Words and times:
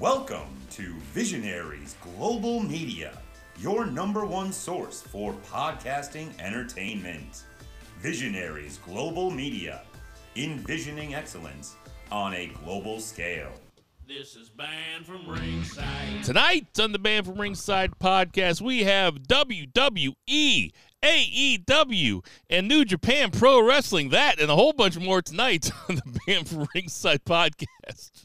Welcome 0.00 0.48
to 0.72 0.92
Visionaries 1.12 1.94
Global 2.16 2.60
Media, 2.60 3.16
your 3.58 3.86
number 3.86 4.26
one 4.26 4.52
source 4.52 5.00
for 5.00 5.32
podcasting 5.48 6.28
entertainment. 6.40 7.44
Visionaries 8.00 8.78
Global 8.78 9.30
Media, 9.30 9.82
envisioning 10.34 11.14
excellence 11.14 11.76
on 12.10 12.34
a 12.34 12.48
global 12.64 12.98
scale. 12.98 13.52
This 14.06 14.34
is 14.34 14.48
Banned 14.48 15.06
from 15.06 15.28
Ringside. 15.28 16.24
Tonight 16.24 16.66
on 16.80 16.90
the 16.90 16.98
Banned 16.98 17.26
from 17.26 17.40
Ringside 17.40 17.92
podcast, 18.00 18.60
we 18.60 18.82
have 18.82 19.20
WWE, 19.22 20.72
AEW, 21.02 22.26
and 22.50 22.66
New 22.66 22.84
Japan 22.84 23.30
Pro 23.30 23.64
Wrestling. 23.64 24.08
That 24.08 24.40
and 24.40 24.50
a 24.50 24.56
whole 24.56 24.72
bunch 24.72 24.98
more 24.98 25.22
tonight 25.22 25.70
on 25.88 25.96
the 25.96 26.20
Banned 26.26 26.48
from 26.48 26.66
Ringside 26.74 27.24
podcast. 27.24 28.24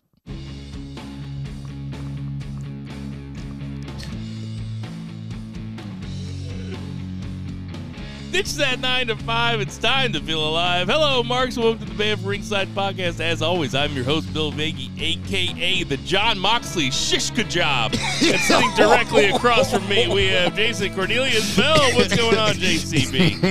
Ditch 8.31 8.53
that 8.53 8.79
nine 8.79 9.07
to 9.07 9.15
five. 9.15 9.59
It's 9.59 9.79
time 9.79 10.13
to 10.13 10.21
feel 10.21 10.47
alive. 10.47 10.87
Hello, 10.87 11.23
Marks. 11.23 11.57
Welcome 11.57 11.79
to 11.79 11.85
the 11.85 11.97
Banned 11.97 12.23
Ringside 12.23 12.67
podcast. 12.75 13.19
As 13.19 13.41
always, 13.41 13.73
I'm 13.73 13.91
your 13.93 14.03
host, 14.03 14.31
Bill 14.31 14.51
Vagey, 14.51 14.91
aka 15.01 15.81
the 15.83 15.97
John 15.97 16.37
Moxley 16.37 16.89
Shishka 16.89 17.49
Job. 17.49 17.93
and 18.21 18.39
sitting 18.39 18.69
directly 18.75 19.25
across 19.31 19.71
from 19.73 19.89
me, 19.89 20.07
we 20.13 20.27
have 20.27 20.55
Jason 20.55 20.93
Cornelius 20.93 21.57
Bell. 21.57 21.79
What's 21.95 22.15
going 22.15 22.37
on, 22.37 22.53
JCB? 22.53 23.41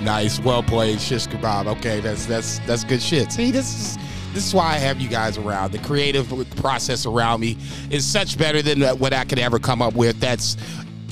nice, 0.02 0.38
well 0.38 0.62
played, 0.62 1.00
shish 1.00 1.26
kebab. 1.26 1.66
Okay, 1.78 1.98
that's 1.98 2.26
that's 2.26 2.60
that's 2.60 2.84
good 2.84 3.02
shit. 3.02 3.32
See, 3.32 3.50
this 3.50 3.74
is 3.74 3.98
this 4.34 4.46
is 4.46 4.54
why 4.54 4.74
I 4.74 4.78
have 4.78 5.00
you 5.00 5.08
guys 5.08 5.36
around. 5.36 5.72
The 5.72 5.78
creative 5.78 6.28
process 6.54 7.06
around 7.06 7.40
me 7.40 7.56
is 7.90 8.06
such 8.06 8.38
better 8.38 8.62
than 8.62 8.82
what 8.98 9.12
I 9.12 9.24
could 9.24 9.40
ever 9.40 9.58
come 9.58 9.82
up 9.82 9.94
with. 9.94 10.20
That's 10.20 10.56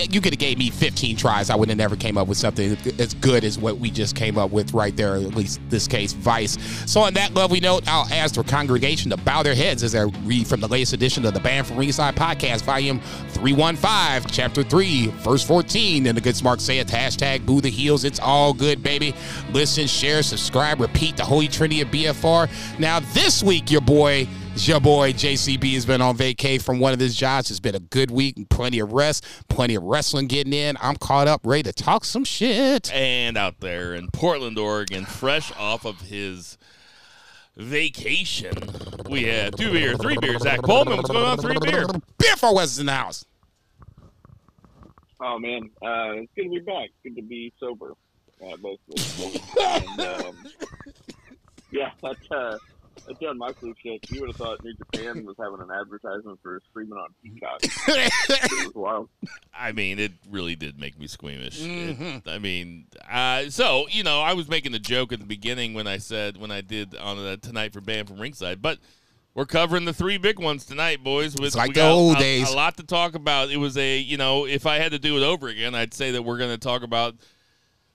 you 0.00 0.20
could 0.20 0.32
have 0.32 0.38
gave 0.38 0.58
me 0.58 0.70
15 0.70 1.16
tries. 1.16 1.50
I 1.50 1.56
would 1.56 1.68
have 1.68 1.78
never 1.78 1.96
came 1.96 2.16
up 2.16 2.28
with 2.28 2.38
something 2.38 2.76
as 2.98 3.14
good 3.14 3.44
as 3.44 3.58
what 3.58 3.78
we 3.78 3.90
just 3.90 4.16
came 4.16 4.38
up 4.38 4.50
with 4.50 4.72
right 4.74 4.96
there. 4.96 5.16
At 5.16 5.34
least 5.34 5.60
this 5.68 5.88
case, 5.88 6.12
Vice. 6.12 6.56
So 6.90 7.00
on 7.02 7.14
that 7.14 7.34
lovely 7.34 7.60
note, 7.60 7.84
I'll 7.88 8.08
ask 8.12 8.34
the 8.34 8.44
congregation 8.44 9.10
to 9.10 9.16
bow 9.16 9.42
their 9.42 9.54
heads 9.54 9.82
as 9.82 9.94
I 9.94 10.02
read 10.24 10.46
from 10.46 10.60
the 10.60 10.68
latest 10.68 10.92
edition 10.92 11.24
of 11.24 11.34
the 11.34 11.40
Banned 11.40 11.66
from 11.66 11.76
Ringside 11.76 12.16
podcast, 12.16 12.62
volume 12.62 13.00
315, 13.30 14.30
chapter 14.30 14.62
3, 14.62 15.08
verse 15.08 15.44
14. 15.44 16.06
And 16.06 16.16
the 16.16 16.20
good 16.20 16.36
smart 16.36 16.60
say 16.60 16.78
it, 16.78 16.88
hashtag 16.88 17.44
boo 17.44 17.60
the 17.60 17.70
heels. 17.70 18.04
It's 18.04 18.20
all 18.20 18.52
good, 18.52 18.82
baby. 18.82 19.14
Listen, 19.52 19.86
share, 19.86 20.22
subscribe, 20.22 20.80
repeat 20.80 21.16
the 21.16 21.24
holy 21.24 21.48
trinity 21.48 21.80
of 21.80 21.88
BFR. 21.88 22.48
Now, 22.78 23.00
this 23.00 23.42
week, 23.42 23.70
your 23.70 23.80
boy 23.80 24.28
your 24.66 24.80
boy 24.80 25.12
JCB 25.12 25.74
has 25.74 25.86
been 25.86 26.00
on 26.00 26.16
vacay 26.16 26.60
from 26.60 26.80
one 26.80 26.92
of 26.92 26.98
his 26.98 27.14
jobs. 27.14 27.50
It's 27.50 27.60
been 27.60 27.74
a 27.74 27.80
good 27.80 28.10
week, 28.10 28.48
plenty 28.48 28.78
of 28.78 28.92
rest, 28.92 29.24
plenty 29.48 29.74
of 29.74 29.82
wrestling 29.82 30.26
getting 30.26 30.52
in. 30.52 30.76
I'm 30.80 30.96
caught 30.96 31.28
up, 31.28 31.42
ready 31.44 31.64
to 31.64 31.72
talk 31.72 32.04
some 32.04 32.24
shit. 32.24 32.92
And 32.92 33.36
out 33.36 33.60
there 33.60 33.94
in 33.94 34.08
Portland, 34.10 34.58
Oregon, 34.58 35.04
fresh 35.04 35.52
off 35.56 35.84
of 35.84 36.00
his 36.00 36.56
vacation, 37.56 38.54
we 39.08 39.24
had 39.24 39.56
two 39.56 39.70
beer, 39.70 39.96
three 39.96 40.16
beers. 40.18 40.42
Zach 40.42 40.62
Pullman, 40.62 40.96
what's 40.96 41.10
going 41.10 41.24
on? 41.24 41.38
Three 41.38 41.58
beer. 41.60 41.86
Beer 42.18 42.36
for 42.36 42.54
West 42.54 42.80
in 42.80 42.86
the 42.86 42.92
house. 42.92 43.24
Oh 45.20 45.38
man, 45.38 45.70
uh, 45.82 46.12
it's 46.12 46.32
good 46.34 46.44
to 46.44 46.50
be 46.50 46.60
back. 46.60 46.88
Good 47.02 47.16
to 47.16 47.22
be 47.22 47.52
sober, 47.60 47.92
uh, 48.42 48.56
mostly. 48.60 49.40
and, 49.60 50.00
um, 50.00 50.36
yeah, 51.70 51.90
that's 52.02 52.30
uh, 52.30 52.56
that 53.08 53.22
my 53.22 53.32
Moxley 53.32 53.74
shit. 53.82 54.10
You 54.10 54.20
would 54.20 54.30
have 54.30 54.36
thought 54.36 54.62
New 54.64 54.74
Japan 54.74 55.24
was 55.24 55.36
having 55.38 55.60
an 55.60 55.70
advertisement 55.70 56.38
for 56.42 56.60
streaming 56.70 56.98
on 56.98 57.08
Peacock. 57.22 57.60
it 57.62 58.66
was 58.66 58.74
wild. 58.74 59.08
I 59.54 59.72
mean, 59.72 59.98
it 59.98 60.12
really 60.30 60.56
did 60.56 60.78
make 60.78 60.98
me 60.98 61.06
squeamish. 61.06 61.60
Mm-hmm. 61.60 62.02
It- 62.02 62.28
I 62.28 62.38
mean, 62.38 62.86
uh, 63.10 63.50
so 63.50 63.86
you 63.90 64.02
know, 64.02 64.20
I 64.20 64.34
was 64.34 64.48
making 64.48 64.74
a 64.74 64.78
joke 64.78 65.12
at 65.12 65.20
the 65.20 65.26
beginning 65.26 65.74
when 65.74 65.86
I 65.86 65.98
said 65.98 66.36
when 66.36 66.50
I 66.50 66.60
did 66.60 66.96
on 66.96 67.16
the 67.16 67.36
tonight 67.36 67.72
for 67.72 67.80
Banned 67.80 68.08
from 68.08 68.20
Ringside, 68.20 68.60
but 68.62 68.78
we're 69.34 69.46
covering 69.46 69.84
the 69.84 69.92
three 69.92 70.18
big 70.18 70.38
ones 70.40 70.64
tonight, 70.64 71.04
boys. 71.04 71.34
With 71.34 71.44
It's 71.44 71.56
like 71.56 71.68
we 71.68 71.74
the 71.74 71.80
got 71.80 71.92
old 71.92 72.16
a, 72.16 72.20
days. 72.20 72.50
A 72.50 72.56
lot 72.56 72.76
to 72.78 72.82
talk 72.82 73.14
about. 73.14 73.50
It 73.50 73.58
was 73.58 73.76
a 73.76 73.98
you 73.98 74.16
know, 74.16 74.46
if 74.46 74.66
I 74.66 74.78
had 74.78 74.92
to 74.92 74.98
do 74.98 75.16
it 75.16 75.22
over 75.22 75.48
again, 75.48 75.74
I'd 75.74 75.94
say 75.94 76.10
that 76.12 76.22
we're 76.22 76.38
going 76.38 76.50
to 76.50 76.58
talk 76.58 76.82
about 76.82 77.14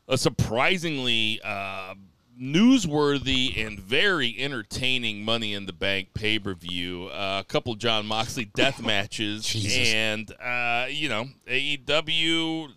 a 0.08 0.18
surprisingly 0.18 1.42
uh, 1.44 1.96
newsworthy 2.40 3.58
and 3.66 3.80
very 3.80 4.36
entertaining 4.40 5.24
Money 5.24 5.54
in 5.54 5.66
the 5.66 5.74
Bank 5.74 6.14
pay 6.14 6.40
per 6.40 6.54
view. 6.54 7.08
Uh, 7.08 7.42
a 7.42 7.48
couple 7.48 7.76
John 7.76 8.06
Moxley 8.06 8.46
death 8.46 8.82
matches, 8.86 9.46
Jesus. 9.46 9.94
and 9.94 10.32
uh, 10.42 10.88
you 10.90 11.10
know 11.10 11.26
AEW. 11.48 12.72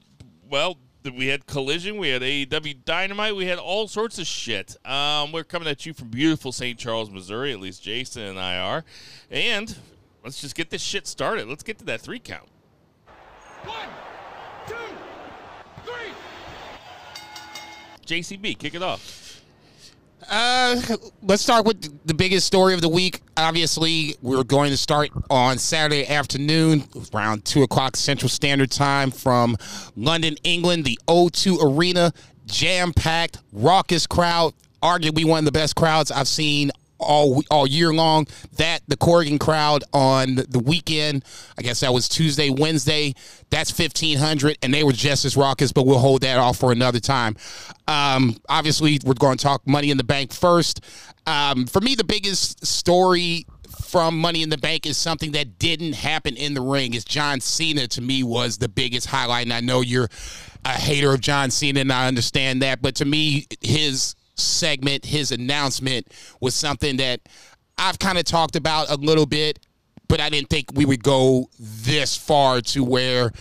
Well, 0.48 0.78
we 1.16 1.26
had 1.26 1.46
Collision, 1.46 1.98
we 1.98 2.08
had 2.08 2.22
AEW 2.22 2.84
Dynamite, 2.84 3.34
we 3.36 3.46
had 3.46 3.58
all 3.58 3.88
sorts 3.88 4.18
of 4.18 4.26
shit. 4.26 4.76
Um, 4.86 5.32
we're 5.32 5.44
coming 5.44 5.68
at 5.68 5.86
you 5.86 5.92
from 5.92 6.08
beautiful 6.08 6.52
St. 6.52 6.78
Charles, 6.78 7.10
Missouri. 7.10 7.52
At 7.52 7.60
least 7.60 7.82
Jason 7.82 8.22
and 8.22 8.38
I 8.38 8.58
are, 8.58 8.84
and 9.30 9.76
let's 10.24 10.40
just 10.40 10.54
get 10.54 10.70
this 10.70 10.82
shit 10.82 11.06
started. 11.06 11.48
Let's 11.48 11.62
get 11.62 11.78
to 11.78 11.84
that 11.86 12.00
three 12.00 12.18
count. 12.18 12.48
One, 13.64 13.88
two, 14.68 14.74
three. 15.84 16.12
JCB, 18.06 18.58
kick 18.58 18.74
it 18.74 18.82
off. 18.82 19.25
Uh, 20.28 20.80
let's 21.22 21.42
start 21.42 21.66
with 21.66 22.06
the 22.06 22.14
biggest 22.14 22.46
story 22.46 22.74
of 22.74 22.80
the 22.80 22.88
week. 22.88 23.20
Obviously, 23.36 24.16
we're 24.22 24.42
going 24.42 24.70
to 24.70 24.76
start 24.76 25.10
on 25.30 25.58
Saturday 25.58 26.06
afternoon 26.08 26.84
around 27.14 27.44
2 27.44 27.62
o'clock 27.62 27.96
Central 27.96 28.28
Standard 28.28 28.70
Time 28.70 29.10
from 29.10 29.56
London, 29.94 30.36
England, 30.42 30.84
the 30.84 30.98
O2 31.06 31.62
Arena. 31.62 32.12
Jam 32.46 32.92
packed, 32.92 33.38
raucous 33.52 34.06
crowd. 34.06 34.52
Arguably 34.82 35.24
one 35.24 35.40
of 35.40 35.44
the 35.44 35.52
best 35.52 35.74
crowds 35.76 36.10
I've 36.10 36.28
seen 36.28 36.70
all 36.98 37.42
all 37.50 37.66
year 37.66 37.92
long. 37.92 38.26
That 38.56 38.80
the 38.88 38.96
Korakuen 38.96 39.38
crowd 39.38 39.84
on 39.92 40.36
the 40.48 40.58
weekend, 40.58 41.24
I 41.58 41.62
guess 41.62 41.80
that 41.80 41.92
was 41.92 42.08
Tuesday, 42.08 42.50
Wednesday. 42.50 43.14
That's 43.50 43.70
fifteen 43.70 44.18
hundred, 44.18 44.58
and 44.62 44.72
they 44.72 44.84
were 44.84 44.92
just 44.92 45.24
as 45.24 45.36
raucous. 45.36 45.72
But 45.72 45.86
we'll 45.86 45.98
hold 45.98 46.22
that 46.22 46.38
off 46.38 46.58
for 46.58 46.72
another 46.72 47.00
time. 47.00 47.36
Um, 47.88 48.36
obviously, 48.48 48.98
we're 49.04 49.14
going 49.14 49.38
to 49.38 49.42
talk 49.42 49.66
Money 49.66 49.90
in 49.90 49.96
the 49.96 50.04
Bank 50.04 50.32
first. 50.32 50.80
Um, 51.26 51.66
for 51.66 51.80
me, 51.80 51.94
the 51.94 52.04
biggest 52.04 52.64
story 52.64 53.46
from 53.84 54.18
Money 54.18 54.42
in 54.42 54.48
the 54.48 54.58
Bank 54.58 54.86
is 54.86 54.96
something 54.96 55.32
that 55.32 55.58
didn't 55.58 55.94
happen 55.94 56.36
in 56.36 56.54
the 56.54 56.60
ring. 56.60 56.94
Is 56.94 57.04
John 57.04 57.40
Cena 57.40 57.86
to 57.88 58.00
me 58.00 58.22
was 58.22 58.58
the 58.58 58.68
biggest 58.68 59.06
highlight, 59.06 59.46
and 59.46 59.52
I 59.52 59.60
know 59.60 59.80
you're 59.80 60.08
a 60.64 60.70
hater 60.70 61.12
of 61.12 61.20
John 61.20 61.50
Cena, 61.50 61.80
and 61.80 61.92
I 61.92 62.08
understand 62.08 62.62
that. 62.62 62.82
But 62.82 62.96
to 62.96 63.04
me, 63.04 63.46
his 63.60 64.14
segment, 64.36 65.04
his 65.04 65.32
announcement 65.32 66.08
was 66.40 66.54
something 66.54 66.96
that 66.98 67.20
I've 67.78 67.98
kind 67.98 68.18
of 68.18 68.24
talked 68.24 68.56
about 68.56 68.90
a 68.90 68.96
little 68.96 69.26
bit, 69.26 69.58
but 70.08 70.20
I 70.20 70.30
didn't 70.30 70.48
think 70.48 70.70
we 70.74 70.84
would 70.84 71.02
go 71.02 71.48
this 71.58 72.16
far 72.16 72.60
to 72.60 72.84
where 72.84 73.32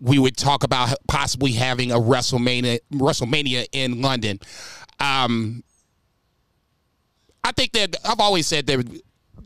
we 0.00 0.18
would 0.18 0.36
talk 0.36 0.64
about 0.64 0.94
possibly 1.08 1.52
having 1.52 1.90
a 1.90 1.96
WrestleMania 1.96 2.78
WrestleMania 2.92 3.66
in 3.72 4.00
London. 4.00 4.38
Um, 5.00 5.62
I 7.44 7.52
think 7.52 7.72
that 7.72 7.96
I've 8.04 8.20
always 8.20 8.46
said 8.46 8.66
that 8.66 9.02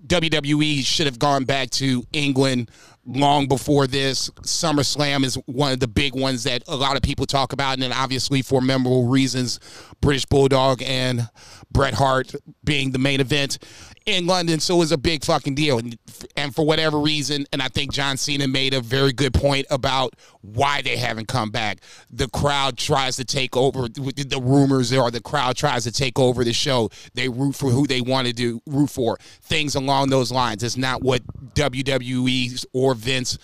WWE 0.06 0.84
should 0.84 1.06
have 1.06 1.18
gone 1.18 1.44
back 1.44 1.70
to 1.70 2.04
England 2.12 2.70
long 3.04 3.48
before 3.48 3.86
this. 3.86 4.30
SummerSlam 4.42 5.24
is 5.24 5.34
one 5.46 5.72
of 5.72 5.80
the 5.80 5.88
big 5.88 6.14
ones 6.14 6.44
that 6.44 6.62
a 6.68 6.76
lot 6.76 6.96
of 6.96 7.02
people 7.02 7.26
talk 7.26 7.52
about, 7.52 7.74
and 7.74 7.82
then 7.82 7.92
obviously 7.92 8.42
for 8.42 8.60
memorable 8.60 9.08
reasons, 9.08 9.58
British 10.00 10.26
Bulldog 10.26 10.82
and 10.82 11.28
Bret 11.70 11.94
Hart 11.94 12.34
being 12.64 12.92
the 12.92 12.98
main 12.98 13.20
event 13.20 13.58
in 14.06 14.26
London. 14.26 14.60
So 14.60 14.76
it 14.76 14.78
was 14.78 14.92
a 14.92 14.98
big 14.98 15.24
fucking 15.24 15.54
deal, 15.54 15.78
and, 15.78 15.96
and 16.36 16.54
for 16.54 16.64
whatever 16.64 16.98
reason, 16.98 17.46
and 17.52 17.62
I 17.62 17.68
think 17.68 17.92
John 17.92 18.16
Cena 18.16 18.48
made 18.48 18.74
a 18.74 18.80
very 18.80 19.12
good 19.12 19.34
point 19.34 19.66
about 19.70 20.14
why 20.40 20.82
they 20.82 20.96
haven't 20.96 21.28
come 21.28 21.50
back. 21.50 21.80
The 22.10 22.28
crowd 22.28 22.76
tries 22.76 23.16
to 23.16 23.24
take 23.24 23.56
over. 23.56 23.88
The 23.88 24.40
rumors 24.42 24.92
are 24.92 25.10
the 25.10 25.20
crowd 25.20 25.56
tries 25.56 25.84
to 25.84 25.92
take 25.92 26.18
over 26.18 26.44
the 26.44 26.52
show. 26.52 26.90
They 27.14 27.28
root 27.28 27.54
for 27.54 27.70
who 27.70 27.86
they 27.86 28.00
want 28.00 28.26
to 28.26 28.32
do 28.32 28.60
root 28.66 28.90
for. 28.90 29.18
Things 29.42 29.74
along 29.74 30.10
those 30.10 30.32
lines. 30.32 30.62
It's 30.62 30.76
not 30.76 31.02
what 31.02 31.22
WWE 31.54 32.64
or 32.72 32.94
Vince, 32.94 33.38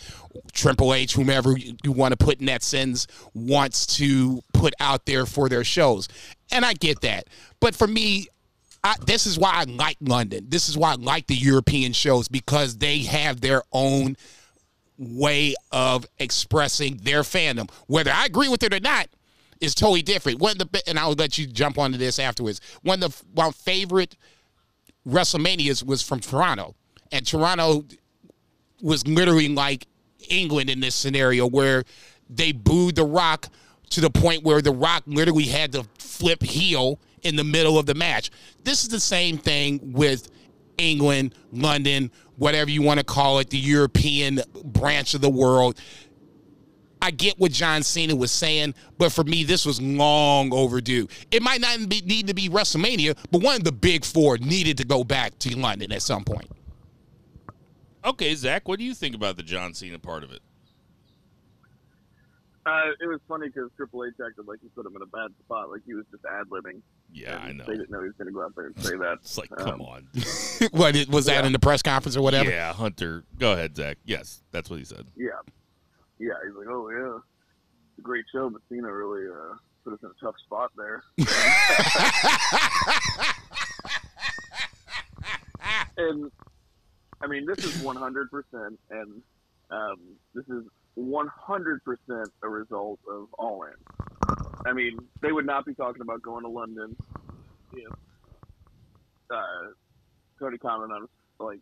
Triple 0.53 0.95
H, 0.95 1.15
whomever 1.15 1.57
you 1.57 1.93
want 1.93 2.13
to 2.13 2.17
put 2.17 2.41
in 2.41 2.47
that 2.47 2.63
sentence, 2.63 3.07
wants 3.35 3.87
to 3.99 4.41
put 4.53 4.75
out 4.81 5.07
there 5.07 5.27
for 5.27 5.49
their 5.49 5.65
shows. 5.65 6.09
And 6.51 6.65
I 6.65 6.73
get 6.75 7.01
that. 7.03 7.29
But 7.61 7.75
for 7.75 7.87
me, 7.87 8.29
I, 8.85 8.95
this 9.05 9.27
is 9.27 9.39
why 9.39 9.53
I 9.55 9.65
like 9.65 9.97
London. 10.01 10.47
This 10.49 10.69
is 10.69 10.79
why 10.79 10.93
I 10.93 10.95
like 10.95 11.27
the 11.27 11.35
European 11.35 11.93
shows 11.93 12.29
because 12.29 12.79
they 12.79 13.01
have 13.01 13.41
their 13.41 13.63
own 13.73 14.17
way 14.97 15.55
of 15.73 16.07
expressing 16.19 16.99
their 16.99 17.23
fandom. 17.23 17.71
Whether 17.87 18.11
I 18.11 18.27
agree 18.27 18.49
with 18.49 18.63
it 18.63 18.75
or 18.75 18.81
not 18.81 19.09
is 19.61 19.75
totally 19.75 20.03
different. 20.03 20.39
One 20.41 20.53
of 20.53 20.59
the 20.59 20.83
and 20.89 20.99
I'll 20.99 21.13
let 21.13 21.39
you 21.39 21.47
jump 21.47 21.79
onto 21.79 21.99
this 21.99 22.19
afterwards. 22.19 22.61
One 22.83 23.03
of 23.03 23.19
the 23.35 23.43
my 23.43 23.51
favorite 23.51 24.17
WrestleManias 25.07 25.85
was 25.85 26.03
from 26.03 26.21
Toronto. 26.21 26.75
And 27.11 27.27
Toronto 27.27 27.85
was 28.83 29.07
literally 29.07 29.49
like 29.49 29.87
England 30.29 30.71
in 30.71 30.81
this 30.81 30.95
scenario 30.95 31.47
where 31.47 31.85
they 32.29 32.53
booed 32.53 32.97
The 32.97 33.05
Rock 33.05 33.49
to 33.91 34.01
the 34.01 34.11
point 34.11 34.45
where 34.45 34.61
The 34.61 34.73
Rock 34.73 35.05
literally 35.07 35.47
had 35.47 35.73
to 35.73 35.85
flip 35.99 36.43
heel 36.43 37.01
in 37.29 37.37
the 37.37 37.45
middle 37.45 37.79
of 37.79 37.87
the 37.87 37.95
match. 37.95 38.31
This 38.65 38.83
is 38.83 38.89
the 38.89 39.01
same 39.01 39.39
thing 39.39 39.93
with 39.93 40.31
England, 40.79 41.35
London, 41.53 42.11
whatever 42.37 42.71
you 42.71 42.83
want 42.83 42.99
to 42.99 43.05
call 43.05 43.39
it, 43.39 43.51
the 43.51 43.59
European 43.59 44.41
branch 44.65 45.15
of 45.15 45.21
the 45.21 45.31
world. 45.31 45.79
I 47.01 47.13
get 47.13 47.39
what 47.39 47.53
John 47.53 47.83
Cena 47.83 48.17
was 48.17 48.33
saying, 48.33 48.75
but 48.97 49.13
for 49.13 49.23
me, 49.23 49.45
this 49.45 49.65
was 49.65 49.81
long 49.81 50.53
overdue. 50.53 51.07
It 51.31 51.43
might 51.43 51.61
not 51.61 51.89
be, 51.89 52.01
need 52.01 52.27
to 52.27 52.35
be 52.35 52.49
WrestleMania, 52.49 53.17
but 53.31 53.41
one 53.41 53.57
of 53.57 53.65
the 53.65 53.73
big 53.73 54.05
four 54.05 54.39
needed 54.39 54.79
to 54.79 54.85
go 54.85 55.05
back 55.05 55.39
to 55.41 55.57
London 55.57 55.93
at 55.93 56.03
some 56.03 56.25
point. 56.25 56.51
Okay, 58.05 58.35
Zach, 58.35 58.67
what 58.67 58.79
do 58.79 58.85
you 58.85 58.95
think 58.95 59.15
about 59.15 59.37
the 59.37 59.43
John 59.43 59.75
Cena 59.75 59.99
part 59.99 60.25
of 60.25 60.33
it? 60.33 60.41
Uh, 62.69 62.91
it 63.01 63.07
was 63.07 63.19
funny 63.27 63.47
because 63.49 63.71
Triple 63.77 64.05
H 64.05 64.13
acted 64.25 64.47
like 64.47 64.59
he 64.61 64.69
put 64.69 64.85
him 64.85 64.95
in 64.97 65.01
a 65.03 65.07
bad 65.07 65.31
spot, 65.45 65.71
like 65.71 65.81
he 65.87 65.95
was 65.95 66.05
just 66.11 66.23
ad 66.27 66.49
libbing. 66.51 66.83
Yeah, 67.13 67.39
I 67.39 67.53
know. 67.53 67.65
They 67.67 67.73
didn't 67.77 67.91
know 67.91 68.01
he 68.03 68.09
was 68.09 68.17
going 68.19 68.27
to 68.29 68.33
go 68.35 68.45
out 68.45 68.55
there 68.57 68.67
and 68.67 68.79
say 68.85 68.97
that. 68.97 69.19
It's 69.23 69.39
like, 69.39 69.51
Um, 69.59 69.65
come 69.67 69.81
on. 69.81 70.09
what 70.73 70.95
it- 70.95 71.09
was 71.09 71.25
that 71.27 71.41
Yeah. 71.41 71.47
in 71.47 71.53
the 71.53 71.59
press 71.59 71.81
conference 71.83 72.17
or 72.17 72.23
whatever? 72.23 72.51
Yeah, 72.51 72.73
Hunter. 72.75 73.25
Go 73.39 73.53
ahead, 73.53 73.75
Zach. 73.77 73.97
Yes, 74.05 74.43
that's 74.51 74.69
what 74.69 74.79
he 74.81 74.85
said. 74.85 75.07
Yeah, 75.17 75.29
yeah. 76.19 76.35
He's 76.45 76.55
like, 76.57 76.67
oh 76.69 76.91
yeah, 76.91 77.17
it's 77.91 77.99
a 78.01 78.03
great 78.03 78.27
show, 78.33 78.51
but 78.51 78.61
Cena 78.69 78.93
really 78.93 79.27
uh, 79.29 79.55
put 79.85 79.95
us 79.95 80.01
in 80.03 80.11
a 80.11 80.15
tough 80.23 80.35
spot 80.45 80.71
there. 80.77 81.03
and 85.97 86.31
I 87.21 87.27
mean, 87.27 87.47
this 87.47 87.65
is 87.65 87.83
100, 87.83 88.31
percent 88.31 88.79
and 88.91 89.23
um, 89.71 89.97
this 90.35 90.45
is 90.49 90.65
100 90.99 91.85
percent 91.85 92.29
a 92.43 92.49
result 92.49 92.99
of 93.11 93.29
All 93.39 93.63
In. 93.65 94.29
I 94.67 94.73
mean, 94.73 94.99
they 95.23 95.31
would 95.31 95.47
not 95.47 95.65
be 95.65 95.75
talking 95.75 96.03
about 96.03 96.23
going 96.23 96.43
to 96.43 96.51
London 96.51 96.97
if 97.73 97.89
uh, 99.33 99.71
Tony 100.41 100.59
Khan 100.59 101.07
like 101.39 101.61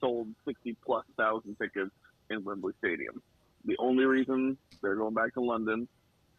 sold 0.00 0.28
60 0.46 0.76
plus 0.84 1.04
thousand 1.16 1.56
tickets 1.56 1.90
in 2.28 2.44
Wembley 2.44 2.74
Stadium. 2.78 3.22
The 3.64 3.76
only 3.78 4.04
reason 4.04 4.58
they're 4.82 4.96
going 4.96 5.14
back 5.14 5.34
to 5.34 5.40
London 5.40 5.88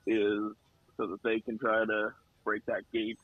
is 0.05 0.53
so 0.97 1.07
that 1.07 1.23
they 1.23 1.39
can 1.39 1.57
try 1.57 1.85
to 1.85 2.09
break 2.43 2.65
that 2.65 2.83
gate 2.93 3.19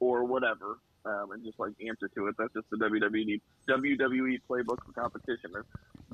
or 0.00 0.24
whatever, 0.24 0.78
um, 1.08 1.32
and 1.32 1.44
just 1.44 1.58
like 1.58 1.72
answer 1.86 2.08
to 2.08 2.28
it. 2.28 2.36
That's 2.38 2.52
just 2.52 2.68
the 2.70 2.76
WWE 2.76 3.40
WWE 3.68 4.40
playbook 4.48 4.78
for 4.84 4.92
competition. 4.94 5.52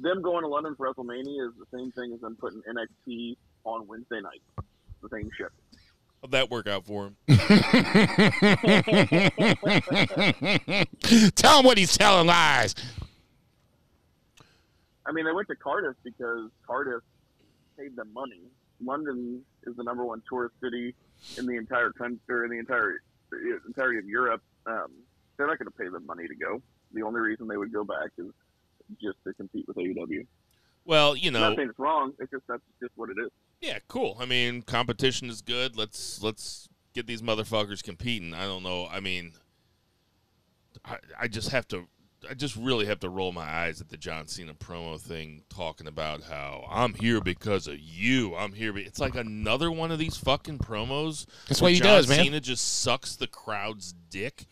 Them 0.00 0.22
going 0.22 0.42
to 0.42 0.48
London 0.48 0.74
for 0.76 0.92
WrestleMania 0.92 1.48
is 1.48 1.54
the 1.58 1.66
same 1.76 1.92
thing 1.92 2.12
as 2.12 2.20
them 2.20 2.36
putting 2.40 2.62
NXT 2.62 3.36
on 3.64 3.86
Wednesday 3.86 4.20
night. 4.20 4.42
The 5.02 5.08
same 5.10 5.30
shit. 5.36 5.48
How'd 6.22 6.30
that 6.30 6.50
work 6.50 6.66
out 6.66 6.86
for 6.86 7.06
him? 7.06 7.16
Tell 11.34 11.58
him 11.58 11.66
what 11.66 11.76
he's 11.76 11.96
telling 11.96 12.26
lies. 12.26 12.74
I 15.06 15.12
mean, 15.12 15.26
they 15.26 15.32
went 15.32 15.48
to 15.48 15.56
Cardiff 15.56 15.96
because 16.02 16.50
Cardiff 16.66 17.02
paid 17.78 17.94
them 17.96 18.10
money. 18.14 18.40
London 18.82 19.42
is 19.66 19.76
the 19.76 19.82
number 19.82 20.04
one 20.04 20.22
tourist 20.28 20.54
city 20.62 20.94
in 21.36 21.46
the 21.46 21.56
entire 21.56 21.90
country, 21.90 22.44
in 22.44 22.50
the 22.50 22.58
entire 22.58 23.00
entirety 23.66 23.98
of 23.98 24.06
Europe. 24.06 24.42
Um, 24.66 24.88
they're 25.36 25.46
not 25.46 25.58
going 25.58 25.70
to 25.70 25.76
pay 25.76 25.88
them 25.88 26.06
money 26.06 26.26
to 26.28 26.34
go. 26.34 26.62
The 26.92 27.02
only 27.02 27.20
reason 27.20 27.48
they 27.48 27.56
would 27.56 27.72
go 27.72 27.84
back 27.84 28.10
is 28.18 28.26
just 29.00 29.16
to 29.26 29.34
compete 29.34 29.66
with 29.66 29.76
AEW. 29.76 30.26
Well, 30.84 31.16
you 31.16 31.28
I'm 31.28 31.34
know, 31.34 31.40
not 31.40 31.56
saying 31.56 31.70
it's 31.70 31.78
wrong. 31.78 32.12
It's 32.18 32.30
just 32.30 32.44
that's 32.46 32.62
just 32.80 32.92
what 32.96 33.08
it 33.10 33.16
is. 33.18 33.30
yeah, 33.60 33.78
cool. 33.88 34.16
I 34.20 34.26
mean, 34.26 34.62
competition 34.62 35.28
is 35.30 35.40
good. 35.40 35.76
Let's 35.76 36.22
let's 36.22 36.68
get 36.94 37.06
these 37.06 37.22
motherfuckers 37.22 37.82
competing. 37.82 38.34
I 38.34 38.44
don't 38.44 38.62
know. 38.62 38.86
I 38.86 39.00
mean, 39.00 39.32
I, 40.84 40.98
I 41.18 41.28
just 41.28 41.50
have 41.50 41.66
to. 41.68 41.86
I 42.28 42.34
just 42.34 42.56
really 42.56 42.86
have 42.86 43.00
to 43.00 43.08
roll 43.08 43.32
my 43.32 43.42
eyes 43.42 43.80
at 43.80 43.88
the 43.88 43.96
John 43.96 44.26
Cena 44.26 44.54
promo 44.54 45.00
thing, 45.00 45.42
talking 45.48 45.86
about 45.86 46.22
how 46.22 46.66
I'm 46.70 46.94
here 46.94 47.20
because 47.20 47.66
of 47.68 47.78
you. 47.78 48.34
I'm 48.34 48.52
here. 48.52 48.72
Be-. 48.72 48.82
It's 48.82 49.00
like 49.00 49.14
another 49.14 49.70
one 49.70 49.90
of 49.90 49.98
these 49.98 50.16
fucking 50.16 50.58
promos. 50.58 51.26
That's 51.48 51.60
what 51.60 51.72
he 51.72 51.78
John 51.78 51.86
does, 51.88 52.08
man. 52.08 52.24
Cena 52.24 52.40
just 52.40 52.80
sucks 52.80 53.16
the 53.16 53.26
crowd's 53.26 53.94
dick. 54.10 54.46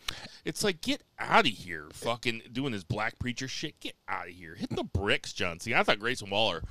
It's 0.45 0.63
like 0.63 0.81
get 0.81 1.03
out 1.19 1.45
of 1.45 1.53
here, 1.53 1.87
fucking 1.93 2.43
doing 2.51 2.73
his 2.73 2.83
black 2.83 3.19
preacher 3.19 3.47
shit. 3.47 3.79
Get 3.79 3.95
out 4.07 4.27
of 4.27 4.33
here. 4.33 4.55
Hit 4.55 4.75
the 4.75 4.83
bricks, 4.83 5.33
John 5.33 5.59
Cena. 5.59 5.79
I 5.79 5.83
thought 5.83 5.99
Grayson 5.99 6.29
Waller 6.29 6.63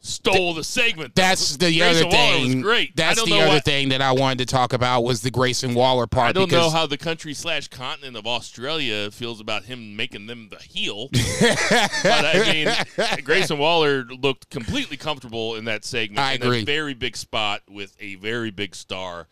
stole 0.00 0.54
the 0.54 0.64
segment. 0.64 1.14
though. 1.14 1.22
That's 1.22 1.56
the 1.56 1.76
Grayson 1.78 2.06
other 2.06 2.16
Waller 2.16 2.32
thing. 2.32 2.56
Was 2.56 2.62
great. 2.62 2.96
That's 2.96 3.22
the 3.22 3.40
other 3.40 3.60
thing 3.60 3.88
that 3.90 4.00
I 4.00 4.12
wanted 4.12 4.38
to 4.38 4.46
talk 4.46 4.72
about 4.72 5.02
was 5.02 5.22
the 5.22 5.30
Grayson 5.30 5.74
Waller 5.74 6.06
part. 6.06 6.30
I 6.30 6.32
don't 6.32 6.50
know 6.50 6.70
how 6.70 6.86
the 6.86 6.96
country 6.96 7.34
slash 7.34 7.68
continent 7.68 8.16
of 8.16 8.26
Australia 8.26 9.10
feels 9.10 9.40
about 9.40 9.64
him 9.64 9.96
making 9.96 10.26
them 10.26 10.48
the 10.48 10.56
heel. 10.56 11.08
but 11.40 12.24
I 12.24 12.52
mean, 12.52 13.24
Grayson 13.24 13.58
Waller 13.58 14.04
looked 14.04 14.50
completely 14.50 14.96
comfortable 14.96 15.56
in 15.56 15.64
that 15.66 15.84
segment. 15.84 16.20
I 16.20 16.34
in 16.34 16.42
agree. 16.42 16.62
a 16.62 16.64
very 16.64 16.94
big 16.94 17.16
spot 17.16 17.62
with 17.68 17.96
a 18.00 18.16
very 18.16 18.50
big 18.50 18.74
star, 18.74 19.26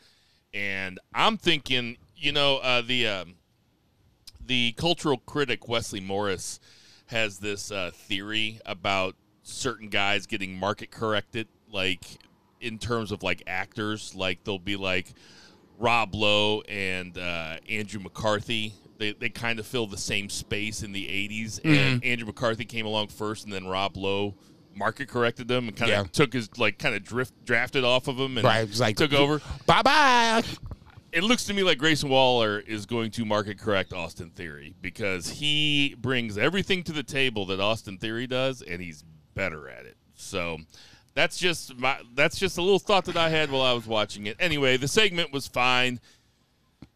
and 0.52 0.98
I'm 1.14 1.36
thinking, 1.36 1.96
you 2.16 2.32
know, 2.32 2.58
uh, 2.58 2.82
the 2.82 3.08
um, 3.08 3.34
the 4.44 4.72
cultural 4.72 5.18
critic 5.18 5.68
Wesley 5.68 6.00
Morris 6.00 6.60
has 7.06 7.38
this 7.38 7.70
uh, 7.70 7.90
theory 7.94 8.60
about 8.66 9.14
certain 9.46 9.88
guys 9.88 10.26
getting 10.26 10.58
market 10.58 10.90
corrected, 10.90 11.48
like 11.70 12.04
in 12.60 12.78
terms 12.78 13.12
of 13.12 13.22
like 13.22 13.42
actors, 13.46 14.14
like 14.14 14.44
they'll 14.44 14.58
be 14.58 14.76
like 14.76 15.06
Rob 15.78 16.14
Lowe 16.14 16.62
and 16.62 17.16
uh, 17.18 17.56
Andrew 17.68 18.00
McCarthy. 18.00 18.74
They, 18.98 19.12
they 19.12 19.28
kind 19.28 19.58
of 19.58 19.66
fill 19.66 19.86
the 19.86 19.98
same 19.98 20.30
space 20.30 20.82
in 20.82 20.92
the 20.92 21.04
80s. 21.04 21.60
Mm-hmm. 21.60 21.68
And 21.68 22.04
Andrew 22.04 22.26
McCarthy 22.26 22.64
came 22.64 22.86
along 22.86 23.08
first, 23.08 23.44
and 23.44 23.52
then 23.52 23.66
Rob 23.66 23.96
Lowe 23.96 24.34
market 24.74 25.08
corrected 25.08 25.48
them 25.48 25.68
and 25.68 25.76
kind 25.76 25.90
of 25.92 25.96
Yeah. 26.06 26.10
took 26.12 26.32
his, 26.32 26.48
like, 26.58 26.78
kind 26.78 26.94
of 26.94 27.04
drift 27.04 27.34
drafted 27.44 27.84
off 27.84 28.08
of 28.08 28.18
him 28.18 28.38
and 28.38 28.44
Right, 28.44 28.74
like- 28.78 28.96
took 28.96 29.12
over. 29.12 29.42
Bye 29.66 29.82
bye. 29.82 30.42
It 31.12 31.22
looks 31.24 31.44
to 31.44 31.54
me 31.54 31.62
like 31.62 31.76
Grayson 31.78 32.08
Waller 32.08 32.58
is 32.60 32.84
going 32.86 33.10
to 33.12 33.24
market 33.26 33.58
correct 33.58 33.92
Austin 33.92 34.30
Theory 34.30 34.74
because 34.82 35.28
he 35.30 35.94
brings 35.98 36.36
everything 36.36 36.82
to 36.84 36.92
the 36.92 37.02
table 37.02 37.46
that 37.46 37.60
Austin 37.60 37.96
Theory 37.98 38.26
does, 38.26 38.60
and 38.62 38.80
he's 38.82 39.04
better 39.36 39.68
at 39.68 39.86
it. 39.86 39.96
So 40.16 40.58
that's 41.14 41.38
just 41.38 41.76
my 41.78 41.98
that's 42.16 42.36
just 42.38 42.58
a 42.58 42.62
little 42.62 42.80
thought 42.80 43.04
that 43.04 43.16
I 43.16 43.28
had 43.28 43.52
while 43.52 43.62
I 43.62 43.72
was 43.72 43.86
watching 43.86 44.26
it. 44.26 44.36
Anyway, 44.40 44.76
the 44.76 44.88
segment 44.88 45.32
was 45.32 45.46
fine. 45.46 46.00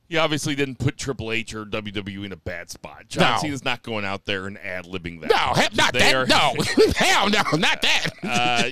He 0.09 0.17
obviously 0.17 0.57
didn't 0.57 0.81
put 0.81 0.99
Triple 0.99 1.31
H 1.31 1.55
or 1.55 1.65
WWE 1.65 2.25
in 2.25 2.33
a 2.33 2.37
bad 2.37 2.69
spot. 2.69 3.05
John 3.09 3.35
No. 3.37 3.39
Cena's 3.41 3.65
not 3.65 3.85
going 3.85 4.05
out 4.05 4.25
there 4.25 4.49
and 4.49 4.59
ad 4.59 4.85
libbing 4.87 5.21
that. 5.21 5.31
No, 5.31 5.63
not 5.77 5.93
They 5.93 6.01
that. 6.01 6.15
are- 6.17 6.27
no, 6.27 6.55
hell 6.97 7.31
no, 7.31 7.43
not 7.57 7.81
that. 7.83 8.07
uh, 8.25 8.71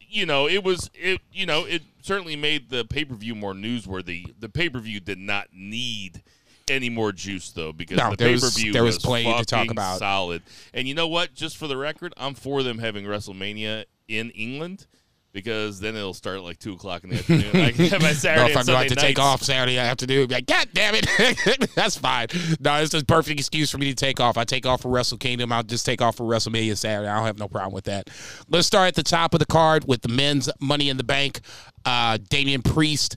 you 0.00 0.26
know, 0.26 0.48
it 0.48 0.64
was 0.64 0.90
it. 0.94 1.20
You 1.32 1.46
know, 1.46 1.64
it 1.66 1.82
certainly 2.02 2.34
made 2.34 2.68
the 2.70 2.84
pay 2.84 3.04
per 3.04 3.14
view 3.14 3.36
more 3.36 3.54
newsworthy. 3.54 4.34
The 4.40 4.48
pay 4.48 4.68
per 4.68 4.80
view 4.80 4.98
did 4.98 5.18
not 5.18 5.48
need 5.54 6.22
any 6.68 6.90
more 6.90 7.12
juice 7.12 7.50
though, 7.50 7.72
because 7.72 7.98
No, 7.98 8.10
the 8.10 8.16
pay 8.16 8.38
per 8.38 8.50
view 8.50 8.72
there 8.72 8.84
was 8.84 8.98
plenty 8.98 9.32
to 9.32 9.44
talk 9.44 9.70
about. 9.70 9.98
Solid. 9.98 10.42
And 10.74 10.86
you 10.88 10.94
know 10.94 11.08
what? 11.08 11.34
Just 11.34 11.56
for 11.56 11.66
the 11.66 11.76
record, 11.76 12.12
I'm 12.16 12.34
for 12.34 12.62
them 12.62 12.78
having 12.78 13.04
WrestleMania 13.04 13.84
in 14.08 14.30
England. 14.30 14.86
Because 15.34 15.80
then 15.80 15.96
it'll 15.96 16.12
start 16.12 16.36
at 16.36 16.42
like 16.42 16.58
two 16.58 16.74
o'clock 16.74 17.04
in 17.04 17.10
the 17.10 17.16
afternoon. 17.16 17.52
Like 17.54 17.78
by 17.78 17.84
No, 18.00 18.12
Saturday 18.12 18.50
if 18.50 18.56
I'm 18.58 18.64
Sunday 18.64 18.88
to 18.88 18.94
take 18.94 19.18
off 19.18 19.42
Saturday 19.42 19.78
afternoon, 19.78 20.26
be 20.26 20.34
like, 20.34 20.44
God 20.44 20.68
damn 20.74 20.94
it. 20.94 21.70
That's 21.74 21.96
fine. 21.96 22.26
No, 22.60 22.74
it's 22.82 22.92
a 22.92 23.02
perfect 23.02 23.40
excuse 23.40 23.70
for 23.70 23.78
me 23.78 23.86
to 23.88 23.94
take 23.94 24.20
off. 24.20 24.36
I 24.36 24.44
take 24.44 24.66
off 24.66 24.82
for 24.82 24.90
Wrestle 24.90 25.16
Kingdom. 25.16 25.50
I'll 25.50 25.62
just 25.62 25.86
take 25.86 26.02
off 26.02 26.16
for 26.16 26.24
WrestleMania 26.24 26.76
Saturday. 26.76 27.08
I 27.08 27.16
don't 27.16 27.24
have 27.24 27.38
no 27.38 27.48
problem 27.48 27.72
with 27.72 27.84
that. 27.84 28.10
Let's 28.50 28.66
start 28.66 28.88
at 28.88 28.94
the 28.94 29.02
top 29.02 29.32
of 29.32 29.40
the 29.40 29.46
card 29.46 29.86
with 29.88 30.02
the 30.02 30.10
men's 30.10 30.50
Money 30.60 30.90
in 30.90 30.98
the 30.98 31.04
Bank. 31.04 31.40
Uh, 31.86 32.18
Damian 32.28 32.60
Priest 32.60 33.16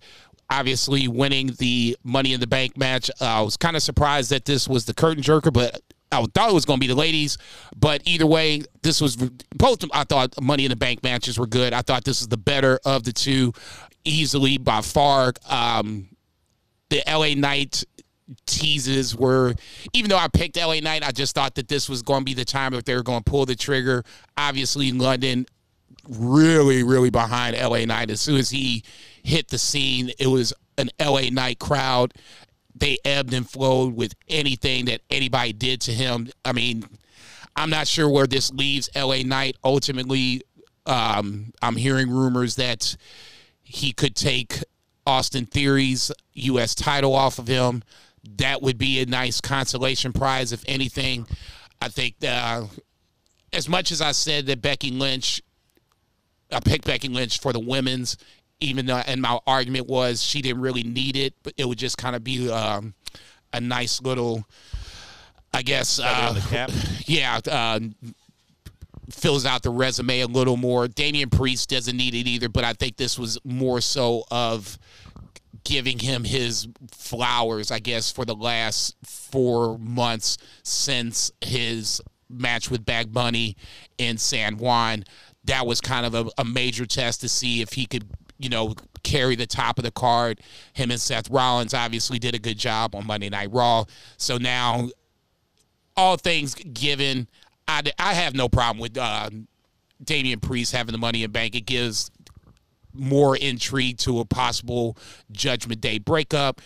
obviously 0.49 1.07
winning 1.07 1.51
the 1.59 1.97
Money 2.03 2.33
in 2.33 2.39
the 2.39 2.47
Bank 2.47 2.77
match. 2.77 3.09
Uh, 3.21 3.25
I 3.25 3.41
was 3.41 3.57
kind 3.57 3.75
of 3.75 3.83
surprised 3.83 4.29
that 4.31 4.45
this 4.45 4.67
was 4.67 4.85
the 4.85 4.93
curtain 4.93 5.23
jerker, 5.23 5.51
but 5.51 5.81
I 6.11 6.23
thought 6.33 6.49
it 6.49 6.53
was 6.53 6.65
going 6.65 6.79
to 6.79 6.81
be 6.81 6.87
the 6.87 6.99
ladies, 6.99 7.37
but 7.75 8.01
either 8.05 8.25
way, 8.25 8.63
this 8.83 9.01
was 9.01 9.15
both. 9.15 9.83
I 9.91 10.03
thought 10.03 10.39
Money 10.41 10.65
in 10.65 10.69
the 10.69 10.75
Bank 10.75 11.03
matches 11.03 11.37
were 11.37 11.47
good. 11.47 11.73
I 11.73 11.81
thought 11.81 12.03
this 12.03 12.21
is 12.21 12.27
the 12.27 12.37
better 12.37 12.79
of 12.85 13.03
the 13.03 13.11
two, 13.11 13.53
easily 14.03 14.57
by 14.57 14.81
far. 14.81 15.33
Um, 15.49 16.09
the 16.89 17.03
LA 17.07 17.33
Knight 17.35 17.83
teases 18.45 19.15
were, 19.15 19.55
even 19.93 20.09
though 20.09 20.17
I 20.17 20.27
picked 20.27 20.57
LA 20.57 20.79
Knight, 20.79 21.03
I 21.03 21.11
just 21.11 21.35
thought 21.35 21.55
that 21.55 21.67
this 21.67 21.89
was 21.89 22.01
going 22.01 22.21
to 22.21 22.25
be 22.25 22.33
the 22.33 22.45
time 22.45 22.73
that 22.73 22.85
they 22.85 22.95
were 22.95 23.03
going 23.03 23.23
to 23.23 23.29
pull 23.29 23.45
the 23.45 23.55
trigger. 23.55 24.03
Obviously, 24.37 24.91
London 24.91 25.45
really, 26.07 26.83
really 26.83 27.09
behind 27.09 27.57
LA 27.57 27.85
Knight. 27.85 28.11
As 28.11 28.21
soon 28.21 28.37
as 28.37 28.49
he 28.49 28.83
hit 29.25 29.49
the 29.49 29.57
scene, 29.57 30.11
it 30.19 30.27
was 30.27 30.53
an 30.77 30.89
LA 30.99 31.29
Knight 31.31 31.59
crowd. 31.59 32.13
They 32.73 32.97
ebbed 33.05 33.33
and 33.33 33.49
flowed 33.49 33.95
with 33.95 34.13
anything 34.27 34.85
that 34.85 35.01
anybody 35.09 35.53
did 35.53 35.81
to 35.81 35.93
him. 35.93 36.29
I 36.43 36.51
mean, 36.51 36.85
I'm 37.55 37.69
not 37.69 37.87
sure 37.87 38.09
where 38.09 38.27
this 38.27 38.51
leaves 38.51 38.89
LA 38.95 39.23
Knight. 39.23 39.55
Ultimately, 39.63 40.41
um, 40.85 41.53
I'm 41.61 41.75
hearing 41.75 42.09
rumors 42.09 42.55
that 42.55 42.95
he 43.63 43.93
could 43.93 44.15
take 44.15 44.63
Austin 45.07 45.45
Theory's 45.45 46.11
U.S. 46.33 46.75
title 46.75 47.15
off 47.15 47.39
of 47.39 47.47
him. 47.47 47.83
That 48.37 48.61
would 48.61 48.77
be 48.77 48.99
a 49.01 49.05
nice 49.05 49.39
consolation 49.39 50.13
prize, 50.13 50.51
if 50.51 50.63
anything. 50.67 51.27
I 51.81 51.87
think 51.87 52.15
uh, 52.27 52.65
as 53.53 53.69
much 53.69 53.91
as 53.91 54.01
I 54.01 54.11
said 54.11 54.47
that 54.47 54.61
Becky 54.61 54.91
Lynch, 54.91 55.41
I 56.51 56.59
picked 56.59 56.85
Becky 56.85 57.07
Lynch 57.07 57.39
for 57.39 57.53
the 57.53 57.59
women's, 57.59 58.17
even 58.59 58.85
though, 58.85 59.01
and 59.05 59.21
my 59.21 59.39
argument 59.45 59.87
was 59.87 60.23
she 60.23 60.41
didn't 60.41 60.61
really 60.61 60.83
need 60.83 61.15
it, 61.15 61.33
but 61.43 61.53
it 61.57 61.67
would 61.67 61.77
just 61.77 61.97
kind 61.97 62.15
of 62.15 62.23
be 62.23 62.49
um, 62.49 62.93
a 63.53 63.59
nice 63.59 64.01
little, 64.01 64.45
I 65.53 65.61
guess, 65.61 65.99
uh, 65.99 66.27
in 66.29 66.35
the 66.35 66.41
cap. 66.41 66.71
yeah, 67.05 67.39
uh, 67.49 67.79
fills 69.09 69.45
out 69.45 69.63
the 69.63 69.69
resume 69.69 70.21
a 70.21 70.27
little 70.27 70.57
more. 70.57 70.87
Damian 70.87 71.29
Priest 71.29 71.69
doesn't 71.69 71.95
need 71.95 72.15
it 72.15 72.27
either, 72.27 72.49
but 72.49 72.63
I 72.63 72.73
think 72.73 72.97
this 72.97 73.19
was 73.19 73.37
more 73.43 73.81
so 73.81 74.23
of 74.31 74.77
giving 75.63 75.99
him 75.99 76.23
his 76.23 76.67
flowers, 76.91 77.71
I 77.71 77.79
guess, 77.79 78.11
for 78.11 78.23
the 78.23 78.35
last 78.35 78.95
four 79.03 79.77
months 79.77 80.37
since 80.63 81.31
his 81.41 82.01
match 82.29 82.69
with 82.71 82.85
Bad 82.85 83.13
Bunny 83.13 83.57
in 83.97 84.17
San 84.17 84.57
Juan. 84.57 85.03
That 85.45 85.67
was 85.67 85.81
kind 85.81 86.05
of 86.05 86.15
a, 86.15 86.29
a 86.37 86.45
major 86.45 86.85
test 86.85 87.21
to 87.21 87.29
see 87.29 87.61
if 87.61 87.73
he 87.73 87.85
could, 87.85 88.05
you 88.45 88.49
know, 88.49 88.75
carry 89.01 89.35
the 89.35 89.47
top 89.47 89.79
of 89.79 89.83
the 89.83 89.89
card. 89.89 90.39
Him 90.73 90.91
and 90.91 91.01
Seth 91.01 91.31
Rollins 91.31 91.73
obviously 91.73 92.19
did 92.19 92.35
a 92.35 92.39
good 92.39 92.59
job 92.59 92.93
on 92.93 93.07
Monday 93.07 93.27
Night 93.27 93.49
Raw. 93.51 93.85
So 94.17 94.37
now 94.37 94.89
all 95.97 96.15
things 96.15 96.53
given, 96.53 97.27
I, 97.67 97.81
I 97.97 98.13
have 98.13 98.35
no 98.35 98.47
problem 98.47 98.79
with 98.79 98.99
uh, 98.99 99.31
Damian 100.03 100.41
Priest 100.41 100.73
having 100.73 100.91
the 100.91 100.99
money 100.99 101.23
in 101.23 101.31
bank. 101.31 101.55
It 101.55 101.65
gives 101.65 102.11
more 102.93 103.35
intrigue 103.35 103.97
to 103.99 104.19
a 104.19 104.25
possible 104.25 104.95
Judgment 105.31 105.81
Day 105.81 105.97
breakup. 105.97 106.61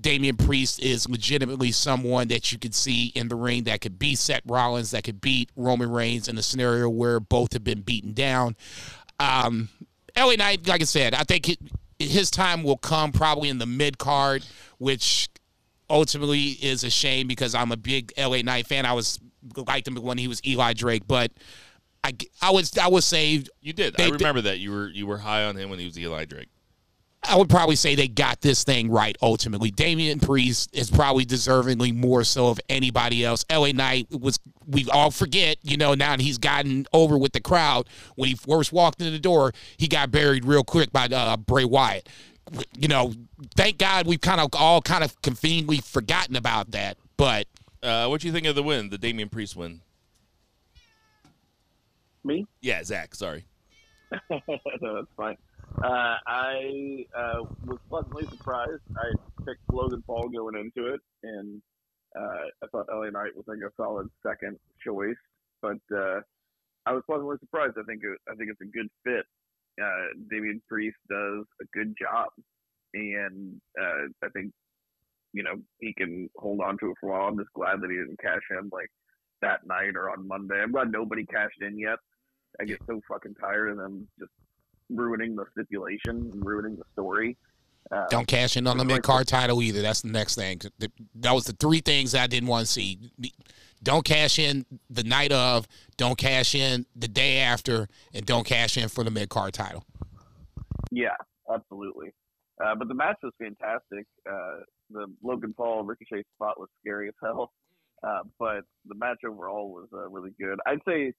Damian 0.00 0.36
Priest 0.36 0.82
is 0.82 1.08
legitimately 1.08 1.70
someone 1.70 2.26
that 2.28 2.50
you 2.50 2.58
could 2.58 2.74
see 2.74 3.12
in 3.14 3.28
the 3.28 3.36
ring 3.36 3.62
that 3.64 3.80
could 3.80 3.96
beat 3.96 4.18
Seth 4.18 4.42
Rollins, 4.44 4.90
that 4.90 5.04
could 5.04 5.20
beat 5.20 5.50
Roman 5.54 5.88
Reigns 5.88 6.26
in 6.26 6.36
a 6.36 6.42
scenario 6.42 6.88
where 6.88 7.20
both 7.20 7.52
have 7.52 7.62
been 7.62 7.82
beaten 7.82 8.12
down. 8.12 8.56
Um, 9.20 9.68
LA 10.16 10.34
Knight, 10.36 10.66
like 10.66 10.80
I 10.80 10.84
said, 10.84 11.14
I 11.14 11.24
think 11.24 11.48
it, 11.48 11.58
his 11.98 12.30
time 12.30 12.62
will 12.62 12.76
come 12.78 13.12
probably 13.12 13.48
in 13.48 13.58
the 13.58 13.66
mid 13.66 13.98
card, 13.98 14.44
which 14.78 15.28
ultimately 15.88 16.50
is 16.62 16.84
a 16.84 16.90
shame 16.90 17.26
because 17.26 17.54
I'm 17.54 17.72
a 17.72 17.76
big 17.76 18.12
LA 18.18 18.42
Knight 18.42 18.66
fan. 18.66 18.86
I 18.86 18.92
was 18.92 19.18
liked 19.56 19.86
him 19.86 19.94
when 19.96 20.18
he 20.18 20.28
was 20.28 20.40
Eli 20.46 20.72
Drake, 20.72 21.06
but 21.06 21.30
I, 22.02 22.12
I 22.42 22.50
was 22.50 22.76
I 22.78 22.88
would 22.88 23.04
say 23.04 23.42
You 23.60 23.72
did. 23.72 23.94
They- 23.96 24.04
I 24.06 24.08
remember 24.08 24.40
that 24.42 24.58
you 24.58 24.70
were 24.72 24.88
you 24.88 25.06
were 25.06 25.18
high 25.18 25.44
on 25.44 25.56
him 25.56 25.70
when 25.70 25.78
he 25.78 25.84
was 25.84 25.98
Eli 25.98 26.24
Drake. 26.24 26.48
I 27.28 27.36
would 27.36 27.48
probably 27.48 27.76
say 27.76 27.94
they 27.94 28.08
got 28.08 28.40
this 28.40 28.64
thing 28.64 28.90
right 28.90 29.16
ultimately. 29.22 29.70
Damian 29.70 30.20
Priest 30.20 30.70
is 30.72 30.90
probably 30.90 31.24
deservingly 31.24 31.94
more 31.94 32.24
so 32.24 32.48
of 32.48 32.60
anybody 32.68 33.24
else. 33.24 33.44
LA 33.50 33.72
Knight 33.72 34.08
was 34.10 34.38
we 34.66 34.88
all 34.90 35.10
forget, 35.10 35.58
you 35.62 35.76
know, 35.76 35.94
now 35.94 36.10
that 36.16 36.20
he's 36.20 36.38
gotten 36.38 36.86
over 36.92 37.16
with 37.16 37.32
the 37.32 37.40
crowd. 37.40 37.88
When 38.16 38.28
he 38.28 38.34
first 38.34 38.72
walked 38.72 39.00
in 39.00 39.12
the 39.12 39.18
door, 39.18 39.52
he 39.76 39.88
got 39.88 40.10
buried 40.10 40.44
real 40.44 40.64
quick 40.64 40.92
by 40.92 41.06
uh, 41.06 41.36
Bray 41.36 41.64
Wyatt. 41.64 42.08
You 42.78 42.88
know, 42.88 43.12
thank 43.56 43.78
God 43.78 44.06
we've 44.06 44.20
kind 44.20 44.40
of 44.40 44.50
all 44.54 44.80
kind 44.80 45.02
of 45.04 45.20
conveniently 45.22 45.78
forgotten 45.78 46.36
about 46.36 46.70
that. 46.72 46.96
But 47.16 47.46
Uh, 47.82 48.06
what 48.08 48.20
do 48.20 48.26
you 48.26 48.32
think 48.32 48.46
of 48.46 48.54
the 48.54 48.62
win, 48.62 48.88
the 48.90 48.98
Damian 48.98 49.28
Priest 49.28 49.56
win? 49.56 49.80
Me? 52.24 52.46
Yeah, 52.60 52.82
Zach. 52.82 53.14
Sorry. 53.14 53.44
no, 54.30 54.40
that's 54.40 55.06
fine. 55.16 55.36
Uh, 55.82 56.16
I 56.26 57.04
uh, 57.16 57.44
was 57.64 57.78
pleasantly 57.88 58.26
surprised. 58.26 58.82
I 58.96 59.12
picked 59.46 59.60
Logan 59.70 60.02
Paul 60.06 60.28
going 60.28 60.56
into 60.56 60.94
it, 60.94 61.00
and 61.22 61.60
uh, 62.18 62.48
I 62.62 62.66
thought 62.72 62.86
LA 62.90 63.10
Knight 63.10 63.36
was 63.36 63.44
like 63.46 63.58
a 63.58 63.72
solid 63.76 64.08
second 64.26 64.58
choice. 64.84 65.16
But 65.60 65.78
uh, 65.94 66.20
I 66.86 66.92
was 66.92 67.02
pleasantly 67.06 67.36
surprised. 67.40 67.74
I 67.78 67.84
think 67.84 68.02
it, 68.04 68.18
I 68.30 68.34
think 68.36 68.50
it's 68.50 68.60
a 68.60 68.76
good 68.76 68.88
fit. 69.04 69.26
Uh, 69.82 70.16
Damian 70.30 70.62
Priest 70.68 70.96
does 71.10 71.44
a 71.60 71.64
good 71.74 71.94
job, 72.00 72.28
and 72.94 73.60
uh, 73.78 74.08
I 74.24 74.28
think 74.30 74.52
you 75.34 75.42
know 75.42 75.56
he 75.80 75.92
can 75.92 76.30
hold 76.36 76.60
on 76.60 76.78
to 76.78 76.90
it 76.90 76.96
for 77.00 77.10
a 77.10 77.12
while. 77.12 77.28
I'm 77.28 77.38
just 77.38 77.52
glad 77.54 77.82
that 77.82 77.90
he 77.90 77.96
didn't 77.96 78.20
cash 78.20 78.40
in 78.50 78.70
like 78.72 78.90
that 79.42 79.66
night 79.66 79.96
or 79.96 80.10
on 80.10 80.26
Monday. 80.26 80.56
I'm 80.62 80.72
glad 80.72 80.90
nobody 80.90 81.26
cashed 81.26 81.60
in 81.60 81.78
yet. 81.78 81.98
I 82.58 82.64
get 82.64 82.80
so 82.86 83.00
fucking 83.06 83.34
tired 83.34 83.72
of 83.72 83.76
them 83.76 84.08
just 84.18 84.32
ruining 84.90 85.36
the 85.36 85.44
stipulation, 85.52 86.30
and 86.32 86.44
ruining 86.44 86.76
the 86.76 86.84
story. 86.92 87.36
Uh, 87.90 88.06
don't 88.10 88.26
cash 88.26 88.56
in 88.56 88.66
on 88.66 88.78
the 88.78 88.84
mid 88.84 89.02
card 89.02 89.28
title 89.28 89.62
either. 89.62 89.80
That's 89.80 90.00
the 90.00 90.08
next 90.08 90.34
thing. 90.34 90.60
That 91.14 91.32
was 91.32 91.44
the 91.44 91.52
three 91.52 91.80
things 91.80 92.14
I 92.14 92.26
didn't 92.26 92.48
want 92.48 92.66
to 92.66 92.72
see. 92.72 92.98
Don't 93.82 94.04
cash 94.04 94.38
in 94.38 94.66
the 94.90 95.04
night 95.04 95.30
of, 95.30 95.68
don't 95.96 96.18
cash 96.18 96.54
in 96.54 96.86
the 96.96 97.06
day 97.06 97.38
after, 97.38 97.88
and 98.12 98.26
don't 98.26 98.44
cash 98.44 98.76
in 98.76 98.88
for 98.88 99.04
the 99.04 99.10
mid 99.10 99.28
card 99.28 99.54
title. 99.54 99.84
Yeah, 100.90 101.16
absolutely. 101.52 102.12
Uh, 102.64 102.74
but 102.74 102.88
the 102.88 102.94
match 102.94 103.18
was 103.22 103.32
fantastic. 103.38 104.06
Uh, 104.28 104.62
the 104.90 105.06
Logan 105.22 105.54
Paul 105.56 105.84
Ricochet 105.84 106.24
spot 106.34 106.58
was 106.58 106.68
scary 106.80 107.08
as 107.08 107.14
hell. 107.22 107.52
Uh, 108.02 108.22
but 108.38 108.62
the 108.86 108.94
match 108.94 109.18
overall 109.26 109.70
was 109.70 109.88
uh, 109.92 110.08
really 110.08 110.30
good. 110.40 110.58
I'd 110.66 110.80
say 110.86 111.12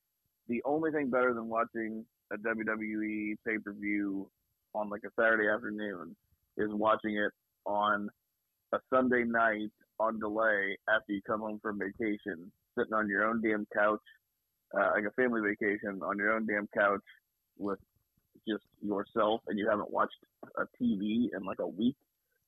the 0.48 0.62
only 0.66 0.92
thing 0.92 1.10
better 1.10 1.34
than 1.34 1.48
watching 1.48 2.06
a 2.31 2.38
WWE 2.38 3.36
pay 3.46 3.57
per 3.63 3.74
view 3.74 4.29
on 4.74 4.89
like 4.89 5.01
a 5.05 5.22
Saturday 5.22 5.50
afternoon 5.50 6.15
is 6.57 6.69
watching 6.72 7.15
it 7.15 7.31
on 7.65 8.10
a 8.74 8.79
Sunday 8.93 9.24
night 9.24 9.69
on 10.00 10.19
delay 10.19 10.77
after 10.89 11.13
you 11.13 11.22
come 11.25 11.41
home 11.41 11.60
from 11.62 11.79
vacation, 11.79 12.51
sitting 12.77 12.93
on 12.93 13.07
your 13.10 13.25
own 13.25 13.41
damn 13.41 13.65
couch, 13.74 14.01
uh, 14.77 14.91
like 14.93 15.05
a 15.05 15.12
family 15.12 15.41
vacation 15.41 16.01
on 16.03 16.17
your 16.17 16.34
own 16.34 16.46
damn 16.46 16.67
couch 16.77 17.01
with 17.57 17.79
just 18.48 18.63
yourself 18.81 19.41
and 19.48 19.57
you 19.57 19.67
haven't 19.69 19.91
watched 19.91 20.15
a 20.57 20.63
TV 20.81 21.27
in 21.36 21.43
like 21.46 21.60
a 21.60 21.67
week 21.67 21.96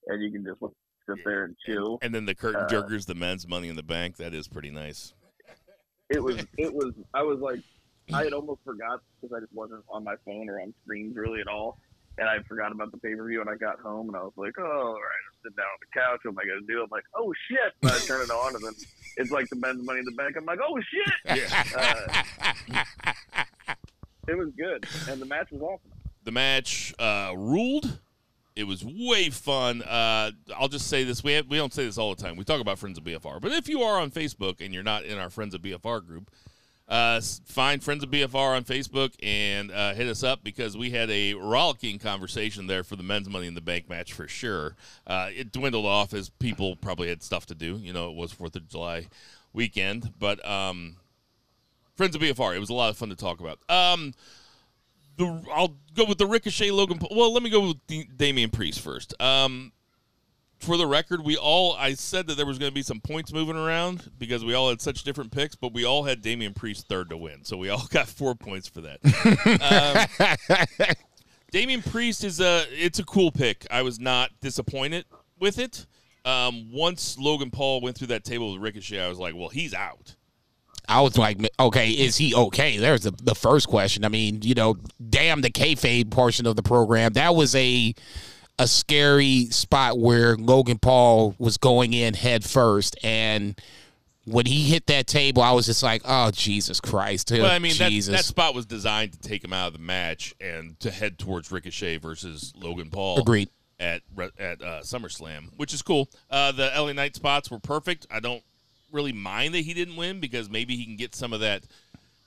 and 0.08 0.22
you 0.22 0.32
can 0.32 0.46
just 0.46 0.60
sit 0.60 1.18
there 1.26 1.46
and 1.46 1.56
chill. 1.66 1.98
And 2.02 2.14
then 2.14 2.26
the 2.26 2.36
curtain 2.36 2.62
Uh, 2.62 2.68
jerkers, 2.68 3.06
the 3.06 3.16
men's 3.16 3.48
Money 3.48 3.70
in 3.70 3.76
the 3.76 3.84
Bank. 3.84 4.18
That 4.18 4.34
is 4.34 4.48
pretty 4.48 4.70
nice. 4.70 5.14
It 6.10 6.24
was, 6.24 6.38
it 6.58 6.74
was, 6.74 6.94
I 7.14 7.24
was 7.24 7.40
like, 7.40 7.60
I 8.14 8.24
had 8.24 8.34
almost 8.34 8.62
forgot 8.66 9.02
because 9.22 9.36
I 9.36 9.40
just 9.40 9.54
wasn't 9.54 9.84
on 9.90 10.04
my 10.04 10.16
phone 10.26 10.50
or 10.50 10.60
on 10.62 10.74
screens 10.84 11.16
really 11.16 11.42
at 11.42 11.48
all. 11.48 11.78
And 12.18 12.28
I 12.28 12.40
forgot 12.48 12.72
about 12.74 12.92
the 12.92 12.98
pay 12.98 13.16
per 13.16 13.26
view 13.28 13.40
and 13.40 13.50
I 13.50 13.56
got 13.56 13.80
home 13.80 14.10
and 14.10 14.18
I 14.18 14.22
was 14.22 14.34
like, 14.36 14.54
oh, 14.60 14.64
all 14.64 14.94
right, 14.94 15.24
I'm 15.28 15.38
sitting 15.44 15.56
down 15.56 15.66
on 15.66 15.80
the 15.80 16.00
couch. 16.00 16.20
What 16.24 16.32
am 16.32 16.40
I 16.40 16.46
going 16.46 16.68
to 16.68 16.74
do? 16.74 16.82
I'm 16.84 16.90
like, 16.92 17.06
oh 17.16 17.34
shit. 17.48 17.74
And 17.82 17.92
I 17.92 17.98
turn 18.00 18.22
it 18.22 18.30
on 18.32 18.56
and 18.56 18.64
then 18.64 18.74
it's 19.18 19.32
like 19.32 19.48
the 19.50 19.56
men's 19.56 19.86
money 19.86 20.00
in 20.00 20.06
the 20.06 20.12
bank. 20.12 20.36
I'm 20.38 20.46
like, 20.46 20.60
oh 20.62 20.80
shit. 20.82 21.14
Uh, 22.70 22.84
it 24.28 24.38
was 24.38 24.50
good. 24.58 24.86
And 25.10 25.22
the 25.22 25.26
match 25.26 25.48
was 25.52 25.62
awesome. 25.62 25.92
the 26.24 26.32
match 26.32 26.94
uh, 27.00 27.34
ruled. 27.36 28.00
It 28.56 28.64
was 28.66 28.84
way 28.84 29.30
fun. 29.30 29.82
Uh, 29.82 30.32
I'll 30.58 30.68
just 30.68 30.88
say 30.88 31.04
this: 31.04 31.24
we 31.24 31.32
have, 31.34 31.48
we 31.48 31.58
don't 31.58 31.74
say 31.74 31.86
this 31.86 31.98
all 31.98 32.14
the 32.14 32.22
time. 32.22 32.36
We 32.36 32.44
talk 32.44 32.60
about 32.60 32.78
Friends 32.78 32.98
of 32.98 33.06
BFR, 33.06 33.40
but 33.42 33.52
if 33.54 33.70
you 33.70 33.82
are 33.84 34.00
on 34.00 34.12
Facebook 34.12 34.60
and 34.60 34.74
you're 34.74 34.84
not 34.84 35.06
in 35.06 35.18
our 35.18 35.30
Friends 35.30 35.56
of 35.56 35.62
BFR 35.62 36.06
group, 36.06 36.30
uh, 36.90 37.22
find 37.46 37.84
Friends 37.84 38.04
of 38.04 38.10
BFR 38.10 38.58
on 38.58 38.64
Facebook 38.64 39.14
and 39.22 39.72
uh, 39.72 39.94
hit 39.94 40.08
us 40.08 40.24
up 40.24 40.44
because 40.44 40.76
we 40.76 40.90
had 40.90 41.10
a 41.12 41.36
rollicking 41.36 42.00
conversation 42.00 42.66
there 42.66 42.84
for 42.84 42.96
the 42.96 43.04
men's 43.04 43.30
Money 43.30 43.46
in 43.46 43.54
the 43.54 43.62
Bank 43.62 43.88
match 43.88 44.12
for 44.12 44.28
sure. 44.28 44.76
Uh, 45.06 45.30
it 45.32 45.52
dwindled 45.52 45.86
off 45.86 46.14
as 46.14 46.30
people 46.30 46.76
probably 46.76 47.08
had 47.08 47.22
stuff 47.22 47.46
to 47.46 47.56
do. 47.56 47.78
You 47.78 47.94
know, 47.94 48.10
it 48.10 48.16
was 48.16 48.32
Fourth 48.32 48.56
of 48.56 48.68
July 48.68 49.08
weekend, 49.54 50.14
but 50.18 50.44
um, 50.50 50.96
Friends 51.96 52.16
of 52.16 52.22
BFR. 52.22 52.56
It 52.56 52.60
was 52.60 52.70
a 52.70 52.74
lot 52.74 52.90
of 52.90 52.98
fun 52.98 53.10
to 53.10 53.16
talk 53.16 53.40
about. 53.40 53.60
Um, 53.70 54.14
the 55.18 55.44
I'll 55.54 55.76
go 55.96 56.06
with 56.06 56.18
the 56.18 56.26
Ricochet 56.26 56.72
Logan. 56.72 57.00
Well, 57.12 57.32
let 57.32 57.44
me 57.44 57.52
go 57.52 57.68
with 57.68 57.88
D- 57.88 58.10
Damian 58.16 58.50
Priest 58.50 58.80
first. 58.80 59.14
Um, 59.22 59.74
for 60.60 60.78
the 60.78 60.86
record, 60.86 61.24
we 61.24 61.38
all 61.38 61.76
I 61.78 61.94
said 61.94 62.28
that 62.28 62.36
there 62.36 62.46
was 62.46 62.60
going 62.60 62.72
to 62.72 62.76
be 62.76 62.82
some 62.82 63.00
points 63.00 63.32
moving 63.32 63.56
around 63.56 64.12
because 64.18 64.44
we 64.44 64.54
all 64.54 64.70
had 64.70 64.82
such 64.82 65.04
different 65.04 65.32
picks, 65.32 65.56
but 65.56 65.74
we 65.74 65.86
all 65.86 66.04
had 66.04 66.22
Damian 66.22 66.54
Priest 66.54 66.88
third 66.88 67.10
to 67.10 67.18
win, 67.18 67.44
so 67.44 67.58
we 67.58 67.70
all 67.70 67.86
got 67.90 68.08
four 68.08 68.36
points 68.36 68.68
for 68.68 68.82
that. 68.82 70.08
um, 70.20 70.86
Damian 71.52 71.82
Priest 71.82 72.24
is 72.24 72.40
a 72.40 72.66
it's 72.72 73.00
a 73.00 73.06
cool 73.06 73.32
pick. 73.32 73.66
I 73.72 73.82
was 73.82 74.00
not 74.00 74.32
disappointed 74.42 75.06
with 75.40 75.60
it. 75.60 75.86
Um, 76.26 76.72
once 76.72 77.18
Logan 77.18 77.50
Paul 77.50 77.82
went 77.82 77.98
through 77.98 78.08
that 78.08 78.24
table 78.24 78.54
with 78.54 78.62
Ricochet, 78.62 79.00
I 79.00 79.08
was 79.08 79.18
like, 79.18 79.36
well, 79.36 79.50
he's 79.50 79.74
out. 79.74 80.16
I 80.88 81.02
was 81.02 81.18
like, 81.18 81.38
okay, 81.60 81.92
is 81.92 82.18
he 82.18 82.34
okay? 82.34 82.78
There's 82.78 83.04
the, 83.04 83.12
the 83.12 83.36
first 83.36 83.68
question. 83.68 84.04
I 84.04 84.10
mean, 84.10 84.42
you 84.42 84.56
know, 84.56 84.76
damn 85.10 85.42
the 85.42 85.52
kayfabe 85.52 86.10
portion 86.10 86.48
of 86.48 86.56
the 86.56 86.64
program. 86.64 87.14
That 87.14 87.36
was 87.36 87.56
a 87.56 87.94
a 88.60 88.68
scary 88.68 89.46
spot 89.46 89.98
where 89.98 90.36
Logan 90.36 90.78
Paul 90.78 91.34
was 91.40 91.58
going 91.58 91.94
in 91.94 92.14
head 92.14 92.44
first, 92.44 92.98
and 93.02 93.60
when 94.26 94.46
he 94.46 94.64
hit 94.64 94.86
that 94.88 95.08
table, 95.08 95.42
I 95.42 95.54
was 95.54 95.66
just 95.66 95.82
like, 95.82 96.02
"Oh 96.06 96.30
Jesus 96.30 96.80
Christ!" 96.80 97.32
Well, 97.32 97.46
I 97.46 97.58
mean, 97.58 97.76
that, 97.78 97.92
that 98.12 98.26
spot 98.26 98.54
was 98.54 98.66
designed 98.66 99.14
to 99.14 99.20
take 99.20 99.44
him 99.44 99.54
out 99.54 99.68
of 99.68 99.74
the 99.74 99.80
match 99.80 100.36
and 100.40 100.80
to 100.82 100.92
head 100.92 101.18
towards 101.18 101.52
Ricochet 101.52 101.98
versus 101.98 102.54
Logan 102.56 102.90
Paul. 102.90 103.20
Agreed. 103.20 103.50
At 103.80 104.02
at 104.38 104.62
uh, 104.62 104.82
SummerSlam, 104.82 105.52
which 105.56 105.74
is 105.74 105.82
cool. 105.82 106.10
Uh, 106.30 106.52
the 106.52 106.70
LA 106.76 106.92
Knight 106.92 107.16
spots 107.16 107.50
were 107.50 107.60
perfect. 107.60 108.06
I 108.12 108.20
don't 108.20 108.44
really 108.92 109.14
mind 109.14 109.54
that 109.54 109.62
he 109.62 109.74
didn't 109.74 109.96
win 109.96 110.20
because 110.20 110.50
maybe 110.50 110.76
he 110.76 110.84
can 110.84 110.98
get 110.98 111.16
some 111.16 111.32
of 111.32 111.40
that 111.40 111.64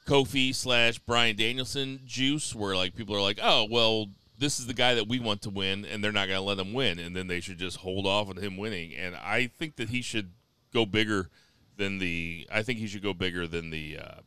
Kofi 0.07 0.55
slash 0.55 0.99
Bryan 0.99 1.37
Danielson 1.37 2.01
juice, 2.07 2.55
where 2.55 2.75
like 2.75 2.97
people 2.97 3.15
are 3.15 3.21
like, 3.21 3.39
oh 3.43 3.67
well, 3.71 4.09
this 4.43 4.59
is 4.59 4.67
the 4.67 4.75
guy 4.75 4.95
that 4.95 5.07
we 5.07 5.21
want 5.21 5.41
to 5.43 5.51
win, 5.51 5.85
and 5.85 6.03
they're 6.03 6.11
not 6.11 6.27
going 6.27 6.39
to 6.39 6.45
let 6.45 6.59
him 6.59 6.73
win, 6.73 6.99
and 6.99 7.15
then 7.15 7.29
they 7.29 7.39
should 7.39 7.59
just 7.59 7.77
hold 7.79 8.07
off 8.07 8.29
on 8.29 8.37
him 8.37 8.57
winning. 8.57 8.93
And 8.93 9.15
I 9.15 9.47
think 9.47 9.77
that 9.77 9.89
he 9.89 10.03
should 10.03 10.33
go 10.75 10.85
bigger 10.85 11.31
than 11.77 11.99
the. 11.99 12.49
I 12.51 12.63
think 12.63 12.81
he 12.81 12.89
should 12.89 13.05
go 13.05 13.15
bigger 13.15 13.47
than 13.47 13.71
the 13.71 13.99
uh, 14.03 14.21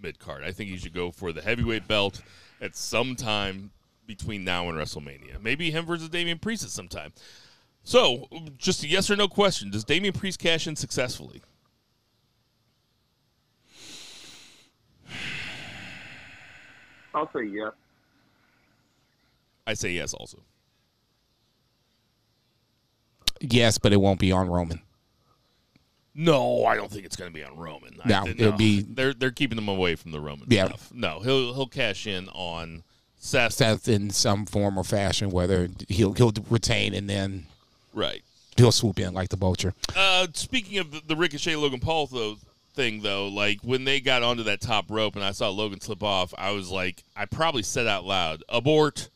mid 0.00 0.18
card. 0.18 0.42
I 0.44 0.52
think 0.52 0.70
he 0.70 0.78
should 0.78 0.94
go 0.94 1.10
for 1.10 1.30
the 1.30 1.42
heavyweight 1.42 1.86
belt 1.86 2.22
at 2.62 2.74
some 2.74 3.14
time 3.14 3.70
between 4.06 4.44
now 4.44 4.66
and 4.70 4.78
WrestleMania. 4.78 5.40
Maybe 5.42 5.70
him 5.70 5.84
versus 5.84 6.08
Damian 6.08 6.38
Priest 6.38 6.64
at 6.64 6.70
some 6.70 6.88
time. 6.88 7.12
So, 7.84 8.28
just 8.56 8.82
a 8.82 8.88
yes 8.88 9.10
or 9.10 9.16
no 9.16 9.28
question: 9.28 9.70
Does 9.70 9.84
Damian 9.84 10.14
Priest 10.14 10.38
cash 10.38 10.66
in 10.66 10.74
successfully? 10.74 11.42
I'll 17.14 17.30
say 17.32 17.44
yes. 17.44 17.72
I 19.66 19.74
say 19.74 19.90
yes. 19.92 20.14
Also, 20.14 20.38
yes, 23.40 23.78
but 23.78 23.92
it 23.92 24.00
won't 24.00 24.20
be 24.20 24.32
on 24.32 24.48
Roman. 24.48 24.80
no, 26.14 26.64
I 26.64 26.74
don't 26.76 26.90
think 26.90 27.04
it's 27.06 27.16
going 27.16 27.30
to 27.30 27.34
be 27.34 27.44
on 27.44 27.56
Roman. 27.56 27.96
I 28.04 28.08
No, 28.08 28.26
it'll 28.26 28.52
be- 28.52 28.82
they're 28.88 29.14
they're 29.14 29.30
keeping 29.30 29.58
him 29.58 29.68
away 29.68 29.94
from 29.96 30.10
the 30.12 30.20
Roman 30.20 30.46
Yeah. 30.50 30.66
stuff. 30.68 30.90
No, 30.92 31.20
he'll 31.20 31.54
he'll 31.54 31.66
cash 31.66 32.06
in 32.06 32.28
on 32.30 32.82
Seth. 33.18 33.52
Seth 33.52 33.88
in 33.88 34.10
some 34.10 34.46
form 34.46 34.78
or 34.78 34.84
fashion, 34.84 35.30
whether 35.30 35.68
he'll 35.88 36.12
he'll 36.14 36.32
retain 36.48 36.94
and 36.94 37.08
then 37.08 37.46
Right. 37.94 38.22
he'll 38.56 38.72
swoop 38.72 38.98
in 38.98 39.14
like 39.14 39.28
the 39.30 39.36
vulture. 39.36 39.74
Uh, 39.96 40.26
speaking 40.34 40.78
of 40.78 40.90
the, 40.90 41.00
the 41.06 41.16
Ricochet 41.16 41.56
Logan 41.56 41.80
Paul 41.80 42.06
though 42.08 42.36
thing 42.74 43.02
though, 43.02 43.28
like 43.28 43.60
when 43.62 43.84
they 43.84 44.00
got 44.00 44.22
onto 44.22 44.42
that 44.44 44.60
top 44.60 44.86
rope 44.90 45.14
and 45.16 45.24
I 45.24 45.32
saw 45.32 45.48
Logan 45.48 45.80
slip 45.80 46.02
off, 46.02 46.34
I 46.36 46.50
was 46.50 46.70
like, 46.70 47.04
I 47.16 47.24
probably 47.26 47.62
said 47.62 47.86
out 47.86 48.04
loud, 48.04 48.42
abort, 48.48 49.08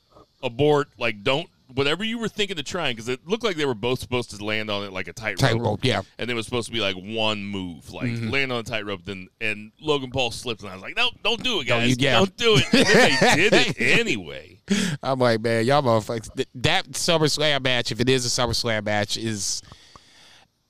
abort. 0.44 0.88
Like 0.98 1.22
don't 1.24 1.48
whatever 1.74 2.04
you 2.04 2.18
were 2.18 2.28
thinking 2.28 2.56
of 2.56 2.64
trying 2.64 2.94
because 2.94 3.08
it 3.08 3.26
looked 3.26 3.42
like 3.42 3.56
they 3.56 3.64
were 3.64 3.74
both 3.74 3.98
supposed 3.98 4.30
to 4.30 4.44
land 4.44 4.70
on 4.70 4.84
it 4.84 4.92
like 4.92 5.08
a 5.08 5.12
tight 5.12 5.40
rope. 5.42 5.50
Tightrope, 5.50 5.84
yeah. 5.84 6.02
And 6.18 6.30
it 6.30 6.34
was 6.34 6.44
supposed 6.44 6.66
to 6.66 6.72
be 6.72 6.78
like 6.80 6.94
one 6.94 7.42
move, 7.44 7.90
like 7.92 8.06
Mm-hmm. 8.06 8.28
land 8.30 8.52
on 8.52 8.60
a 8.60 8.62
tightrope. 8.62 9.04
Then 9.04 9.26
and 9.40 9.72
Logan 9.80 10.10
Paul 10.12 10.30
slipped, 10.30 10.60
and 10.60 10.70
I 10.70 10.74
was 10.74 10.82
like, 10.82 10.96
no, 10.96 11.10
don't 11.24 11.42
do 11.42 11.60
it, 11.60 11.66
Don't 11.66 11.80
guys, 11.80 11.98
yeah. 11.98 12.12
don't 12.18 12.36
do 12.36 12.56
it. 12.58 12.70
They 12.70 13.34
did 13.50 13.52
it 13.54 13.80
anyway. 13.98 14.60
I'm 15.02 15.18
like, 15.18 15.40
man, 15.40 15.64
y'all 15.64 15.82
motherfuckers. 15.82 16.32
th- 16.36 16.48
That 16.56 16.86
SummerSlam 16.92 17.64
match, 17.64 17.90
if 17.90 17.98
it 18.00 18.08
is 18.08 18.24
a 18.24 18.28
SummerSlam 18.42 18.84
match, 18.84 19.16
is 19.16 19.60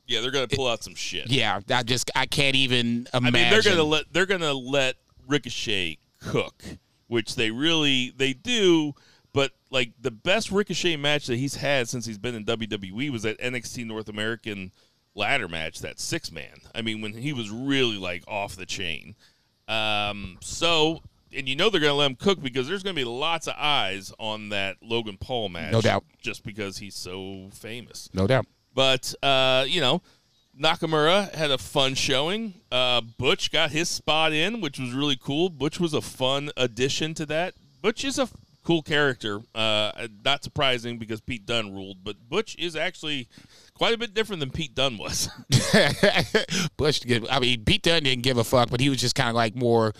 Yeah, 0.07 0.21
they're 0.21 0.31
gonna 0.31 0.49
pull 0.49 0.69
out 0.69 0.83
some 0.85 0.95
shit. 0.95 1.31
yeah. 1.31 1.61
I 1.71 1.83
just 1.83 2.11
I 2.15 2.27
can't 2.27 2.57
even 2.57 3.09
I 3.13 3.19
imagine. 3.19 3.33
mean, 3.41 3.51
they're 3.51 3.63
gonna 3.63 3.83
let 3.83 4.05
they're 4.13 4.27
gonna 4.27 4.53
let 4.55 4.95
Ricochet 5.27 5.99
cook, 6.21 6.63
which 7.09 7.35
they 7.35 7.51
really 7.51 8.13
they 8.17 8.33
do. 8.33 8.95
But 9.35 9.51
like 9.71 9.93
the 10.01 10.13
best 10.13 10.51
Ricochet 10.51 10.97
match 10.97 11.27
that 11.27 11.37
he's 11.37 11.57
had 11.57 11.89
since 11.89 12.07
he's 12.07 12.19
been 12.19 12.37
in 12.37 12.47
WWE 12.47 13.11
was 13.11 13.25
that 13.25 13.39
NXT 13.41 13.85
North 13.85 14.09
American 14.09 14.71
ladder 15.15 15.49
match, 15.49 15.81
that 15.81 16.01
six 16.01 16.33
man. 16.33 16.55
I 16.75 16.81
mean, 16.81 17.03
when 17.03 17.13
he 17.13 17.35
was 17.35 17.51
really 17.51 17.99
like 17.99 18.25
off 18.27 18.57
the 18.57 18.65
chain. 18.65 19.15
Um, 19.69 20.39
so. 20.41 21.03
And 21.37 21.49
you 21.49 21.57
know 21.57 21.69
they're 21.69 21.81
going 21.81 21.91
to 21.91 21.97
let 21.97 22.07
him 22.07 22.15
cook 22.15 22.41
because 22.41 22.69
there's 22.69 22.85
going 22.85 22.95
to 22.95 23.01
be 23.01 23.05
lots 23.05 23.49
of 23.49 23.55
eyes 23.59 24.13
on 24.21 24.51
that 24.51 24.77
Logan 24.81 25.17
Paul 25.21 25.49
match. 25.49 25.73
No 25.73 25.81
doubt. 25.81 26.05
Just 26.23 26.45
because 26.45 26.79
he's 26.79 26.95
so 26.95 27.49
famous. 27.53 28.09
no 28.15 28.29
doubt. 28.29 28.47
But 28.73 29.13
uh, 29.21 29.65
you 29.67 29.81
know, 29.81 30.01
Nakamura 30.61 31.35
had 31.35 31.51
a 31.51 31.59
fun 31.59 31.95
showing. 31.95 32.55
Uh, 32.71 33.01
Butch 33.01 33.51
got 33.51 33.73
his 33.73 33.89
spot 33.89 34.33
in, 34.33 34.61
which 34.61 34.79
was 34.79 34.93
really 34.93 35.19
cool. 35.21 35.51
Butch 35.51 35.81
was 35.81 35.93
a 35.93 36.01
fun 36.01 36.51
addition 36.57 37.15
to 37.15 37.27
that. 37.27 37.55
Butch 37.83 38.05
is 38.05 38.19
a 38.19 38.29
cool 38.65 38.83
character. 38.83 39.41
Uh, 39.55 40.09
not 40.25 40.43
surprising 40.43 40.99
because 40.99 41.21
Pete 41.21 41.47
Dunne 41.47 41.73
ruled, 41.75 41.99
but 42.03 42.17
Butch 42.29 42.57
is 42.59 42.75
actually 42.75 43.29
quite 43.75 43.95
a 43.95 43.99
bit 43.99 44.15
different 44.15 44.41
than 44.41 44.51
Pete 44.51 44.75
Dunne 44.75 44.99
was. 44.99 45.29
Did- 47.07 47.29
I 47.29 47.39
mean, 47.39 47.65
Pete 47.65 47.83
Dunne 47.83 48.03
didn't 48.05 48.23
give 48.23 48.39
a 48.39 48.45
fuck, 48.45 48.71
but 48.71 48.81
he 48.81 48.89
was 48.89 49.01
just 49.01 49.15
kind 49.15 49.29
of 49.29 49.35
like 49.35 49.55
more, 49.55 49.93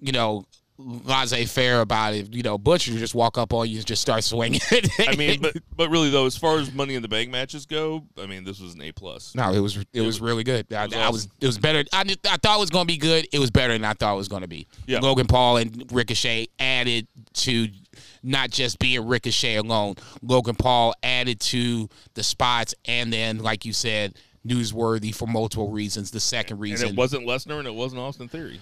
you 0.00 0.12
know, 0.12 0.46
laissez 0.78 1.44
faire 1.46 1.80
about 1.80 2.14
it. 2.14 2.34
You 2.34 2.42
know, 2.42 2.58
Butch 2.58 2.88
would 2.88 2.98
just 2.98 3.14
walk 3.14 3.38
up 3.38 3.52
on 3.52 3.68
you 3.68 3.76
and 3.78 3.86
just 3.86 4.02
start 4.02 4.24
swinging. 4.24 4.60
I 4.98 5.14
mean, 5.16 5.40
but 5.42 5.56
but 5.76 5.90
really 5.90 6.10
though, 6.10 6.26
as 6.26 6.36
far 6.36 6.58
as 6.58 6.72
Money 6.72 6.94
in 6.94 7.02
the 7.02 7.08
Bank 7.08 7.30
matches 7.30 7.66
go, 7.66 8.04
I 8.20 8.26
mean, 8.26 8.44
this 8.44 8.60
was 8.60 8.74
an 8.74 8.82
A 8.82 8.92
plus. 8.92 9.34
no, 9.34 9.52
it 9.52 9.60
was 9.60 9.76
it, 9.76 10.00
was, 10.00 10.06
was- 10.06 10.20
really 10.20 10.44
good. 10.44 10.72
I, 10.72 10.86
was 10.86 10.94
I 10.94 11.08
was 11.10 11.28
it 11.40 11.46
was 11.46 11.58
better. 11.58 11.84
I, 11.92 12.04
did- 12.04 12.20
I 12.28 12.36
thought 12.36 12.56
it 12.56 12.60
was 12.60 12.70
going 12.70 12.86
to 12.86 12.92
be 12.92 12.98
good. 12.98 13.26
It 13.32 13.38
was 13.38 13.50
better 13.50 13.72
than 13.72 13.84
I 13.84 13.92
thought 13.94 14.14
it 14.14 14.18
was 14.18 14.28
going 14.28 14.42
to 14.42 14.48
be. 14.48 14.66
Yeah. 14.86 14.98
Logan 15.00 15.26
Paul 15.26 15.58
and 15.58 15.90
Ricochet 15.92 16.48
added 16.58 17.06
to 17.34 17.68
not 18.22 18.50
just 18.50 18.78
being 18.78 19.06
Ricochet 19.06 19.56
alone. 19.56 19.94
Logan 20.22 20.56
Paul 20.56 20.94
added 21.02 21.40
to 21.40 21.88
the 22.14 22.22
spots, 22.22 22.74
and 22.86 23.12
then, 23.12 23.38
like 23.38 23.64
you 23.64 23.72
said, 23.72 24.14
newsworthy 24.46 25.14
for 25.14 25.26
multiple 25.26 25.70
reasons. 25.70 26.10
The 26.10 26.20
second 26.20 26.54
And 26.54 26.60
reason, 26.62 26.88
it 26.90 26.96
wasn't 26.96 27.26
Lesnar 27.26 27.58
and 27.58 27.66
it 27.66 27.74
wasn't 27.74 28.00
Austin 28.00 28.28
Theory. 28.28 28.60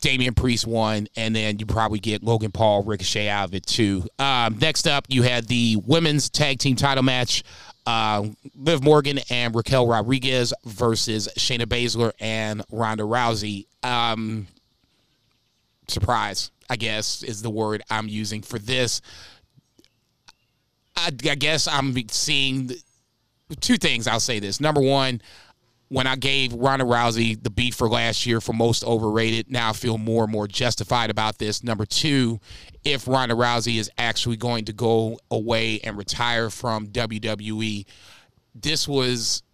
Damian 0.00 0.34
Priest 0.34 0.66
won, 0.66 1.08
and 1.16 1.34
then 1.36 1.58
you 1.58 1.66
probably 1.66 1.98
get 1.98 2.22
Logan 2.22 2.52
Paul 2.52 2.82
Ricochet 2.84 3.28
out 3.28 3.48
of 3.48 3.54
it 3.54 3.66
too. 3.66 4.04
Um, 4.18 4.58
next 4.58 4.86
up, 4.86 5.06
you 5.08 5.22
had 5.22 5.46
the 5.46 5.76
women's 5.86 6.30
tag 6.30 6.58
team 6.58 6.76
title 6.76 7.02
match. 7.02 7.42
Uh, 7.86 8.28
Liv 8.54 8.82
Morgan 8.82 9.20
and 9.28 9.54
Raquel 9.54 9.86
Rodriguez 9.86 10.54
versus 10.64 11.28
Shayna 11.36 11.66
Baszler 11.66 12.12
and 12.18 12.62
Ronda 12.72 13.04
Rousey. 13.04 13.66
Um, 13.82 14.46
surprise, 15.88 16.50
I 16.70 16.76
guess, 16.76 17.22
is 17.22 17.42
the 17.42 17.50
word 17.50 17.82
I'm 17.90 18.08
using 18.08 18.40
for 18.40 18.58
this. 18.58 19.02
I, 20.96 21.08
I 21.08 21.34
guess 21.34 21.68
I'm 21.68 21.94
seeing 22.08 22.70
two 23.60 23.76
things. 23.76 24.06
I'll 24.06 24.20
say 24.20 24.38
this. 24.38 24.60
Number 24.60 24.80
one, 24.80 25.20
when 25.94 26.08
I 26.08 26.16
gave 26.16 26.52
Ronda 26.52 26.84
Rousey 26.84 27.40
the 27.40 27.50
beat 27.50 27.72
for 27.72 27.88
last 27.88 28.26
year 28.26 28.40
for 28.40 28.52
most 28.52 28.82
overrated, 28.82 29.48
now 29.48 29.70
I 29.70 29.72
feel 29.72 29.96
more 29.96 30.24
and 30.24 30.32
more 30.32 30.48
justified 30.48 31.08
about 31.08 31.38
this. 31.38 31.62
Number 31.62 31.86
two, 31.86 32.40
if 32.82 33.06
Ronda 33.06 33.36
Rousey 33.36 33.78
is 33.78 33.88
actually 33.96 34.36
going 34.36 34.64
to 34.64 34.72
go 34.72 35.20
away 35.30 35.78
and 35.84 35.96
retire 35.96 36.50
from 36.50 36.88
WWE, 36.88 37.86
this 38.56 38.88
was 38.88 39.44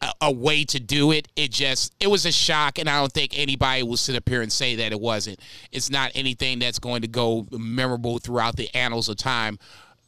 a, 0.00 0.10
a 0.22 0.32
way 0.32 0.64
to 0.64 0.80
do 0.80 1.12
it. 1.12 1.28
It 1.36 1.52
just 1.52 1.94
it 2.00 2.08
was 2.08 2.26
a 2.26 2.32
shock, 2.32 2.80
and 2.80 2.88
I 2.88 2.98
don't 2.98 3.12
think 3.12 3.38
anybody 3.38 3.84
will 3.84 3.96
sit 3.96 4.16
up 4.16 4.28
here 4.28 4.42
and 4.42 4.50
say 4.50 4.74
that 4.74 4.90
it 4.90 5.00
wasn't. 5.00 5.38
It's 5.70 5.88
not 5.88 6.10
anything 6.16 6.58
that's 6.58 6.80
going 6.80 7.02
to 7.02 7.08
go 7.08 7.46
memorable 7.52 8.18
throughout 8.18 8.56
the 8.56 8.74
annals 8.74 9.08
of 9.08 9.18
time. 9.18 9.60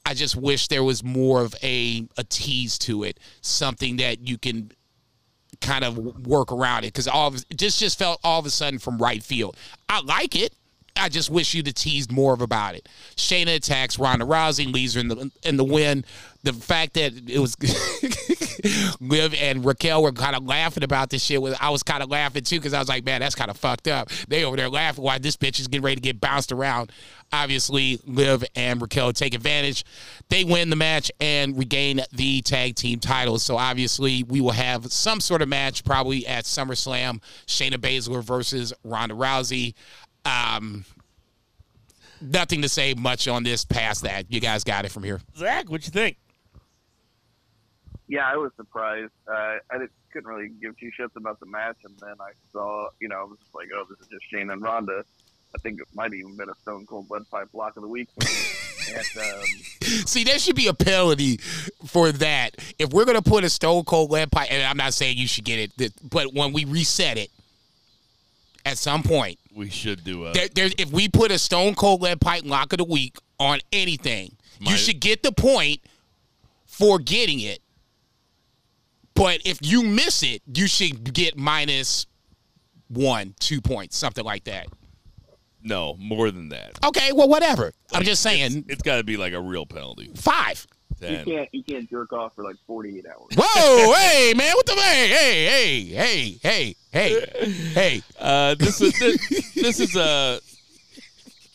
I 0.05 0.15
just 0.15 0.35
wish 0.35 0.67
there 0.67 0.83
was 0.83 1.05
more 1.05 1.43
of 1.43 1.55
a 1.63 2.09
a 2.19 2.25
tease 2.25 2.79
to 2.81 3.05
it, 3.05 3.21
something 3.43 3.99
that 3.99 4.27
you 4.27 4.39
can 4.39 4.73
kind 5.65 5.85
of 5.85 6.27
work 6.27 6.53
around 6.53 6.85
it 6.85 6.89
because 6.89 7.09
all 7.09 7.29
of, 7.29 7.37
it 7.51 7.57
just 7.57 7.79
just 7.79 7.99
felt 7.99 8.21
all 8.23 8.39
of 8.39 8.47
a 8.47 8.51
sudden 8.51 8.79
from 8.79 8.99
right 8.99 9.23
field. 9.23 9.57
I 9.89 10.01
like 10.03 10.37
it. 10.37 10.55
I 10.97 11.09
just 11.09 11.29
wish 11.29 11.55
you'd 11.55 11.67
have 11.67 11.75
teased 11.75 12.13
more 12.13 12.35
of 12.35 12.41
about 12.41 12.77
it. 12.77 12.89
Shayna 13.17 13.57
attacks 13.57 13.99
Ronda 13.99 14.25
Rousey, 14.25 14.73
leaves 14.73 14.95
her 14.95 15.01
in 15.01 15.09
the 15.09 15.31
in 15.43 15.57
the 15.57 15.65
win. 15.65 16.05
The 16.45 16.53
fact 16.53 16.95
that 16.95 17.29
it 17.29 17.39
was 17.39 17.57
Liv 19.01 19.35
and 19.35 19.65
Raquel 19.65 20.03
were 20.03 20.13
kind 20.13 20.37
of 20.37 20.45
laughing 20.45 20.83
about 20.85 21.11
this 21.11 21.23
shit. 21.23 21.41
I 21.61 21.71
was 21.71 21.83
kind 21.83 22.03
of 22.03 22.11
laughing 22.11 22.45
too 22.45 22.57
because 22.57 22.75
I 22.75 22.79
was 22.79 22.89
like, 22.89 23.05
man, 23.05 23.21
that's 23.21 23.35
kind 23.35 23.51
of 23.51 23.57
fucked 23.57 23.89
up. 23.89 24.09
They 24.29 24.45
over 24.45 24.57
there 24.57 24.69
laughing 24.69 25.05
while 25.05 25.19
this 25.19 25.37
bitch 25.37 25.59
is 25.59 25.69
getting 25.69 25.85
ready 25.85 25.97
to 25.97 26.01
get 26.01 26.21
bounced 26.21 26.53
around. 26.53 26.93
Obviously, 27.33 27.99
Liv 28.07 28.45
and 28.55 28.81
Raquel 28.81 29.13
take 29.13 29.35
advantage. 29.35 29.85
They 30.29 30.45
win 30.45 30.71
the 30.71 30.77
match 30.77 31.11
and 31.21 31.59
regain 31.59 32.01
the 32.13 32.43
tag 32.43 32.77
team 32.77 33.01
titles. 33.01 33.43
So 33.43 33.57
obviously, 33.57 34.23
we 34.23 34.41
will 34.41 34.53
have 34.53 34.93
some 34.93 35.21
sort 35.21 35.43
of 35.43 35.49
match 35.49 35.85
probably 35.85 36.27
at 36.27 36.45
SummerSlam. 36.45 37.21
Shayna 37.47 37.77
Baszler 37.77 38.23
versus 38.23 38.73
Ronda 38.85 39.15
Rousey. 39.15 39.75
Um, 40.25 40.85
nothing 42.21 42.63
to 42.63 42.69
say 42.69 42.95
much 42.95 43.29
on 43.29 43.43
this 43.43 43.65
past 43.65 44.03
that. 44.03 44.31
You 44.31 44.41
guys 44.41 44.65
got 44.65 44.85
it 44.85 44.93
from 44.93 45.05
here. 45.05 45.21
Zach, 45.37 45.71
what 45.71 45.85
you 45.85 45.91
think? 45.91 46.17
Yeah, 48.07 48.27
I 48.31 48.37
was 48.37 48.53
surprised. 48.57 49.13
Uh, 49.27 49.57
I 49.71 49.79
didn't, 49.79 49.93
couldn't 50.13 50.29
really 50.29 50.51
give 50.61 50.79
two 50.79 50.91
shits 50.99 51.17
about 51.17 51.41
the 51.41 51.47
match, 51.47 51.79
and 51.85 51.95
then 51.99 52.15
I 52.21 52.33
saw, 52.53 52.89
you 53.01 53.09
know, 53.09 53.21
I 53.21 53.25
was 53.25 53.39
just 53.39 53.55
like, 53.55 53.69
oh, 53.75 53.85
this 53.89 53.99
is 54.01 54.09
just 54.09 54.25
Shane 54.31 54.51
and 54.51 54.63
Ronda. 54.63 55.05
I 55.55 55.59
think 55.59 55.81
it 55.81 55.87
might 55.95 56.05
have 56.05 56.15
even 56.15 56.37
been 56.37 56.49
a 56.49 56.55
Stone 56.63 56.87
Cold 56.87 57.07
Lead 57.11 57.29
Pipe 57.31 57.51
block 57.53 57.77
of 57.77 57.83
the 57.83 57.89
week. 57.89 58.09
And, 58.87 58.99
um, 58.99 59.45
See, 60.07 60.25
there 60.25 60.39
should 60.39 60.57
be 60.57 60.67
a 60.67 60.75
penalty 60.75 61.39
for 61.87 62.13
that. 62.13 62.51
If 62.79 62.91
we're 62.91 63.07
gonna 63.07 63.23
put 63.23 63.43
a 63.43 63.49
Stone 63.49 63.85
Cold 63.85 64.11
lead 64.11 64.31
pipe, 64.31 64.53
and 64.53 64.63
I'm 64.63 64.77
not 64.77 64.93
saying 64.93 65.17
you 65.17 65.27
should 65.27 65.45
get 65.45 65.71
it, 65.79 65.93
but 66.03 66.35
when 66.35 66.53
we 66.53 66.67
reset 66.67 67.17
it, 67.17 67.31
at 68.65 68.79
some 68.79 69.03
point, 69.03 69.39
We 69.55 69.69
should 69.71 70.05
do 70.05 70.27
a. 70.27 70.33
there, 70.33 70.71
if 70.79 70.91
we 70.91 71.09
put 71.09 71.31
a 71.31 71.39
Stone 71.39 71.75
Cold 71.75 72.03
lead 72.03 72.21
pipe 72.21 72.43
lock 72.45 72.73
of 72.73 72.79
the 72.79 72.85
week 72.85 73.17
on 73.39 73.61
anything, 73.73 74.37
you 74.61 74.77
should 74.77 75.01
get 75.01 75.23
the 75.23 75.33
point 75.33 75.81
for 76.67 76.99
getting 76.99 77.41
it. 77.41 77.61
But 79.15 79.41
if 79.45 79.59
you 79.63 79.83
miss 79.83 80.23
it, 80.23 80.43
you 80.53 80.67
should 80.67 81.13
get 81.13 81.37
minus 81.37 82.07
one, 82.89 83.35
two 83.39 83.61
points, 83.61 83.97
something 83.97 84.25
like 84.25 84.45
that. 84.45 84.67
no, 85.63 85.95
more 85.99 86.31
than 86.31 86.49
that. 86.51 86.73
Okay, 86.85 87.13
well, 87.13 87.29
whatever. 87.29 87.73
I'm 87.93 88.03
just 88.03 88.23
saying 88.23 88.65
It's 88.69 88.83
got 88.83 88.97
to 88.97 89.05
be 89.05 89.17
like 89.17 89.33
a 89.33 89.41
real 89.41 89.67
penalty. 89.67 90.11
five. 90.17 90.67
You 91.11 91.25
can't 91.25 91.49
you 91.53 91.63
can't 91.63 91.89
jerk 91.89 92.13
off 92.13 92.35
for 92.35 92.43
like 92.45 92.57
48 92.67 93.07
hours. 93.07 93.35
Whoa, 93.37 93.95
hey, 93.95 94.35
man, 94.37 94.53
what 94.55 94.67
the 94.67 94.73
hey, 94.75 95.09
hey, 95.09 95.45
hey, 95.45 95.91
hey, 95.91 96.37
hey, 96.43 96.77
hey, 96.93 97.51
hey. 97.73 98.03
uh, 98.19 98.55
this 98.55 98.81
is 98.81 98.99
this, 98.99 99.55
this 99.55 99.81
is 99.81 99.97
a. 99.97 100.41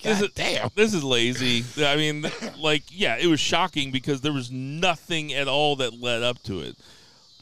This 0.01 0.19
God 0.19 0.29
is, 0.29 0.33
damn. 0.33 0.69
this 0.75 0.93
is 0.93 1.03
lazy. 1.03 1.65
I 1.85 1.97
mean, 1.97 2.25
like, 2.57 2.83
yeah, 2.89 3.17
it 3.17 3.27
was 3.27 3.41
shocking 3.41 3.91
because 3.91 4.21
there 4.21 4.31
was 4.31 4.49
nothing 4.49 5.33
at 5.33 5.49
all 5.49 5.75
that 5.75 5.99
led 5.99 6.23
up 6.23 6.41
to 6.43 6.61
it. 6.61 6.77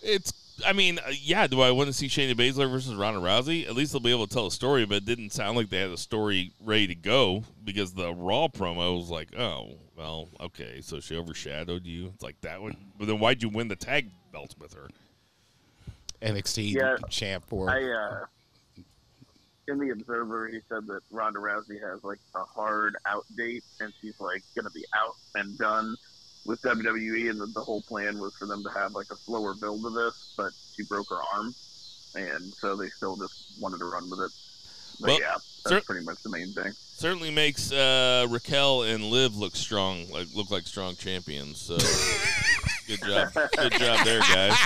It's, 0.01 0.33
I 0.65 0.73
mean, 0.73 0.97
uh, 0.97 1.11
yeah, 1.21 1.45
do 1.45 1.61
I 1.61 1.69
want 1.69 1.85
to 1.85 1.93
see 1.93 2.07
Shayna 2.07 2.33
Baszler 2.33 2.69
versus 2.71 2.95
Ronda 2.95 3.19
Rousey? 3.19 3.67
At 3.67 3.75
least 3.75 3.91
they'll 3.91 4.01
be 4.01 4.09
able 4.09 4.25
to 4.25 4.33
tell 4.33 4.47
a 4.47 4.51
story, 4.51 4.87
but 4.87 4.97
it 4.97 5.05
didn't 5.05 5.33
sound 5.33 5.55
like 5.55 5.69
they 5.69 5.79
had 5.79 5.91
a 5.91 5.97
story 5.97 6.51
ready 6.59 6.87
to 6.87 6.95
go 6.95 7.43
because 7.63 7.93
the 7.93 8.11
Raw 8.11 8.47
promo 8.47 8.97
was 8.97 9.11
like, 9.11 9.37
oh, 9.37 9.75
well, 9.97 10.29
okay, 10.39 10.79
so 10.81 10.99
she 10.99 11.17
overshadowed 11.17 11.85
you. 11.85 12.11
It's 12.13 12.23
like 12.23 12.39
that 12.41 12.61
one. 12.61 12.77
But 12.97 13.07
then 13.07 13.19
why'd 13.19 13.41
you 13.41 13.49
win 13.49 13.67
the 13.67 13.75
tag 13.75 14.11
belt 14.31 14.55
with 14.59 14.73
her? 14.73 14.89
NXT 16.21 16.73
Yeah, 16.73 16.97
champ 17.09 17.43
for 17.47 17.69
I 17.69 17.83
uh, 17.83 18.25
in 19.67 19.79
the 19.79 19.89
Observer, 19.89 20.47
he 20.47 20.59
said 20.69 20.87
that 20.87 21.01
Ronda 21.11 21.39
Rousey 21.39 21.81
has 21.81 22.03
like 22.03 22.19
a 22.35 22.43
hard 22.43 22.95
out 23.05 23.25
date, 23.35 23.63
and 23.79 23.91
she's 23.99 24.19
like 24.19 24.43
gonna 24.55 24.69
be 24.69 24.85
out 24.95 25.15
and 25.35 25.57
done 25.57 25.95
with 26.45 26.61
WWE, 26.61 27.29
and 27.29 27.41
that 27.41 27.53
the 27.53 27.61
whole 27.61 27.81
plan 27.81 28.19
was 28.19 28.35
for 28.35 28.45
them 28.45 28.63
to 28.63 28.69
have 28.69 28.93
like 28.93 29.07
a 29.11 29.15
slower 29.15 29.53
build 29.59 29.85
of 29.85 29.93
this, 29.93 30.33
but 30.37 30.53
she 30.75 30.83
broke 30.83 31.09
her 31.09 31.19
arm, 31.35 31.53
and 32.15 32.53
so 32.53 32.75
they 32.75 32.87
still 32.89 33.17
just 33.17 33.59
wanted 33.59 33.79
to 33.79 33.85
run 33.85 34.09
with 34.09 34.19
it. 34.21 34.31
But 34.99 35.07
Well, 35.07 35.19
yeah, 35.19 35.33
that's 35.33 35.69
cer- 35.69 35.81
pretty 35.81 36.05
much 36.05 36.23
the 36.23 36.29
main 36.29 36.53
thing. 36.53 36.71
Certainly 36.97 37.29
makes 37.29 37.71
uh, 37.71 38.25
Raquel 38.27 38.81
and 38.81 39.03
Liv 39.03 39.37
look 39.37 39.55
strong, 39.55 40.09
like 40.09 40.25
look 40.33 40.49
like 40.49 40.65
strong 40.65 40.95
champions. 40.95 41.61
So 41.61 41.77
good 42.87 42.99
job, 43.07 43.33
good 43.55 43.73
job 43.73 44.03
there, 44.03 44.19
guys. 44.21 44.57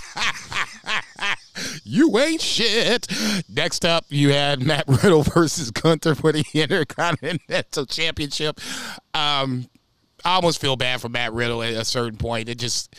You 1.84 2.18
ain't 2.18 2.40
shit. 2.40 3.06
Next 3.50 3.84
up, 3.84 4.06
you 4.08 4.32
had 4.32 4.66
Matt 4.66 4.86
Riddle 4.88 5.24
versus 5.24 5.72
Gunther 5.72 6.16
for 6.16 6.32
the 6.32 6.46
Intercontinental 6.54 7.86
Championship. 7.86 8.62
Um, 9.14 9.68
I 10.24 10.36
almost 10.36 10.62
feel 10.62 10.78
bad 10.78 11.02
for 11.02 11.10
Matt 11.10 11.34
Riddle 11.34 11.62
at 11.62 11.74
a 11.74 11.84
certain 11.84 12.18
point. 12.18 12.48
It 12.48 12.60
just 12.60 12.96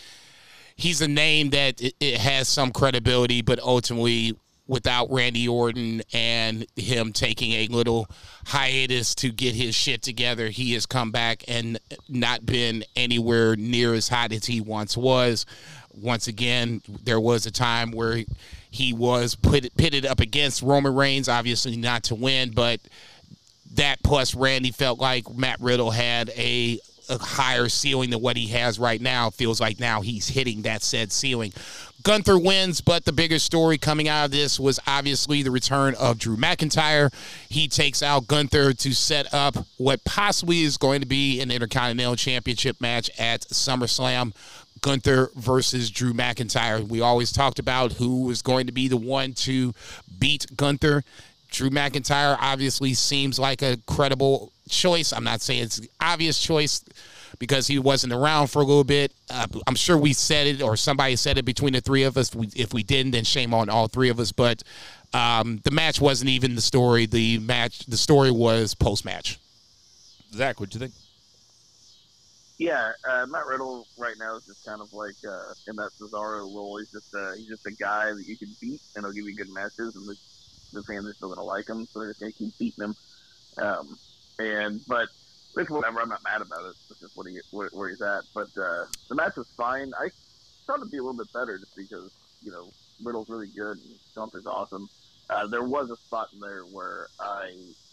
he's 0.76 1.00
a 1.00 1.08
name 1.08 1.48
that 1.50 1.80
it, 1.80 1.94
it 2.00 2.18
has 2.18 2.48
some 2.48 2.70
credibility, 2.70 3.40
but 3.40 3.60
ultimately, 3.60 4.36
without 4.66 5.10
Randy 5.10 5.48
Orton 5.48 6.02
and 6.12 6.66
him 6.76 7.12
taking 7.12 7.52
a 7.52 7.66
little 7.66 8.08
hiatus 8.46 9.14
to 9.16 9.30
get 9.30 9.54
his 9.54 9.74
shit 9.74 10.02
together, 10.02 10.48
he 10.48 10.72
has 10.74 10.86
come 10.86 11.10
back 11.10 11.44
and 11.48 11.78
not 12.08 12.46
been 12.46 12.84
anywhere 12.96 13.56
near 13.56 13.94
as 13.94 14.08
hot 14.08 14.32
as 14.32 14.46
he 14.46 14.60
once 14.60 14.96
was. 14.96 15.46
Once 15.94 16.26
again, 16.26 16.80
there 17.04 17.20
was 17.20 17.44
a 17.44 17.50
time 17.50 17.90
where 17.90 18.22
he 18.70 18.92
was 18.92 19.34
put, 19.34 19.76
pitted 19.76 20.06
up 20.06 20.20
against 20.20 20.62
Roman 20.62 20.94
Reigns, 20.94 21.28
obviously 21.28 21.76
not 21.76 22.04
to 22.04 22.14
win, 22.14 22.52
but 22.52 22.80
that 23.74 24.02
plus 24.02 24.34
Randy 24.34 24.70
felt 24.70 24.98
like 24.98 25.28
Matt 25.34 25.60
Riddle 25.60 25.90
had 25.90 26.30
a, 26.30 26.78
a 27.08 27.18
higher 27.18 27.68
ceiling 27.68 28.10
than 28.10 28.20
what 28.20 28.36
he 28.36 28.48
has 28.48 28.78
right 28.78 29.00
now. 29.00 29.30
Feels 29.30 29.60
like 29.60 29.80
now 29.80 30.00
he's 30.00 30.28
hitting 30.28 30.62
that 30.62 30.82
said 30.82 31.12
ceiling. 31.12 31.52
Gunther 32.02 32.38
wins, 32.38 32.80
but 32.80 33.04
the 33.04 33.12
bigger 33.12 33.38
story 33.38 33.78
coming 33.78 34.08
out 34.08 34.26
of 34.26 34.30
this 34.30 34.58
was 34.58 34.80
obviously 34.86 35.42
the 35.42 35.50
return 35.50 35.94
of 35.96 36.18
Drew 36.18 36.36
McIntyre. 36.36 37.12
He 37.48 37.68
takes 37.68 38.02
out 38.02 38.26
Gunther 38.26 38.72
to 38.72 38.94
set 38.94 39.32
up 39.32 39.56
what 39.76 40.02
possibly 40.04 40.62
is 40.62 40.76
going 40.76 41.00
to 41.00 41.06
be 41.06 41.40
an 41.40 41.50
Intercontinental 41.50 42.16
Championship 42.16 42.80
match 42.80 43.10
at 43.18 43.42
SummerSlam. 43.42 44.32
Gunther 44.80 45.30
versus 45.36 45.90
Drew 45.90 46.12
McIntyre. 46.12 46.86
We 46.86 47.00
always 47.00 47.30
talked 47.30 47.60
about 47.60 47.92
who 47.92 48.24
was 48.24 48.42
going 48.42 48.66
to 48.66 48.72
be 48.72 48.88
the 48.88 48.96
one 48.96 49.32
to 49.34 49.72
beat 50.18 50.46
Gunther. 50.56 51.04
Drew 51.50 51.70
McIntyre 51.70 52.36
obviously 52.40 52.94
seems 52.94 53.38
like 53.38 53.62
a 53.62 53.78
credible 53.86 54.50
choice. 54.68 55.12
I'm 55.12 55.22
not 55.22 55.40
saying 55.40 55.62
it's 55.62 55.76
the 55.76 55.90
obvious 56.00 56.40
choice 56.40 56.84
because 57.38 57.66
he 57.66 57.78
wasn't 57.78 58.12
around 58.12 58.48
for 58.48 58.60
a 58.60 58.64
little 58.64 58.84
bit. 58.84 59.12
Uh, 59.30 59.46
I'm 59.66 59.74
sure 59.74 59.96
we 59.96 60.12
said 60.12 60.46
it 60.46 60.62
or 60.62 60.76
somebody 60.76 61.16
said 61.16 61.38
it 61.38 61.44
between 61.44 61.72
the 61.72 61.80
three 61.80 62.02
of 62.04 62.16
us. 62.16 62.34
We, 62.34 62.48
if 62.54 62.72
we 62.72 62.82
didn't, 62.82 63.12
then 63.12 63.24
shame 63.24 63.54
on 63.54 63.68
all 63.68 63.88
three 63.88 64.08
of 64.08 64.18
us. 64.20 64.32
But 64.32 64.62
um, 65.12 65.60
the 65.64 65.70
match 65.70 66.00
wasn't 66.00 66.30
even 66.30 66.54
the 66.54 66.60
story. 66.60 67.06
The 67.06 67.38
match, 67.38 67.86
the 67.86 67.96
story 67.96 68.30
was 68.30 68.74
post 68.74 69.04
match. 69.04 69.38
Zach, 70.34 70.60
what'd 70.60 70.74
you 70.74 70.80
think? 70.80 70.94
Yeah, 72.58 72.92
uh, 73.08 73.26
Matt 73.26 73.46
Riddle 73.46 73.86
right 73.98 74.14
now 74.18 74.36
is 74.36 74.46
just 74.46 74.64
kind 74.64 74.80
of 74.80 74.92
like 74.92 75.16
uh, 75.28 75.52
in 75.66 75.76
that 75.76 75.90
Cesaro 75.98 76.42
role. 76.42 76.78
He's 76.78 76.92
just 76.92 77.12
uh, 77.14 77.32
he's 77.32 77.48
just 77.48 77.66
a 77.66 77.72
guy 77.72 78.12
that 78.12 78.24
you 78.24 78.36
can 78.36 78.54
beat, 78.60 78.80
and 78.94 79.04
he'll 79.04 79.12
give 79.12 79.24
you 79.24 79.34
good 79.34 79.52
matches, 79.52 79.96
and 79.96 80.06
the, 80.06 80.16
the 80.72 80.82
fans 80.84 81.06
are 81.06 81.12
still 81.12 81.28
gonna 81.28 81.42
like 81.42 81.68
him, 81.68 81.86
so 81.86 81.98
they're 81.98 82.10
just 82.10 82.20
gonna 82.20 82.32
keep 82.32 82.56
beating 82.58 82.84
him. 82.84 82.94
Um, 83.58 83.98
and 84.38 84.80
but 84.86 85.08
it's 85.56 85.70
whatever. 85.70 86.00
I'm 86.00 86.08
not 86.08 86.22
mad 86.24 86.40
about 86.40 86.64
it. 86.64 86.74
It's 86.90 87.00
just 87.00 87.16
what 87.16 87.26
he 87.26 87.38
where, 87.50 87.68
where 87.72 87.88
he's 87.88 88.02
at. 88.02 88.24
But 88.34 88.48
uh, 88.56 88.86
the 89.08 89.14
match 89.14 89.36
was 89.36 89.48
fine. 89.56 89.92
I 89.98 90.08
thought 90.66 90.78
it'd 90.78 90.90
be 90.90 90.98
a 90.98 91.02
little 91.02 91.18
bit 91.18 91.32
better 91.32 91.58
just 91.58 91.76
because 91.76 92.12
you 92.42 92.50
know 92.50 92.70
Riddle's 93.02 93.28
really 93.28 93.48
good 93.48 93.78
and 93.78 93.94
Gunther's 94.14 94.46
awesome. 94.46 94.88
Uh, 95.30 95.46
there 95.46 95.62
was 95.62 95.90
a 95.90 95.96
spot 95.96 96.28
in 96.32 96.40
there 96.40 96.62
where 96.62 97.08
I 97.20 97.52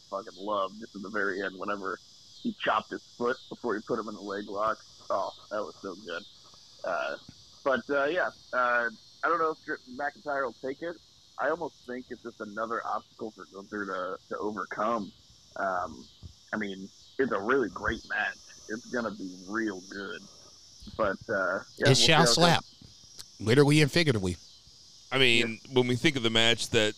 fucking 0.10 0.34
loved 0.38 0.80
just 0.80 0.96
at 0.96 1.02
the 1.02 1.10
very 1.10 1.42
end 1.42 1.58
whenever 1.58 2.00
he 2.42 2.56
chopped 2.64 2.92
his 2.92 3.04
foot 3.18 3.38
before 3.50 3.76
he 3.76 3.82
put 3.82 4.00
him 4.00 4.08
in 4.08 4.16
the 4.16 4.22
leg 4.22 4.48
lock. 4.48 4.78
Oh, 5.10 5.32
that 5.52 5.62
was 5.62 5.76
so 5.82 5.96
good. 6.06 6.24
Uh, 6.84 7.16
but 7.64 7.90
uh, 7.90 8.06
yeah, 8.06 8.30
uh, 8.54 8.90
I 9.24 9.28
don't 9.28 9.40
know 9.40 9.52
if 9.52 9.80
McIntyre 9.98 10.44
will 10.44 10.56
take 10.62 10.82
it. 10.82 10.96
I 11.38 11.50
almost 11.50 11.76
think 11.88 12.06
it's 12.10 12.24
just 12.24 12.42
another 12.42 12.82
obstacle 12.86 13.32
for 13.32 13.46
Gunther 13.54 13.86
to, 13.86 14.18
to 14.30 14.38
overcome. 14.40 15.12
Um, 15.56 16.06
I 16.54 16.58
mean, 16.58 16.90
it's 17.20 17.32
a 17.32 17.40
really 17.40 17.70
great 17.70 18.02
match. 18.10 18.38
It's 18.70 18.86
gonna 18.88 19.12
be 19.12 19.30
real 19.48 19.82
good. 19.90 20.22
But 20.98 21.18
uh, 21.30 21.60
yeah, 21.78 21.82
it 21.82 21.88
we'll 21.88 21.96
shall 21.96 22.18
how 22.20 22.26
goes. 22.26 22.36
slap, 22.36 22.66
literally 23.40 23.82
and 23.82 23.92
figuratively. 23.92 24.38
I 25.12 25.18
mean, 25.18 25.60
when 25.74 25.88
we 25.88 25.96
think 25.96 26.16
of 26.16 26.24
the 26.24 26.30
match 26.30 26.70
that, 26.70 26.94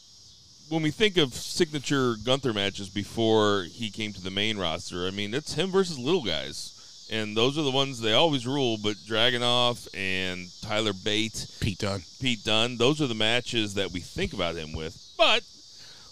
when 0.69 0.81
we 0.81 0.91
think 0.91 1.17
of 1.17 1.33
signature 1.33 2.15
Gunther 2.25 2.53
matches 2.53 2.89
before 2.89 3.63
he 3.71 3.89
came 3.89 4.11
to 4.13 4.21
the 4.21 4.31
main 4.31 4.57
roster, 4.57 5.07
I 5.07 5.11
mean, 5.11 5.33
it's 5.33 5.53
him 5.53 5.71
versus 5.71 5.97
little 5.97 6.23
guys. 6.23 7.07
And 7.09 7.35
those 7.35 7.57
are 7.57 7.63
the 7.63 7.71
ones 7.71 7.99
they 7.99 8.13
always 8.13 8.47
rule, 8.47 8.77
but 8.81 8.95
Dragunov 8.95 9.85
and 9.93 10.47
Tyler 10.61 10.93
Bate, 10.93 11.45
Pete 11.59 11.79
Dunne, 11.79 12.03
Pete 12.21 12.43
Dunne, 12.43 12.77
those 12.77 13.01
are 13.01 13.07
the 13.07 13.15
matches 13.15 13.73
that 13.73 13.91
we 13.91 13.99
think 13.99 14.31
about 14.31 14.55
him 14.55 14.71
with. 14.71 15.13
But 15.17 15.43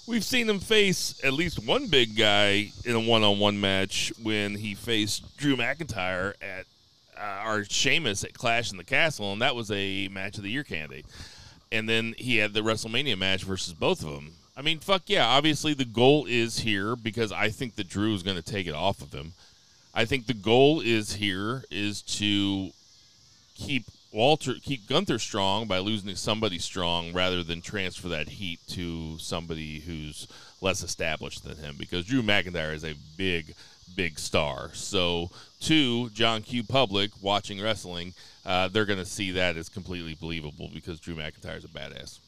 we've 0.09 0.23
seen 0.23 0.49
him 0.49 0.59
face 0.59 1.21
at 1.23 1.33
least 1.33 1.63
one 1.63 1.87
big 1.87 2.17
guy 2.17 2.71
in 2.83 2.95
a 2.95 2.99
one 2.99 3.23
on 3.23 3.37
one 3.37 3.61
match 3.61 4.11
when 4.21 4.55
he 4.55 4.73
faced 4.73 5.37
Drew 5.37 5.55
McIntyre 5.55 6.33
at 6.41 6.65
uh, 7.15 7.21
our 7.21 7.63
Sheamus 7.63 8.23
at 8.23 8.33
Clash 8.33 8.71
in 8.71 8.77
the 8.77 8.83
Castle, 8.83 9.31
and 9.31 9.41
that 9.41 9.55
was 9.55 9.69
a 9.69 10.07
match 10.07 10.37
of 10.37 10.43
the 10.43 10.49
year 10.49 10.63
candidate. 10.63 11.05
And 11.71 11.87
then 11.87 12.15
he 12.17 12.37
had 12.37 12.53
the 12.53 12.61
WrestleMania 12.61 13.17
match 13.17 13.43
versus 13.43 13.73
both 13.73 14.03
of 14.03 14.09
them. 14.09 14.33
I 14.57 14.63
mean, 14.63 14.79
fuck 14.79 15.03
yeah. 15.05 15.27
Obviously, 15.27 15.75
the 15.75 15.85
goal 15.85 16.25
is 16.27 16.59
here 16.59 16.95
because 16.95 17.31
I 17.31 17.49
think 17.49 17.75
that 17.75 17.87
Drew 17.87 18.13
is 18.15 18.23
going 18.23 18.37
to 18.37 18.41
take 18.41 18.65
it 18.65 18.73
off 18.73 19.01
of 19.01 19.13
him. 19.13 19.33
I 19.93 20.05
think 20.05 20.25
the 20.25 20.33
goal 20.33 20.81
is 20.81 21.13
here 21.13 21.63
is 21.69 22.01
to 22.03 22.71
keep 23.55 23.85
Walter, 24.11 24.55
keep 24.61 24.87
Gunther 24.87 25.19
strong 25.19 25.67
by 25.67 25.79
losing 25.79 26.15
somebody 26.15 26.57
strong 26.57 27.13
rather 27.13 27.43
than 27.43 27.61
transfer 27.61 28.07
that 28.09 28.27
heat 28.27 28.59
to 28.69 29.17
somebody 29.19 29.79
who's 29.79 30.27
less 30.61 30.81
established 30.81 31.43
than 31.43 31.57
him 31.57 31.75
because 31.77 32.05
Drew 32.05 32.23
McIntyre 32.23 32.73
is 32.73 32.83
a 32.83 32.95
big, 33.17 33.53
big 33.95 34.17
star. 34.17 34.71
So, 34.73 35.29
to 35.61 36.09
John 36.09 36.41
Q. 36.41 36.63
Public 36.63 37.11
watching 37.21 37.61
wrestling, 37.61 38.13
uh, 38.45 38.67
they're 38.69 38.85
going 38.85 38.99
to 38.99 39.05
see 39.05 39.31
that 39.31 39.57
as 39.57 39.69
completely 39.69 40.15
believable 40.15 40.69
because 40.73 40.99
Drew 40.99 41.15
McIntyre 41.15 41.57
is 41.57 41.65
a 41.65 41.67
badass. 41.67 42.19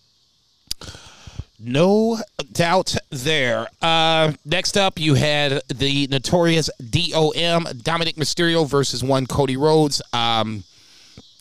No 1.64 2.20
doubt 2.52 2.96
there. 3.12 3.68
Uh, 3.82 4.34
next 4.46 4.78
up, 4.78 5.00
you 5.00 5.14
had 5.14 5.62
the 5.68 6.08
notorious 6.08 6.70
DOM 6.90 7.68
Dominic 7.84 8.16
Mysterio 8.16 8.68
versus 8.68 9.04
one 9.04 9.28
Cody 9.28 9.58
Rhodes. 9.58 10.02
Um, 10.12 10.64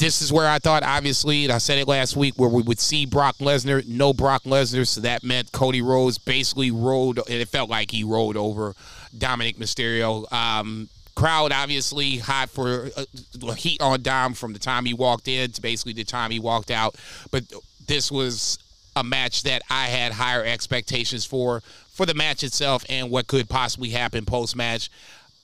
this 0.00 0.22
is 0.22 0.32
where 0.32 0.48
I 0.48 0.58
thought, 0.58 0.82
obviously, 0.82 1.44
and 1.44 1.52
I 1.52 1.58
said 1.58 1.76
it 1.76 1.86
last 1.86 2.16
week, 2.16 2.34
where 2.36 2.48
we 2.48 2.62
would 2.62 2.80
see 2.80 3.04
Brock 3.04 3.36
Lesnar, 3.36 3.86
no 3.86 4.14
Brock 4.14 4.44
Lesnar, 4.44 4.86
so 4.86 5.02
that 5.02 5.22
meant 5.22 5.52
Cody 5.52 5.82
Rhodes 5.82 6.16
basically 6.16 6.70
rode, 6.70 7.18
and 7.18 7.28
it 7.28 7.48
felt 7.48 7.68
like 7.68 7.90
he 7.90 8.02
rode 8.02 8.38
over 8.38 8.74
Dominic 9.16 9.58
Mysterio. 9.58 10.30
Um, 10.32 10.88
crowd 11.14 11.52
obviously 11.52 12.16
hot 12.16 12.48
for 12.48 12.88
uh, 12.96 13.52
heat 13.52 13.82
on 13.82 14.00
Dom 14.00 14.32
from 14.32 14.54
the 14.54 14.58
time 14.58 14.86
he 14.86 14.94
walked 14.94 15.28
in 15.28 15.50
to 15.52 15.60
basically 15.60 15.92
the 15.92 16.04
time 16.04 16.30
he 16.30 16.40
walked 16.40 16.70
out, 16.70 16.96
but 17.30 17.44
this 17.86 18.10
was 18.10 18.58
a 18.96 19.04
match 19.04 19.42
that 19.42 19.60
I 19.68 19.86
had 19.86 20.12
higher 20.12 20.44
expectations 20.44 21.26
for 21.26 21.60
for 21.92 22.06
the 22.06 22.14
match 22.14 22.42
itself 22.42 22.86
and 22.88 23.10
what 23.10 23.26
could 23.26 23.50
possibly 23.50 23.90
happen 23.90 24.24
post 24.24 24.56
match. 24.56 24.90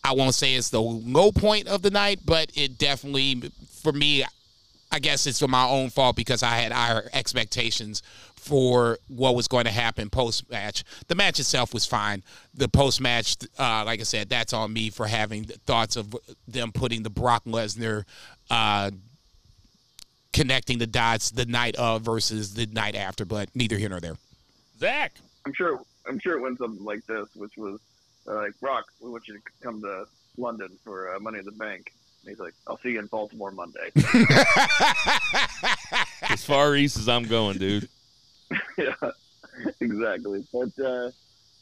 I 0.02 0.12
won't 0.12 0.34
say 0.34 0.54
it's 0.54 0.70
the 0.70 0.80
low 0.80 1.30
point 1.30 1.68
of 1.68 1.82
the 1.82 1.90
night, 1.90 2.20
but 2.24 2.50
it 2.54 2.78
definitely, 2.78 3.50
for 3.82 3.92
me, 3.92 4.24
I 4.90 4.98
guess 4.98 5.26
it's 5.26 5.40
for 5.40 5.48
my 5.48 5.66
own 5.66 5.90
fault 5.90 6.16
because 6.16 6.42
I 6.42 6.56
had 6.56 6.72
higher 6.72 7.08
expectations 7.12 8.02
for 8.36 8.98
what 9.08 9.34
was 9.34 9.48
going 9.48 9.64
to 9.64 9.70
happen 9.70 10.08
post 10.08 10.48
match. 10.50 10.84
The 11.08 11.14
match 11.14 11.40
itself 11.40 11.74
was 11.74 11.84
fine. 11.84 12.22
The 12.54 12.68
post 12.68 13.00
match, 13.00 13.36
uh, 13.58 13.82
like 13.84 14.00
I 14.00 14.04
said, 14.04 14.28
that's 14.28 14.52
on 14.52 14.72
me 14.72 14.90
for 14.90 15.06
having 15.06 15.44
thoughts 15.44 15.96
of 15.96 16.14
them 16.46 16.72
putting 16.72 17.02
the 17.02 17.10
Brock 17.10 17.44
Lesnar. 17.44 18.04
Uh, 18.48 18.92
connecting 20.32 20.76
the 20.76 20.86
dots 20.86 21.30
the 21.30 21.46
night 21.46 21.74
of 21.76 22.02
versus 22.02 22.52
the 22.52 22.66
night 22.66 22.94
after, 22.94 23.24
but 23.24 23.48
neither 23.54 23.78
here 23.78 23.88
nor 23.88 24.00
there. 24.00 24.16
Zach. 24.78 25.14
I'm 25.46 25.54
sure. 25.54 25.80
I'm 26.06 26.18
sure 26.18 26.36
it 26.36 26.40
went 26.42 26.58
something 26.58 26.84
like 26.84 27.04
this, 27.06 27.26
which 27.34 27.56
was 27.56 27.80
uh, 28.28 28.34
like, 28.34 28.52
Brock, 28.60 28.84
we 29.00 29.10
want 29.10 29.26
you 29.26 29.34
to 29.34 29.40
come 29.62 29.80
to 29.80 30.04
London 30.36 30.68
for 30.84 31.14
uh, 31.14 31.18
Money 31.18 31.38
in 31.38 31.44
the 31.46 31.52
Bank." 31.52 31.90
And 32.26 32.34
he's 32.34 32.40
like, 32.40 32.54
"I'll 32.66 32.78
see 32.78 32.90
you 32.90 32.98
in 32.98 33.06
Baltimore 33.06 33.52
Monday." 33.52 33.92
As 36.28 36.44
far 36.44 36.74
east 36.74 36.96
as 36.96 37.08
I'm 37.08 37.24
going, 37.24 37.58
dude. 37.58 37.88
yeah, 38.78 38.94
exactly. 39.80 40.44
But 40.52 40.84
uh, 40.84 41.10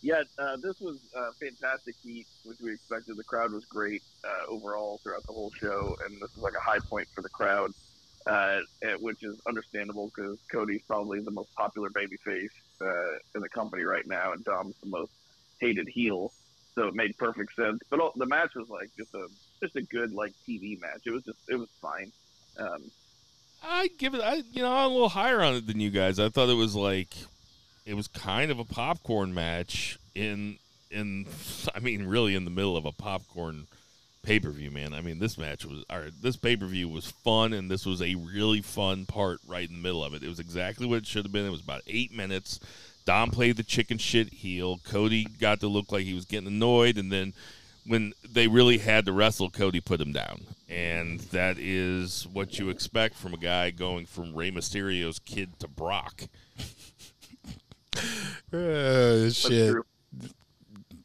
yeah, 0.00 0.22
uh, 0.38 0.56
this 0.56 0.80
was 0.80 1.00
uh, 1.14 1.30
fantastic 1.38 1.96
heat, 2.02 2.26
which 2.44 2.58
we 2.60 2.72
expected. 2.72 3.18
The 3.18 3.24
crowd 3.24 3.52
was 3.52 3.66
great 3.66 4.02
uh, 4.24 4.50
overall 4.50 5.00
throughout 5.02 5.26
the 5.26 5.32
whole 5.32 5.50
show, 5.50 5.96
and 6.04 6.14
this 6.14 6.34
was 6.34 6.42
like 6.42 6.54
a 6.54 6.60
high 6.60 6.78
point 6.78 7.08
for 7.14 7.20
the 7.20 7.28
crowd, 7.28 7.72
uh, 8.26 8.60
which 9.00 9.22
is 9.22 9.38
understandable 9.46 10.10
because 10.14 10.38
Cody's 10.50 10.82
probably 10.86 11.20
the 11.20 11.30
most 11.30 11.54
popular 11.54 11.90
babyface 11.90 12.48
uh, 12.80 13.18
in 13.34 13.42
the 13.42 13.48
company 13.48 13.82
right 13.82 14.06
now, 14.06 14.32
and 14.32 14.44
Dom's 14.44 14.76
the 14.82 14.88
most 14.88 15.12
hated 15.60 15.88
heel. 15.88 16.32
So 16.74 16.88
it 16.88 16.94
made 16.94 17.16
perfect 17.18 17.54
sense. 17.54 17.78
But 17.88 18.00
all, 18.00 18.12
the 18.16 18.26
match 18.26 18.54
was 18.56 18.68
like 18.68 18.90
just 18.96 19.14
a 19.14 19.28
just 19.64 19.76
a 19.76 19.82
good 19.82 20.12
like 20.12 20.32
TV 20.46 20.80
match. 20.80 21.02
It 21.06 21.10
was 21.10 21.24
just 21.24 21.38
it 21.48 21.56
was 21.56 21.68
fine. 21.80 22.12
Um, 22.58 22.82
I 23.62 23.88
give 23.98 24.14
it. 24.14 24.20
I 24.20 24.42
you 24.52 24.62
know 24.62 24.72
I'm 24.72 24.90
a 24.90 24.92
little 24.92 25.08
higher 25.08 25.42
on 25.42 25.54
it 25.54 25.66
than 25.66 25.80
you 25.80 25.90
guys. 25.90 26.18
I 26.18 26.28
thought 26.28 26.50
it 26.50 26.54
was 26.54 26.76
like 26.76 27.14
it 27.86 27.94
was 27.94 28.08
kind 28.08 28.50
of 28.50 28.58
a 28.58 28.64
popcorn 28.64 29.32
match 29.32 29.98
in 30.14 30.58
in 30.90 31.26
I 31.74 31.80
mean 31.80 32.06
really 32.06 32.34
in 32.34 32.44
the 32.44 32.50
middle 32.50 32.76
of 32.76 32.84
a 32.84 32.92
popcorn 32.92 33.66
pay 34.22 34.38
per 34.38 34.50
view. 34.50 34.70
Man, 34.70 34.92
I 34.92 35.00
mean 35.00 35.18
this 35.18 35.38
match 35.38 35.64
was 35.64 35.84
or 35.90 36.08
this 36.20 36.36
pay 36.36 36.56
per 36.56 36.66
view 36.66 36.88
was 36.88 37.06
fun, 37.06 37.54
and 37.54 37.70
this 37.70 37.86
was 37.86 38.02
a 38.02 38.14
really 38.16 38.60
fun 38.60 39.06
part 39.06 39.38
right 39.46 39.68
in 39.68 39.76
the 39.76 39.82
middle 39.82 40.04
of 40.04 40.12
it. 40.12 40.22
It 40.22 40.28
was 40.28 40.40
exactly 40.40 40.86
what 40.86 40.98
it 40.98 41.06
should 41.06 41.24
have 41.24 41.32
been. 41.32 41.46
It 41.46 41.50
was 41.50 41.62
about 41.62 41.82
eight 41.86 42.14
minutes. 42.14 42.60
Dom 43.06 43.30
played 43.30 43.56
the 43.56 43.62
chicken 43.62 43.98
shit 43.98 44.32
heel. 44.32 44.80
Cody 44.84 45.24
got 45.24 45.60
to 45.60 45.68
look 45.68 45.92
like 45.92 46.04
he 46.04 46.14
was 46.14 46.24
getting 46.24 46.48
annoyed, 46.48 46.96
and 46.96 47.12
then 47.12 47.34
when 47.86 48.12
they 48.28 48.48
really 48.48 48.78
had 48.78 49.06
to 49.06 49.12
wrestle, 49.12 49.50
Cody 49.50 49.80
put 49.80 50.00
him 50.00 50.12
down. 50.12 50.42
And 50.68 51.20
that 51.20 51.58
is 51.58 52.26
what 52.32 52.58
you 52.58 52.70
expect 52.70 53.16
from 53.16 53.34
a 53.34 53.36
guy 53.36 53.70
going 53.70 54.06
from 54.06 54.34
Rey 54.34 54.50
Mysterio's 54.50 55.18
kid 55.18 55.58
to 55.60 55.68
Brock. 55.68 56.24
That's 58.50 59.36
shit. 59.36 59.76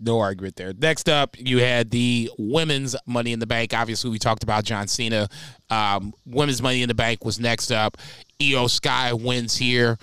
No 0.01 0.19
argument 0.19 0.55
there. 0.55 0.71
Next 0.73 1.09
up, 1.09 1.35
you 1.37 1.57
had 1.57 1.91
the 1.91 2.31
women's 2.37 2.95
Money 3.05 3.33
in 3.33 3.39
the 3.39 3.47
Bank. 3.47 3.73
Obviously, 3.73 4.09
we 4.09 4.17
talked 4.17 4.43
about 4.43 4.63
John 4.63 4.87
Cena. 4.87 5.27
Um, 5.69 6.13
women's 6.25 6.61
Money 6.61 6.81
in 6.81 6.87
the 6.87 6.95
Bank 6.95 7.25
was 7.25 7.37
next 7.37 7.69
up. 7.69 7.97
Io 8.41 8.67
Sky 8.67 9.11
wins 9.11 9.57
here. 9.57 9.97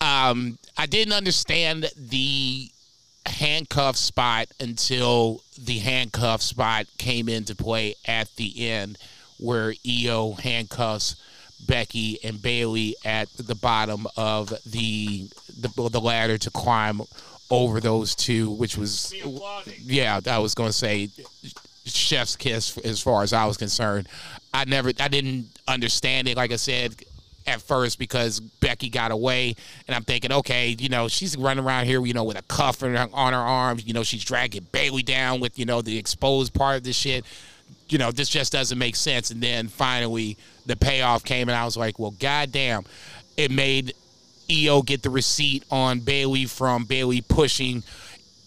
Um, 0.00 0.58
I 0.76 0.86
didn't 0.86 1.12
understand 1.12 1.90
the 1.96 2.70
handcuff 3.26 3.96
spot 3.96 4.48
until 4.60 5.42
the 5.58 5.78
handcuff 5.78 6.42
spot 6.42 6.86
came 6.98 7.28
into 7.28 7.54
play 7.54 7.94
at 8.06 8.34
the 8.36 8.68
end, 8.68 8.98
where 9.38 9.74
Io 9.86 10.32
handcuffs 10.32 11.16
Becky 11.66 12.18
and 12.24 12.42
Bayley 12.42 12.96
at 13.04 13.28
the 13.36 13.54
bottom 13.54 14.06
of 14.16 14.48
the 14.66 15.28
the, 15.58 15.88
the 15.90 16.00
ladder 16.00 16.38
to 16.38 16.50
climb 16.50 17.02
over 17.50 17.80
those 17.80 18.14
two, 18.14 18.50
which 18.50 18.76
was 18.76 19.14
yeah, 19.82 20.20
I 20.26 20.38
was 20.38 20.54
going 20.54 20.70
to 20.70 20.76
say 20.76 21.10
chef's 21.84 22.36
kiss 22.36 22.78
as 22.78 23.00
far 23.00 23.22
as 23.22 23.32
I 23.32 23.46
was 23.46 23.56
concerned. 23.56 24.08
I 24.54 24.64
never, 24.64 24.92
I 25.00 25.08
didn't 25.08 25.48
understand 25.66 26.28
it. 26.28 26.36
Like 26.36 26.52
I 26.52 26.56
said 26.56 27.02
at 27.46 27.62
first, 27.62 27.98
because 27.98 28.40
Becky 28.40 28.88
got 28.88 29.10
away, 29.10 29.54
and 29.86 29.94
I'm 29.94 30.02
thinking, 30.02 30.32
okay, 30.32 30.76
you 30.78 30.88
know, 30.88 31.08
she's 31.08 31.36
running 31.36 31.64
around 31.64 31.86
here, 31.86 32.04
you 32.04 32.14
know, 32.14 32.24
with 32.24 32.38
a 32.38 32.42
cuff 32.42 32.82
on 32.82 32.94
her, 32.94 33.08
arms. 33.14 33.86
You 33.86 33.94
know, 33.94 34.02
she's 34.02 34.24
dragging 34.24 34.66
Bayley 34.72 35.02
down 35.02 35.40
with 35.40 35.58
you 35.58 35.64
know 35.64 35.82
the 35.82 35.98
exposed 35.98 36.54
part 36.54 36.76
of 36.76 36.84
this 36.84 36.96
shit. 36.96 37.24
You 37.88 37.98
know, 37.98 38.10
this 38.10 38.28
just 38.28 38.52
doesn't 38.52 38.78
make 38.78 38.96
sense. 38.96 39.30
And 39.30 39.42
then 39.42 39.68
finally, 39.68 40.36
the 40.66 40.76
payoff 40.76 41.24
came, 41.24 41.48
and 41.48 41.56
I 41.56 41.64
was 41.64 41.76
like, 41.76 41.98
well, 41.98 42.12
goddamn, 42.12 42.84
it 43.36 43.50
made 43.50 43.94
Io 44.50 44.82
get 44.82 45.02
the 45.02 45.10
receipt 45.10 45.64
on 45.70 46.00
Bayley 46.00 46.46
from 46.46 46.84
Bayley 46.84 47.20
pushing 47.20 47.82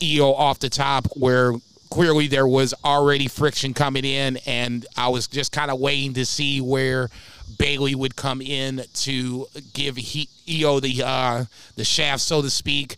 Io 0.03 0.34
off 0.34 0.60
the 0.60 0.69
top 0.69 1.08
where 1.15 1.53
clearly 1.89 2.27
there 2.27 2.47
was 2.47 2.73
already 2.84 3.27
friction 3.27 3.73
coming 3.73 4.05
in 4.05 4.38
and 4.45 4.86
I 4.97 5.08
was 5.10 5.27
just 5.27 5.51
kind 5.51 5.71
of 5.71 5.79
waiting 5.79 6.13
to 6.15 6.25
see 6.25 6.60
where 6.62 7.10
Bayley 7.58 7.95
would 7.95 8.15
come 8.15 8.41
in 8.41 8.84
to 8.93 9.47
give 9.73 9.97
Io 9.97 10.79
the 10.79 11.03
uh, 11.03 11.45
the 11.75 11.84
shaft 11.84 12.21
so 12.21 12.41
to 12.41 12.49
speak. 12.49 12.97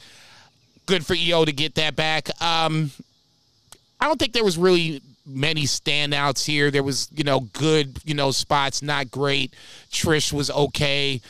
Good 0.86 1.06
for 1.06 1.16
Io 1.16 1.46
to 1.46 1.52
get 1.52 1.76
that 1.76 1.96
back. 1.96 2.30
Um, 2.42 2.92
I 4.00 4.08
don't 4.08 4.18
think 4.18 4.34
there 4.34 4.44
was 4.44 4.58
really 4.58 5.02
many 5.26 5.64
standouts 5.64 6.46
here. 6.46 6.72
There 6.72 6.84
was, 6.84 7.10
you 7.14 7.24
know, 7.24 7.42
good, 7.42 8.00
you 8.06 8.14
know, 8.14 8.32
spots, 8.32 8.82
not 8.82 9.12
great. 9.12 9.54
Trish 9.92 10.32
was 10.32 10.50
okay. 10.50 11.22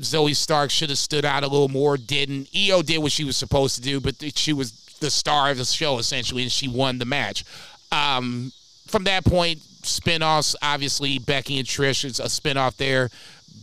Zoey 0.00 0.36
Stark 0.36 0.70
should 0.70 0.90
have 0.90 0.98
stood 0.98 1.24
out 1.24 1.42
a 1.42 1.48
little 1.48 1.68
more, 1.68 1.96
didn't. 1.96 2.48
Io 2.54 2.82
did 2.82 2.98
what 2.98 3.12
she 3.12 3.24
was 3.24 3.36
supposed 3.36 3.76
to 3.76 3.80
do, 3.80 4.00
but 4.00 4.16
she 4.36 4.52
was 4.52 4.72
the 5.00 5.10
star 5.10 5.50
of 5.50 5.58
the 5.58 5.64
show 5.64 5.98
essentially, 5.98 6.42
and 6.42 6.52
she 6.52 6.68
won 6.68 6.98
the 6.98 7.04
match. 7.04 7.44
Um, 7.90 8.52
from 8.86 9.04
that 9.04 9.24
point, 9.24 9.60
spinoffs, 9.86 10.54
obviously, 10.62 11.18
Becky 11.18 11.58
and 11.58 11.66
Trish 11.66 12.04
is 12.04 12.20
a 12.20 12.24
spinoff 12.24 12.76
there. 12.76 13.10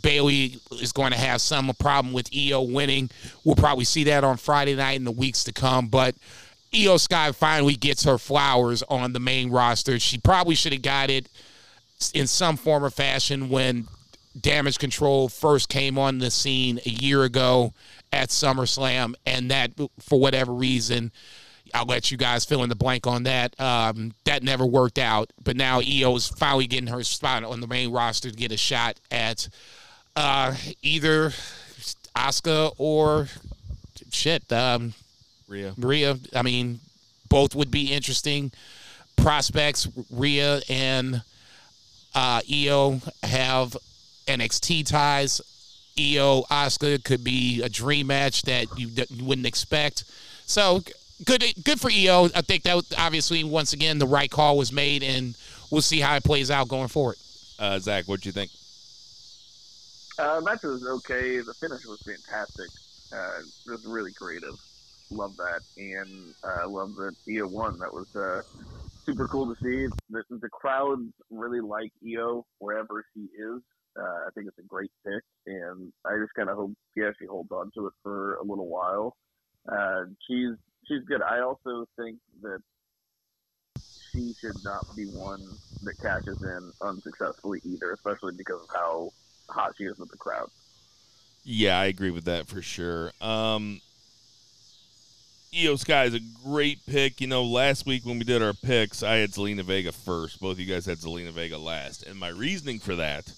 Bayley 0.01 0.57
is 0.71 0.91
going 0.91 1.11
to 1.11 1.17
have 1.17 1.41
some 1.41 1.71
problem 1.79 2.13
with 2.13 2.29
Io 2.35 2.61
winning. 2.61 3.09
We'll 3.43 3.55
probably 3.55 3.85
see 3.85 4.03
that 4.05 4.23
on 4.23 4.37
Friday 4.37 4.75
night 4.75 4.97
in 4.97 5.05
the 5.05 5.11
weeks 5.11 5.43
to 5.45 5.53
come, 5.53 5.87
but 5.87 6.15
Io 6.75 6.97
Sky 6.97 7.31
finally 7.31 7.75
gets 7.75 8.03
her 8.03 8.17
flowers 8.17 8.83
on 8.83 9.13
the 9.13 9.19
main 9.19 9.49
roster. 9.49 9.99
She 9.99 10.17
probably 10.17 10.55
should 10.55 10.73
have 10.73 10.81
got 10.81 11.09
it 11.09 11.29
in 12.13 12.27
some 12.27 12.57
form 12.57 12.83
or 12.83 12.89
fashion 12.89 13.49
when 13.49 13.87
Damage 14.39 14.79
Control 14.79 15.29
first 15.29 15.69
came 15.69 15.97
on 15.97 16.17
the 16.17 16.31
scene 16.31 16.79
a 16.85 16.89
year 16.89 17.23
ago 17.23 17.73
at 18.11 18.29
SummerSlam, 18.29 19.13
and 19.25 19.51
that 19.51 19.71
for 19.99 20.19
whatever 20.19 20.53
reason, 20.53 21.11
I'll 21.73 21.85
let 21.85 22.11
you 22.11 22.17
guys 22.17 22.45
fill 22.45 22.63
in 22.63 22.69
the 22.69 22.75
blank 22.75 23.07
on 23.07 23.23
that. 23.23 23.59
Um, 23.59 24.13
that 24.25 24.43
never 24.43 24.65
worked 24.65 24.99
out, 24.99 25.31
but 25.43 25.55
now 25.55 25.79
Io 25.79 26.15
is 26.15 26.27
finally 26.27 26.67
getting 26.67 26.87
her 26.87 27.03
spot 27.03 27.43
on 27.43 27.61
the 27.61 27.67
main 27.67 27.91
roster 27.91 28.29
to 28.29 28.35
get 28.35 28.51
a 28.51 28.57
shot 28.57 28.99
at 29.11 29.49
uh, 30.15 30.55
either 30.81 31.29
Asuka 32.15 32.73
or 32.77 33.27
shit. 34.11 34.51
Um, 34.51 34.93
Rhea. 35.47 35.73
Rhea, 35.77 36.17
I 36.35 36.41
mean, 36.41 36.79
both 37.29 37.55
would 37.55 37.71
be 37.71 37.93
interesting 37.93 38.51
prospects. 39.15 39.87
Rhea 40.11 40.61
and 40.69 41.21
uh, 42.15 42.41
Io 42.51 43.01
have 43.23 43.75
NXT 44.27 44.87
ties. 44.87 45.41
Io 45.99 46.43
Oscar 46.49 46.97
could 46.97 47.23
be 47.23 47.61
a 47.61 47.69
dream 47.69 48.07
match 48.07 48.43
that 48.43 48.67
you, 48.77 48.89
that 48.91 49.11
you 49.11 49.25
wouldn't 49.25 49.47
expect. 49.47 50.05
So 50.45 50.81
good, 51.25 51.43
good 51.63 51.79
for 51.79 51.91
Io. 51.91 52.25
I 52.35 52.41
think 52.41 52.63
that 52.63 52.83
obviously 52.97 53.43
once 53.43 53.73
again 53.73 53.99
the 53.99 54.07
right 54.07 54.29
call 54.29 54.57
was 54.57 54.71
made, 54.71 55.03
and 55.03 55.35
we'll 55.71 55.81
see 55.81 55.99
how 55.99 56.15
it 56.15 56.23
plays 56.23 56.51
out 56.51 56.67
going 56.67 56.87
forward. 56.87 57.17
Uh, 57.59 57.79
Zach, 57.79 58.05
what'd 58.05 58.25
you 58.25 58.31
think? 58.31 58.51
Uh, 60.19 60.41
match 60.41 60.63
was 60.63 60.85
okay. 60.85 61.39
The 61.39 61.53
finish 61.53 61.85
was 61.85 62.01
fantastic. 62.01 62.69
Uh, 63.11 63.39
it 63.39 63.71
was 63.71 63.85
really 63.85 64.13
creative. 64.13 64.55
Love 65.09 65.35
that, 65.37 65.61
and 65.77 66.33
uh, 66.43 66.67
love 66.67 66.95
that 66.95 67.15
Io 67.29 67.47
won. 67.47 67.77
That 67.79 67.93
was 67.93 68.15
uh, 68.15 68.41
super 69.05 69.27
cool 69.27 69.53
to 69.53 69.61
see. 69.61 69.87
The, 70.09 70.23
the 70.29 70.49
crowd 70.49 70.99
really 71.29 71.61
like 71.61 71.91
Io 72.07 72.45
wherever 72.59 73.05
she 73.13 73.21
is. 73.21 73.61
Uh, 73.99 74.01
I 74.01 74.29
think 74.33 74.47
it's 74.47 74.57
a 74.57 74.67
great 74.67 74.89
pick, 75.05 75.23
and 75.45 75.93
I 76.05 76.17
just 76.19 76.33
kind 76.33 76.49
of 76.49 76.57
hope, 76.57 76.71
yeah, 76.95 77.11
she 77.19 77.27
holds 77.27 77.51
on 77.51 77.69
to 77.75 77.87
it 77.87 77.93
for 78.01 78.35
a 78.35 78.43
little 78.43 78.67
while. 78.67 79.15
Uh, 79.71 80.05
she's 80.27 80.55
she's 80.87 81.03
good. 81.03 81.21
I 81.21 81.39
also 81.39 81.87
think 81.97 82.17
that 82.41 82.61
she 84.11 84.33
should 84.39 84.63
not 84.63 84.85
be 84.95 85.05
one 85.05 85.41
that 85.83 85.99
cashes 85.99 86.41
in 86.43 86.71
unsuccessfully 86.81 87.61
either, 87.63 87.91
especially 87.91 88.33
because 88.37 88.61
of 88.61 88.69
how 88.69 89.11
hot 89.49 89.73
she 89.77 89.85
is 89.85 89.97
with 89.97 90.11
the 90.11 90.17
crowd. 90.17 90.49
Yeah, 91.43 91.79
I 91.79 91.85
agree 91.85 92.11
with 92.11 92.25
that 92.25 92.47
for 92.47 92.61
sure. 92.61 93.11
Um, 93.19 93.81
Io 95.55 95.75
Sky 95.75 96.05
is 96.05 96.13
a 96.13 96.19
great 96.43 96.79
pick. 96.85 97.19
You 97.19 97.27
know, 97.27 97.43
last 97.43 97.85
week 97.85 98.05
when 98.05 98.17
we 98.17 98.23
did 98.23 98.41
our 98.41 98.53
picks, 98.53 99.03
I 99.03 99.15
had 99.15 99.31
Zelina 99.31 99.63
Vega 99.63 99.91
first. 99.91 100.39
Both 100.39 100.53
of 100.53 100.59
you 100.59 100.73
guys 100.73 100.85
had 100.85 100.99
Zelina 100.99 101.31
Vega 101.31 101.57
last. 101.57 102.03
And 102.03 102.17
my 102.17 102.29
reasoning 102.29 102.79
for 102.79 102.95
that 102.95 103.31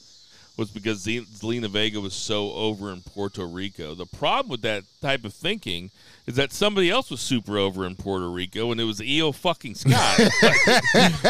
was 0.58 0.70
because 0.70 1.00
Ze- 1.00 1.26
Zelina 1.26 1.70
Vega 1.70 2.00
was 2.00 2.14
so 2.14 2.54
over 2.54 2.92
in 2.92 3.02
Puerto 3.02 3.46
Rico. 3.46 3.96
The 3.96 4.06
problem 4.06 4.50
with 4.50 4.62
that 4.62 4.84
type 5.02 5.26
of 5.26 5.34
thinking 5.34 5.92
is 6.28 6.36
that 6.36 6.52
somebody 6.52 6.90
else 6.90 7.12
was 7.12 7.22
super 7.22 7.58
over 7.58 7.86
in 7.86 7.96
Puerto 7.96 8.30
Rico, 8.30 8.72
and 8.72 8.82
it 8.82 8.84
was 8.84 9.00
Io 9.00 9.32
fucking 9.32 9.76
Sky. 9.76 10.16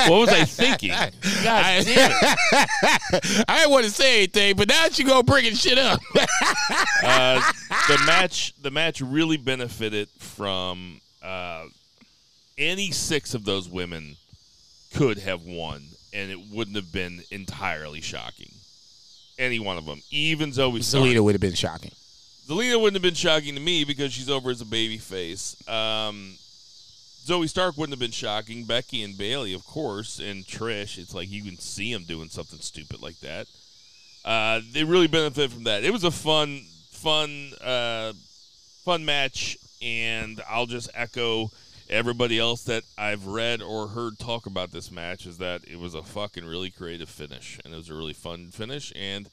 what 0.08 0.20
was 0.20 0.30
I 0.30 0.46
thinking? 0.46 0.90
God 0.90 1.12
I, 1.46 1.84
damn 1.84 2.12
it. 2.12 3.46
I 3.50 3.58
didn't 3.60 3.72
want 3.72 3.86
to 3.86 3.92
say 3.92 4.18
anything, 4.20 4.56
but 4.56 4.70
now 4.70 4.84
that 4.84 4.98
you 4.98 5.06
go 5.06 5.22
bringing 5.22 5.54
shit 5.54 5.78
up. 5.78 6.00
uh, 7.04 7.52
the 7.88 8.02
match 8.06 8.54
the 8.62 8.72
match 8.72 9.02
really 9.02 9.38
benefited 9.38 10.08
from 10.18 11.02
uh, 11.22 11.66
any 12.58 12.92
six 12.92 13.34
of 13.34 13.44
those 13.44 13.68
women 13.68 14.16
could 14.94 15.20
have 15.20 15.44
won 15.44 15.84
and 16.14 16.32
it 16.32 16.40
wouldn't 16.54 16.78
have 16.78 16.92
been 16.94 17.22
entirely 17.32 18.00
shocking 18.00 18.50
any 19.38 19.60
one 19.60 19.78
of 19.78 19.86
them 19.86 20.02
even 20.12 20.52
Zoey 20.52 20.82
Stark. 20.82 21.04
Zelina 21.04 21.20
would 21.20 21.34
have 21.34 21.42
been 21.42 21.54
shocking. 21.54 21.92
Zelina 22.48 22.80
wouldn't 22.80 22.96
have 22.96 23.02
been 23.02 23.16
shocking 23.16 23.56
to 23.56 23.62
me 23.62 23.84
because 23.84 24.14
she's 24.14 24.30
over 24.30 24.52
as 24.52 24.62
a 24.62 24.66
baby 24.66 24.98
face. 24.98 25.56
Um, 25.68 26.36
Zoey 27.26 27.50
Stark 27.50 27.76
wouldn't 27.76 27.94
have 27.94 28.00
been 28.00 28.12
shocking. 28.12 28.66
Becky 28.66 29.02
and 29.02 29.18
Bayley, 29.18 29.54
of 29.54 29.66
course, 29.66 30.20
and 30.20 30.46
Trish. 30.46 31.00
It's 31.00 31.16
like 31.16 31.30
you 31.30 31.44
can 31.44 31.58
see 31.58 31.92
them 31.92 32.04
doing 32.04 32.30
something 32.30 32.60
stupid 32.60 33.02
like 33.02 33.20
that. 33.22 33.48
Uh, 34.24 34.62
they 34.72 34.84
really 34.84 35.08
benefit 35.08 35.52
from 35.52 35.64
that. 35.64 35.84
It 35.84 35.92
was 35.92 36.04
a 36.04 36.12
fun, 36.12 36.62
fun, 36.92 37.52
uh, 37.64 38.14
fun 38.84 39.06
match, 39.06 39.58
and 39.82 40.40
I'll 40.48 40.68
just 40.68 40.90
echo 40.94 41.50
everybody 41.90 42.40
else 42.40 42.64
that 42.66 42.84
I've 42.98 43.26
read 43.26 43.62
or 43.62 43.88
heard 43.88 44.20
talk 44.20 44.46
about 44.46 44.72
this 44.72 44.92
match 44.92 45.26
is 45.26 45.40
that 45.40 45.62
it 45.68 45.80
was 45.80 45.96
a 45.96 46.04
fucking 46.04 46.46
really 46.46 46.70
creative 46.70 47.10
finish, 47.10 47.60
and 47.66 47.74
it 47.74 47.78
was 47.78 47.90
a 47.90 47.96
really 47.96 48.14
fun 48.14 48.52
finish, 48.52 48.94
and 48.96 49.30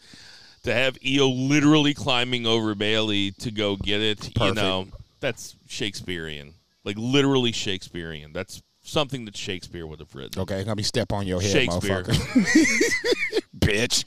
to 0.63 0.73
have 0.73 0.97
Io 1.05 1.29
literally 1.29 1.95
climbing 1.95 2.47
over 2.47 2.75
Bayley 2.75 3.33
to 3.33 3.51
go 3.51 3.77
get 3.77 4.01
it, 4.01 4.39
you 4.39 4.55
know, 4.55 4.89
that's 5.21 5.57
Shakespearean. 5.69 6.55
Like 6.85 6.97
literally 6.99 7.53
Shakespearean. 7.53 8.33
That's 8.33 8.63
something 8.83 9.25
that 9.25 9.37
Shakespeare 9.37 9.87
would 9.87 10.01
have 10.01 10.15
written. 10.15 10.43
Okay, 10.43 10.65
let 10.65 10.77
me 10.77 10.83
step 10.83 11.13
on 11.13 11.27
your 11.27 11.41
head, 11.41 11.51
Shakespeare. 11.51 12.03
Bitch. 13.59 14.05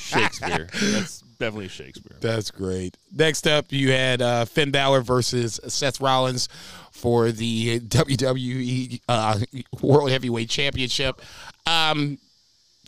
Shakespeare. 0.00 0.68
That's 0.72 1.20
definitely 1.38 1.68
Shakespeare. 1.68 2.16
That's 2.20 2.50
great. 2.50 2.96
Next 3.14 3.46
up, 3.46 3.66
you 3.70 3.92
had 3.92 4.22
uh, 4.22 4.44
Finn 4.46 4.70
Balor 4.70 5.02
versus 5.02 5.60
Seth 5.68 6.00
Rollins 6.00 6.48
for 6.90 7.30
the 7.30 7.80
WWE 7.80 9.00
uh, 9.08 9.38
World 9.82 10.10
Heavyweight 10.10 10.48
Championship. 10.48 11.20
Um, 11.66 12.18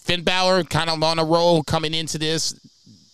Finn 0.09 0.23
Balor 0.23 0.65
kind 0.65 0.89
of 0.89 1.03
on 1.03 1.19
a 1.19 1.25
roll 1.25 1.63
coming 1.63 1.93
into 1.93 2.17
this. 2.17 2.59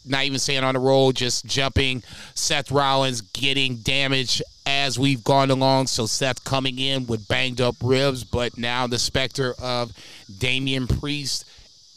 Not 0.06 0.26
even 0.26 0.38
saying 0.38 0.62
on 0.62 0.76
a 0.76 0.78
roll, 0.78 1.10
just 1.10 1.44
jumping. 1.44 2.04
Seth 2.36 2.70
Rollins 2.70 3.20
getting 3.20 3.78
damaged 3.78 4.44
as 4.64 4.96
we've 4.96 5.24
gone 5.24 5.50
along. 5.50 5.88
So 5.88 6.06
Seth 6.06 6.44
coming 6.44 6.78
in 6.78 7.08
with 7.08 7.26
banged 7.26 7.60
up 7.60 7.74
ribs, 7.82 8.22
but 8.22 8.56
now 8.56 8.86
the 8.86 9.00
specter 9.00 9.54
of 9.60 9.90
Damian 10.38 10.86
Priest 10.86 11.44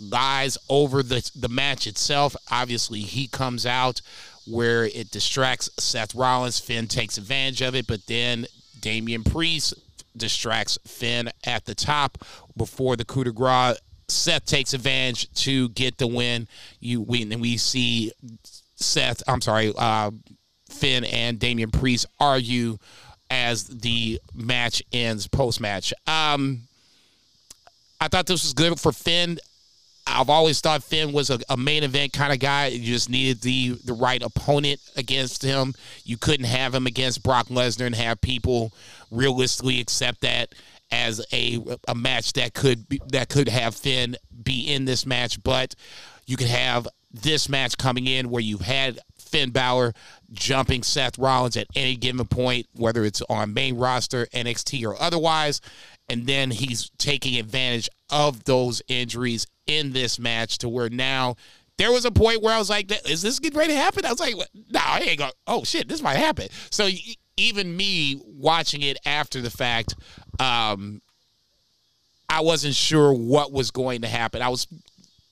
lies 0.01 0.57
over 0.67 1.03
the 1.03 1.29
the 1.35 1.49
match 1.49 1.85
itself. 1.85 2.35
Obviously, 2.49 3.01
he 3.01 3.27
comes 3.27 3.67
out 3.67 4.01
where 4.47 4.85
it 4.85 5.11
distracts 5.11 5.69
Seth 5.77 6.15
Rollins. 6.15 6.59
Finn 6.59 6.87
takes 6.87 7.19
advantage 7.19 7.61
of 7.61 7.75
it, 7.75 7.85
but 7.85 8.07
then 8.07 8.47
Damian 8.81 9.23
Priest 9.23 9.75
distracts 10.17 10.79
Finn 10.87 11.29
at 11.45 11.65
the 11.65 11.75
top 11.75 12.17
before 12.55 12.95
the 12.95 13.05
coup 13.05 13.23
de 13.23 13.31
grace. 13.31 13.77
Seth 14.09 14.45
takes 14.45 14.73
advantage 14.73 15.31
to 15.43 15.69
get 15.69 15.97
the 15.97 16.07
win. 16.07 16.47
You 16.79 17.01
we 17.01 17.23
and 17.23 17.41
we 17.41 17.57
see 17.57 18.11
Seth. 18.75 19.21
I'm 19.27 19.41
sorry, 19.41 19.73
uh, 19.77 20.11
Finn 20.69 21.03
and 21.05 21.39
Damian 21.39 21.71
Priest 21.71 22.05
argue 22.19 22.77
as 23.29 23.65
the 23.65 24.19
match 24.33 24.81
ends 24.93 25.27
post 25.27 25.59
match. 25.59 25.93
Um, 26.07 26.61
I 27.99 28.07
thought 28.07 28.25
this 28.27 28.43
was 28.43 28.53
good 28.53 28.79
for 28.79 28.91
Finn. 28.91 29.39
I've 30.09 30.29
always 30.29 30.61
thought 30.61 30.83
Finn 30.83 31.11
was 31.11 31.29
a, 31.29 31.39
a 31.49 31.57
main 31.57 31.83
event 31.83 32.13
kind 32.13 32.31
of 32.31 32.39
guy. 32.39 32.67
You 32.67 32.93
just 32.93 33.09
needed 33.09 33.41
the 33.41 33.77
the 33.83 33.93
right 33.93 34.23
opponent 34.23 34.79
against 34.95 35.43
him. 35.43 35.73
You 36.05 36.17
couldn't 36.17 36.45
have 36.45 36.73
him 36.73 36.87
against 36.87 37.23
Brock 37.23 37.47
Lesnar 37.47 37.87
and 37.87 37.95
have 37.95 38.21
people 38.21 38.71
realistically 39.11 39.81
accept 39.81 40.21
that 40.21 40.53
as 40.91 41.25
a 41.33 41.59
a 41.87 41.95
match 41.95 42.33
that 42.33 42.53
could 42.53 42.87
be, 42.87 43.01
that 43.09 43.29
could 43.29 43.49
have 43.49 43.75
Finn 43.75 44.15
be 44.43 44.73
in 44.73 44.85
this 44.85 45.05
match. 45.05 45.41
But 45.43 45.75
you 46.25 46.37
could 46.37 46.47
have 46.47 46.87
this 47.11 47.49
match 47.49 47.77
coming 47.77 48.07
in 48.07 48.29
where 48.29 48.41
you've 48.41 48.61
had 48.61 48.99
Finn 49.17 49.51
Balor 49.51 49.93
jumping 50.31 50.83
Seth 50.83 51.17
Rollins 51.17 51.57
at 51.57 51.67
any 51.75 51.95
given 51.95 52.25
point, 52.25 52.67
whether 52.73 53.03
it's 53.05 53.21
on 53.29 53.53
main 53.53 53.77
roster, 53.77 54.27
NXT, 54.27 54.85
or 54.85 55.01
otherwise. 55.01 55.61
And 56.09 56.25
then 56.25 56.51
he's 56.51 56.89
taking 56.97 57.37
advantage 57.37 57.89
of 58.09 58.45
those 58.45 58.81
injuries 58.87 59.45
in 59.65 59.91
this 59.91 60.17
match 60.19 60.57
to 60.59 60.69
where 60.69 60.89
now 60.89 61.35
there 61.77 61.91
was 61.91 62.05
a 62.05 62.11
point 62.11 62.41
where 62.41 62.53
I 62.53 62.59
was 62.59 62.69
like, 62.69 62.91
is 63.07 63.21
this 63.21 63.39
getting 63.39 63.59
ready 63.59 63.73
to 63.73 63.79
happen? 63.79 64.05
I 64.05 64.11
was 64.11 64.19
like, 64.19 64.35
no, 64.35 64.79
I 64.83 64.99
ain't 64.99 65.19
going, 65.19 65.31
oh 65.45 65.63
shit, 65.63 65.87
this 65.87 66.01
might 66.01 66.17
happen. 66.17 66.47
So 66.71 66.89
even 67.37 67.75
me 67.77 68.19
watching 68.25 68.81
it 68.81 68.97
after 69.05 69.41
the 69.41 69.51
fact, 69.51 69.95
um, 70.39 71.01
I 72.29 72.41
wasn't 72.41 72.75
sure 72.75 73.13
what 73.13 73.51
was 73.51 73.71
going 73.71 74.01
to 74.01 74.07
happen. 74.07 74.41
I 74.41 74.49
was 74.49 74.67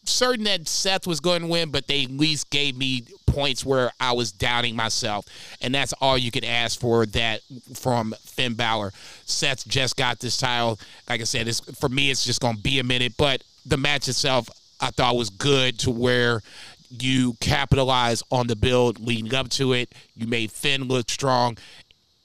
certain 0.05 0.45
that 0.45 0.67
Seth 0.67 1.07
was 1.07 1.19
going 1.19 1.41
to 1.41 1.47
win, 1.47 1.71
but 1.71 1.87
they 1.87 2.03
at 2.03 2.11
least 2.11 2.49
gave 2.49 2.77
me 2.77 3.03
points 3.27 3.65
where 3.65 3.91
I 3.99 4.13
was 4.13 4.31
doubting 4.31 4.75
myself. 4.75 5.25
And 5.61 5.73
that's 5.73 5.93
all 5.93 6.17
you 6.17 6.31
could 6.31 6.45
ask 6.45 6.79
for 6.79 7.05
that 7.07 7.41
from 7.73 8.13
Finn 8.21 8.53
Balor. 8.53 8.93
Seth 9.25 9.67
just 9.67 9.97
got 9.97 10.19
this 10.19 10.37
title. 10.37 10.79
Like 11.09 11.21
I 11.21 11.25
said, 11.25 11.47
it's, 11.47 11.59
for 11.77 11.89
me, 11.89 12.11
it's 12.11 12.23
just 12.23 12.41
going 12.41 12.55
to 12.55 12.61
be 12.61 12.79
a 12.79 12.83
minute. 12.83 13.13
But 13.17 13.43
the 13.65 13.77
match 13.77 14.07
itself, 14.07 14.49
I 14.79 14.91
thought 14.91 15.15
was 15.15 15.29
good 15.29 15.79
to 15.79 15.91
where 15.91 16.41
you 16.89 17.33
capitalize 17.39 18.23
on 18.31 18.47
the 18.47 18.55
build 18.55 18.99
leading 18.99 19.33
up 19.33 19.49
to 19.49 19.73
it. 19.73 19.93
You 20.15 20.27
made 20.27 20.51
Finn 20.51 20.83
look 20.83 21.09
strong. 21.09 21.57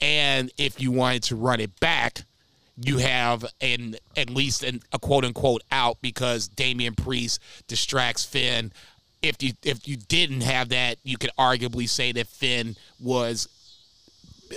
And 0.00 0.50
if 0.56 0.80
you 0.80 0.92
wanted 0.92 1.24
to 1.24 1.36
run 1.36 1.60
it 1.60 1.78
back, 1.80 2.22
you 2.82 2.98
have 2.98 3.44
an 3.60 3.96
at 4.16 4.30
least 4.30 4.64
an, 4.64 4.80
a 4.92 4.98
quote 4.98 5.24
unquote 5.24 5.62
out 5.70 5.98
because 6.00 6.48
Damian 6.48 6.94
Priest 6.94 7.40
distracts 7.68 8.24
Finn. 8.24 8.72
If 9.22 9.42
you 9.42 9.52
if 9.62 9.86
you 9.86 9.96
didn't 9.96 10.42
have 10.42 10.70
that, 10.70 10.96
you 11.04 11.18
could 11.18 11.30
arguably 11.38 11.88
say 11.88 12.12
that 12.12 12.26
Finn 12.26 12.76
was 12.98 13.48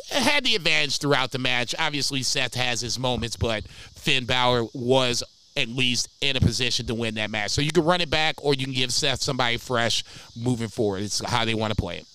had 0.09 0.43
the 0.43 0.55
advantage 0.55 0.99
throughout 0.99 1.31
the 1.31 1.39
match. 1.39 1.75
Obviously, 1.77 2.23
Seth 2.23 2.55
has 2.55 2.79
his 2.81 2.97
moments, 2.97 3.36
but 3.36 3.63
Finn 3.65 4.25
Balor 4.25 4.67
was 4.73 5.21
at 5.55 5.67
least 5.67 6.07
in 6.21 6.36
a 6.36 6.39
position 6.39 6.86
to 6.88 6.95
win 6.95 7.15
that 7.15 7.29
match. 7.29 7.51
So 7.51 7.62
you 7.62 7.71
can 7.71 7.83
run 7.83 8.01
it 8.01 8.09
back, 8.09 8.36
or 8.43 8.53
you 8.53 8.65
can 8.65 8.73
give 8.73 8.91
Seth 8.91 9.21
somebody 9.21 9.57
fresh 9.57 10.03
moving 10.36 10.69
forward. 10.69 11.04
It's 11.04 11.23
how 11.23 11.45
they 11.45 11.54
want 11.54 11.75
to 11.75 11.79
play 11.79 11.98
it. 11.98 12.08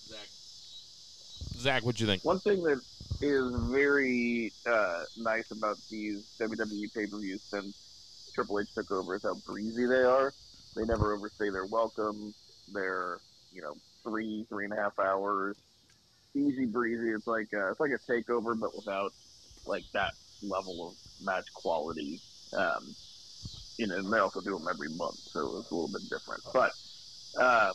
Zach, 1.59 1.85
what 1.85 1.97
do 1.97 2.05
you 2.05 2.11
think? 2.11 2.24
One 2.24 2.39
thing 2.39 2.62
that 2.62 2.80
is 3.21 3.45
very 3.71 4.53
uh, 4.71 5.05
nice 5.16 5.45
about 5.51 5.79
these 5.91 6.19
WWE 6.41 6.93
pay 6.95 7.07
per 7.07 7.19
views 7.19 7.41
since 7.53 7.75
Triple 8.35 8.61
H 8.61 8.69
took 8.77 8.91
over 8.91 9.16
is 9.16 9.23
how 9.25 9.35
breezy 9.47 9.87
they 9.87 10.05
are. 10.05 10.35
They 10.77 10.85
never 10.85 11.14
overstay 11.14 11.51
their 11.51 11.66
welcome. 11.66 12.35
They're 12.73 13.21
you 13.53 13.62
know 13.62 13.75
three 14.07 14.47
three 14.49 14.64
and 14.64 14.73
a 14.73 14.77
half 14.77 14.99
hours, 14.99 15.57
easy 16.37 16.66
breezy. 16.66 17.11
It's 17.11 17.27
like 17.27 17.49
uh, 17.55 17.71
it's 17.71 17.81
like 17.81 17.91
a 17.91 18.12
takeover, 18.12 18.59
but 18.59 18.77
without 18.77 19.12
like 19.66 19.85
that 19.95 20.12
level 20.43 20.89
of 20.89 20.95
match 21.25 21.47
quality. 21.55 22.21
Um, 22.57 22.95
you 23.79 23.87
know, 23.87 23.97
and 23.97 24.12
they 24.12 24.19
also 24.19 24.41
do 24.41 24.53
them 24.53 24.66
every 24.69 24.89
month, 24.89 25.19
so 25.33 25.59
it's 25.59 25.71
a 25.71 25.75
little 25.75 25.89
bit 25.89 26.03
different. 26.11 26.43
But 26.53 26.73
um, 27.41 27.75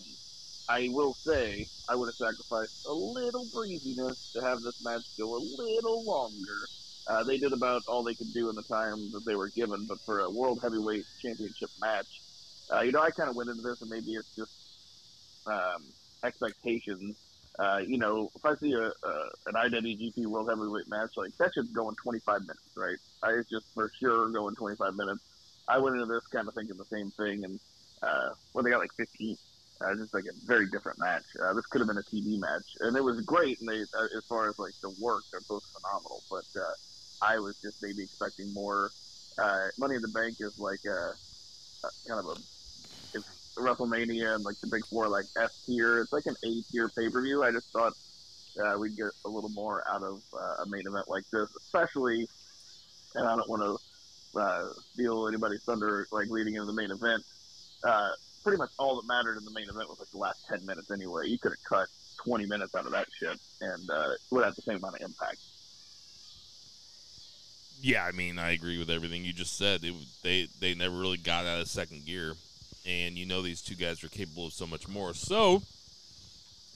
I 0.70 0.88
will 0.89 1.16
say 1.28 1.70
I 1.89 1.95
would 1.95 2.07
have 2.07 2.16
sacrificed 2.30 2.74
a 2.88 2.93
little 2.93 3.45
breeziness 3.45 4.18
to 4.36 4.41
have 4.41 4.61
this 4.64 4.74
match 4.82 5.03
go 5.20 5.36
a 5.36 5.41
little 5.41 6.03
longer. 6.05 6.70
Uh, 7.09 7.24
they 7.28 7.38
did 7.38 7.51
about 7.51 7.82
all 7.88 8.03
they 8.03 8.16
could 8.16 8.34
do 8.34 8.49
in 8.49 8.55
the 8.55 8.64
time 8.64 9.11
that 9.11 9.26
they 9.26 9.36
were 9.36 9.49
given, 9.49 9.86
but 9.88 9.97
for 10.05 10.20
a 10.20 10.30
world 10.30 10.59
heavyweight 10.64 11.05
championship 11.24 11.70
match, 11.80 12.07
uh, 12.74 12.82
you 12.82 12.93
know, 12.93 13.01
I 13.01 13.11
kind 13.11 13.30
of 13.30 13.36
went 13.36 13.49
into 13.49 13.61
this, 13.61 13.76
and 13.82 13.89
maybe 13.89 14.14
it's 14.14 14.30
just 14.38 14.51
um, 15.45 15.93
expectations. 16.26 17.16
Uh, 17.59 17.80
you 17.86 17.97
know, 17.99 18.32
if 18.36 18.45
I 18.45 18.53
see 18.61 18.72
a, 18.74 18.88
a 18.88 19.14
an 19.47 19.55
IWGP 19.72 20.26
World 20.28 20.47
Heavyweight 20.49 20.88
match, 20.88 21.11
like 21.18 21.32
that 21.39 21.51
should 21.53 21.74
go 21.74 21.89
in 21.89 21.95
25 22.01 22.41
minutes, 22.41 22.59
right? 22.76 22.97
I 23.22 23.41
just 23.51 23.66
for 23.74 23.91
sure 24.01 24.32
going 24.32 24.55
25 24.55 24.95
minutes. 24.95 25.20
I 25.68 25.78
went 25.78 25.95
into 25.95 26.07
this 26.07 26.24
kind 26.34 26.47
of 26.47 26.55
thinking 26.55 26.78
the 26.78 26.86
same 26.91 27.11
thing, 27.20 27.43
and 27.43 27.59
uh, 28.01 28.34
well, 28.53 28.64
they 28.64 28.72
got 28.72 28.80
like 28.80 28.95
15. 28.97 29.38
Uh, 29.84 29.96
just 29.96 30.14
like 30.14 30.26
a 30.26 30.46
very 30.46 30.68
different 30.70 31.00
match. 31.00 31.24
Uh, 31.42 31.54
this 31.54 31.66
could 31.66 31.82
have 31.82 31.88
been 31.88 31.98
a 31.98 32.04
TV 32.04 32.40
match, 32.40 32.78
and 32.80 32.96
it 32.96 33.04
was 33.04 33.20
great. 33.22 33.60
And 33.60 33.68
they, 33.68 33.82
uh, 33.82 34.18
as 34.18 34.24
far 34.30 34.48
as 34.48 34.58
like 34.58 34.74
the 34.82 34.90
work, 35.02 35.24
they're 35.32 35.42
both 35.50 35.64
phenomenal. 35.66 36.22
But 36.30 36.46
uh, 36.56 36.74
I 37.22 37.40
was 37.40 37.58
just 37.62 37.82
maybe 37.82 38.04
expecting 38.04 38.54
more. 38.54 38.92
Uh, 39.38 39.68
Money 39.80 39.96
in 39.96 40.02
the 40.02 40.10
Bank 40.10 40.38
is 40.40 40.60
like 40.60 40.80
a, 40.86 41.14
a 41.86 41.90
kind 42.08 42.20
of 42.20 42.26
a 42.28 42.36
it's 43.16 43.56
WrestleMania 43.58 44.36
and 44.36 44.44
like 44.44 44.60
the 44.62 44.68
big 44.68 44.86
four 44.86 45.08
like 45.08 45.26
S 45.38 45.64
tier. 45.66 46.00
It's 46.00 46.14
like 46.14 46.26
an 46.28 46.36
A 46.44 46.62
tier 46.72 46.90
pay 46.90 47.10
per 47.10 47.22
view. 47.22 47.44
I 47.44 47.52
just 47.52 47.72
thought 47.72 47.94
uh, 48.64 48.78
we'd 48.78 48.96
get 48.96 49.08
a 49.26 49.30
little 49.30 49.50
more 49.50 49.84
out 49.90 50.04
of 50.04 50.22
uh, 50.34 50.64
a 50.64 50.66
main 50.68 50.88
event 50.88 51.10
like 51.10 51.24
this, 51.32 51.50
especially. 51.58 52.28
And 53.16 53.28
I 53.28 53.36
don't 53.36 53.50
want 53.50 53.62
to 53.62 54.40
uh, 54.40 54.70
steal 54.94 55.28
anybody's 55.28 55.62
thunder 55.62 56.08
like 56.12 56.30
leading 56.30 56.56
into 56.56 56.66
the 56.66 56.74
main 56.74 56.92
event. 56.92 57.24
Uh, 57.84 58.12
pretty 58.44 58.58
much 58.58 58.72
all 58.78 58.96
that 58.98 59.08
mattered 59.08 59.38
in 59.38 59.46
the 59.46 59.52
main 59.52 59.70
event 59.70 59.89
was 59.89 60.00
like 60.00 60.10
the 60.10 60.18
last 60.18 60.48
ten 60.48 60.66
minutes 60.66 60.91
anyway. 60.91 61.28
You 61.28 61.39
could 61.39 61.52
have 61.52 61.64
cut 61.64 61.88
twenty 62.18 62.46
minutes 62.46 62.76
out 62.76 62.86
of 62.86 62.91
that 62.91 63.08
shit 63.18 63.39
and 63.62 63.89
uh, 63.89 64.10
would 64.32 64.44
have 64.44 64.56
the 64.56 64.62
same 64.62 64.78
amount 64.78 64.96
of 64.96 65.02
impact. 65.02 65.38
Yeah, 67.82 68.06
I 68.06 68.12
mean, 68.12 68.39
I 68.39 68.52
agree 68.52 68.78
with 68.78 68.89
everything 68.89 69.26
you 69.26 69.34
just 69.34 69.58
said. 69.58 69.84
It, 69.84 69.94
they 70.22 70.48
they 70.60 70.74
never 70.74 70.96
really 70.96 71.18
got 71.18 71.46
out 71.46 71.62
of 71.62 71.68
second 71.68 72.06
gear, 72.06 72.34
and 72.86 73.18
you 73.18 73.26
know 73.26 73.41
these 73.41 73.62
two 73.62 73.76
guys 73.76 74.04
are 74.04 74.10
capable 74.10 74.48
of 74.48 74.54
so 74.54 74.68
much 74.68 74.88
more. 74.88 75.14
So 75.14 75.62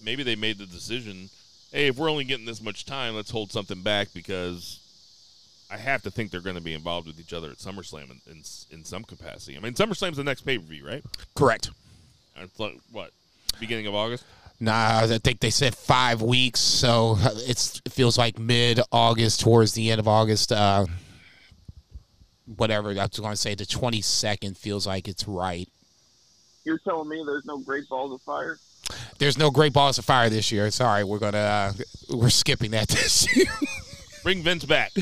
maybe 0.04 0.24
they 0.24 0.36
made 0.36 0.58
the 0.58 0.66
decision. 0.66 1.30
Hey, 1.72 1.88
if 1.88 1.98
we're 1.98 2.10
only 2.10 2.24
getting 2.24 2.46
this 2.46 2.62
much 2.62 2.86
time, 2.86 3.16
let's 3.16 3.32
hold 3.32 3.52
something 3.52 3.82
back 3.82 4.10
because 4.14 4.80
I 5.70 5.78
have 5.78 6.02
to 6.04 6.12
think 6.12 6.32
they're 6.32 6.42
going 6.42 6.56
to 6.56 6.62
be 6.62 6.74
involved 6.74 7.08
with 7.08 7.20
each 7.20 7.34
other 7.34 7.50
at 7.50 7.58
SummerSlam 7.58 8.10
in 8.10 8.22
in, 8.28 8.44
in 8.72 8.84
some 8.86 9.04
capacity. 9.04 9.58
I 9.58 9.60
mean, 9.60 9.74
SummerSlam's 9.74 10.18
the 10.18 10.24
next 10.24 10.42
pay 10.42 10.58
per 10.58 10.66
view, 10.66 10.86
right? 10.88 11.04
Correct. 11.36 11.72
It's 12.38 12.60
like, 12.60 12.78
what 12.92 13.12
beginning 13.60 13.88
of 13.88 13.96
August? 13.96 14.24
Nah, 14.60 15.02
I 15.04 15.18
think 15.20 15.40
they 15.40 15.50
said 15.50 15.76
five 15.76 16.22
weeks, 16.22 16.60
so 16.60 17.18
it's 17.20 17.82
it 17.86 17.92
feels 17.92 18.18
like 18.18 18.40
mid 18.40 18.80
August, 18.92 19.42
towards 19.42 19.74
the 19.74 19.92
end 19.92 20.00
of 20.00 20.08
August. 20.08 20.52
Uh, 20.52 20.88
whatever 22.56 22.90
I 22.90 22.94
was 22.94 23.20
going 23.20 23.32
to 23.34 23.38
say, 23.38 23.54
the 23.54 23.66
twenty 23.66 24.02
second 24.02 24.58
feels 24.58 24.88
like 24.88 25.08
it's 25.08 25.28
right. 25.28 25.70
You're 26.64 26.80
telling 26.80 27.08
me 27.08 27.24
there's 27.26 27.46
no 27.46 27.60
Great 27.60 27.88
Balls 27.88 28.12
of 28.12 28.22
Fire? 28.22 28.58
There's 29.20 29.38
no 29.38 29.52
Great 29.52 29.74
Balls 29.74 30.00
of 30.00 30.06
Fire 30.06 30.30
this 30.30 30.52
year. 30.52 30.72
Sorry, 30.72 31.04
we're 31.04 31.20
gonna 31.20 31.38
uh, 31.38 31.74
we're 32.10 32.30
skipping 32.30 32.72
that 32.72 32.88
this 32.88 33.36
year. 33.38 33.46
Bring 34.24 34.44
Vince 34.44 34.66
back. 34.66 34.92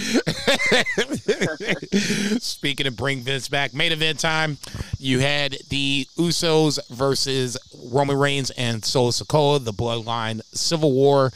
Speaking 2.39 2.87
of 2.87 2.95
bring 2.95 3.21
Vince 3.21 3.47
back, 3.49 3.73
main 3.73 3.91
event 3.91 4.19
time. 4.19 4.57
You 4.99 5.19
had 5.19 5.57
the 5.69 6.07
Usos 6.17 6.79
versus 6.89 7.57
Roman 7.91 8.17
Reigns 8.17 8.51
and 8.51 8.83
Solo 8.83 9.09
Sikoa, 9.09 9.63
the 9.63 9.73
Bloodline 9.73 10.41
Civil 10.53 10.91
War. 10.91 11.31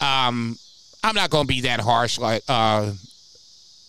Um, 0.00 0.56
I'm 1.02 1.14
not 1.14 1.30
going 1.30 1.44
to 1.44 1.48
be 1.48 1.62
that 1.62 1.80
harsh, 1.80 2.18
like 2.18 2.42
uh, 2.48 2.92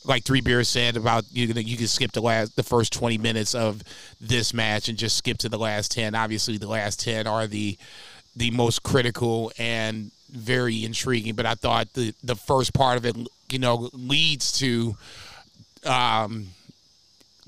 like 0.04 0.24
Three 0.24 0.42
Beers 0.42 0.68
said 0.68 0.98
about 0.98 1.26
you. 1.32 1.48
You 1.48 1.78
can 1.78 1.88
skip 1.88 2.12
the 2.12 2.22
last 2.22 2.56
the 2.56 2.64
first 2.64 2.94
20 2.94 3.18
minutes 3.18 3.56
of 3.56 3.82
this 4.20 4.54
match 4.54 4.90
and 4.90 4.98
just 4.98 5.18
skip 5.18 5.38
to 5.40 5.50
the 5.50 5.58
last 5.58 5.92
10. 5.92 6.16
Obviously, 6.16 6.58
the 6.58 6.68
last 6.68 7.00
10 7.02 7.28
are 7.28 7.48
the 7.48 7.78
the 8.36 8.52
most 8.52 8.84
critical 8.84 9.52
and 9.58 10.12
very 10.30 10.84
intriguing. 10.84 11.36
But 11.36 11.46
I 11.46 11.56
thought 11.56 11.94
the 11.94 12.14
the 12.24 12.36
first 12.36 12.74
part 12.74 12.98
of 12.98 13.06
it, 13.06 13.16
you 13.50 13.60
know, 13.60 13.90
leads 13.94 14.52
to 14.60 14.96
um, 15.86 16.48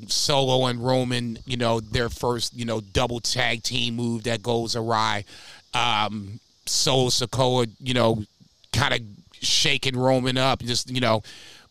Solo 0.07 0.67
and 0.67 0.83
Roman, 0.83 1.39
you 1.45 1.57
know, 1.57 1.79
their 1.79 2.09
first, 2.09 2.53
you 2.55 2.65
know, 2.65 2.81
double 2.81 3.19
tag 3.19 3.63
team 3.63 3.95
move 3.95 4.23
that 4.23 4.43
goes 4.43 4.75
awry. 4.75 5.25
Um, 5.73 6.39
Solo 6.65 7.09
Sikoa, 7.09 7.69
you 7.79 7.93
know, 7.93 8.23
kind 8.73 8.93
of 8.93 9.01
shaking 9.41 9.97
Roman 9.97 10.37
up. 10.37 10.61
Just, 10.61 10.89
you 10.91 11.01
know, 11.01 11.23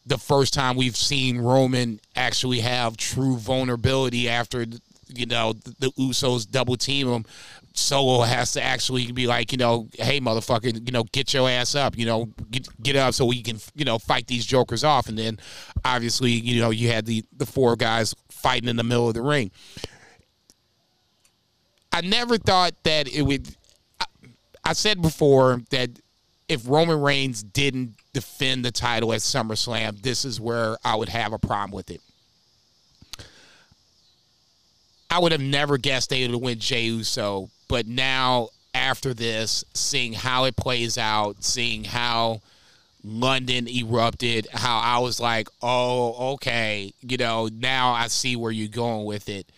the 0.07 0.19
first 0.19 0.55
time 0.55 0.77
we've 0.77 0.97
seen 0.97 1.39
Roman 1.39 2.01
actually 2.15 2.61
have 2.61 2.97
true 2.97 3.37
vulnerability 3.37 4.29
after, 4.29 4.67
you 5.09 5.27
know, 5.27 5.53
the, 5.53 5.75
the 5.79 5.93
Usos 5.93 6.51
double 6.51 6.77
team 6.77 7.09
him. 7.09 7.25
Solo 7.79 8.23
has 8.23 8.53
to 8.53 8.63
actually 8.63 9.13
be 9.13 9.27
like, 9.27 9.53
you 9.53 9.59
know, 9.59 9.89
hey, 9.99 10.19
motherfucker, 10.19 10.75
you 10.75 10.93
know, 10.93 11.05
get 11.13 11.35
your 11.35 11.49
ass 11.49 11.75
up, 11.75 11.97
you 11.97 12.07
know, 12.07 12.27
get, 12.51 12.69
get 12.83 12.97
up 12.97 13.13
so 13.13 13.27
we 13.27 13.43
can, 13.43 13.59
you 13.75 13.85
know, 13.85 13.99
fight 13.99 14.27
these 14.27 14.47
jokers 14.47 14.83
off. 14.83 15.09
And 15.09 15.19
then 15.19 15.39
obviously, 15.85 16.31
you 16.31 16.61
know, 16.61 16.71
you 16.71 16.89
had 16.89 17.05
the, 17.05 17.23
the 17.37 17.45
four 17.45 17.77
guys 17.77 18.15
fighting 18.31 18.69
in 18.69 18.77
the 18.77 18.83
middle 18.83 19.09
of 19.09 19.15
the 19.15 19.23
ring. 19.23 19.51
I 21.93 22.01
never 22.01 22.39
thought 22.39 22.73
that 22.85 23.09
it 23.09 23.23
would. 23.23 23.55
I, 24.01 24.07
I 24.65 24.73
said 24.73 25.03
before 25.03 25.63
that 25.71 25.91
if 26.49 26.67
Roman 26.67 27.01
Reigns 27.01 27.43
didn't 27.43 27.95
defend 28.13 28.65
the 28.65 28.71
title 28.71 29.13
at 29.13 29.21
SummerSlam, 29.21 30.01
this 30.03 30.25
is 30.25 30.41
where 30.41 30.79
I 30.83 30.97
would 30.97 31.11
have 31.11 31.33
a 31.33 31.39
problem 31.39 31.73
with 31.73 31.91
it. 31.91 32.01
I 35.11 35.19
would 35.19 35.33
have 35.33 35.41
never 35.41 35.79
guessed 35.79 36.11
they 36.11 36.27
would 36.27 36.41
win 36.41 36.59
Jey 36.59 36.87
Uso, 36.87 37.51
but 37.69 37.87
now 37.87 38.49
after 38.75 39.15
this, 39.15 39.65
seeing 39.75 40.13
how 40.13 40.45
it 40.45 40.57
plays 40.57 40.99
out, 40.99 41.43
seeing 41.43 41.85
how 41.85 42.41
London 43.03 43.69
erupted, 43.69 44.49
how 44.53 44.79
I 44.79 44.99
was 44.99 45.21
like, 45.21 45.49
oh, 45.63 46.35
okay, 46.35 46.93
you 47.01 47.17
know, 47.17 47.49
now 47.53 47.93
I 47.93 48.09
see 48.09 48.37
where 48.37 48.53
you're 48.53 48.69
going 48.69 49.07
with 49.07 49.29
it. 49.29 49.51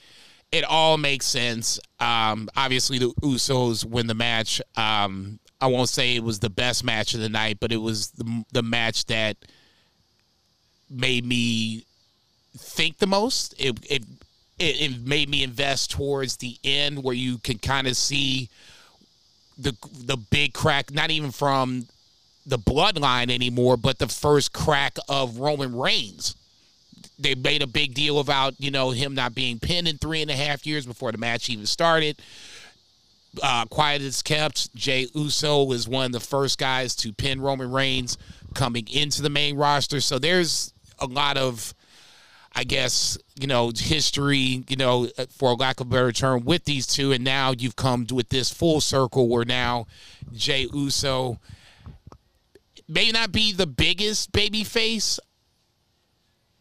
It 0.53 0.65
all 0.65 0.97
makes 0.97 1.27
sense. 1.27 1.81
Um, 1.99 2.49
obviously, 2.57 2.99
the 2.99 3.13
Usos 3.23 3.85
win 3.85 4.07
the 4.07 4.15
match. 4.15 4.61
Um, 4.77 5.41
I 5.61 5.67
won't 5.67 5.89
say 5.89 6.15
it 6.15 6.23
was 6.23 6.39
the 6.39 6.51
best 6.51 6.85
match 6.85 7.15
of 7.15 7.21
the 7.21 7.29
night, 7.29 7.59
but 7.61 7.73
it 7.73 7.79
was 7.79 8.11
the, 8.13 8.45
the 8.53 8.63
match 8.63 9.07
that 9.07 9.37
made 10.89 11.25
me 11.25 11.85
think 12.57 12.99
the 12.99 13.07
most. 13.07 13.55
It, 13.59 13.79
it 13.91 14.05
it, 14.59 14.81
it 14.81 15.07
made 15.07 15.29
me 15.29 15.43
invest 15.43 15.91
towards 15.91 16.37
the 16.37 16.57
end 16.65 17.03
where 17.03 17.15
you 17.15 17.39
can 17.39 17.59
kind 17.59 17.87
of 17.87 17.97
see 17.97 18.49
the 19.57 19.75
the 20.05 20.17
big 20.17 20.55
crack, 20.55 20.93
not 20.93 21.11
even 21.11 21.31
from 21.31 21.87
the 22.47 22.59
bloodline 22.59 23.31
anymore, 23.31 23.77
but 23.77 23.99
the 23.99 24.09
first 24.09 24.53
crack 24.53 24.97
of 25.09 25.39
Roman 25.39 25.77
Reigns. 25.77 26.35
They 27.19 27.35
made 27.35 27.63
a 27.63 27.67
big 27.67 27.95
deal 27.95 28.21
about 28.21 28.55
you 28.59 28.71
know 28.71 28.91
him 28.91 29.15
not 29.15 29.35
being 29.35 29.59
pinned 29.59 29.89
in 29.89 29.99
three 29.99 30.23
and 30.23 30.31
a 30.31 30.37
half 30.37 30.67
years 30.67 30.87
before 30.87 31.13
the 31.13 31.19
match 31.19 31.49
even 31.51 31.67
started. 31.67 32.21
Uh, 33.43 33.67
quiet 33.67 34.01
as 34.03 34.23
kept. 34.23 34.75
Jey 34.75 35.07
Uso 35.15 35.63
was 35.63 35.87
one 35.87 36.07
of 36.07 36.13
the 36.13 36.21
first 36.21 36.59
guys 36.59 36.97
to 36.97 37.13
pin 37.13 37.41
Roman 37.41 37.71
Reigns 37.71 38.17
coming 38.55 38.89
into 38.91 39.23
the 39.23 39.31
main 39.31 39.57
roster. 39.57 40.01
So 40.01 40.19
there's 40.19 40.73
a 40.99 41.07
lot 41.07 41.37
of 41.37 41.75
I 42.55 42.65
guess, 42.65 43.19
you 43.39 43.47
know, 43.47 43.71
history, 43.77 44.65
you 44.69 44.77
know, 44.77 45.09
uh, 45.17 45.27
for 45.31 45.55
lack 45.55 45.81
of 45.81 45.87
a 45.87 45.91
better 45.91 46.13
term, 46.13 46.45
with 46.45 46.65
these 46.65 46.87
two. 46.87 47.13
And 47.13 47.23
now 47.23 47.53
you've 47.57 47.77
come 47.77 48.07
with 48.11 48.31
this 48.31 48.51
full 48.51 48.81
circle 48.81 49.29
where 49.29 49.45
now 49.45 49.87
Jey 50.33 50.67
Uso 50.73 51.39
may 52.89 53.11
not 53.11 53.33
be 53.33 53.53
the 53.53 53.67
biggest 53.67 54.33
baby 54.33 54.65
face 54.65 55.21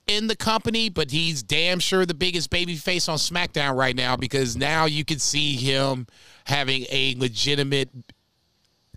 in 0.08 0.28
the 0.28 0.36
company, 0.36 0.90
but 0.90 1.12
he's 1.12 1.44
damn 1.44 1.80
sure 1.80 2.06
the 2.06 2.14
biggest 2.14 2.50
baby 2.50 2.76
face 2.76 3.10
on 3.10 3.18
SmackDown 3.18 3.76
right 3.76 3.96
now 3.96 4.16
because 4.16 4.56
now 4.56 4.86
you 4.86 5.04
can 5.04 5.20
see 5.20 5.56
him 5.56 6.08
having 6.46 6.86
a 6.90 7.16
legitimate, 7.18 7.90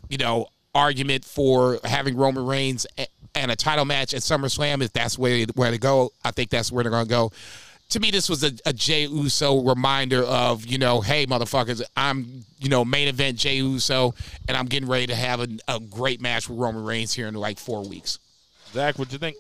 you 0.08 0.18
know, 0.18 0.46
argument 0.74 1.24
for 1.24 1.78
having 1.84 2.16
Roman 2.16 2.46
Reigns 2.46 2.86
and 3.34 3.50
a 3.50 3.56
title 3.56 3.84
match 3.84 4.14
at 4.14 4.20
SummerSlam. 4.22 4.82
If 4.82 4.92
that's 4.92 5.18
where 5.18 5.44
where 5.54 5.70
to 5.70 5.78
go, 5.78 6.10
I 6.24 6.30
think 6.30 6.50
that's 6.50 6.70
where 6.70 6.84
they're 6.84 6.90
going 6.90 7.06
to 7.06 7.10
go. 7.10 7.32
To 7.90 8.00
me, 8.00 8.12
this 8.12 8.28
was 8.28 8.44
a, 8.44 8.52
a 8.66 8.72
Jey 8.72 9.06
Uso 9.06 9.62
reminder 9.62 10.22
of 10.22 10.64
you 10.64 10.78
know, 10.78 11.00
hey 11.00 11.26
motherfuckers, 11.26 11.82
I'm 11.96 12.44
you 12.58 12.68
know 12.68 12.84
main 12.84 13.08
event 13.08 13.38
Jey 13.38 13.56
Uso, 13.56 14.14
and 14.48 14.56
I'm 14.56 14.66
getting 14.66 14.88
ready 14.88 15.08
to 15.08 15.14
have 15.14 15.40
a, 15.40 15.48
a 15.68 15.80
great 15.80 16.20
match 16.20 16.48
with 16.48 16.58
Roman 16.58 16.84
Reigns 16.84 17.12
here 17.12 17.26
in 17.26 17.34
like 17.34 17.58
four 17.58 17.86
weeks. 17.86 18.18
Zach, 18.72 18.96
what'd 18.98 19.12
you 19.12 19.18
think? 19.18 19.36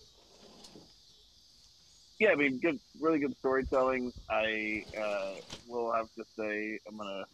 Yeah, 2.18 2.30
I 2.32 2.34
mean, 2.34 2.58
good, 2.58 2.78
really 3.00 3.18
good 3.18 3.34
storytelling. 3.38 4.12
I 4.28 4.84
uh, 5.00 5.34
will 5.68 5.90
have 5.92 6.12
to 6.16 6.24
say, 6.36 6.78
I'm 6.86 6.98
gonna 6.98 7.24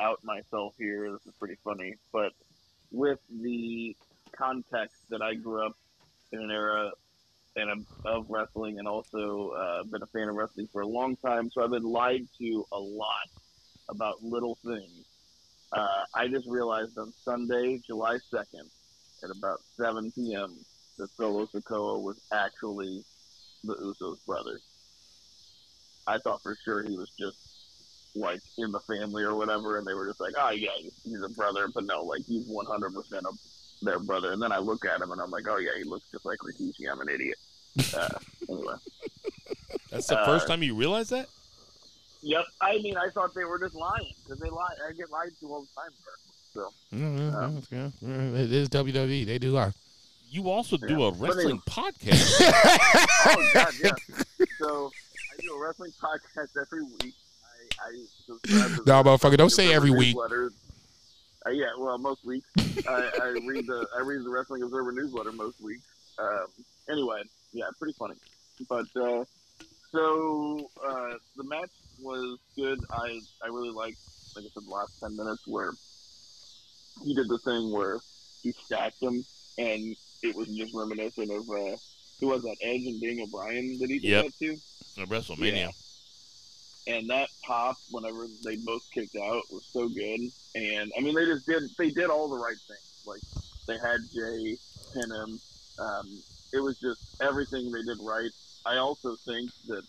out 0.00 0.24
myself 0.24 0.74
here. 0.78 1.12
This 1.12 1.26
is 1.26 1.34
pretty 1.38 1.56
funny, 1.62 1.94
but 2.12 2.32
with 2.90 3.20
the 3.30 3.96
context 4.32 5.08
that 5.10 5.22
I 5.22 5.34
grew 5.34 5.64
up 5.64 5.76
in 6.32 6.40
an 6.40 6.50
era 6.50 6.90
and 7.56 7.70
a, 7.70 8.08
of 8.08 8.26
wrestling, 8.28 8.78
and 8.78 8.88
also 8.88 9.50
uh, 9.50 9.82
been 9.84 10.02
a 10.02 10.06
fan 10.06 10.28
of 10.28 10.34
wrestling 10.34 10.68
for 10.72 10.82
a 10.82 10.86
long 10.86 11.16
time, 11.16 11.50
so 11.50 11.62
I've 11.62 11.70
been 11.70 11.82
lied 11.82 12.26
to 12.40 12.66
a 12.72 12.78
lot 12.78 13.28
about 13.90 14.22
little 14.22 14.58
things. 14.64 15.04
Uh, 15.72 16.04
I 16.14 16.28
just 16.28 16.46
realized 16.46 16.98
on 16.98 17.12
Sunday, 17.24 17.80
July 17.86 18.18
second, 18.30 18.70
at 19.22 19.30
about 19.30 19.62
7 19.76 20.12
p.m., 20.12 20.56
that 20.98 21.08
Solo 21.16 21.46
Sikoa 21.46 22.02
was 22.02 22.16
actually 22.32 23.02
the 23.64 23.74
Usos 23.76 24.18
brother. 24.26 24.60
I 26.06 26.18
thought 26.18 26.42
for 26.42 26.56
sure 26.64 26.82
he 26.82 26.96
was 26.96 27.10
just 27.18 27.36
like 28.14 28.40
in 28.58 28.72
the 28.72 28.80
family 28.80 29.22
or 29.22 29.34
whatever, 29.34 29.78
and 29.78 29.86
they 29.86 29.94
were 29.94 30.06
just 30.06 30.20
like, 30.20 30.34
"Oh 30.36 30.50
yeah, 30.50 30.68
he's, 31.04 31.22
a 31.22 31.28
brother," 31.30 31.68
but 31.72 31.84
no, 31.84 32.02
like 32.02 32.22
he's 32.26 32.46
100 32.46 32.94
percent 32.94 33.26
of 33.26 33.38
their 33.82 33.98
brother. 33.98 34.32
And 34.32 34.40
then 34.42 34.52
I 34.52 34.58
look 34.58 34.84
at 34.84 35.00
him 35.00 35.10
and 35.12 35.20
I'm 35.20 35.30
like, 35.30 35.46
"Oh 35.48 35.58
yeah, 35.58 35.70
he 35.76 35.84
looks 35.84 36.10
just 36.10 36.24
like 36.24 36.38
Rikishi. 36.38 36.90
I'm 36.90 37.00
an 37.00 37.08
idiot." 37.08 37.38
Uh, 37.96 38.08
anyway, 38.48 38.74
That's 39.90 40.06
the 40.06 40.18
Uh, 40.18 40.26
first 40.26 40.46
time 40.46 40.62
you 40.62 40.74
realize 40.74 41.08
that? 41.10 41.28
yep. 42.22 42.44
I 42.60 42.78
mean, 42.78 42.96
I 42.96 43.08
thought 43.10 43.34
they 43.34 43.44
were 43.44 43.58
just 43.58 43.74
lying 43.74 44.12
because 44.24 44.38
they 44.40 44.50
lie. 44.50 44.74
I 44.88 44.92
get 44.92 45.10
lied 45.10 45.30
to 45.40 45.46
all 45.52 45.62
the 45.62 45.68
time. 45.80 45.92
So 46.54 46.68
Mm-hmm. 46.94 48.36
It 48.36 48.52
is 48.52 48.68
WWE. 48.68 49.24
They 49.26 49.38
do 49.38 49.52
lie. 49.52 49.72
You 50.30 50.48
also 50.50 50.76
do 50.76 50.98
Yeah. 51.00 51.08
a 51.08 51.10
wrestling 51.12 51.46
anyway. 51.46 51.60
podcast. 51.68 52.40
oh 53.26 53.50
god, 53.54 53.72
yeah. 53.82 53.90
So 54.58 54.90
I 55.32 55.42
do 55.42 55.54
a 55.54 55.60
wrestling 55.64 55.92
podcast 56.02 56.56
every 56.60 56.82
week. 56.84 57.14
I, 57.80 57.88
I 57.88 58.04
subscribe 58.26 58.70
to 58.76 58.82
No, 58.86 59.02
motherfucker, 59.02 59.36
don't 59.36 59.50
say 59.50 59.72
every 59.74 59.90
week. 59.90 60.14
newsletter. 60.14 60.52
Uh, 61.46 61.50
yeah, 61.50 61.66
well, 61.78 61.98
most 61.98 62.24
weeks. 62.24 62.48
I, 62.88 63.10
I 63.20 63.26
read 63.46 63.66
the 63.66 63.86
I 63.96 64.00
read 64.02 64.24
the 64.24 64.30
Wrestling 64.30 64.62
Observer 64.62 64.92
newsletter 64.92 65.32
most 65.32 65.60
weeks. 65.60 65.82
Um, 66.18 66.46
anyway, 66.90 67.22
yeah, 67.52 67.64
pretty 67.78 67.94
funny. 67.98 68.14
But 68.68 68.86
uh, 68.96 69.24
so 69.90 70.70
uh, 70.86 71.14
the 71.36 71.44
match 71.44 71.70
was 72.00 72.38
good. 72.56 72.78
I 72.92 73.20
I 73.42 73.48
really 73.48 73.70
liked, 73.70 73.98
like 74.36 74.44
I 74.44 74.48
said, 74.54 74.64
the 74.66 74.70
last 74.70 75.00
ten 75.00 75.16
minutes 75.16 75.42
where 75.46 75.72
he 77.04 77.14
did 77.14 77.28
the 77.28 77.38
thing 77.38 77.72
where 77.72 77.98
he 78.42 78.52
stacked 78.52 79.02
him, 79.02 79.24
and 79.58 79.96
it 80.22 80.36
was 80.36 80.48
just 80.48 80.74
reminiscent 80.74 81.30
of 81.30 81.48
uh, 81.50 81.76
who 82.20 82.28
was 82.28 82.42
that 82.42 82.56
Edge 82.62 82.82
and 82.84 83.00
Daniel 83.00 83.26
Bryan 83.26 83.78
that 83.80 83.90
he 83.90 83.98
did 83.98 84.08
Yep. 84.10 84.24
that 84.26 84.38
to 84.38 85.02
At 85.02 85.08
WrestleMania. 85.08 85.70
And 86.86 87.08
that 87.10 87.28
pop 87.46 87.76
whenever 87.90 88.26
they 88.44 88.56
both 88.56 88.82
kicked 88.92 89.16
out 89.16 89.42
was 89.50 89.64
so 89.72 89.88
good. 89.88 90.20
And 90.54 90.92
I 90.96 91.00
mean, 91.00 91.14
they 91.14 91.24
just 91.24 91.46
did 91.46 91.62
they 91.78 91.90
did 91.90 92.10
all 92.10 92.28
the 92.28 92.36
right 92.36 92.56
things. 92.66 93.06
Like 93.06 93.22
they 93.66 93.74
had 93.74 94.00
Jey 94.12 94.58
pin 94.92 95.10
him. 95.10 95.40
Um, 95.78 96.22
it 96.52 96.60
was 96.60 96.76
just 96.82 97.00
everything 97.20 97.70
they 97.70 97.82
did 97.82 97.98
right. 98.00 98.30
I 98.66 98.76
also 98.76 99.16
think 99.26 99.50
that 99.68 99.82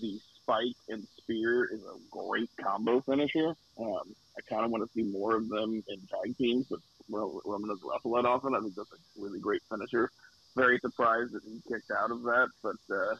the 0.00 0.20
spike 0.42 0.76
and 0.88 1.06
spear 1.18 1.64
is 1.72 1.80
a 1.80 1.96
great 2.10 2.50
combo 2.60 3.00
finisher. 3.00 3.54
Um, 3.78 4.14
I 4.36 4.40
kind 4.48 4.64
of 4.64 4.70
want 4.70 4.84
to 4.84 4.92
see 4.94 5.02
more 5.10 5.36
of 5.36 5.48
them 5.48 5.82
in 5.88 5.98
tag 6.06 6.36
teams, 6.36 6.66
but 6.70 6.80
Ro- 7.08 7.40
Roman 7.44 7.70
doesn't 7.70 7.88
wrestle 7.88 8.12
that 8.12 8.28
often. 8.28 8.54
I 8.54 8.60
think 8.60 8.74
that's 8.74 8.92
a 8.92 9.20
really 9.20 9.40
great 9.40 9.62
finisher. 9.70 10.10
Very 10.56 10.78
surprised 10.78 11.32
that 11.32 11.42
he 11.44 11.60
kicked 11.68 11.90
out 11.90 12.10
of 12.10 12.22
that, 12.22 12.48
but 12.62 12.76
uh, 12.94 13.14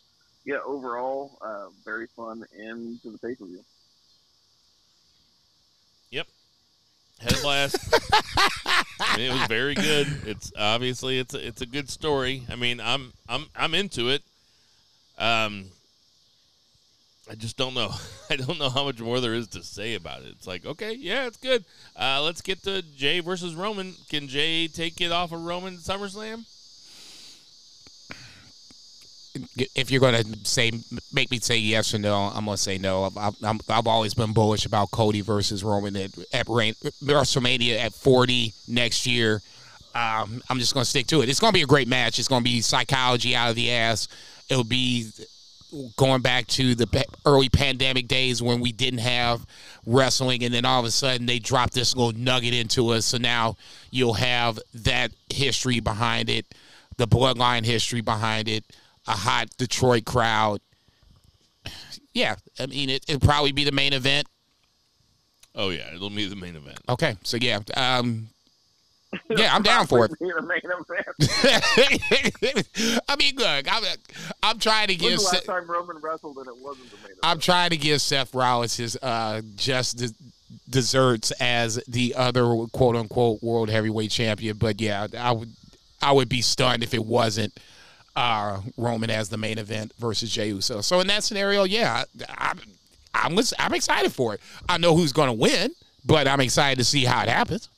yeah, 0.49 0.59
overall, 0.65 1.39
uh, 1.43 1.67
very 1.85 2.07
fun 2.07 2.45
end 2.59 3.03
to 3.03 3.11
the 3.11 3.19
pay 3.19 3.35
per 3.35 3.45
view. 3.45 3.61
Head 7.21 7.43
last. 7.43 7.77
I 9.01 9.17
mean, 9.17 9.31
it 9.31 9.35
was 9.35 9.49
very 9.49 9.75
good. 9.75 10.07
It's 10.25 10.53
obviously 10.57 11.19
it's 11.19 11.35
a, 11.35 11.47
it's 11.47 11.61
a 11.63 11.67
good 11.67 11.91
story. 11.91 12.45
I 12.49 12.55
mean, 12.55 12.81
I'm 12.81 13.13
I'm 13.29 13.47
I'm 13.57 13.75
into 13.75 14.09
it. 14.09 14.23
Um, 15.19 15.67
I 17.29 17.35
just 17.35 17.57
don't 17.57 17.75
know. 17.75 17.91
I 18.31 18.37
don't 18.37 18.59
know 18.59 18.71
how 18.71 18.85
much 18.85 19.01
more 19.01 19.21
there 19.21 19.35
is 19.35 19.49
to 19.49 19.65
say 19.65 19.95
about 19.95 20.23
it. 20.23 20.29
It's 20.29 20.47
like, 20.47 20.65
okay, 20.65 20.95
yeah, 20.95 21.27
it's 21.27 21.37
good. 21.37 21.65
Uh, 21.97 22.23
let's 22.23 22.41
get 22.41 22.63
to 22.63 22.83
Jey 22.83 23.19
versus 23.19 23.55
Roman. 23.55 23.95
Can 24.09 24.29
Jey 24.29 24.69
take 24.69 25.01
it 25.01 25.11
off 25.11 25.33
of 25.33 25.43
Roman 25.45 25.77
SummerSlam? 25.77 26.45
If 29.74 29.91
you're 29.91 30.01
gonna 30.01 30.24
say 30.45 30.72
make 31.12 31.30
me 31.30 31.39
say 31.39 31.57
yes 31.57 31.95
or 31.95 31.99
no, 31.99 32.14
I'm 32.14 32.45
gonna 32.45 32.57
say 32.57 32.78
no. 32.78 33.05
I've, 33.05 33.34
I'm, 33.43 33.61
I've 33.68 33.86
always 33.86 34.14
been 34.14 34.32
bullish 34.32 34.66
about 34.66 34.91
Cody 34.91 35.20
versus 35.20 35.64
Roman 35.64 35.97
at, 35.97 36.16
at 36.32 36.47
WrestleMania 36.47 37.78
at 37.78 37.93
40 37.93 38.53
next 38.68 39.07
year. 39.07 39.43
Um, 39.95 40.43
I'm 40.49 40.59
just 40.59 40.74
gonna 40.74 40.84
stick 40.84 41.07
to 41.09 41.22
it. 41.22 41.28
It's 41.28 41.41
gonna 41.41 41.53
be 41.53 41.62
a 41.62 41.66
great 41.66 41.89
match. 41.89 42.18
It's 42.18 42.28
gonna 42.28 42.45
be 42.45 42.61
psychology 42.61 43.34
out 43.34 43.51
of 43.51 43.57
the 43.57 43.72
ass. 43.72 44.09
It'll 44.49 44.64
be 44.64 45.11
going 45.97 46.22
back 46.22 46.47
to 46.47 46.74
the 46.74 47.05
early 47.26 47.49
pandemic 47.49 48.09
days 48.09 48.43
when 48.43 48.61
we 48.61 48.72
didn't 48.72 49.01
have 49.01 49.47
wrestling, 49.86 50.45
and 50.45 50.53
then 50.53 50.64
all 50.64 50.80
of 50.80 50.86
a 50.86 50.91
sudden 50.91 51.26
they 51.26 51.39
dropped 51.39 51.74
this 51.74 51.95
little 51.95 52.18
nugget 52.18 52.55
into 52.55 52.89
us. 52.91 53.07
So 53.07 53.18
now 53.18 53.57
you'll 53.91 54.14
have 54.14 54.59
that 54.74 55.12
history 55.30 55.80
behind 55.80 56.30
it, 56.30 56.47
the 56.97 57.07
bloodline 57.07 57.64
history 57.64 58.01
behind 58.01 58.49
it, 58.49 58.64
a 59.09 59.13
hot 59.13 59.49
Detroit 59.57 60.05
crowd. 60.05 60.61
Yeah, 62.13 62.37
I 62.61 62.67
mean 62.67 62.91
it, 62.91 63.05
it'll 63.09 63.21
probably 63.27 63.53
be 63.53 63.65
the 63.65 63.73
main 63.73 63.93
event. 63.93 64.27
Oh 65.55 65.71
yeah, 65.71 65.93
it'll 65.95 66.11
be 66.11 66.27
the 66.29 66.37
main 66.37 66.55
event. 66.57 66.79
Okay, 66.89 67.17
so 67.25 67.37
yeah, 67.37 67.59
um, 67.77 68.29
yeah, 69.31 69.55
I'm 69.55 69.63
down 69.63 69.87
for 69.87 70.05
it. 70.05 70.19
Be 70.19 70.27
the 70.31 70.43
main 70.43 70.61
event. 70.63 70.79
I 73.09 73.17
mean, 73.17 73.35
look, 73.37 73.67
I'm 73.73 73.85
I'm 74.43 74.59
trying 74.59 74.89
to 74.89 74.95
When's 74.95 75.01
give. 75.03 75.13
the 75.13 75.19
Se- 75.19 75.37
last 75.37 75.47
time 75.47 75.71
Roman 75.71 75.99
wrestled 75.99 76.37
and 76.39 76.47
it 76.47 76.57
wasn't 76.63 76.91
the 76.91 76.97
main 76.99 77.05
event? 77.07 77.19
I'm 77.23 77.39
trying 77.41 77.71
to 77.71 77.77
give 77.77 78.01
Seth 78.03 78.35
Rollins 78.35 78.77
his 78.77 78.97
uh, 79.03 79.41
just 79.57 79.97
de- 79.99 80.15
desserts 80.69 81.31
as 81.41 81.83
the 81.89 82.15
other 82.17 82.45
quote 82.73 82.97
unquote 82.97 83.43
world 83.43 83.71
heavyweight 83.71 84.11
champion. 84.11 84.57
But 84.59 84.81
yeah, 84.81 85.07
I 85.19 85.33
would 85.33 85.53
I 86.03 86.13
would 86.13 86.29
be 86.29 86.43
stunned 86.43 86.83
if 86.83 86.95
it 86.95 87.05
wasn't 87.05 87.59
uh, 88.19 88.61
Roman 88.77 89.11
as 89.11 89.29
the 89.29 89.37
main 89.37 89.59
event 89.59 89.93
versus 90.01 90.31
Jey 90.33 90.49
Uso. 90.49 90.81
So 90.81 90.99
in 90.99 91.07
that 91.07 91.23
scenario, 91.23 91.62
yeah, 91.62 92.03
I, 92.29 92.51
I'm 92.51 92.61
I'm 93.14 93.39
I'm 93.59 93.75
excited 93.75 94.12
for 94.12 94.35
it. 94.35 94.41
I 94.69 94.77
know 94.77 94.97
who's 94.97 95.12
going 95.12 95.29
to 95.29 95.33
win, 95.33 95.71
but 96.05 96.27
I'm 96.27 96.41
excited 96.41 96.79
to 96.79 96.85
see 96.85 97.05
how 97.05 97.23
it 97.23 97.29
happens. 97.29 97.69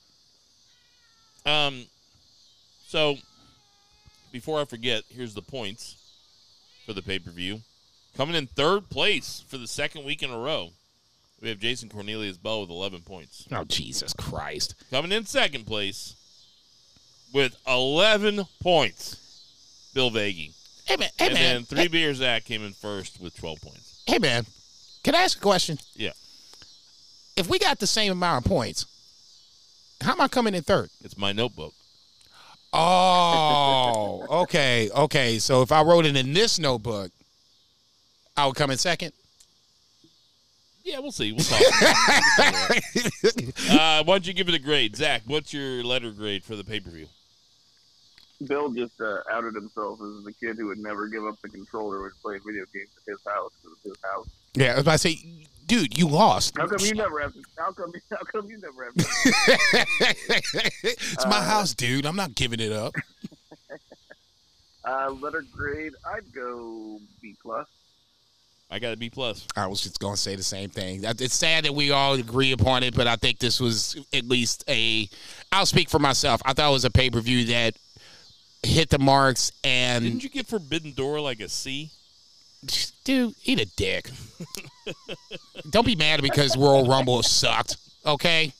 Um, 1.45 1.85
so 2.87 3.17
before 4.31 4.59
I 4.59 4.65
forget, 4.65 5.03
here's 5.09 5.35
the 5.35 5.43
points 5.43 5.95
for 6.87 6.93
the 6.93 7.03
pay 7.03 7.19
per 7.19 7.29
view. 7.29 7.61
Coming 8.17 8.35
in 8.35 8.47
third 8.47 8.89
place 8.89 9.45
for 9.47 9.59
the 9.59 9.67
second 9.67 10.05
week 10.05 10.23
in 10.23 10.31
a 10.31 10.37
row, 10.39 10.71
we 11.39 11.49
have 11.49 11.59
Jason 11.59 11.87
Cornelius 11.87 12.37
Bell 12.37 12.61
with 12.61 12.71
11 12.71 13.01
points. 13.01 13.47
Oh 13.51 13.63
Jesus 13.63 14.11
Christ! 14.13 14.73
Coming 14.89 15.11
in 15.11 15.23
second 15.25 15.67
place 15.67 16.15
with 17.31 17.55
11 17.67 18.45
points, 18.61 19.20
Bill 19.93 20.09
Vagey. 20.11 20.53
Hey 20.85 20.97
man, 20.97 21.09
hey 21.17 21.25
and 21.25 21.33
man, 21.33 21.55
then 21.55 21.63
Three 21.63 21.87
beers. 21.87 22.17
Zach 22.17 22.43
came 22.45 22.63
in 22.63 22.73
first 22.73 23.19
with 23.21 23.35
12 23.37 23.61
points. 23.61 24.03
hey 24.07 24.19
man, 24.19 24.45
can 25.03 25.15
I 25.15 25.19
ask 25.19 25.37
a 25.37 25.41
question? 25.41 25.77
Yeah, 25.95 26.11
If 27.35 27.49
we 27.49 27.59
got 27.59 27.79
the 27.79 27.87
same 27.87 28.11
amount 28.11 28.45
of 28.45 28.49
points, 28.49 28.85
how 30.01 30.11
am 30.13 30.21
I 30.21 30.27
coming 30.27 30.53
in 30.55 30.63
third? 30.63 30.89
it's 31.03 31.17
my 31.17 31.31
notebook. 31.31 31.73
Oh, 32.73 34.25
okay, 34.43 34.89
okay. 34.91 35.39
So 35.39 35.61
if 35.61 35.71
I 35.71 35.81
wrote 35.83 36.05
it 36.05 36.15
in 36.15 36.33
this 36.33 36.57
notebook, 36.57 37.11
I 38.37 38.45
would 38.47 38.55
come 38.55 38.71
in 38.71 38.77
second. 38.77 39.11
Yeah, 40.83 40.99
we'll 40.99 41.11
see. 41.11 41.31
We'll 41.31 41.43
talk. 41.43 41.61
uh, 43.69 44.03
why 44.03 44.13
don't 44.15 44.25
you 44.25 44.33
give 44.33 44.49
it 44.49 44.55
a 44.55 44.59
grade? 44.59 44.95
Zach, 44.95 45.21
what's 45.27 45.53
your 45.53 45.83
letter 45.83 46.11
grade 46.11 46.43
for 46.43 46.55
the 46.55 46.63
pay 46.63 46.79
per 46.79 46.89
view? 46.89 47.07
Bill 48.47 48.71
just 48.71 48.99
uh, 49.01 49.19
outed 49.31 49.55
himself 49.55 49.99
as 50.01 50.23
the 50.23 50.33
kid 50.39 50.57
who 50.57 50.67
would 50.67 50.79
never 50.79 51.07
give 51.07 51.25
up 51.25 51.39
the 51.41 51.49
controller 51.49 52.01
when 52.01 52.11
playing 52.21 52.41
video 52.45 52.65
games 52.73 52.89
at 52.97 53.11
his 53.11 53.19
house. 53.25 53.51
'cause 53.63 53.71
it's 53.83 53.83
his 53.95 54.09
house. 54.11 54.27
Yeah, 54.55 54.71
I 54.71 54.75
was 54.75 54.81
about 54.81 54.91
to 54.93 54.97
say, 54.97 55.19
dude, 55.67 55.97
you 55.97 56.07
lost. 56.07 56.57
How 56.57 56.67
come 56.67 56.79
you 56.85 56.93
never 56.95 57.19
have? 57.21 57.33
To, 57.33 57.41
how 57.57 57.71
come? 57.71 57.91
How 58.09 58.17
come 58.31 58.49
you 58.49 58.57
never 58.59 58.85
have? 58.85 58.93
To, 58.95 59.05
it's 60.83 61.25
my 61.25 61.37
Uh, 61.37 61.41
house, 61.43 61.73
dude. 61.73 62.05
I'm 62.05 62.15
not 62.15 62.35
giving 62.35 62.59
it 62.59 62.71
up. 62.71 62.93
uh, 64.85 65.11
letter 65.11 65.43
grade, 65.51 65.93
I'd 66.05 66.31
go 66.33 66.99
B 67.21 67.35
plus. 67.41 67.67
I 68.73 68.79
got 68.79 68.93
a 68.93 68.97
B 68.97 69.09
plus. 69.09 69.45
I 69.57 69.67
was 69.67 69.81
just 69.81 69.99
gonna 69.99 70.15
say 70.15 70.35
the 70.37 70.43
same 70.43 70.69
thing. 70.69 71.01
It's 71.03 71.35
sad 71.35 71.65
that 71.65 71.75
we 71.75 71.91
all 71.91 72.13
agree 72.13 72.53
upon 72.53 72.83
it, 72.83 72.95
but 72.95 73.05
I 73.05 73.17
think 73.17 73.39
this 73.39 73.59
was 73.59 73.97
at 74.13 74.23
least 74.25 74.63
a. 74.69 75.09
I'll 75.51 75.65
speak 75.65 75.89
for 75.89 75.99
myself. 75.99 76.41
I 76.45 76.53
thought 76.53 76.69
it 76.69 76.73
was 76.73 76.85
a 76.85 76.89
pay 76.89 77.09
per 77.09 77.19
view 77.19 77.43
that 77.47 77.75
hit 78.63 78.89
the 78.89 78.99
marks 78.99 79.51
and 79.63 80.03
Didn't 80.03 80.23
you 80.23 80.29
get 80.29 80.47
Forbidden 80.47 80.91
Door 80.93 81.21
like 81.21 81.39
a 81.39 81.49
C? 81.49 81.89
dude, 83.03 83.33
eat 83.43 83.59
a 83.59 83.65
dick. 83.75 84.09
Don't 85.69 85.85
be 85.85 85.95
mad 85.95 86.21
because 86.21 86.55
Royal 86.55 86.85
Rumble 86.87 87.23
sucked. 87.23 87.77
Okay. 88.05 88.53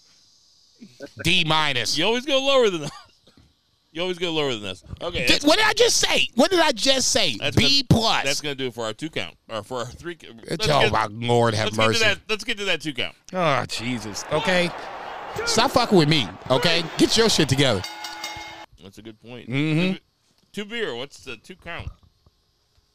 D 1.23 1.43
minus. 1.45 1.97
You 1.97 2.05
always 2.05 2.25
go 2.25 2.39
lower 2.43 2.69
than 2.69 2.81
that. 2.81 2.91
You 3.93 4.01
always 4.01 4.17
go 4.17 4.31
lower 4.31 4.53
than 4.53 4.61
this. 4.63 4.83
Okay, 5.01 5.27
Did- 5.27 5.43
what 5.43 5.57
did 5.57 5.67
I 5.67 5.73
just 5.73 5.97
say? 5.97 6.27
What 6.35 6.49
did 6.49 6.61
I 6.61 6.71
just 6.71 7.09
say? 7.11 7.35
That's 7.37 7.55
B 7.57 7.83
plus. 7.89 8.23
that's 8.23 8.39
gonna 8.39 8.55
do 8.55 8.67
it 8.67 8.73
for 8.73 8.85
our 8.85 8.93
two 8.93 9.09
count 9.09 9.35
or 9.49 9.63
for 9.63 9.79
our 9.79 9.85
three. 9.85 10.17
Let's 10.49 10.65
oh 10.69 10.81
get, 10.81 10.91
my 10.93 11.07
Lord, 11.11 11.53
have 11.53 11.65
let's 11.65 11.77
get 11.77 11.83
to 11.83 11.87
mercy. 11.89 12.03
that. 12.05 12.17
Let's 12.29 12.43
get 12.45 12.57
to 12.59 12.65
that 12.65 12.81
two 12.81 12.93
count. 12.93 13.15
Oh 13.33 13.65
Jesus. 13.67 14.23
Okay. 14.31 14.69
Stop 15.45 15.71
fucking 15.71 15.97
with 15.97 16.07
me. 16.09 16.27
Okay. 16.49 16.83
Get 16.97 17.17
your 17.17 17.27
shit 17.29 17.49
together. 17.49 17.81
That's 18.84 18.97
a 18.97 19.01
good 19.01 19.21
point. 19.21 19.49
Mhm. 19.49 19.95
Two, 19.95 19.99
two 20.51 20.65
beer. 20.65 20.95
What's 20.95 21.23
the 21.23 21.38
two 21.38 21.55
count? 21.55 21.89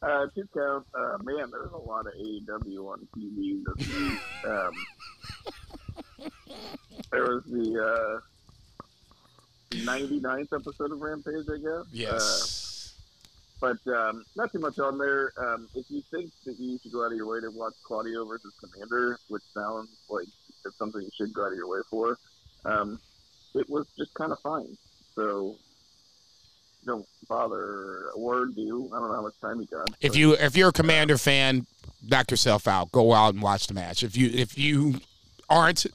Uh, 0.01 0.27
two 0.35 0.47
count. 0.53 0.85
Uh, 0.93 1.17
man, 1.23 1.49
there's 1.51 1.71
a 1.71 1.77
lot 1.77 2.05
of 2.05 2.13
AEW 2.13 2.87
on 2.87 3.07
TV 3.15 3.63
this 3.65 3.87
week. 3.87 4.19
Um, 4.45 4.71
there 7.11 7.23
was 7.23 7.43
the 7.45 8.21
uh, 9.71 9.75
99th 9.75 10.53
episode 10.53 10.91
of 10.91 10.99
Rampage, 10.99 11.45
I 11.51 11.57
guess. 11.57 11.85
Yes. 11.91 12.93
Uh, 13.61 13.73
but 13.83 13.91
um, 13.91 14.23
not 14.35 14.51
too 14.51 14.59
much 14.59 14.77
on 14.77 14.99
there. 14.99 15.33
Um, 15.37 15.67
if 15.73 15.89
you 15.89 16.03
think 16.11 16.31
that 16.45 16.59
you 16.59 16.77
should 16.77 16.91
go 16.91 17.03
out 17.03 17.11
of 17.11 17.17
your 17.17 17.27
way 17.27 17.41
to 17.41 17.49
watch 17.49 17.73
Claudio 17.83 18.23
versus 18.25 18.53
Commander, 18.61 19.17
which 19.29 19.41
sounds 19.51 19.89
like 20.09 20.27
it's 20.63 20.77
something 20.77 21.01
you 21.01 21.09
should 21.15 21.33
go 21.33 21.45
out 21.45 21.53
of 21.53 21.57
your 21.57 21.67
way 21.67 21.79
for, 21.89 22.19
um, 22.65 22.99
it 23.55 23.67
was 23.67 23.87
just 23.97 24.13
kind 24.13 24.31
of 24.31 24.39
fine. 24.41 24.77
So 25.15 25.55
don't 26.87 27.05
bother 27.29 28.11
do. 28.55 28.89
I 28.93 28.99
don't 28.99 29.09
know 29.09 29.15
how 29.15 29.21
much 29.21 29.39
time 29.39 29.59
you 29.59 29.67
got. 29.67 29.89
if 30.01 30.15
you 30.15 30.33
if 30.33 30.57
you're 30.57 30.69
a 30.69 30.73
commander 30.73 31.17
fan, 31.17 31.67
knock 32.01 32.31
yourself 32.31 32.67
out. 32.67 32.91
Go 32.91 33.13
out 33.13 33.33
and 33.33 33.43
watch 33.43 33.67
the 33.67 33.73
match. 33.73 34.03
If 34.03 34.17
you 34.17 34.29
if 34.33 34.57
you 34.57 34.99
aren't, 35.49 35.85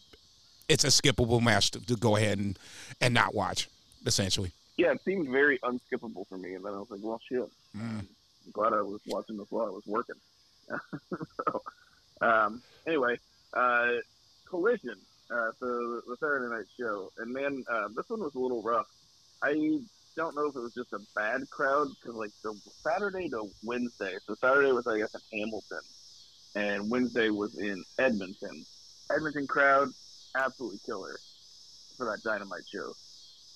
it's 0.68 0.84
a 0.84 0.88
skippable 0.88 1.42
match 1.42 1.72
to, 1.72 1.80
to 1.86 1.96
go 1.96 2.16
ahead 2.16 2.38
and 2.38 2.58
and 3.00 3.12
not 3.12 3.34
watch. 3.34 3.68
Essentially. 4.04 4.50
yeah, 4.76 4.90
it 4.90 5.00
seemed 5.04 5.28
very 5.28 5.58
unskippable 5.60 6.26
for 6.28 6.36
me. 6.36 6.54
And 6.54 6.64
then 6.64 6.74
I 6.74 6.78
was 6.78 6.90
like, 6.90 7.00
well, 7.02 7.20
shit. 7.28 7.48
Mm. 7.76 8.00
I'm 8.00 8.52
glad 8.52 8.72
I 8.72 8.82
was 8.82 9.00
watching 9.06 9.36
this 9.36 9.46
while 9.50 9.66
I 9.66 9.70
was 9.70 9.86
working. 9.86 10.16
so, 11.08 11.62
um, 12.20 12.60
anyway, 12.84 13.16
uh, 13.54 13.86
Collision, 14.48 14.96
uh, 15.30 15.50
so 15.60 16.00
the 16.06 16.16
Saturday 16.18 16.52
night 16.52 16.66
show. 16.76 17.12
And 17.18 17.32
man, 17.32 17.64
uh, 17.70 17.88
this 17.94 18.08
one 18.08 18.20
was 18.20 18.34
a 18.34 18.40
little 18.40 18.60
rough. 18.62 18.88
I 19.40 19.80
don't 20.16 20.36
know 20.36 20.46
if 20.46 20.56
it 20.56 20.60
was 20.60 20.74
just 20.74 20.92
a 20.92 21.00
bad 21.14 21.48
crowd 21.50 21.88
because, 22.00 22.16
like, 22.16 22.32
the 22.42 22.54
Saturday 22.82 23.28
to 23.30 23.48
Wednesday, 23.62 24.16
so 24.26 24.34
Saturday 24.34 24.72
was, 24.72 24.86
I 24.86 24.98
guess, 24.98 25.14
in 25.14 25.38
Hamilton, 25.38 25.80
and 26.54 26.90
Wednesday 26.90 27.30
was 27.30 27.58
in 27.58 27.82
Edmonton. 27.98 28.64
Edmonton 29.14 29.46
crowd, 29.46 29.88
absolutely 30.34 30.80
killer 30.84 31.16
for 31.96 32.06
that 32.06 32.22
Dynamite 32.22 32.66
show. 32.70 32.92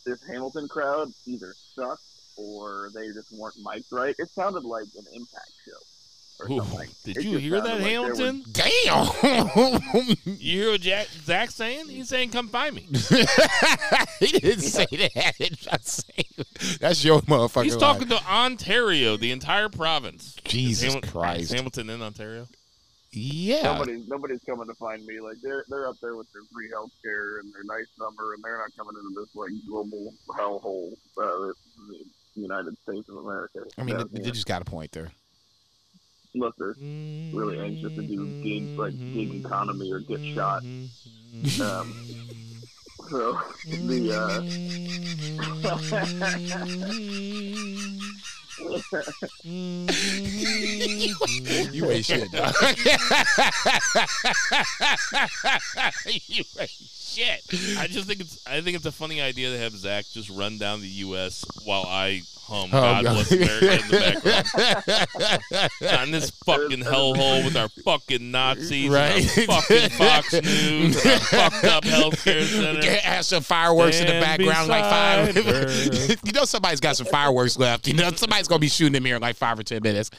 This 0.05 0.23
Hamilton 0.27 0.69
crowd 0.69 1.09
either 1.27 1.55
sucked 1.75 2.03
or 2.37 2.91
they 2.95 3.09
just 3.09 3.33
weren't 3.33 3.57
mic'd 3.63 3.91
right. 3.91 4.15
It 4.19 4.29
sounded 4.31 4.65
like 4.65 4.87
an 4.97 5.05
Impact 5.13 5.53
show. 5.65 5.96
Or 6.39 6.53
Ooh, 6.53 6.59
something. 6.59 6.89
did 7.05 7.25
you 7.25 7.39
hear 7.39 7.59
sounded 7.59 7.71
that, 7.71 7.75
like 7.81 7.85
they 7.85 7.99
were- 7.99 8.15
Hamilton? 8.15 8.45
Damn. 8.53 10.17
You 10.39 10.61
hear 10.61 10.71
what 10.73 10.81
Jack, 10.83 11.07
Zach's 11.25 11.55
saying? 11.55 11.89
He's 11.89 12.09
saying, 12.09 12.31
"Come 12.31 12.49
find 12.49 12.75
me." 12.75 12.83
he 14.21 14.27
didn't 14.39 14.61
say 14.63 14.87
that. 15.15 15.35
He 15.39 15.49
just 15.51 16.07
say- 16.07 16.77
That's 16.79 17.05
your 17.05 17.21
motherfucker. 17.23 17.65
He's 17.65 17.77
talking 17.77 18.09
to 18.09 18.23
Ontario, 18.31 19.17
the 19.17 19.33
entire 19.33 19.69
province. 19.69 20.37
Jesus 20.45 20.89
Is 20.89 20.95
Hamil- 20.97 21.11
Christ. 21.11 21.41
is 21.43 21.51
Hamilton 21.53 21.91
in 21.91 22.03
Ontario. 22.03 22.47
Yeah. 23.13 23.63
Nobody's 23.63 24.07
nobody's 24.09 24.43
coming 24.45 24.67
to 24.67 24.75
find 24.75 25.05
me. 25.07 25.21
Like 25.21 25.37
they're 25.43 25.65
they're 25.69 25.89
up 25.89 25.97
there 26.03 26.17
with 26.17 26.31
their 26.33 26.43
free 26.53 26.69
healthcare 26.69 27.41
and 27.41 27.53
their 27.55 27.65
nice 27.65 27.89
number, 27.99 28.35
and 28.35 28.45
they're 28.45 28.59
not 28.59 28.71
coming 28.77 28.95
into 29.03 29.19
this 29.21 29.35
like 29.35 29.51
global 29.67 30.13
hellhole, 30.29 30.93
uh, 31.17 31.53
the 31.89 32.43
United 32.43 32.77
States 32.83 33.09
of 33.09 33.17
America. 33.17 33.61
I 33.79 33.83
mean, 33.85 33.97
Uh, 33.97 34.05
they, 34.13 34.21
they 34.21 34.31
just 34.31 34.47
got 34.47 34.61
a 34.61 34.67
point 34.67 34.93
there. 34.93 35.11
Unless 36.37 36.53
they're 36.59 36.75
really 37.33 37.59
anxious 37.59 37.95
to 37.95 38.03
do 38.03 38.27
gigs 38.43 38.79
like 38.79 38.97
gig 39.13 39.45
economy 39.45 39.93
or 39.93 40.01
get 40.01 40.21
shot. 40.35 40.63
Um, 40.63 41.95
so 43.11 43.39
the 43.67 44.47
You 51.73 51.91
ain't 51.91 52.07
shit, 52.07 52.31
dog. 52.33 52.55
you 56.27 56.45
ain't 56.59 56.71
shit. 56.71 57.43
I 57.79 57.87
just 57.87 58.07
think 58.07 58.21
it's 58.21 58.47
I 58.47 58.61
think 58.61 58.77
it's 58.77 58.87
a 58.87 58.93
funny 58.93 59.21
idea 59.21 59.51
to 59.51 59.59
have 59.59 59.73
Zach 59.73 60.05
just 60.13 60.31
run 60.31 60.59
down 60.59 60.81
the 60.81 60.89
U.S. 60.89 61.45
while 61.65 61.85
I 61.87 62.23
hum 62.47 62.71
Oh, 62.73 62.81
"God 62.81 63.05
God. 63.05 63.15
Bless 63.15 63.33
America" 63.33 63.73
in 63.73 63.89
the 63.89 64.21
background 65.81 66.01
on 66.01 66.11
this 66.11 66.31
fucking 66.31 66.81
hellhole 66.81 67.45
with 67.45 67.57
our 67.57 67.69
fucking 67.85 68.31
Nazis, 68.31 68.89
Right. 68.91 69.39
and 69.39 69.49
our 69.51 69.61
fucking 69.63 69.91
Fox 69.91 70.33
News, 70.43 71.05
and 71.05 71.13
our 71.13 71.19
fucked 71.21 71.65
up 71.65 71.85
healthcare 71.85 72.45
center. 72.45 72.91
Has 73.01 73.27
some 73.29 73.43
fireworks 73.43 74.01
in 74.01 74.07
the 74.07 74.21
background, 74.21 74.69
like 74.69 74.85
five. 74.85 75.37
you 76.25 76.33
know, 76.33 76.45
somebody's 76.45 76.81
got 76.81 76.97
some 76.97 77.07
fireworks 77.07 77.59
left. 77.59 77.87
You 77.89 77.95
know, 77.95 78.11
somebody's 78.13 78.49
gonna 78.49 78.59
be 78.61 78.69
shooting 78.69 78.93
them 78.95 79.05
here 79.05 79.17
in 79.17 79.23
like 79.23 79.37
five 79.37 79.59
or 79.59 79.63
ten 79.63 79.83
minutes. 79.83 80.11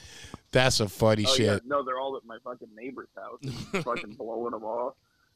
That's 0.52 0.80
a 0.80 0.88
funny 0.88 1.26
oh 1.28 1.34
shit. 1.36 1.46
yeah, 1.46 1.60
no, 1.66 1.84
they're 1.84 2.00
all 2.00 2.16
at 2.16 2.26
my 2.26 2.38
fucking 2.44 2.70
neighbor's 2.76 3.10
house, 3.16 3.84
fucking 3.84 4.14
blowing 4.14 4.52
them 4.52 4.64
off. 4.64 4.94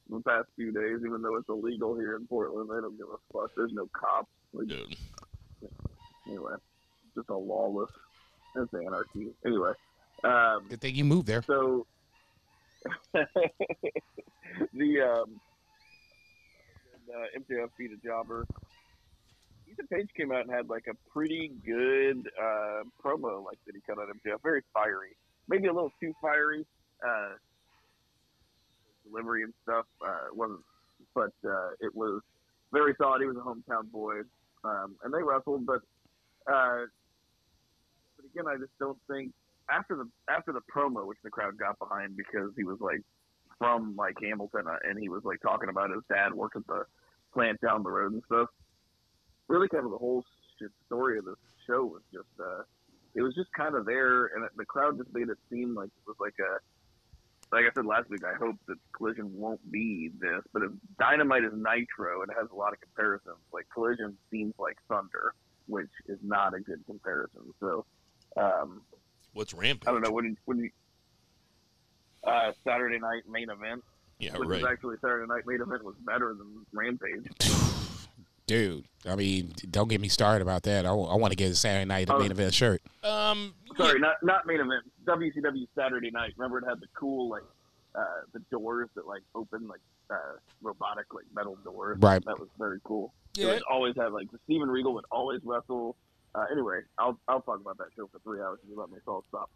The 0.10 0.20
past 0.22 0.48
few 0.58 0.72
days, 0.74 1.00
even 1.06 1.22
though 1.22 1.36
it's 1.38 1.48
illegal 1.48 1.96
here 1.96 2.16
in 2.18 2.28
Portland, 2.28 2.70
they 2.70 2.82
don't 2.82 2.98
give 2.98 3.08
a 3.08 3.18
fuck. 3.32 3.52
There's 3.56 3.72
no 3.72 3.88
cops. 3.94 4.28
Like, 4.52 4.68
Dude. 4.68 4.96
anyway, 6.28 6.54
just 7.16 7.30
a 7.30 7.36
lawless. 7.36 7.92
It's 8.56 8.74
anarchy. 8.74 9.28
Anyway, 9.46 9.72
um, 10.24 10.66
Good 10.70 10.82
thing 10.82 10.96
you 10.96 11.06
moved 11.06 11.28
there. 11.28 11.42
so 11.44 11.86
the 13.14 15.02
um, 15.02 15.40
uh, 17.10 17.40
MJF 17.40 17.70
beat 17.78 17.92
a 17.92 17.98
jobber. 18.06 18.46
Ethan 19.72 19.88
Page 19.88 20.10
came 20.18 20.32
out 20.32 20.42
and 20.42 20.52
had 20.52 20.68
like 20.70 20.88
a 20.88 20.96
pretty 21.12 21.52
good 21.66 22.28
uh, 22.40 22.84
promo, 23.04 23.44
like 23.46 23.58
that 23.66 23.76
he 23.76 23.82
cut 23.88 23.98
on 23.98 24.08
MJF. 24.26 24.42
Very 24.44 24.64
fiery, 24.74 25.16
maybe 25.48 25.68
a 25.68 25.74
little 25.74 25.92
too 26.00 26.14
fiery. 26.22 26.66
Uh, 27.06 27.36
delivery 29.10 29.44
and 29.44 29.54
stuff 29.64 29.86
uh, 30.06 30.28
wasn't, 30.34 30.60
but 31.16 31.32
uh, 31.46 31.70
it 31.80 31.96
was 31.96 32.22
very 32.72 32.94
solid. 33.00 33.22
He 33.22 33.28
was 33.28 33.38
a 33.38 33.40
hometown 33.40 33.90
boy, 33.92 34.22
um, 34.64 34.96
and 35.04 35.14
they 35.14 35.24
wrestled. 35.24 35.66
But 35.66 35.82
uh, 36.52 36.82
but 36.82 36.86
again, 38.34 38.48
I 38.48 38.58
just 38.58 38.78
don't 38.80 38.98
think 39.10 39.32
after 39.70 39.96
the 39.96 40.08
after 40.30 40.52
the 40.52 40.62
promo, 40.74 41.06
which 41.08 41.18
the 41.24 41.30
crowd 41.30 41.58
got 41.58 41.80
behind 41.80 42.18
because 42.18 42.52
he 42.56 42.64
was 42.64 42.78
like 42.80 43.02
from 43.58 43.96
like 43.96 44.16
Hamilton, 44.22 44.68
uh, 44.68 44.78
and 44.88 45.00
he 45.00 45.10
was 45.10 45.24
like 45.24 45.42
talking 45.42 45.70
about 45.70 45.92
his 45.92 46.04
dad 46.10 46.34
worked 46.34 46.56
at 46.56 46.68
the 46.68 46.86
plant 47.34 47.60
down 47.62 47.84
the 47.84 47.92
road 47.92 48.14
and 48.14 48.24
stuff. 48.26 48.50
Really, 49.48 49.68
kind 49.68 49.86
of 49.86 49.92
the 49.92 49.98
whole 49.98 50.24
shit 50.60 50.72
story 50.86 51.18
of 51.18 51.26
the 51.26 51.36
show 51.68 51.86
was 51.86 52.02
just 52.14 52.30
uh, 52.40 52.64
it 53.16 53.22
was 53.22 53.36
just 53.36 53.52
kind 53.54 53.76
of 53.76 53.86
there, 53.86 54.26
and 54.28 54.48
the 54.56 54.66
crowd 54.66 54.98
just 54.98 55.14
made 55.14 55.30
it 55.30 55.38
seem 55.50 55.76
like 55.76 55.90
it 55.90 56.08
was 56.08 56.18
like 56.20 56.36
a 56.40 56.60
like 57.56 57.66
I 57.66 57.74
said 57.76 57.86
last 57.86 58.10
week. 58.10 58.24
I 58.24 58.38
hope 58.38 58.56
that 58.68 58.78
Collision 58.96 59.32
won't 59.36 59.60
be 59.72 60.10
this, 60.20 60.42
but 60.54 60.64
if 60.64 60.72
Dynamite 61.00 61.44
is 61.44 61.54
Nitro, 61.54 62.22
it 62.24 62.30
has 62.38 62.50
a 62.52 62.56
lot 62.56 62.74
of 62.74 62.80
comparisons. 62.82 63.44
Like 63.54 63.68
Collision 63.74 64.18
seems 64.30 64.54
like 64.58 64.78
Thunder, 64.88 65.34
which 65.68 65.92
is 66.08 66.20
not 66.24 66.54
a 66.54 66.60
good 66.60 66.84
comparison. 66.86 67.54
So. 67.60 67.86
Um, 68.38 68.82
What's 69.34 69.54
rampage? 69.54 69.88
I 69.88 69.92
don't 69.92 70.02
know 70.02 70.12
when 70.12 70.26
you, 70.26 70.36
when 70.46 70.58
you 70.60 70.70
uh, 72.24 72.52
Saturday 72.64 73.00
night 73.00 73.24
main 73.30 73.50
event, 73.50 73.84
Yeah, 74.20 74.38
which 74.38 74.50
right. 74.50 74.60
is 74.60 74.66
actually 74.66 74.98
Saturday 75.02 75.28
night 75.28 75.44
main 75.46 75.62
event 75.62 75.84
was 75.84 75.96
better 76.06 76.34
than 76.34 76.66
Rampage. 76.74 77.28
Dude, 78.48 78.86
I 79.08 79.16
mean, 79.16 79.54
don't 79.70 79.88
get 79.88 80.02
me 80.02 80.10
started 80.10 80.42
about 80.42 80.64
that. 80.64 80.86
I, 80.86 80.92
want 80.92 81.32
to 81.32 81.38
get 81.38 81.52
a 81.52 81.56
Saturday 81.56 81.86
night 81.86 82.10
Oh. 82.10 82.20
main 82.20 82.32
event 82.32 82.54
shirt. 82.54 82.82
Um, 83.04 83.54
Sorry, 83.78 83.98
not 84.00 84.16
not 84.22 84.46
main 84.46 84.60
event. 84.60 84.84
WCW 85.06 85.66
Saturday 85.74 86.12
night. 86.12 86.34
Remember 86.36 86.58
it 86.60 86.66
had 86.68 86.82
the 86.82 86.88
cool 86.94 87.30
like 87.30 87.44
uh, 87.96 88.04
the 88.34 88.40
doors 88.52 88.90
that 88.96 89.08
like 89.08 89.22
open 89.36 89.68
like 89.70 89.80
uh, 90.10 90.16
robotic 90.62 91.14
like 91.14 91.24
metal 91.34 91.58
doors. 91.64 91.98
Right. 92.02 92.24
That 92.26 92.38
was 92.40 92.50
very 92.60 92.80
cool. 92.84 93.14
It 93.38 93.42
Yeah. 93.44 93.54
would 93.54 93.64
always 93.64 93.96
have 93.96 94.12
like 94.12 94.30
the 94.32 94.40
Steven 94.44 94.70
Regal 94.70 94.94
would 94.96 95.06
always 95.12 95.40
wrestle. 95.46 95.96
Uh, 96.34 96.46
anyway, 96.52 96.80
I'll 96.98 97.20
I'll 97.28 97.42
talk 97.42 97.60
about 97.60 97.78
that 97.78 97.88
show 97.96 98.08
for 98.12 98.20
three 98.20 98.40
hours 98.42 98.60
if 98.64 98.70
you 98.70 98.80
let 98.80 98.90
me. 98.90 98.98
So 99.06 99.14
I'll 99.14 99.26
stop. 99.30 99.50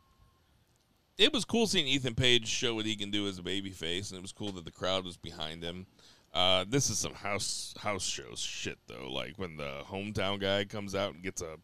it 1.18 1.32
was 1.34 1.46
cool 1.46 1.68
seeing 1.68 1.88
Ethan 1.88 2.16
Page 2.16 2.48
show 2.48 2.76
what 2.76 2.86
he 2.86 2.96
can 2.96 3.12
do 3.12 3.28
as 3.28 3.40
a 3.40 3.42
babyface, 3.42 4.10
and 4.10 4.18
it 4.18 4.22
was 4.22 4.32
cool 4.32 4.52
that 4.54 4.66
the 4.66 4.72
crowd 4.72 5.06
was 5.06 5.18
behind 5.18 5.64
him. 5.64 5.86
Uh, 6.34 6.66
this 6.68 6.90
is 6.90 6.98
some 6.98 7.14
house 7.14 7.74
house 7.80 8.06
shows 8.06 8.40
shit 8.40 8.78
though. 8.88 9.10
Like 9.10 9.38
when 9.38 9.56
the 9.56 9.84
hometown 9.90 10.40
guy 10.40 10.66
comes 10.66 10.94
out 10.94 11.14
and 11.14 11.24
gets 11.24 11.42
a 11.42 11.56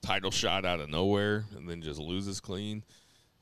title 0.00 0.30
shot 0.30 0.64
out 0.64 0.80
of 0.80 0.88
nowhere 0.88 1.44
and 1.56 1.68
then 1.68 1.82
just 1.82 1.98
loses 1.98 2.38
clean. 2.40 2.84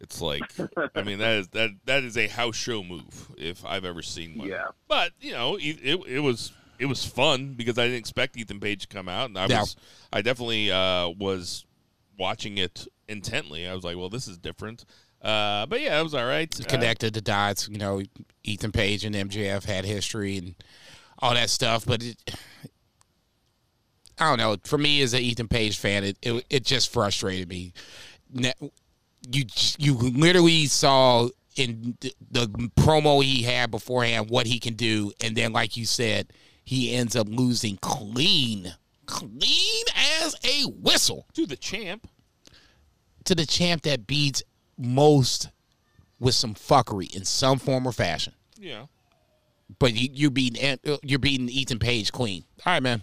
It's 0.00 0.22
like, 0.22 0.50
I 0.94 1.02
mean, 1.02 1.18
that 1.18 1.36
is 1.36 1.48
that 1.48 1.70
that 1.84 2.04
is 2.04 2.16
a 2.16 2.28
house 2.28 2.56
show 2.56 2.82
move 2.82 3.30
if 3.36 3.62
I've 3.66 3.84
ever 3.84 4.00
seen 4.00 4.38
one. 4.38 4.48
Yeah. 4.48 4.68
But 4.88 5.12
you 5.20 5.32
know, 5.32 5.56
it, 5.56 5.78
it, 5.82 6.00
it 6.06 6.20
was 6.20 6.52
it 6.80 6.86
was 6.86 7.04
fun 7.04 7.52
because 7.54 7.78
I 7.78 7.84
didn't 7.84 7.98
expect 7.98 8.36
Ethan 8.36 8.58
Page 8.58 8.82
to 8.82 8.88
come 8.88 9.08
out, 9.08 9.28
and 9.28 9.38
I 9.38 9.46
Yeah. 9.46 9.60
was 9.60 9.76
I 10.12 10.22
definitely 10.22 10.72
uh, 10.72 11.08
was 11.10 11.64
watching 12.18 12.58
it 12.58 12.88
intently. 13.08 13.68
I 13.68 13.74
was 13.74 13.84
like, 13.84 13.96
well, 13.96 14.08
this 14.08 14.26
is 14.26 14.38
different. 14.38 14.84
Uh, 15.22 15.66
but 15.66 15.80
yeah, 15.82 16.00
it 16.00 16.02
was 16.02 16.14
all 16.14 16.26
right. 16.26 16.50
Connected 16.68 17.12
the 17.12 17.20
dots. 17.20 17.68
You 17.68 17.78
know, 17.78 18.02
Ethan 18.42 18.72
Page 18.72 19.04
and 19.04 19.14
MJF 19.14 19.64
had 19.64 19.84
history 19.84 20.38
and 20.38 20.54
all 21.18 21.34
that 21.34 21.50
stuff, 21.50 21.84
but 21.84 22.02
it, 22.02 22.16
I 24.18 24.28
don't 24.28 24.38
know. 24.38 24.56
For 24.64 24.78
me, 24.78 25.02
as 25.02 25.12
an 25.12 25.20
Ethan 25.20 25.48
Page 25.48 25.78
fan, 25.78 26.04
it 26.04 26.16
it, 26.22 26.44
it 26.50 26.64
just 26.64 26.92
frustrated 26.92 27.48
me. 27.48 27.72
You 28.32 29.44
you 29.78 29.94
literally 29.94 30.64
saw 30.66 31.28
in 31.56 31.98
the, 32.00 32.14
the 32.30 32.46
promo 32.76 33.22
he 33.22 33.42
had 33.42 33.70
beforehand 33.70 34.30
what 34.30 34.46
he 34.46 34.58
can 34.58 34.74
do, 34.74 35.12
and 35.22 35.36
then, 35.36 35.52
like 35.52 35.76
you 35.76 35.84
said, 35.84 36.32
he 36.70 36.94
ends 36.94 37.16
up 37.16 37.26
losing 37.28 37.78
clean, 37.78 38.74
clean 39.04 39.84
as 40.22 40.36
a 40.44 40.68
whistle 40.68 41.26
to 41.32 41.44
the 41.44 41.56
champ. 41.56 42.06
to 43.24 43.34
the 43.34 43.44
champ 43.44 43.82
that 43.82 44.06
beats 44.06 44.44
most 44.78 45.48
with 46.20 46.36
some 46.36 46.54
fuckery 46.54 47.12
in 47.12 47.24
some 47.24 47.58
form 47.58 47.88
or 47.88 47.90
fashion. 47.90 48.34
Yeah. 48.56 48.86
But 49.80 49.94
you, 49.94 50.10
you're 50.12 50.30
beating 50.30 50.78
uh, 50.86 50.98
you're 51.02 51.18
beating 51.18 51.48
Ethan 51.48 51.80
Page 51.80 52.12
clean. 52.12 52.44
All 52.64 52.74
right, 52.74 52.82
man. 52.84 53.02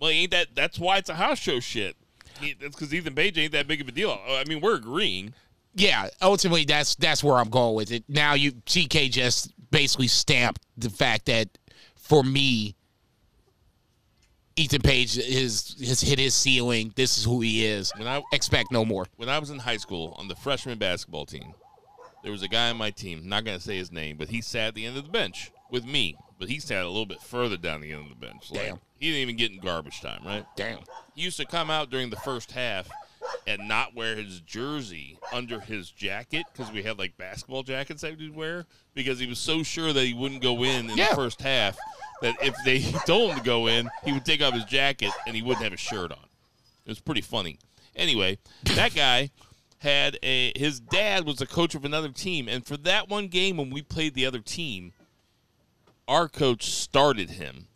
Well, 0.00 0.08
ain't 0.08 0.30
that? 0.30 0.54
That's 0.54 0.78
why 0.78 0.96
it's 0.96 1.10
a 1.10 1.14
house 1.14 1.38
show 1.38 1.60
shit. 1.60 1.94
That's 2.40 2.74
because 2.74 2.94
Ethan 2.94 3.14
Page 3.14 3.36
ain't 3.36 3.52
that 3.52 3.68
big 3.68 3.82
of 3.82 3.88
a 3.88 3.92
deal. 3.92 4.18
I 4.26 4.44
mean, 4.48 4.62
we're 4.62 4.76
agreeing. 4.76 5.34
Yeah, 5.74 6.08
ultimately 6.22 6.64
that's 6.64 6.94
that's 6.94 7.22
where 7.22 7.36
I'm 7.36 7.50
going 7.50 7.74
with 7.74 7.92
it. 7.92 8.04
Now 8.08 8.32
you 8.32 8.52
TK 8.52 9.10
just 9.10 9.52
basically 9.70 10.08
stamped 10.08 10.62
the 10.78 10.88
fact 10.88 11.26
that 11.26 11.50
for 12.06 12.22
me, 12.22 12.74
Ethan 14.56 14.80
Page 14.80 15.18
is 15.18 15.76
has 15.86 16.00
hit 16.00 16.18
his 16.18 16.34
ceiling. 16.34 16.92
This 16.96 17.18
is 17.18 17.24
who 17.24 17.40
he 17.40 17.66
is. 17.66 17.92
When 17.96 18.06
I 18.08 18.22
Expect 18.32 18.70
no 18.72 18.84
more. 18.84 19.06
when 19.16 19.28
I 19.28 19.38
was 19.38 19.50
in 19.50 19.58
high 19.58 19.76
school 19.76 20.14
on 20.18 20.28
the 20.28 20.36
freshman 20.36 20.78
basketball 20.78 21.26
team, 21.26 21.52
there 22.22 22.32
was 22.32 22.42
a 22.42 22.48
guy 22.48 22.70
on 22.70 22.76
my 22.76 22.90
team. 22.90 23.28
Not 23.28 23.44
gonna 23.44 23.60
say 23.60 23.76
his 23.76 23.92
name, 23.92 24.16
but 24.16 24.28
he 24.28 24.40
sat 24.40 24.68
at 24.68 24.74
the 24.74 24.86
end 24.86 24.96
of 24.96 25.04
the 25.04 25.10
bench 25.10 25.50
with 25.70 25.84
me. 25.84 26.16
But 26.38 26.48
he 26.48 26.58
sat 26.60 26.84
a 26.84 26.88
little 26.88 27.06
bit 27.06 27.20
further 27.20 27.56
down 27.56 27.80
the 27.80 27.92
end 27.92 28.02
of 28.04 28.08
the 28.08 28.26
bench. 28.26 28.50
Like, 28.50 28.66
Damn. 28.66 28.78
He 28.98 29.06
didn't 29.10 29.22
even 29.22 29.36
get 29.36 29.50
in 29.52 29.58
garbage 29.58 30.00
time, 30.00 30.22
right? 30.24 30.46
Damn. 30.56 30.78
He 31.14 31.22
used 31.22 31.38
to 31.38 31.44
come 31.46 31.70
out 31.70 31.90
during 31.90 32.10
the 32.10 32.16
first 32.16 32.52
half 32.52 32.88
and 33.46 33.68
not 33.68 33.94
wear 33.94 34.16
his 34.16 34.40
jersey 34.40 35.18
under 35.32 35.60
his 35.60 35.90
jacket 35.90 36.44
because 36.52 36.72
we 36.72 36.82
had 36.82 36.98
like 36.98 37.16
basketball 37.16 37.62
jackets 37.62 38.02
that 38.02 38.18
he'd 38.18 38.34
wear 38.34 38.64
because 38.94 39.18
he 39.20 39.26
was 39.26 39.38
so 39.38 39.62
sure 39.62 39.92
that 39.92 40.04
he 40.04 40.14
wouldn't 40.14 40.42
go 40.42 40.64
in 40.64 40.90
in 40.90 40.96
Yeah. 40.98 41.10
the 41.10 41.16
first 41.16 41.40
half 41.40 41.76
that 42.22 42.34
if 42.42 42.54
they 42.64 42.80
told 43.06 43.30
him 43.30 43.38
to 43.38 43.44
go 43.44 43.68
in, 43.68 43.88
he 44.04 44.12
would 44.12 44.24
take 44.24 44.42
off 44.42 44.54
his 44.54 44.64
jacket 44.64 45.10
and 45.26 45.36
he 45.36 45.42
wouldn't 45.42 45.62
have 45.62 45.72
a 45.72 45.76
shirt 45.76 46.10
on. 46.10 46.18
It 46.84 46.88
was 46.88 47.00
pretty 47.00 47.20
funny. 47.20 47.58
Anyway, 47.94 48.38
that 48.74 48.94
guy 48.94 49.30
had 49.78 50.18
a 50.22 50.52
his 50.56 50.80
dad 50.80 51.24
was 51.24 51.40
a 51.40 51.46
coach 51.46 51.74
of 51.74 51.84
another 51.84 52.08
team, 52.10 52.48
and 52.48 52.66
for 52.66 52.76
that 52.78 53.08
one 53.08 53.28
game 53.28 53.56
when 53.56 53.70
we 53.70 53.80
played 53.82 54.14
the 54.14 54.26
other 54.26 54.40
team, 54.40 54.92
our 56.08 56.28
coach 56.28 56.64
started 56.66 57.30
him, 57.30 57.66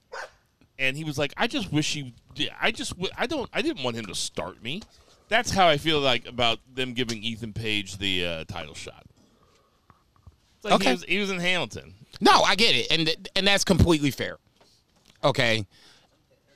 and 0.78 0.96
he 0.96 1.04
was 1.04 1.16
like, 1.18 1.32
"I 1.36 1.46
just 1.46 1.72
wish 1.72 1.94
he, 1.94 2.14
I 2.60 2.70
just, 2.70 2.92
I 3.16 3.26
don't, 3.26 3.48
I 3.52 3.62
didn't 3.62 3.82
want 3.82 3.96
him 3.96 4.06
to 4.06 4.14
start 4.14 4.62
me." 4.62 4.82
That's 5.31 5.51
how 5.51 5.66
I 5.68 5.78
feel 5.78 6.01
like 6.01 6.26
about 6.26 6.59
them 6.74 6.93
giving 6.93 7.22
Ethan 7.22 7.55
Page 7.55 7.97
the 7.97 8.26
uh, 8.26 8.45
title 8.45 8.74
shot. 8.74 9.07
It's 10.57 10.64
like 10.64 10.74
Okay. 10.74 10.85
he 10.87 10.91
was, 10.93 11.05
he 11.05 11.18
was 11.18 11.31
in 11.31 11.41
Hamilton. 11.41 11.95
No, 12.20 12.43
I 12.43 12.55
get 12.57 12.74
it, 12.74 12.89
and 12.91 13.07
th- 13.07 13.18
and 13.35 13.47
that's 13.47 13.64
completely 13.64 14.11
fair. 14.11 14.37
Okay, 15.24 15.64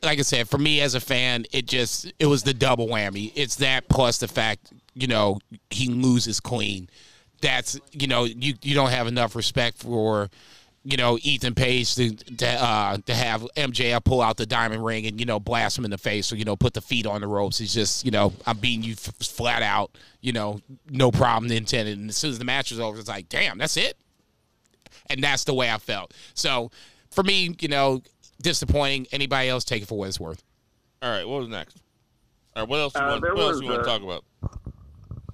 like 0.03 0.19
I 0.19 0.23
said, 0.23 0.49
for 0.49 0.59
me 0.59 0.81
as 0.83 0.95
a 0.95 1.01
fan, 1.01 1.47
it 1.53 1.67
just 1.67 2.13
it 2.19 2.27
was 2.27 2.43
the 2.43 2.53
double 2.53 2.89
whammy. 2.89 3.33
It's 3.35 3.57
that 3.57 3.89
plus 3.89 4.19
the 4.19 4.29
fact 4.29 4.73
you 4.95 5.07
know 5.07 5.39
he 5.71 5.89
loses 5.89 6.41
clean. 6.41 6.91
That's 7.41 7.79
you 7.93 8.07
know 8.09 8.25
you 8.25 8.55
you 8.61 8.75
don't 8.75 8.91
have 8.91 9.07
enough 9.07 9.37
respect 9.37 9.79
for 9.79 10.29
you 10.85 10.97
know 10.97 11.19
Ethan 11.23 11.55
Page 11.55 11.95
to 11.97 12.15
to, 12.15 12.47
uh, 12.49 12.97
to 13.07 13.15
have 13.15 13.47
MJF 13.57 14.05
pull 14.05 14.21
out 14.21 14.37
the 14.37 14.47
diamond 14.47 14.85
ring 14.85 15.07
and 15.07 15.19
you 15.19 15.27
know 15.27 15.41
blast 15.41 15.79
him 15.79 15.85
in 15.85 15.91
the 15.91 15.99
face 15.99 16.33
or 16.33 16.37
you 16.37 16.45
know 16.45 16.57
put 16.57 16.75
the 16.75 16.81
feet 16.83 17.07
on 17.07 17.21
the 17.23 17.27
ropes. 17.27 17.59
He's 17.59 17.73
just 17.75 18.05
you 18.05 18.11
know 18.11 18.33
I'm 18.47 18.59
beating 18.59 18.85
you 18.85 18.93
f- 18.93 19.15
flat 19.21 19.63
out. 19.63 19.91
You 20.21 20.33
know 20.33 20.61
no 20.91 21.11
problem 21.11 21.51
intended. 21.51 21.99
And 21.99 22.11
as 22.11 22.17
soon 22.17 22.31
as 22.31 22.39
the 22.39 22.45
match 22.45 22.71
was 22.71 22.81
over, 22.81 22.99
it's 22.99 23.09
like 23.09 23.29
damn, 23.29 23.59
that's 23.59 23.77
it 23.77 23.97
and 25.11 25.23
that's 25.23 25.45
the 25.45 25.55
way 25.55 25.71
I 25.71 25.79
felt. 25.79 26.15
So 26.35 26.71
for 27.11 27.23
me, 27.23 27.55
you 27.61 27.69
know, 27.69 28.03
disappointing. 28.41 29.07
Anybody 29.13 29.49
else 29.49 29.65
take 29.65 29.83
it 29.83 29.89
for 29.89 29.99
what 29.99 30.09
it's 30.09 30.19
worth. 30.19 30.43
All 31.03 31.11
right, 31.11 31.29
what 31.29 31.41
was 31.41 31.49
next? 31.49 31.77
All 32.57 32.63
right, 32.63 32.69
what 32.69 32.81
else? 32.81 32.95
You 32.95 33.01
Uh, 33.03 33.09
want, 33.11 33.23
there 33.23 33.35
what 33.35 33.43
else 33.43 33.53
was, 33.55 33.63
you 33.63 33.69
want 33.69 33.85
to 33.85 33.89
talk 33.89 34.03
about? 34.03 34.25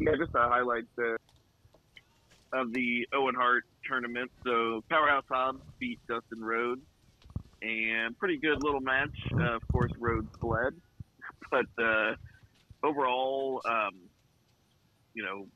Yeah, 0.00 0.16
just 0.18 0.32
to 0.32 0.38
highlight 0.38 0.84
the 0.96 1.16
of 2.52 2.72
the 2.72 3.06
Owen 3.12 3.34
Hart 3.36 3.64
tournament. 3.90 4.30
So 4.46 4.82
Powerhouse 4.88 5.24
Hobbs 5.28 5.60
beat 5.78 5.98
Dustin 6.08 6.40
Rhodes, 6.40 6.82
and 7.62 8.16
pretty 8.18 8.38
good 8.38 8.62
little 8.62 8.80
match. 8.80 9.16
Uh, 9.34 9.56
of 9.56 9.62
course, 9.72 9.92
Rhodes 9.98 10.28
bled, 10.40 10.74
but 11.50 11.66
uh, 11.82 12.14
overall, 12.82 13.60
um, 13.68 13.94
you 15.14 15.24
know, 15.24 15.46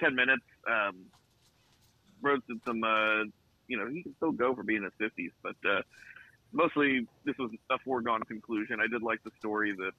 ten 0.00 0.14
minutes. 0.14 0.44
Um, 0.68 1.06
Rhodes 2.22 2.42
did 2.48 2.58
some. 2.66 2.82
Uh, 2.82 3.24
you 3.68 3.78
know, 3.78 3.88
he 3.88 4.02
can 4.02 4.14
still 4.16 4.32
go 4.32 4.54
for 4.54 4.62
being 4.62 4.78
in 4.78 4.84
his 4.84 4.92
fifties, 4.98 5.32
but 5.42 5.56
uh, 5.68 5.80
mostly 6.52 7.06
this 7.24 7.36
was 7.38 7.50
a 7.70 7.78
foregone 7.84 8.22
conclusion. 8.22 8.78
I 8.80 8.86
did 8.86 9.02
like 9.02 9.22
the 9.24 9.30
story 9.38 9.72
that 9.72 9.92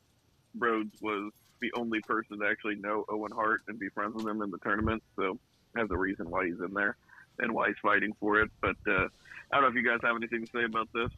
Rhodes 0.58 0.92
was 1.02 1.32
the 1.62 1.72
only 1.78 2.02
person 2.02 2.40
to 2.40 2.46
actually 2.46 2.76
know 2.76 3.06
Owen 3.10 3.32
Hart 3.34 3.62
and 3.68 3.80
be 3.80 3.90
friends 3.90 4.14
with 4.16 4.28
him 4.28 4.42
in 4.42 4.52
the 4.52 4.58
tournament. 4.60 5.02
So 5.16 5.40
has 5.76 5.90
a 5.92 5.98
reason 5.98 6.30
why 6.30 6.46
he's 6.46 6.60
in 6.60 6.74
there 6.74 6.96
and 7.40 7.54
why 7.54 7.68
he's 7.68 7.78
fighting 7.82 8.14
for 8.20 8.42
it. 8.42 8.50
But 8.62 8.78
uh, 8.88 9.08
I 9.52 9.56
don't 9.56 9.64
know 9.64 9.68
if 9.68 9.76
you 9.76 9.84
guys 9.84 10.00
have 10.04 10.16
anything 10.16 10.46
to 10.46 10.52
say 10.52 10.64
about 10.64 10.90
this. 10.94 11.10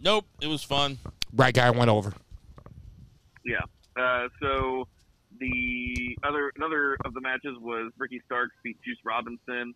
Nope, 0.00 0.26
it 0.40 0.46
was 0.46 0.62
fun. 0.62 0.98
Right 1.34 1.54
guy 1.54 1.70
went 1.70 1.90
over. 1.90 2.12
Yeah. 3.44 3.62
Uh, 3.96 4.28
so 4.40 4.86
the 5.38 6.16
other 6.22 6.52
another 6.56 6.96
of 7.04 7.14
the 7.14 7.20
matches 7.20 7.56
was 7.60 7.92
Ricky 7.98 8.20
Starks 8.26 8.54
beat 8.62 8.80
Juice 8.82 8.98
Robinson, 9.04 9.74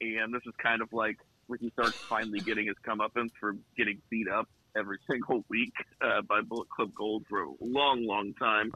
and 0.00 0.34
this 0.34 0.42
is 0.46 0.52
kind 0.62 0.82
of 0.82 0.92
like 0.92 1.18
Ricky 1.48 1.70
Starks 1.70 1.96
finally 1.96 2.40
getting 2.40 2.66
his 2.66 2.76
comeuppance 2.86 3.30
for 3.40 3.56
getting 3.76 4.00
beat 4.10 4.28
up 4.28 4.48
every 4.76 4.98
single 5.10 5.44
week 5.48 5.74
uh, 6.00 6.22
by 6.22 6.40
Bullet 6.40 6.68
Club 6.68 6.94
Gold 6.94 7.24
for 7.28 7.42
a 7.42 7.50
long, 7.60 8.06
long 8.06 8.34
time. 8.34 8.72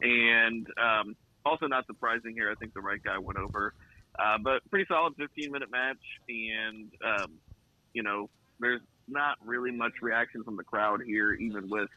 And 0.00 0.66
um, 0.78 1.16
also 1.44 1.66
not 1.66 1.86
surprising 1.86 2.34
here, 2.34 2.50
I 2.50 2.54
think 2.54 2.74
the 2.74 2.80
right 2.80 3.02
guy 3.02 3.18
went 3.18 3.38
over. 3.38 3.72
Uh, 4.18 4.38
but 4.42 4.62
pretty 4.70 4.86
solid 4.88 5.14
15 5.18 5.52
minute 5.52 5.70
match, 5.70 5.96
and 6.28 6.90
um, 7.04 7.32
you 7.92 8.02
know, 8.02 8.28
there's 8.60 8.80
not 9.08 9.36
really 9.44 9.70
much 9.70 9.92
reaction 10.02 10.42
from 10.42 10.56
the 10.56 10.64
crowd 10.64 11.00
here, 11.04 11.32
even 11.34 11.68
with 11.68 11.88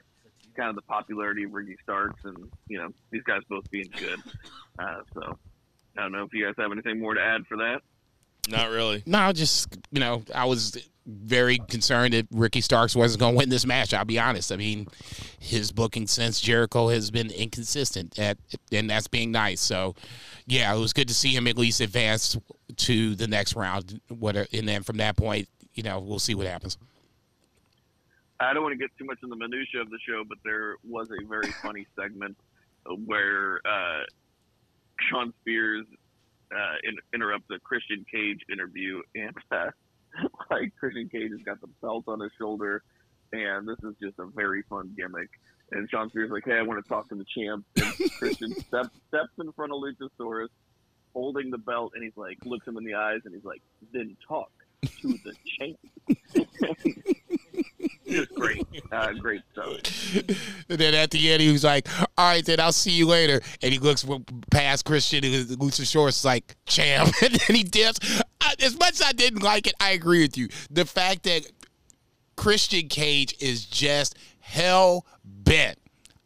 kind 0.55 0.69
of 0.69 0.75
the 0.75 0.81
popularity 0.81 1.43
of 1.43 1.53
Ricky 1.53 1.75
Starks 1.83 2.19
and 2.23 2.51
you 2.67 2.77
know 2.77 2.89
these 3.11 3.23
guys 3.23 3.41
both 3.49 3.69
being 3.71 3.89
good. 3.97 4.19
Uh, 4.77 5.01
so 5.13 5.37
I 5.97 6.01
don't 6.03 6.13
know 6.13 6.23
if 6.23 6.33
you 6.33 6.45
guys 6.45 6.55
have 6.57 6.71
anything 6.71 6.99
more 6.99 7.13
to 7.13 7.21
add 7.21 7.45
for 7.47 7.57
that. 7.57 7.81
Not 8.49 8.69
really. 8.69 9.03
No, 9.05 9.31
just 9.31 9.77
you 9.91 9.99
know, 9.99 10.23
I 10.33 10.45
was 10.45 10.77
very 11.05 11.57
concerned 11.57 12.13
that 12.13 12.27
Ricky 12.31 12.61
Starks 12.61 12.95
wasn't 12.95 13.19
going 13.19 13.33
to 13.33 13.37
win 13.37 13.49
this 13.49 13.65
match. 13.65 13.93
I'll 13.93 14.05
be 14.05 14.19
honest. 14.19 14.51
I 14.51 14.57
mean, 14.57 14.87
his 15.39 15.71
booking 15.71 16.07
since 16.07 16.39
Jericho 16.39 16.89
has 16.89 17.09
been 17.09 17.31
inconsistent, 17.31 18.19
at, 18.19 18.37
and 18.71 18.89
that's 18.89 19.07
being 19.07 19.31
nice. 19.31 19.59
So, 19.59 19.95
yeah, 20.45 20.73
it 20.73 20.79
was 20.79 20.93
good 20.93 21.07
to 21.07 21.13
see 21.13 21.35
him 21.35 21.47
at 21.47 21.57
least 21.57 21.81
advance 21.81 22.37
to 22.77 23.15
the 23.15 23.27
next 23.27 23.55
round. 23.55 24.01
What, 24.09 24.35
and 24.53 24.67
then 24.67 24.83
from 24.83 24.97
that 24.97 25.17
point, 25.17 25.47
you 25.73 25.83
know, 25.83 25.99
we'll 25.99 26.19
see 26.19 26.35
what 26.35 26.45
happens. 26.45 26.77
I 28.39 28.53
don't 28.53 28.63
want 28.63 28.73
to 28.73 28.79
get 28.79 28.91
too 28.97 29.05
much 29.05 29.19
in 29.23 29.29
the 29.29 29.35
minutia 29.35 29.81
of 29.81 29.89
the 29.89 29.99
show, 30.07 30.23
but 30.27 30.37
there 30.45 30.75
was 30.87 31.09
a 31.11 31.25
very 31.25 31.51
funny 31.63 31.87
segment 31.99 32.37
where 33.05 33.59
uh, 33.65 34.03
Shawn 35.09 35.33
Spears 35.41 35.85
uh, 36.53 36.75
in, 36.83 36.97
interrupts 37.13 37.47
a 37.51 37.59
Christian 37.59 38.05
Cage 38.11 38.39
interview, 38.51 39.01
and 39.15 39.35
uh, 39.51 39.71
like 40.49 40.73
Christian 40.79 41.09
Cage 41.09 41.31
has 41.31 41.41
got 41.41 41.61
the 41.61 41.69
belt 41.81 42.05
on 42.07 42.19
his 42.19 42.31
shoulder, 42.37 42.83
and 43.31 43.67
this 43.67 43.77
is 43.83 43.95
just 44.01 44.19
a 44.19 44.25
very 44.25 44.63
fun 44.63 44.93
gimmick. 44.97 45.29
And 45.71 45.89
Shawn 45.89 46.09
Spears 46.09 46.27
is 46.27 46.31
like, 46.31 46.45
"Hey, 46.45 46.57
I 46.57 46.63
want 46.63 46.83
to 46.83 46.89
talk 46.89 47.09
to 47.09 47.15
the 47.15 47.25
champ." 47.25 47.65
And 47.75 48.11
Christian 48.19 48.53
steps 48.53 48.89
steps 49.07 49.33
in 49.39 49.51
front 49.53 49.71
of 49.71 49.81
Luchasaurus, 49.81 50.49
holding 51.13 51.51
the 51.51 51.59
belt, 51.59 51.93
and 51.95 52.03
he's 52.03 52.17
like, 52.17 52.37
looks 52.45 52.67
him 52.67 52.77
in 52.77 52.83
the 52.83 52.95
eyes, 52.95 53.21
and 53.25 53.35
he's 53.35 53.45
like, 53.45 53.61
"Then 53.93 54.17
talk 54.27 54.51
to 55.01 55.07
the 55.07 55.35
champ." 55.45 55.77
great, 58.35 58.65
uh, 58.91 59.13
great 59.13 59.41
stuff. 59.53 59.79
And 60.69 60.77
then 60.77 60.93
at 60.93 61.11
the 61.11 61.31
end, 61.31 61.41
he 61.41 61.51
was 61.51 61.63
like, 61.63 61.87
"All 62.17 62.29
right, 62.31 62.45
then 62.45 62.59
I'll 62.59 62.71
see 62.71 62.91
you 62.91 63.07
later." 63.07 63.41
And 63.61 63.71
he 63.71 63.79
looks 63.79 64.05
past 64.51 64.85
Christian, 64.85 65.23
and 65.23 65.47
Luchasaurus 65.47 66.09
is 66.09 66.25
like, 66.25 66.55
"Champ," 66.65 67.13
and 67.21 67.35
then 67.35 67.55
he 67.55 67.63
dips. 67.63 68.21
I, 68.41 68.55
as 68.61 68.77
much 68.77 68.93
as 68.93 69.01
I 69.01 69.13
didn't 69.13 69.43
like 69.43 69.67
it, 69.67 69.73
I 69.79 69.91
agree 69.91 70.21
with 70.21 70.37
you. 70.37 70.49
The 70.69 70.85
fact 70.85 71.23
that 71.23 71.49
Christian 72.35 72.87
Cage 72.87 73.35
is 73.39 73.65
just 73.65 74.17
hell 74.39 75.05
bent. 75.23 75.77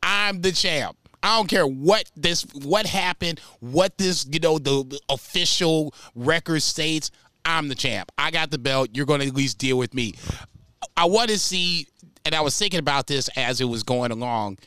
I'm 0.02 0.42
the 0.42 0.52
champ. 0.52 0.98
I 1.24 1.38
don't 1.38 1.48
care 1.48 1.66
what 1.66 2.12
this 2.16 2.46
what 2.54 2.86
happened, 2.86 3.40
what 3.62 3.98
this, 3.98 4.26
you 4.30 4.40
know, 4.40 4.60
the 4.60 5.00
official 5.10 5.94
record 6.16 6.62
states. 6.62 7.12
I'm 7.46 7.70
the 7.70 7.76
champ. 7.76 8.12
I 8.18 8.32
got 8.32 8.52
the 8.52 8.58
belt. 8.58 8.90
You're 8.94 9.06
going 9.06 9.22
to 9.22 9.28
at 9.28 9.34
least 9.34 9.58
deal 9.58 9.78
with 9.78 9.94
me. 9.94 10.16
I 10.96 11.06
want 11.06 11.30
to 11.30 11.40
see, 11.40 11.88
and 12.26 12.36
I 12.36 12.42
was 12.42 12.58
thinking 12.58 12.80
about 12.80 13.08
this 13.08 13.30
as 13.36 13.62
it 13.62 13.66
was 13.66 13.84
going 13.84 14.12
along. 14.12 14.60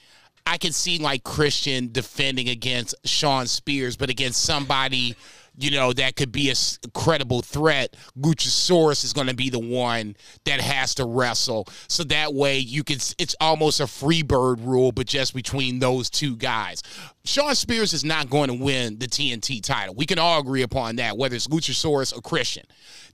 I 0.46 0.58
could 0.58 0.74
see 0.74 0.98
like 0.98 1.24
Christian 1.24 1.90
defending 1.90 2.48
against 2.48 2.94
Shawn 3.04 3.46
Spears, 3.46 3.96
but 3.96 4.10
against 4.10 4.42
somebody, 4.42 5.16
you 5.58 5.70
know, 5.70 5.92
that 5.92 6.16
could 6.16 6.30
be 6.30 6.50
a 6.50 6.54
credible 6.94 7.42
threat. 7.42 7.96
Luchasaurus 8.18 9.04
is 9.04 9.12
going 9.12 9.26
to 9.26 9.34
be 9.34 9.50
the 9.50 9.58
one 9.58 10.14
that 10.44 10.60
has 10.60 10.94
to 10.96 11.04
wrestle. 11.04 11.66
So 11.88 12.04
that 12.04 12.34
way 12.34 12.58
you 12.58 12.84
can, 12.84 12.96
it's 13.18 13.34
almost 13.40 13.80
a 13.80 13.86
free 13.86 14.22
bird 14.22 14.60
rule, 14.60 14.92
but 14.92 15.06
just 15.06 15.34
between 15.34 15.78
those 15.78 16.10
two 16.10 16.36
guys. 16.36 16.82
Shawn 17.24 17.54
Spears 17.54 17.92
is 17.92 18.04
not 18.04 18.30
going 18.30 18.48
to 18.48 18.54
win 18.54 18.98
the 18.98 19.06
TNT 19.06 19.62
title. 19.62 19.94
We 19.94 20.06
can 20.06 20.18
all 20.18 20.40
agree 20.40 20.62
upon 20.62 20.96
that, 20.96 21.16
whether 21.16 21.34
it's 21.34 21.48
Luchasaurus 21.48 22.16
or 22.16 22.20
Christian. 22.20 22.64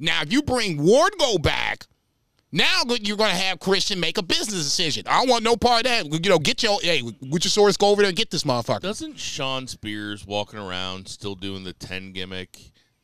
Now, 0.01 0.23
if 0.23 0.33
you 0.33 0.43
bring 0.43 0.79
Wardlow 0.79 1.41
back, 1.41 1.87
now 2.53 2.83
you're 3.01 3.17
going 3.17 3.31
to 3.31 3.37
have 3.37 3.59
Christian 3.59 3.99
make 3.99 4.19
a 4.19 4.23
business 4.23 4.63
decision. 4.63 5.05
I 5.07 5.21
don't 5.21 5.29
want 5.29 5.43
no 5.43 5.57
part 5.57 5.87
of 5.87 5.91
that. 5.91 6.25
You 6.25 6.31
know, 6.31 6.39
get 6.39 6.63
your 6.63 6.79
hey, 6.83 7.01
Luchasaurus, 7.01 7.79
go 7.79 7.89
over 7.89 8.03
there 8.03 8.11
and 8.11 8.17
get 8.17 8.31
this 8.31 8.45
motherfucker. 8.45 8.81
Doesn't 8.81 9.19
Shawn 9.19 9.67
Spears 9.67 10.27
walking 10.27 10.59
around 10.59 11.09
still 11.09 11.35
doing 11.35 11.65
the 11.65 11.73
10 11.73 12.13
gimmick 12.13 12.59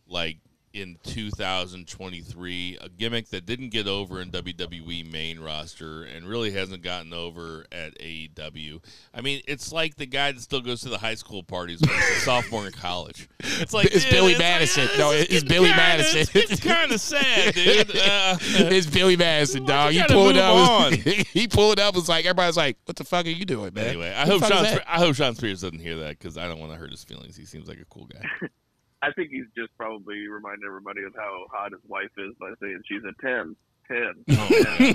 like 0.07 0.37
in 0.73 0.97
2023? 1.05 2.79
A 2.81 2.89
gimmick 2.89 3.29
that 3.31 3.47
didn't 3.47 3.71
get 3.71 3.87
over 3.87 4.21
in 4.21 4.31
WWE 4.31 5.11
main 5.11 5.41
roster 5.41 6.03
and 6.05 6.27
really 6.29 6.51
hasn't 6.53 6.83
gotten 6.83 7.13
over 7.13 7.65
at 7.73 7.99
AEW. 7.99 8.83
I 9.15 9.21
mean, 9.21 9.43
it's 9.47 9.73
like 9.73 9.97
the 9.97 10.07
guy 10.07 10.33
that 10.33 10.41
still 10.41 10.61
goes 10.61 10.81
to 10.83 10.89
the 10.89 10.99
high 10.99 11.15
school 11.15 11.43
parties 11.43 11.81
when 11.81 11.91
he's 11.91 12.19
a 12.19 12.21
sophomore 12.21 12.67
in 12.67 12.73
college. 12.73 13.29
It's 13.41 13.73
like 13.75 13.87
It's 13.87 14.05
dude, 14.05 14.13
Billy 14.13 14.33
like, 14.33 14.39
Madison. 14.41 14.89
ah, 14.93 14.99
No, 14.99 15.11
this 15.13 15.27
is 15.29 15.43
it's 15.43 15.49
Billy 15.49 15.69
kinda- 15.69 15.77
Madison. 15.83 16.21
It's, 16.21 16.35
it's 16.53 16.61
kind 16.63 16.93
of 16.93 17.01
sad, 17.01 17.55
dude. 17.55 17.89
Uh, 18.09 18.37
it's 18.41 18.87
Billy 18.87 19.17
Madison, 19.17 19.65
dog. 19.65 19.93
you 19.93 20.01
He 20.03 20.07
pulled 20.07 20.35
move 20.35 20.43
up. 20.45 20.81
on? 20.83 20.93
he 21.33 21.47
pulled 21.49 21.73
it 21.73 21.79
up. 21.79 21.95
Was 21.95 22.09
like 22.09 22.25
everybody's 22.25 22.57
like, 22.57 22.77
"What 22.85 22.97
the 22.97 23.05
fuck 23.05 23.27
are 23.27 23.31
you 23.31 23.45
doing, 23.45 23.75
man?" 23.75 23.87
Anyway, 23.87 24.11
I 24.11 24.21
What 24.21 24.29
hope 24.29 24.41
the 24.41 24.47
fuck 24.47 24.57
Sean. 24.57 24.65
is 24.67 24.73
Spe- 24.77 24.85
I 24.87 24.99
hope 24.99 25.15
Shawn 25.17 25.35
Spears 25.35 25.61
doesn't 25.63 25.79
hear 25.81 25.97
that 25.99 26.19
because 26.19 26.39
I 26.39 26.47
don't 26.47 26.59
want 26.59 26.73
to 26.73 26.79
hurt 26.79 26.91
his 26.91 27.05
feelings. 27.05 27.37
He 27.37 27.45
seems 27.45 27.69
like 27.69 27.79
a 27.81 27.85
cool 27.87 28.07
guy. 28.07 28.23
I 29.03 29.13
think 29.13 29.31
he's 29.31 29.47
just 29.57 29.71
probably 29.77 30.27
reminding 30.27 30.67
everybody 30.67 31.05
of 31.05 31.15
how 31.15 31.47
hot 31.53 31.73
his 31.73 31.81
wife 31.87 32.11
is 32.19 32.35
by 32.41 32.53
saying 32.61 32.81
she's 32.87 33.03
a 33.05 33.13
10. 33.23 33.57
10. 33.87 34.25
10. 34.29 34.95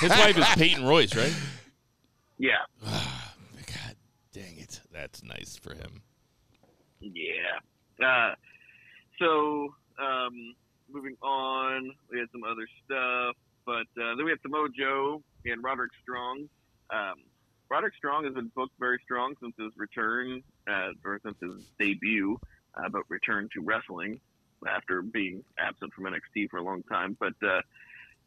His 0.00 0.10
wife 0.10 0.38
is 0.38 0.46
Peyton 0.56 0.84
Royce, 0.86 1.14
right? 1.14 1.34
yeah. 2.38 2.64
God 2.82 3.96
dang 4.32 4.58
it, 4.58 4.80
that's 4.92 5.22
nice 5.22 5.56
for 5.56 5.74
him. 5.74 6.02
Yeah. 7.00 7.60
Uh, 8.04 8.34
so, 9.18 9.74
um, 9.98 10.54
moving 10.90 11.16
on, 11.22 11.90
we 12.10 12.18
had 12.18 12.28
some 12.32 12.44
other 12.44 12.66
stuff, 12.84 13.36
but 13.64 13.86
uh, 14.00 14.14
then 14.16 14.24
we 14.24 14.30
had 14.30 14.40
Samoa 14.42 14.68
Joe 14.76 15.22
and 15.44 15.62
Roderick 15.62 15.92
Strong. 16.02 16.48
Um, 16.90 17.14
Roderick 17.68 17.94
Strong 17.96 18.24
has 18.24 18.34
been 18.34 18.50
booked 18.54 18.74
very 18.78 18.98
strong 19.04 19.34
since 19.40 19.54
his 19.58 19.72
return, 19.76 20.42
uh, 20.68 20.90
since 21.22 21.36
his 21.40 21.64
debut, 21.78 22.38
uh, 22.74 22.88
but 22.88 23.02
returned 23.08 23.50
to 23.52 23.60
wrestling 23.60 24.20
after 24.66 25.02
being 25.02 25.44
absent 25.58 25.92
from 25.92 26.04
NXT 26.04 26.50
for 26.50 26.58
a 26.58 26.62
long 26.62 26.82
time. 26.84 27.16
But 27.18 27.34
uh, 27.46 27.60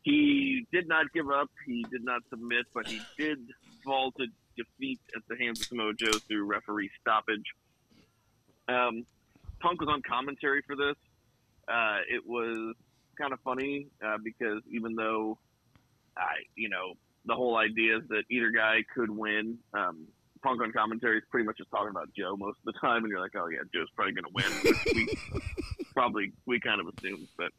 he 0.03 0.65
did 0.71 0.87
not 0.87 1.11
give 1.13 1.29
up. 1.29 1.49
He 1.65 1.85
did 1.91 2.03
not 2.03 2.21
submit, 2.29 2.65
but 2.73 2.87
he 2.87 3.01
did 3.17 3.39
vault 3.85 4.15
a 4.19 4.25
defeat 4.55 4.99
at 5.15 5.21
the 5.27 5.37
hands 5.37 5.61
of 5.61 5.67
Samoa 5.67 5.93
Joe 5.93 6.11
through 6.27 6.45
referee 6.45 6.89
stoppage. 7.01 7.45
Um, 8.67 9.05
Punk 9.59 9.81
was 9.81 9.89
on 9.89 10.01
commentary 10.01 10.61
for 10.65 10.75
this. 10.75 10.95
Uh, 11.67 11.99
it 12.09 12.25
was 12.25 12.75
kind 13.19 13.33
of 13.33 13.39
funny 13.41 13.87
uh, 14.05 14.17
because 14.23 14.61
even 14.71 14.95
though 14.95 15.37
I, 16.17 16.43
you 16.55 16.69
know, 16.69 16.93
the 17.25 17.35
whole 17.35 17.57
idea 17.57 17.97
is 17.97 18.03
that 18.09 18.23
either 18.29 18.49
guy 18.49 18.83
could 18.93 19.09
win. 19.09 19.57
Um, 19.73 20.07
Punk 20.41 20.61
on 20.61 20.71
commentary 20.71 21.17
is 21.17 21.23
pretty 21.29 21.45
much 21.45 21.57
just 21.57 21.71
talking 21.71 21.89
about 21.89 22.09
Joe 22.17 22.35
most 22.37 22.57
of 22.65 22.73
the 22.73 22.79
time, 22.79 23.03
and 23.03 23.09
you're 23.09 23.19
like, 23.19 23.35
oh 23.35 23.47
yeah, 23.47 23.59
Joe's 23.73 23.89
probably 23.95 24.13
going 24.13 24.25
to 24.25 24.31
win. 24.33 24.45
Which 24.63 24.93
we 24.95 25.41
probably 25.93 26.31
we 26.45 26.59
kind 26.59 26.81
of 26.81 26.87
assumed, 26.87 27.27
but 27.37 27.51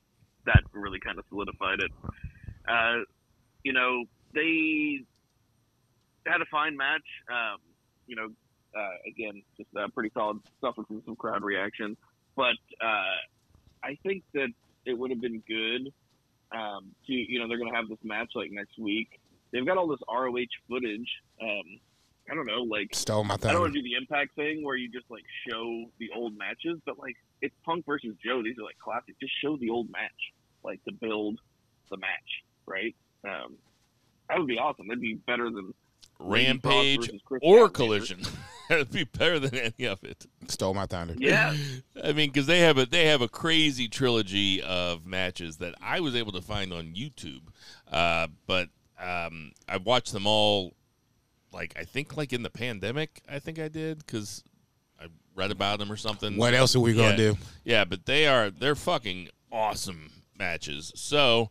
that 0.47 0.63
really 0.73 1.01
kind 1.01 1.19
of 1.19 1.25
solidified 1.29 1.81
it. 1.81 1.91
Uh, 2.69 3.05
you 3.65 3.73
know, 3.73 4.05
they 4.35 5.05
had 6.27 6.41
a 6.41 6.47
fine 6.51 6.77
match. 6.77 7.07
Um, 7.31 7.59
you 8.07 8.17
know, 8.17 8.29
uh, 8.77 8.97
again, 9.07 9.43
just 9.57 9.69
uh, 9.77 9.89
pretty 9.95 10.11
solid 10.15 10.39
stuff 10.59 10.75
from 10.75 11.03
some 11.05 11.17
crowd 11.17 11.43
reaction. 11.43 11.97
But 12.37 12.57
uh, 12.81 13.19
I 13.83 13.99
think 14.03 14.25
that 14.35 14.49
it 14.85 14.95
would 14.95 15.11
have 15.11 15.21
been 15.21 15.43
good 15.47 15.93
um, 16.53 16.93
to, 17.07 17.13
you 17.13 17.39
know, 17.39 17.49
they're 17.49 17.59
going 17.59 17.71
to 17.71 17.77
have 17.77 17.89
this 17.89 17.99
match 18.03 18.33
like 18.35 18.51
next 18.51 18.79
week. 18.79 19.21
They've 19.53 19.67
got 19.67 19.77
all 19.77 19.89
this 19.89 20.01
ROH 20.09 20.47
footage. 20.69 21.09
Um, 21.43 21.81
I 22.31 22.35
don't 22.35 22.47
know, 22.47 22.63
like 22.63 22.95
Stole 22.95 23.25
my 23.25 23.35
I 23.35 23.53
don't 23.53 23.61
want 23.61 23.75
to 23.75 23.83
do 23.83 23.89
the 23.89 23.97
impact 23.97 24.37
thing 24.37 24.65
where 24.65 24.77
you 24.77 24.89
just 24.89 25.11
like 25.11 25.25
show 25.49 25.87
the 25.99 26.11
old 26.15 26.37
matches, 26.37 26.79
but 26.87 26.99
like 26.99 27.17
it's 27.43 27.55
Punk 27.65 27.85
versus 27.87 28.15
Joe. 28.25 28.43
These 28.43 28.59
are 28.59 28.65
like 28.65 28.79
classic. 28.79 29.19
Just 29.21 29.33
show 29.43 29.57
the 29.57 29.71
old 29.71 29.91
match, 29.91 30.33
like 30.63 30.83
to 30.85 30.93
build 30.93 31.41
the 31.91 31.97
match, 31.97 32.45
right? 32.67 32.95
Um, 33.25 33.57
that 34.29 34.39
would 34.39 34.47
be 34.47 34.59
awesome. 34.59 34.87
That'd 34.87 35.01
be 35.01 35.15
better 35.15 35.51
than 35.51 35.75
Rampage 36.21 37.11
or 37.43 37.69
Statlander. 37.69 37.73
Collision. 37.73 38.21
That'd 38.69 38.93
be 38.93 39.05
better 39.05 39.41
than 39.41 39.57
any 39.57 39.89
of 39.89 40.05
it. 40.05 40.27
Stole 40.47 40.75
my 40.75 40.87
thunder. 40.87 41.15
Yeah, 41.19 41.57
I 42.05 42.13
mean, 42.13 42.31
because 42.31 42.47
they 42.47 42.61
have 42.61 42.79
a 42.79 42.87
they 42.87 43.07
have 43.07 43.23
a 43.23 43.29
crazy 43.29 43.89
trilogy 43.89 44.63
of 44.63 45.05
matches 45.05 45.57
that 45.57 45.75
I 45.83 45.99
was 46.01 46.15
able 46.15 46.33
to 46.33 46.41
find 46.41 46.73
on 46.73 46.95
YouTube, 46.95 47.43
uh, 47.91 48.29
but 48.47 48.69
um, 49.01 49.53
I 49.69 49.79
watched 49.79 50.13
them 50.13 50.27
all. 50.27 50.75
Like 51.53 51.75
I 51.79 51.85
think, 51.85 52.17
like 52.17 52.33
in 52.33 52.43
the 52.43 52.51
pandemic, 52.51 53.23
I 53.29 53.39
think 53.39 53.59
I 53.59 53.69
did 53.69 53.99
because 53.99 54.43
I 55.01 55.07
read 55.35 55.51
about 55.51 55.79
them 55.79 55.91
or 55.91 55.97
something. 55.97 56.37
What 56.37 56.55
else 56.55 56.77
are 56.77 56.81
we 56.81 56.95
gonna 56.95 57.11
Yeah. 57.11 57.17
do? 57.17 57.39
Yeah, 57.65 57.85
but 57.85 58.07
they 58.07 58.27
are 58.27 58.51
they're 58.51 58.75
fucking 58.77 59.29
awesome 59.51 60.11
matches. 60.39 60.93
So 60.95 61.51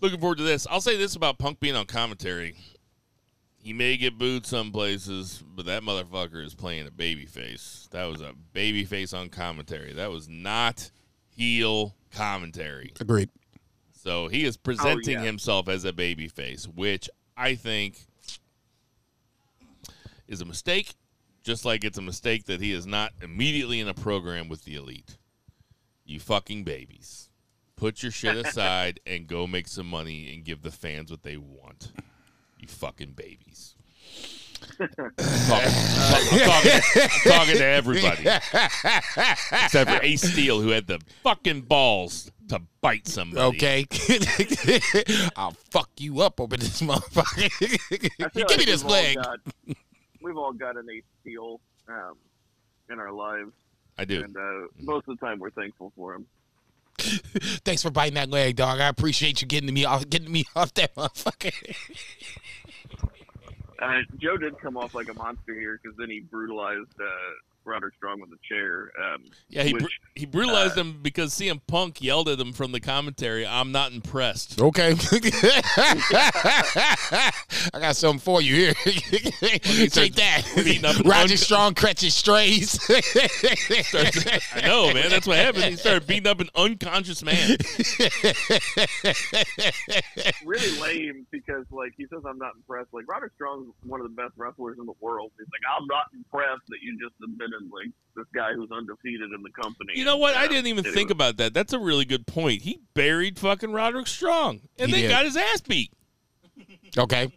looking 0.00 0.20
forward 0.20 0.38
to 0.38 0.44
this. 0.44 0.66
I'll 0.70 0.80
say 0.80 0.96
this 0.96 1.14
about 1.16 1.38
Punk 1.38 1.60
being 1.60 1.76
on 1.76 1.86
commentary. 1.86 2.56
He 3.56 3.72
may 3.72 3.96
get 3.96 4.18
booed 4.18 4.44
some 4.44 4.72
places, 4.72 5.42
but 5.56 5.64
that 5.66 5.82
motherfucker 5.82 6.44
is 6.44 6.54
playing 6.54 6.86
a 6.86 6.90
baby 6.90 7.24
face. 7.24 7.88
That 7.92 8.04
was 8.04 8.20
a 8.20 8.32
baby 8.52 8.84
face 8.84 9.14
on 9.14 9.30
commentary. 9.30 9.94
That 9.94 10.10
was 10.10 10.28
not 10.28 10.90
heel 11.30 11.94
commentary. 12.10 12.92
Agreed. 13.00 13.30
So 13.92 14.28
he 14.28 14.44
is 14.44 14.56
oh, 14.56 14.60
presenting 14.64 15.16
Oh, 15.16 15.20
yeah. 15.20 15.26
himself 15.26 15.68
as 15.68 15.84
a 15.84 15.94
baby 15.94 16.28
face, 16.28 16.66
which 16.68 17.08
I 17.38 17.54
think 17.54 18.04
is 20.34 20.40
a 20.40 20.44
mistake, 20.44 20.94
just 21.42 21.64
like 21.64 21.84
it's 21.84 21.96
a 21.96 22.02
mistake 22.02 22.44
that 22.46 22.60
he 22.60 22.72
is 22.72 22.86
not 22.86 23.12
immediately 23.22 23.80
in 23.80 23.88
a 23.88 23.94
program 23.94 24.48
with 24.48 24.64
the 24.64 24.74
elite. 24.74 25.16
You 26.04 26.20
fucking 26.20 26.64
babies. 26.64 27.30
Put 27.76 28.02
your 28.02 28.12
shit 28.12 28.36
aside 28.46 29.00
and 29.06 29.26
go 29.26 29.46
make 29.46 29.68
some 29.68 29.86
money 29.86 30.34
and 30.34 30.44
give 30.44 30.62
the 30.62 30.70
fans 30.70 31.10
what 31.10 31.22
they 31.22 31.36
want. 31.36 31.92
You 32.58 32.68
fucking 32.68 33.12
babies. 33.12 33.76
I'm 34.80 34.88
talking, 34.96 35.14
I'm 35.18 36.40
talking, 36.40 36.72
I'm 36.94 37.30
talking 37.30 37.56
to 37.56 37.64
everybody. 37.64 38.24
Except 39.64 39.90
for 39.90 40.00
Ace 40.02 40.22
Steel, 40.22 40.60
who 40.60 40.70
had 40.70 40.86
the 40.86 41.00
fucking 41.22 41.62
balls 41.62 42.30
to 42.48 42.60
bite 42.80 43.06
somebody. 43.06 43.56
Okay. 43.56 43.86
I'll 45.36 45.56
fuck 45.70 45.90
you 45.98 46.20
up 46.22 46.40
over 46.40 46.56
this 46.56 46.80
motherfucker. 46.80 47.50
I 48.24 48.28
feel 48.30 48.46
Give 48.46 48.58
me 48.58 48.64
this 48.64 48.82
we've 48.82 48.92
leg. 48.92 49.18
We've 50.24 50.36
all 50.38 50.52
got 50.52 50.76
an 50.76 50.88
ace 50.90 51.04
steel 51.20 51.60
um, 51.88 52.14
in 52.90 52.98
our 52.98 53.12
lives, 53.12 53.52
I 53.98 54.04
do. 54.04 54.22
and 54.24 54.36
uh, 54.36 54.66
most 54.80 55.06
of 55.08 55.18
the 55.18 55.26
time 55.26 55.38
we're 55.38 55.50
thankful 55.50 55.92
for 55.94 56.14
him. 56.14 56.26
Thanks 56.98 57.82
for 57.82 57.90
biting 57.90 58.14
that 58.14 58.30
leg, 58.30 58.56
dog. 58.56 58.80
I 58.80 58.88
appreciate 58.88 59.42
you 59.42 59.48
getting 59.48 59.66
to 59.66 59.72
me 59.72 59.84
off 59.84 60.08
getting 60.08 60.32
me 60.32 60.44
off 60.56 60.72
that 60.74 60.94
motherfucker. 60.96 61.76
Uh, 63.82 64.00
Joe 64.18 64.36
did 64.36 64.56
come 64.60 64.76
off 64.76 64.94
like 64.94 65.08
a 65.08 65.14
monster 65.14 65.52
here 65.52 65.78
because 65.82 65.98
then 65.98 66.08
he 66.08 66.20
brutalized 66.20 66.94
uh, 66.98 67.04
Roderick 67.64 67.94
Strong 67.96 68.20
with 68.20 68.30
a 68.30 68.38
chair. 68.48 68.90
Um, 69.02 69.24
Yeah, 69.48 69.62
he 69.62 69.72
which, 69.72 69.82
br- 69.82 69.88
he 70.14 70.26
brutalized 70.26 70.76
uh, 70.78 70.82
him 70.82 71.00
because 71.02 71.32
CM 71.34 71.60
Punk 71.66 72.02
yelled 72.02 72.28
at 72.28 72.38
him 72.38 72.52
from 72.52 72.72
the 72.72 72.80
commentary. 72.80 73.46
I'm 73.46 73.72
not 73.72 73.92
impressed. 73.92 74.60
Okay. 74.60 74.94
I 77.72 77.78
got 77.80 77.96
something 77.96 78.20
for 78.20 78.42
you 78.42 78.54
here. 78.54 78.74
Take 78.74 80.14
that. 80.16 80.42
beating 80.56 80.82
Roger 81.04 81.32
un- 81.32 81.36
Strong 81.36 81.74
catches 81.74 82.14
strays. 82.14 82.72
Starts- 82.82 84.26
I 84.54 84.60
know, 84.62 84.92
man. 84.92 85.10
That's 85.10 85.26
what 85.26 85.38
happened. 85.38 85.64
He 85.64 85.76
started 85.76 86.06
beating 86.06 86.26
up 86.26 86.40
an 86.40 86.48
unconscious 86.54 87.22
man. 87.22 87.56
really 90.44 90.80
lame 90.80 91.26
because 91.30 91.64
like 91.70 91.92
he 91.96 92.06
says 92.06 92.22
I'm 92.28 92.38
not 92.38 92.54
impressed. 92.56 92.92
Like 92.92 93.04
Roderick 93.08 93.32
Strong's 93.34 93.72
one 93.82 94.00
of 94.00 94.04
the 94.08 94.14
best 94.14 94.32
wrestlers 94.36 94.78
in 94.78 94.86
the 94.86 94.94
world. 95.00 95.30
He's 95.38 95.46
like 95.52 95.62
I'm 95.78 95.86
not 95.86 96.06
impressed 96.14 96.62
that 96.68 96.78
you 96.82 96.98
just 96.98 97.14
admitted 97.22 97.53
like 97.72 97.90
this 98.16 98.26
guy 98.34 98.52
who's 98.54 98.70
undefeated 98.70 99.30
in 99.32 99.42
the 99.42 99.50
company. 99.50 99.92
You 99.94 100.04
know 100.04 100.16
what? 100.16 100.36
I 100.36 100.46
didn't 100.46 100.66
even 100.66 100.84
anyway. 100.84 100.94
think 100.94 101.10
about 101.10 101.36
that. 101.38 101.52
That's 101.54 101.72
a 101.72 101.78
really 101.78 102.04
good 102.04 102.26
point. 102.26 102.62
He 102.62 102.80
buried 102.94 103.38
fucking 103.38 103.72
Roderick 103.72 104.06
Strong 104.06 104.60
and 104.78 104.88
He 104.90 104.92
then 104.92 105.02
did. 105.02 105.08
got 105.10 105.24
his 105.24 105.36
ass 105.36 105.60
beat. 105.62 105.90
okay. 106.96 107.32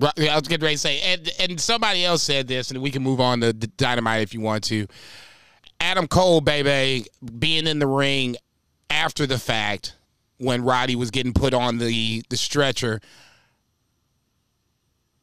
I 0.00 0.36
was 0.36 0.46
getting 0.46 0.62
ready 0.64 0.76
to 0.76 0.78
say, 0.80 1.00
and, 1.00 1.28
and 1.40 1.60
somebody 1.60 2.04
else 2.04 2.22
said 2.22 2.46
this, 2.46 2.70
and 2.70 2.80
we 2.80 2.90
can 2.92 3.02
move 3.02 3.20
on 3.20 3.40
to 3.40 3.52
D- 3.52 3.68
Dynamite 3.76 4.22
if 4.22 4.32
you 4.32 4.40
want 4.40 4.62
to. 4.64 4.86
Adam 5.80 6.06
Cole, 6.06 6.40
baby, 6.40 7.04
being 7.38 7.66
in 7.66 7.80
the 7.80 7.86
ring 7.86 8.36
after 8.90 9.26
the 9.26 9.38
fact 9.38 9.96
when 10.38 10.62
Roddy 10.62 10.94
was 10.94 11.10
getting 11.10 11.32
put 11.32 11.52
on 11.52 11.78
the, 11.78 12.22
the 12.28 12.36
stretcher. 12.36 13.00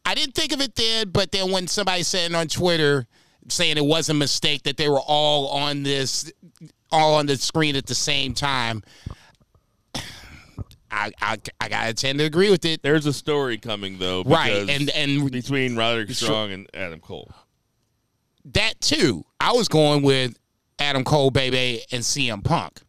I 0.05 0.13
didn't 0.13 0.35
think 0.35 0.51
of 0.51 0.61
it 0.61 0.75
then, 0.75 1.09
but 1.09 1.31
then 1.31 1.51
when 1.51 1.67
somebody 1.67 2.03
said 2.03 2.31
it 2.31 2.35
on 2.35 2.47
Twitter 2.47 3.07
saying 3.49 3.77
it 3.77 3.85
was 3.85 4.09
a 4.09 4.13
mistake 4.13 4.63
that 4.63 4.77
they 4.77 4.89
were 4.89 4.99
all 4.99 5.47
on 5.49 5.83
this, 5.83 6.31
all 6.91 7.15
on 7.15 7.25
the 7.25 7.35
screen 7.37 7.75
at 7.75 7.85
the 7.85 7.95
same 7.95 8.33
time, 8.33 8.83
I 10.91 11.11
I, 11.21 11.37
I 11.59 11.69
gotta 11.69 11.93
tend 11.93 12.19
to 12.19 12.25
agree 12.25 12.49
with 12.49 12.65
it. 12.65 12.81
There's 12.83 13.05
a 13.05 13.13
story 13.13 13.57
coming 13.57 13.97
though, 13.99 14.23
Right, 14.23 14.69
and 14.69 14.89
and 14.91 15.31
between 15.31 15.75
Roderick 15.75 16.11
Strong 16.11 16.51
and 16.51 16.69
Adam 16.73 16.99
Cole. 16.99 17.31
that 18.45 18.79
too. 18.81 19.23
I 19.39 19.51
was 19.53 19.67
going 19.67 20.03
with 20.03 20.37
Adam 20.79 21.03
Cole, 21.03 21.31
baby, 21.31 21.81
and 21.91 22.01
CM 22.03 22.43
Punk. 22.43 22.81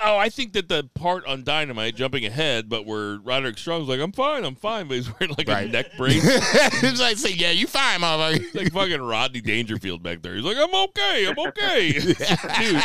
Oh, 0.00 0.16
I 0.16 0.28
think 0.28 0.52
that 0.54 0.68
the 0.68 0.88
part 0.94 1.26
on 1.26 1.44
Dynamite, 1.44 1.94
jumping 1.94 2.24
ahead, 2.26 2.68
but 2.68 2.84
where 2.86 3.18
Roderick 3.18 3.58
Strong's 3.58 3.88
like, 3.88 4.00
"I'm 4.00 4.12
fine, 4.12 4.44
I'm 4.44 4.54
fine," 4.56 4.88
but 4.88 4.94
he's 4.94 5.08
wearing 5.20 5.34
like 5.38 5.48
a 5.48 5.66
neck 5.68 5.96
brace, 5.96 6.22
it's 6.24 7.00
like, 7.00 7.16
say, 7.16 7.32
yeah, 7.32 7.50
you 7.50 7.66
fine, 7.66 8.00
motherfucker. 8.00 8.54
like 8.54 8.72
fucking 8.72 9.02
Rodney 9.02 9.40
Dangerfield 9.40 10.02
back 10.02 10.22
there. 10.22 10.34
He's 10.34 10.44
like, 10.44 10.56
"I'm 10.56 10.74
okay, 10.74 11.26
I'm 11.26 11.38
okay." 11.48 11.92
Dude, 12.00 12.82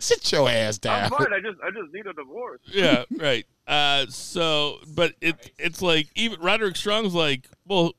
Sit 0.00 0.30
your 0.32 0.48
ass 0.48 0.78
down. 0.78 1.04
I'm 1.04 1.10
fine. 1.10 1.32
I 1.32 1.40
just 1.40 1.58
I 1.62 1.70
just 1.70 1.92
need 1.92 2.06
a 2.06 2.12
divorce. 2.12 2.60
yeah, 2.66 3.04
right. 3.18 3.44
Uh, 3.66 4.06
so, 4.08 4.78
but 4.94 5.12
it 5.20 5.52
it's 5.58 5.82
like 5.82 6.08
even 6.14 6.40
Roderick 6.40 6.76
Strong's 6.76 7.14
like, 7.14 7.48
well, 7.66 7.92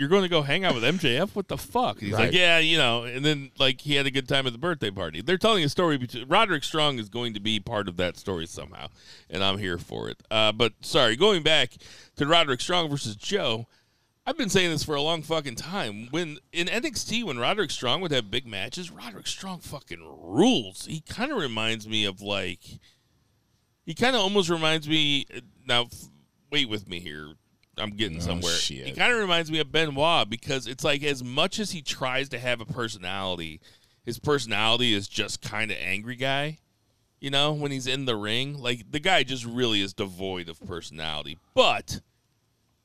you're 0.00 0.08
going 0.08 0.22
to 0.22 0.28
go 0.30 0.40
hang 0.40 0.64
out 0.64 0.74
with 0.74 0.82
MJF? 0.82 1.34
What 1.34 1.48
the 1.48 1.58
fuck? 1.58 2.00
He's 2.00 2.12
Right. 2.12 2.24
like, 2.26 2.32
yeah, 2.32 2.58
you 2.58 2.78
know. 2.78 3.04
And 3.04 3.22
then 3.22 3.50
like 3.58 3.82
he 3.82 3.96
had 3.96 4.06
a 4.06 4.10
good 4.10 4.26
time 4.26 4.46
at 4.46 4.52
the 4.54 4.58
birthday 4.58 4.90
party. 4.90 5.20
They're 5.20 5.36
telling 5.36 5.62
a 5.62 5.68
story. 5.68 5.98
Between, 5.98 6.26
Roderick 6.26 6.64
Strong 6.64 6.98
is 6.98 7.10
going 7.10 7.34
to 7.34 7.40
be 7.40 7.60
part 7.60 7.86
of 7.86 7.98
that 7.98 8.16
story 8.16 8.46
somehow, 8.46 8.86
and 9.28 9.44
I'm 9.44 9.58
here 9.58 9.76
for 9.76 10.08
it. 10.08 10.22
Uh, 10.30 10.52
but 10.52 10.72
sorry, 10.80 11.16
going 11.16 11.42
back 11.42 11.74
to 12.16 12.26
Roderick 12.26 12.60
Strong 12.62 12.88
versus 12.88 13.14
Joe. 13.14 13.66
I've 14.26 14.36
been 14.38 14.50
saying 14.50 14.70
this 14.70 14.84
for 14.84 14.94
a 14.94 15.02
long 15.02 15.22
fucking 15.22 15.56
time. 15.56 16.06
When 16.10 16.38
in 16.52 16.66
NXT, 16.68 17.24
when 17.24 17.38
Roderick 17.38 17.70
Strong 17.70 18.00
would 18.02 18.10
have 18.12 18.30
big 18.30 18.46
matches, 18.46 18.90
Roderick 18.90 19.26
Strong 19.26 19.60
fucking 19.60 20.00
rules. 20.22 20.86
He 20.86 21.00
kind 21.00 21.32
of 21.32 21.38
reminds 21.38 21.88
me 21.88 22.04
of 22.04 22.20
like 22.22 22.60
he 23.84 23.94
kind 23.94 24.14
of 24.14 24.22
almost 24.22 24.48
reminds 24.48 24.88
me. 24.88 25.26
Now, 25.66 25.84
f- 25.84 26.08
wait 26.52 26.68
with 26.68 26.86
me 26.88 27.00
here. 27.00 27.32
I'm 27.80 27.90
getting 27.96 28.18
Oh, 28.18 28.20
somewhere. 28.20 28.52
shit. 28.54 28.86
He 28.86 28.92
kind 28.92 29.12
of 29.12 29.18
reminds 29.18 29.50
me 29.50 29.58
of 29.58 29.72
Benoit 29.72 30.28
because 30.28 30.66
it's 30.66 30.84
like 30.84 31.02
as 31.02 31.24
much 31.24 31.58
as 31.58 31.70
he 31.72 31.82
tries 31.82 32.28
to 32.30 32.38
have 32.38 32.60
a 32.60 32.64
personality, 32.66 33.60
his 34.04 34.18
personality 34.18 34.92
is 34.94 35.08
just 35.08 35.40
kind 35.42 35.70
of 35.70 35.76
angry 35.80 36.16
guy. 36.16 36.58
You 37.20 37.30
know, 37.30 37.52
when 37.52 37.70
he's 37.70 37.86
in 37.86 38.06
the 38.06 38.16
ring, 38.16 38.54
like 38.58 38.90
the 38.90 39.00
guy 39.00 39.22
just 39.24 39.44
really 39.44 39.80
is 39.82 39.92
devoid 39.92 40.48
of 40.48 40.58
personality. 40.66 41.36
But 41.54 42.00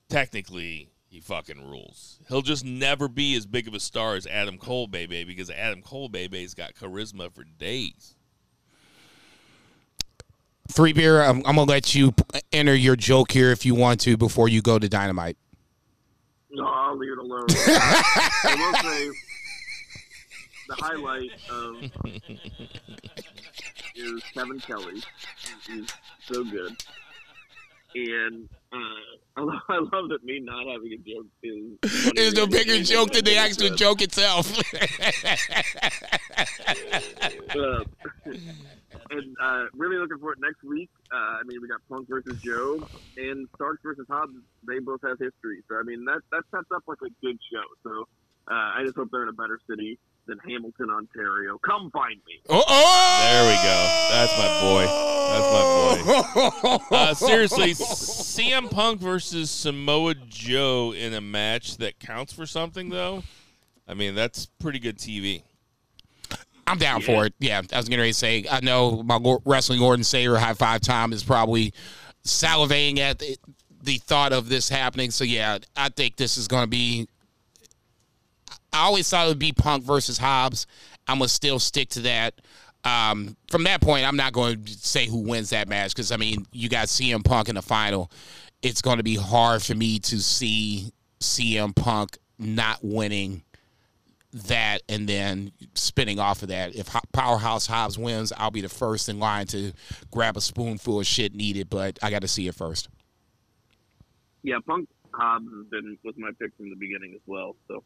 technically, 0.09 0.89
he 1.07 1.19
fucking 1.19 1.69
rules. 1.69 2.19
He'll 2.27 2.41
just 2.41 2.65
never 2.65 3.07
be 3.07 3.35
as 3.35 3.45
big 3.45 3.67
of 3.67 3.73
a 3.73 3.79
star 3.79 4.15
as 4.15 4.27
Adam 4.27 4.57
Cole, 4.57 4.87
baby, 4.87 5.23
because 5.23 5.49
Adam 5.49 5.81
Cole, 5.81 6.09
baby's 6.09 6.53
got 6.53 6.73
charisma 6.75 7.31
for 7.33 7.43
days. 7.43 8.14
Three 10.67 10.93
beer. 10.93 11.21
I'm, 11.21 11.37
I'm 11.45 11.55
gonna 11.55 11.63
let 11.63 11.93
you 11.93 12.13
enter 12.51 12.73
your 12.73 12.95
joke 12.95 13.31
here 13.31 13.51
if 13.51 13.65
you 13.65 13.75
want 13.75 13.99
to 14.01 14.17
before 14.17 14.49
you 14.49 14.61
go 14.61 14.79
to 14.79 14.89
Dynamite. 14.89 15.37
No, 16.49 16.65
I'll 16.65 16.97
leave 16.97 17.11
it 17.11 17.17
alone. 17.19 17.45
I 17.49 18.55
will 18.57 18.89
say 18.89 19.11
the 20.67 20.75
highlight 20.75 21.31
of 21.49 21.83
is 23.95 24.23
Kevin 24.33 24.59
Kelly. 24.59 25.03
He's 25.67 25.93
so 26.23 26.43
good, 26.43 26.75
and 27.95 28.49
uh, 28.73 28.77
I, 29.37 29.41
love, 29.41 29.61
I 29.67 29.77
love 29.79 30.09
that 30.09 30.23
me 30.23 30.39
not 30.39 30.65
having 30.65 30.93
a 30.93 30.97
joke 30.97 31.25
is. 31.43 31.77
It's 31.83 32.39
the 32.39 32.47
bigger 32.47 32.81
joke 32.83 33.11
than 33.11 33.25
the 33.25 33.35
actual 33.35 33.75
joke 33.75 34.01
itself. 34.01 34.51
Uh, 37.55 37.83
and 39.11 39.35
uh, 39.41 39.65
really 39.73 39.97
looking 39.97 40.17
for 40.19 40.33
it 40.33 40.39
next 40.41 40.63
week. 40.63 40.89
Uh, 41.11 41.39
I 41.39 41.41
mean, 41.45 41.61
we 41.61 41.67
got 41.67 41.79
Punk 41.89 42.07
versus 42.07 42.41
Joe 42.41 42.85
and 43.17 43.47
Starks 43.55 43.81
versus 43.83 44.05
Hobbs. 44.09 44.33
They 44.67 44.79
both 44.79 45.01
have 45.03 45.19
history, 45.19 45.63
so 45.69 45.77
I 45.79 45.83
mean 45.83 46.05
that 46.05 46.21
that 46.31 46.43
sets 46.51 46.67
up 46.73 46.83
like 46.87 46.97
a 47.05 47.11
good 47.25 47.37
show. 47.51 47.63
So 47.83 48.07
uh, 48.51 48.53
I 48.53 48.83
just 48.83 48.95
hope 48.95 49.09
they're 49.11 49.23
in 49.23 49.29
a 49.29 49.33
better 49.33 49.59
city 49.69 49.99
than 50.27 50.37
Hamilton, 50.39 50.89
Ontario. 50.89 51.57
Come 51.65 51.91
find 51.91 52.17
me. 52.27 52.39
oh, 52.49 52.63
oh! 52.67 53.19
There 53.23 53.49
we 53.49 53.55
go. 53.55 53.77
That's 54.11 54.37
my 54.37 54.61
boy. 54.61 54.85
That's 55.31 55.51
my 55.53 55.63
boy. 55.69 56.85
Uh, 56.95 57.13
seriously, 57.13 57.71
CM 57.71 58.69
Punk 58.69 59.01
versus 59.01 59.49
Samoa 59.51 60.15
Joe 60.27 60.93
in 60.93 61.13
a 61.13 61.21
match 61.21 61.77
that 61.77 61.99
counts 61.99 62.31
for 62.33 62.45
something, 62.45 62.89
though. 62.89 63.23
I 63.87 63.93
mean, 63.93 64.15
that's 64.15 64.45
pretty 64.45 64.79
good 64.79 64.97
TV. 64.97 65.43
I'm 66.67 66.77
down 66.77 67.01
for 67.01 67.27
it. 67.27 67.33
Yeah, 67.39 67.61
I 67.71 67.77
was 67.77 67.87
getting 67.87 67.99
ready 67.99 68.11
to 68.11 68.17
say. 68.17 68.45
I 68.49 68.59
know 68.61 69.03
my 69.03 69.19
wrestling 69.45 69.79
Gordon 69.79 70.03
Sayer 70.03 70.35
high 70.35 70.53
five 70.53 70.81
time 70.81 71.13
is 71.13 71.23
probably 71.23 71.73
salivating 72.23 72.99
at 72.99 73.19
the, 73.19 73.37
the 73.83 73.97
thought 73.99 74.33
of 74.33 74.49
this 74.49 74.67
happening. 74.67 75.11
So 75.11 75.23
yeah, 75.23 75.59
I 75.75 75.89
think 75.89 76.15
this 76.17 76.37
is 76.37 76.47
going 76.47 76.63
to 76.63 76.69
be. 76.69 77.07
I 78.75 78.83
always 78.83 79.09
thought 79.09 79.25
it 79.25 79.29
would 79.29 79.39
be 79.39 79.53
Punk 79.53 79.83
versus 79.83 80.17
Hobbs. 80.17 80.67
I'm 81.07 81.19
gonna 81.19 81.29
still 81.29 81.59
stick 81.59 81.89
to 81.89 82.01
that. 82.01 82.41
Um, 82.83 83.35
from 83.49 83.63
that 83.63 83.81
point, 83.81 84.05
I'm 84.05 84.15
not 84.15 84.33
going 84.33 84.63
to 84.63 84.73
say 84.73 85.07
who 85.07 85.17
wins 85.17 85.49
that 85.49 85.67
match 85.67 85.95
because 85.95 86.11
I 86.11 86.17
mean, 86.17 86.45
you 86.51 86.69
got 86.69 86.87
CM 86.87 87.23
Punk 87.23 87.49
in 87.49 87.55
the 87.55 87.61
final. 87.61 88.11
It's 88.61 88.81
going 88.81 88.97
to 88.97 89.03
be 89.03 89.15
hard 89.15 89.63
for 89.63 89.75
me 89.75 89.99
to 89.99 90.19
see 90.19 90.91
CM 91.19 91.75
Punk 91.75 92.17
not 92.37 92.79
winning 92.83 93.43
that 94.33 94.81
and 94.89 95.07
then 95.07 95.51
spinning 95.75 96.19
off 96.19 96.43
of 96.43 96.49
that. 96.49 96.75
If 96.75 96.93
Powerhouse 97.13 97.65
Hobbs 97.65 97.97
wins, 97.97 98.33
I'll 98.35 98.51
be 98.51 98.61
the 98.61 98.69
first 98.69 99.07
in 99.07 99.19
line 99.19 99.47
to 99.47 99.71
grab 100.11 100.35
a 100.35 100.41
spoonful 100.41 100.99
of 100.99 101.07
shit 101.07 101.33
needed, 101.33 101.69
but 101.69 101.97
I 102.03 102.11
got 102.11 102.21
to 102.21 102.27
see 102.27 102.47
it 102.47 102.55
first. 102.55 102.89
Yeah, 104.43 104.57
Punk 104.67 104.89
Hobbs 105.13 105.45
has 105.45 105.65
been 105.71 105.97
was 106.03 106.15
my 106.17 106.29
pick 106.39 106.51
from 106.57 106.69
the 106.69 106.75
beginning 106.75 107.13
as 107.15 107.21
well. 107.25 107.55
So, 107.67 107.83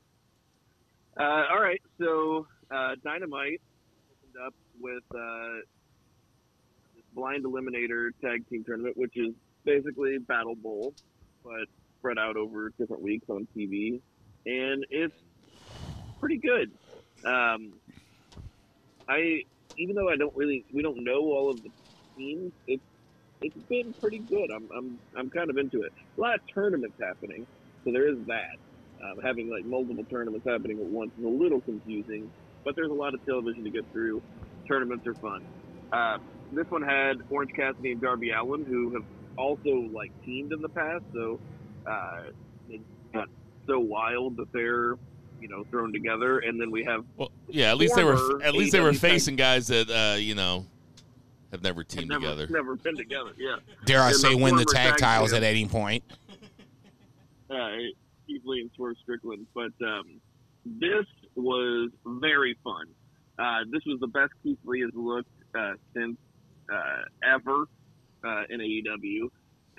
uh, 1.17 1.43
all 1.51 1.61
right. 1.61 1.81
So 1.99 2.47
uh, 2.71 2.95
Dynamite 3.03 3.61
opened 4.11 4.45
up 4.45 4.53
with 4.79 5.03
uh, 5.13 5.61
this 6.95 7.05
blind 7.13 7.45
eliminator 7.45 8.09
tag 8.21 8.47
team 8.49 8.63
tournament, 8.63 8.97
which 8.97 9.15
is 9.15 9.33
basically 9.65 10.17
Battle 10.17 10.55
Bowl, 10.55 10.93
but 11.43 11.67
spread 11.99 12.17
out 12.17 12.37
over 12.37 12.69
different 12.77 13.01
weeks 13.01 13.25
on 13.29 13.47
TV, 13.55 14.01
and 14.45 14.85
it's 14.89 15.15
pretty 16.19 16.37
good. 16.37 16.71
Um, 17.25 17.73
I 19.07 19.43
even 19.77 19.95
though 19.95 20.09
I 20.09 20.15
don't 20.15 20.35
really 20.35 20.65
we 20.73 20.81
don't 20.81 21.03
know 21.03 21.19
all 21.19 21.51
of 21.51 21.63
the 21.63 21.69
teams, 22.17 22.51
it's 22.67 22.83
it's 23.41 23.57
been 23.69 23.93
pretty 23.93 24.19
good. 24.19 24.49
I'm 24.51 24.69
I'm 24.75 24.99
I'm 25.17 25.29
kind 25.29 25.49
of 25.49 25.57
into 25.57 25.81
it. 25.81 25.93
A 26.17 26.21
lot 26.21 26.35
of 26.35 26.41
tournaments 26.53 26.95
happening, 27.01 27.47
so 27.83 27.91
there 27.91 28.07
is 28.07 28.17
that. 28.27 28.57
Um, 29.03 29.19
having 29.23 29.49
like 29.49 29.65
multiple 29.65 30.03
tournaments 30.09 30.45
happening 30.45 30.79
at 30.79 30.85
once 30.85 31.11
is 31.17 31.23
a 31.23 31.27
little 31.27 31.61
confusing, 31.61 32.29
but 32.65 32.75
there's 32.75 32.89
a 32.91 32.93
lot 32.93 33.13
of 33.13 33.25
television 33.25 33.63
to 33.63 33.69
get 33.69 33.89
through. 33.93 34.21
Tournaments 34.67 35.07
are 35.07 35.13
fun. 35.15 35.43
Uh, 35.93 36.17
this 36.51 36.69
one 36.69 36.81
had 36.81 37.21
Orange 37.29 37.53
Cassidy 37.55 37.93
and 37.93 38.01
Darby 38.01 38.31
Allin, 38.31 38.65
who 38.65 38.93
have 38.93 39.03
also 39.37 39.87
like 39.93 40.11
teamed 40.25 40.51
in 40.51 40.61
the 40.61 40.67
past, 40.69 41.03
so 41.13 41.39
uh, 41.87 42.23
it 42.69 42.81
got 43.13 43.29
so 43.67 43.79
wild 43.79 44.35
that 44.37 44.51
they're 44.51 44.95
you 45.39 45.47
know 45.47 45.63
thrown 45.71 45.93
together, 45.93 46.39
and 46.39 46.59
then 46.59 46.69
we 46.69 46.83
have 46.83 47.05
Well, 47.15 47.31
yeah, 47.47 47.71
at 47.71 47.77
least 47.77 47.95
they 47.95 48.03
were 48.03 48.41
at 48.43 48.53
least 48.53 48.73
they 48.73 48.81
were 48.81 48.93
facing 48.93 49.37
guys 49.37 49.67
that 49.67 49.89
uh, 49.89 50.17
you 50.17 50.35
know 50.35 50.65
have 51.51 51.63
never 51.63 51.83
teamed 51.85 52.09
never 52.09 52.19
together. 52.25 52.47
never 52.49 52.75
been 52.75 52.97
together. 52.97 53.31
Yeah, 53.37 53.55
Dare 53.85 54.01
I 54.01 54.07
And 54.09 54.15
say 54.17 54.35
win 54.35 54.57
the 54.57 54.63
former 54.63 54.65
tag 54.65 54.89
tag 54.89 54.97
titles 54.97 55.31
champ. 55.31 55.43
at 55.43 55.47
any 55.49 55.65
point? 55.67 56.03
uh, 57.49 57.69
Keith 58.29 58.41
Lee 58.45 58.61
and 58.61 58.69
Swerve 58.75 58.95
Strickland. 59.01 59.47
But 59.53 59.73
um, 59.83 60.21
this 60.65 61.05
was 61.35 61.89
very 62.05 62.55
fun. 62.63 62.85
Uh, 63.37 63.63
this 63.71 63.81
was 63.85 63.99
the 63.99 64.07
best 64.07 64.31
Keith 64.43 64.59
Lee 64.65 64.81
has 64.81 64.91
looked 64.93 65.29
uh, 65.57 65.73
since 65.95 66.17
uh, 66.71 67.33
ever 67.35 67.65
uh, 68.23 68.43
in 68.49 68.59
AEW. 68.59 69.29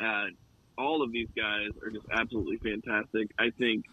Uh, 0.02 0.30
all 0.78 1.02
of 1.02 1.12
these 1.12 1.28
guys 1.36 1.68
are 1.82 1.90
just 1.90 2.06
absolutely 2.12 2.56
fantastic. 2.56 3.30
I 3.38 3.50
think 3.58 3.84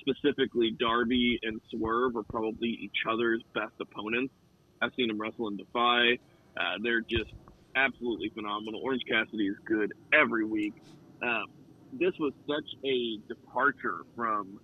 specifically 0.00 0.72
Darby 0.78 1.38
and 1.42 1.60
Swerve 1.70 2.16
are 2.16 2.24
probably 2.24 2.68
each 2.68 3.04
other's 3.08 3.42
best 3.54 3.74
opponents. 3.80 4.34
I've 4.80 4.92
seen 4.96 5.08
them 5.08 5.20
wrestle 5.20 5.48
in 5.48 5.56
Defy. 5.56 6.18
Uh, 6.56 6.78
they're 6.82 7.00
just 7.00 7.32
absolutely 7.76 8.28
phenomenal. 8.30 8.80
Orange 8.82 9.02
Cassidy 9.08 9.46
is 9.46 9.56
good 9.64 9.92
every 10.12 10.44
week. 10.44 10.74
Um, 11.22 11.46
this 11.92 12.12
was 12.18 12.32
such 12.46 12.68
a 12.84 13.18
departure 13.28 14.00
from, 14.16 14.60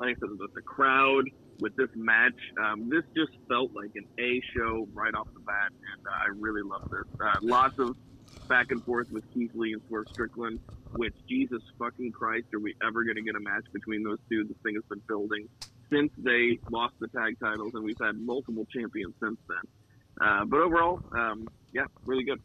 like 0.00 0.16
I 0.16 0.20
said, 0.20 0.30
the, 0.38 0.48
the 0.54 0.62
crowd 0.62 1.24
with 1.60 1.76
this 1.76 1.90
match. 1.94 2.38
Um, 2.62 2.88
this 2.88 3.04
just 3.16 3.32
felt 3.48 3.72
like 3.74 3.90
an 3.94 4.06
A 4.18 4.42
show 4.56 4.88
right 4.92 5.14
off 5.14 5.28
the 5.34 5.40
bat, 5.40 5.70
and 5.70 6.06
uh, 6.06 6.10
I 6.10 6.26
really 6.38 6.62
love 6.62 6.90
this. 6.90 7.04
Uh, 7.20 7.38
lots 7.42 7.78
of 7.78 7.96
back 8.48 8.70
and 8.70 8.82
forth 8.84 9.10
with 9.10 9.24
Keith 9.32 9.50
Lee 9.54 9.72
and 9.72 9.82
Swerve 9.88 10.06
Strickland. 10.10 10.60
Which 10.94 11.14
Jesus 11.26 11.62
fucking 11.78 12.12
Christ, 12.12 12.52
are 12.52 12.60
we 12.60 12.74
ever 12.86 13.02
going 13.04 13.16
to 13.16 13.22
get 13.22 13.34
a 13.34 13.40
match 13.40 13.64
between 13.72 14.02
those 14.02 14.18
two? 14.30 14.44
This 14.44 14.58
thing 14.62 14.74
has 14.74 14.84
been 14.90 15.00
building 15.08 15.48
since 15.90 16.10
they 16.18 16.58
lost 16.70 16.94
the 17.00 17.08
tag 17.08 17.38
titles, 17.40 17.72
and 17.74 17.82
we've 17.82 17.98
had 17.98 18.16
multiple 18.20 18.66
champions 18.74 19.14
since 19.22 19.38
then. 19.48 19.62
Uh, 20.20 20.44
but 20.44 20.60
overall, 20.60 21.00
um, 21.16 21.48
yeah, 21.72 21.84
really 22.04 22.24
good. 22.24 22.40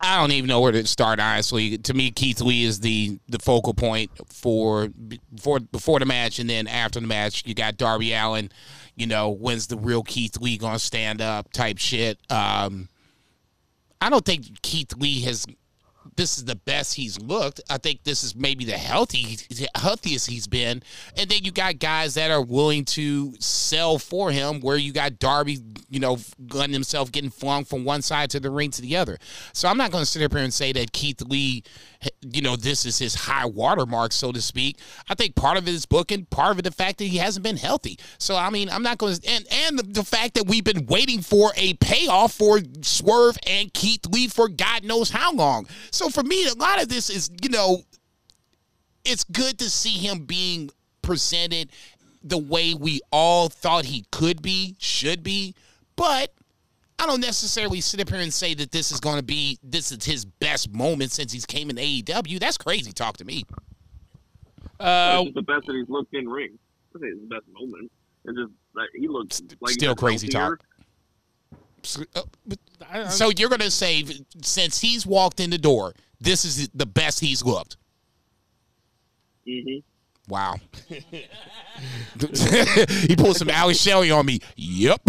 I 0.00 0.20
don't 0.20 0.32
even 0.32 0.48
know 0.48 0.60
where 0.60 0.72
to 0.72 0.86
start. 0.86 1.20
Honestly, 1.20 1.78
to 1.78 1.94
me, 1.94 2.10
Keith 2.10 2.40
Lee 2.40 2.64
is 2.64 2.80
the 2.80 3.18
the 3.28 3.38
focal 3.38 3.74
point 3.74 4.10
for 4.32 4.88
before 4.88 5.60
before 5.60 5.98
the 5.98 6.06
match, 6.06 6.38
and 6.38 6.48
then 6.48 6.66
after 6.66 7.00
the 7.00 7.06
match, 7.06 7.44
you 7.46 7.54
got 7.54 7.76
Darby 7.76 8.12
Allin. 8.12 8.50
You 8.96 9.06
know, 9.06 9.30
when's 9.30 9.66
the 9.66 9.76
real 9.76 10.02
Keith 10.02 10.38
Lee 10.40 10.58
gonna 10.58 10.78
stand 10.78 11.20
up? 11.20 11.52
Type 11.52 11.78
shit. 11.78 12.18
Um, 12.30 12.88
I 14.00 14.10
don't 14.10 14.24
think 14.24 14.62
Keith 14.62 14.94
Lee 14.96 15.20
has. 15.22 15.46
This 16.16 16.38
is 16.38 16.44
the 16.44 16.56
best 16.56 16.94
he's 16.94 17.20
looked. 17.20 17.60
I 17.68 17.78
think 17.78 18.04
this 18.04 18.24
is 18.24 18.34
maybe 18.34 18.64
the 18.64 18.72
healthy, 18.72 19.38
healthiest 19.74 20.28
he's 20.28 20.46
been. 20.46 20.82
And 21.16 21.30
then 21.30 21.44
you 21.44 21.52
got 21.52 21.78
guys 21.78 22.14
that 22.14 22.30
are 22.30 22.42
willing 22.42 22.84
to 22.86 23.34
sell 23.38 23.98
for 23.98 24.30
him. 24.30 24.60
Where 24.60 24.76
you 24.76 24.92
got 24.92 25.18
Darby, 25.18 25.58
you 25.88 26.00
know, 26.00 26.18
gunning 26.46 26.72
himself, 26.72 27.12
getting 27.12 27.30
flung 27.30 27.64
from 27.64 27.84
one 27.84 28.02
side 28.02 28.30
to 28.30 28.40
the 28.40 28.50
ring 28.50 28.70
to 28.72 28.82
the 28.82 28.96
other. 28.96 29.18
So 29.52 29.68
I'm 29.68 29.76
not 29.76 29.90
going 29.90 30.02
to 30.02 30.10
sit 30.10 30.22
up 30.22 30.32
here 30.32 30.42
and 30.42 30.54
say 30.54 30.72
that 30.72 30.92
Keith 30.92 31.20
Lee, 31.22 31.64
you 32.22 32.42
know, 32.42 32.56
this 32.56 32.86
is 32.86 32.98
his 32.98 33.14
high 33.14 33.46
watermark, 33.46 34.12
so 34.12 34.32
to 34.32 34.40
speak. 34.40 34.78
I 35.08 35.14
think 35.14 35.34
part 35.34 35.58
of 35.58 35.68
it 35.68 35.74
is 35.74 35.86
booking, 35.86 36.26
part 36.26 36.52
of 36.52 36.58
it 36.58 36.62
the 36.62 36.70
fact 36.70 36.98
that 36.98 37.04
he 37.04 37.18
hasn't 37.18 37.44
been 37.44 37.56
healthy. 37.56 37.98
So 38.18 38.36
I 38.36 38.50
mean, 38.50 38.68
I'm 38.70 38.82
not 38.82 38.98
going 38.98 39.14
to, 39.14 39.28
and 39.28 39.46
and 39.50 39.78
the, 39.78 39.82
the 39.82 40.04
fact 40.04 40.34
that 40.34 40.46
we've 40.46 40.64
been 40.64 40.86
waiting 40.86 41.20
for 41.20 41.52
a 41.56 41.74
payoff 41.74 42.32
for 42.32 42.60
Swerve 42.82 43.38
and 43.46 43.72
Keith 43.72 44.06
Lee 44.06 44.28
for 44.28 44.48
God 44.48 44.84
knows 44.84 45.10
how 45.10 45.32
long. 45.32 45.66
So 45.90 46.08
for 46.08 46.22
me, 46.22 46.46
a 46.46 46.54
lot 46.54 46.82
of 46.82 46.88
this 46.88 47.10
is, 47.10 47.30
you 47.42 47.50
know, 47.50 47.82
it's 49.04 49.24
good 49.24 49.58
to 49.58 49.70
see 49.70 49.98
him 49.98 50.24
being 50.24 50.70
presented 51.02 51.70
the 52.22 52.38
way 52.38 52.74
we 52.74 53.00
all 53.10 53.48
thought 53.48 53.86
he 53.86 54.04
could 54.10 54.42
be, 54.42 54.76
should 54.78 55.22
be, 55.22 55.54
but 55.96 56.32
I 57.00 57.06
don't 57.06 57.20
necessarily 57.20 57.80
sit 57.80 57.98
up 58.00 58.10
here 58.10 58.20
and 58.20 58.32
say 58.32 58.52
that 58.54 58.70
this 58.72 58.92
is 58.92 59.00
going 59.00 59.16
to 59.16 59.22
be 59.22 59.58
this 59.62 59.90
is 59.90 60.04
his 60.04 60.24
best 60.26 60.70
moment 60.72 61.12
since 61.12 61.32
he's 61.32 61.46
came 61.46 61.70
in 61.70 61.76
AEW. 61.76 62.38
That's 62.38 62.58
crazy 62.58 62.92
talk 62.92 63.16
to 63.16 63.24
me. 63.24 63.44
Uh, 64.78 65.22
It's 65.26 65.34
the 65.34 65.42
best 65.42 65.66
that 65.66 65.74
he's 65.76 65.88
looked 65.88 66.14
in 66.14 66.28
ring. 66.28 66.58
I 66.94 67.00
say 67.00 67.06
his 67.08 67.18
best 67.20 67.44
moment. 67.52 67.90
And 68.26 68.36
just 68.36 68.52
like 68.74 68.88
he 68.94 69.08
looks 69.08 69.40
like 69.60 69.72
Still 69.72 69.94
crazy 69.96 70.28
healthier. 70.30 70.56
talk. 70.58 70.64
So, 71.82 72.02
uh, 72.92 73.08
so 73.08 73.30
you're 73.30 73.48
going 73.48 73.60
to 73.62 73.70
say 73.70 74.04
since 74.42 74.78
he's 74.80 75.06
walked 75.06 75.40
in 75.40 75.48
the 75.48 75.56
door, 75.58 75.94
this 76.20 76.44
is 76.44 76.68
the 76.74 76.84
best 76.84 77.20
he's 77.20 77.42
looked. 77.42 77.78
Mhm. 79.48 79.82
Wow. 80.30 80.54
he 80.88 81.26
pulled 83.16 83.36
some 83.36 83.50
Ali 83.50 83.74
Shelley 83.74 84.10
on 84.12 84.24
me. 84.26 84.38
Yep. 84.56 85.00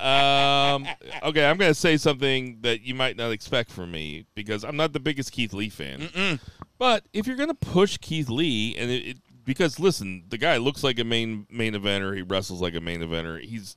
um, 0.00 0.86
okay, 1.22 1.44
I'm 1.44 1.56
gonna 1.58 1.74
say 1.74 1.96
something 1.98 2.58
that 2.62 2.80
you 2.82 2.94
might 2.94 3.16
not 3.16 3.32
expect 3.32 3.70
from 3.70 3.90
me 3.92 4.24
because 4.34 4.64
I'm 4.64 4.76
not 4.76 4.92
the 4.92 5.00
biggest 5.00 5.32
Keith 5.32 5.52
Lee 5.52 5.68
fan. 5.68 6.40
But 6.78 7.04
if 7.12 7.26
you're 7.26 7.36
gonna 7.36 7.54
push 7.54 7.98
Keith 7.98 8.28
Lee, 8.30 8.74
and 8.76 8.90
it, 8.90 9.06
it 9.06 9.18
because 9.44 9.78
listen, 9.78 10.24
the 10.28 10.38
guy 10.38 10.56
looks 10.56 10.82
like 10.82 10.98
a 10.98 11.04
main 11.04 11.46
main 11.50 11.74
eventer, 11.74 12.16
he 12.16 12.22
wrestles 12.22 12.62
like 12.62 12.74
a 12.74 12.80
main 12.80 13.00
eventer. 13.00 13.40
He's 13.40 13.76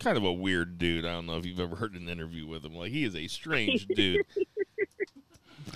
kind 0.00 0.16
of 0.16 0.24
a 0.24 0.32
weird 0.32 0.78
dude. 0.78 1.04
I 1.04 1.12
don't 1.12 1.26
know 1.26 1.36
if 1.36 1.44
you've 1.46 1.60
ever 1.60 1.76
heard 1.76 1.94
an 1.94 2.08
interview 2.08 2.46
with 2.46 2.64
him. 2.64 2.74
Like 2.74 2.90
he 2.90 3.04
is 3.04 3.14
a 3.14 3.26
strange 3.28 3.86
dude. 3.88 4.24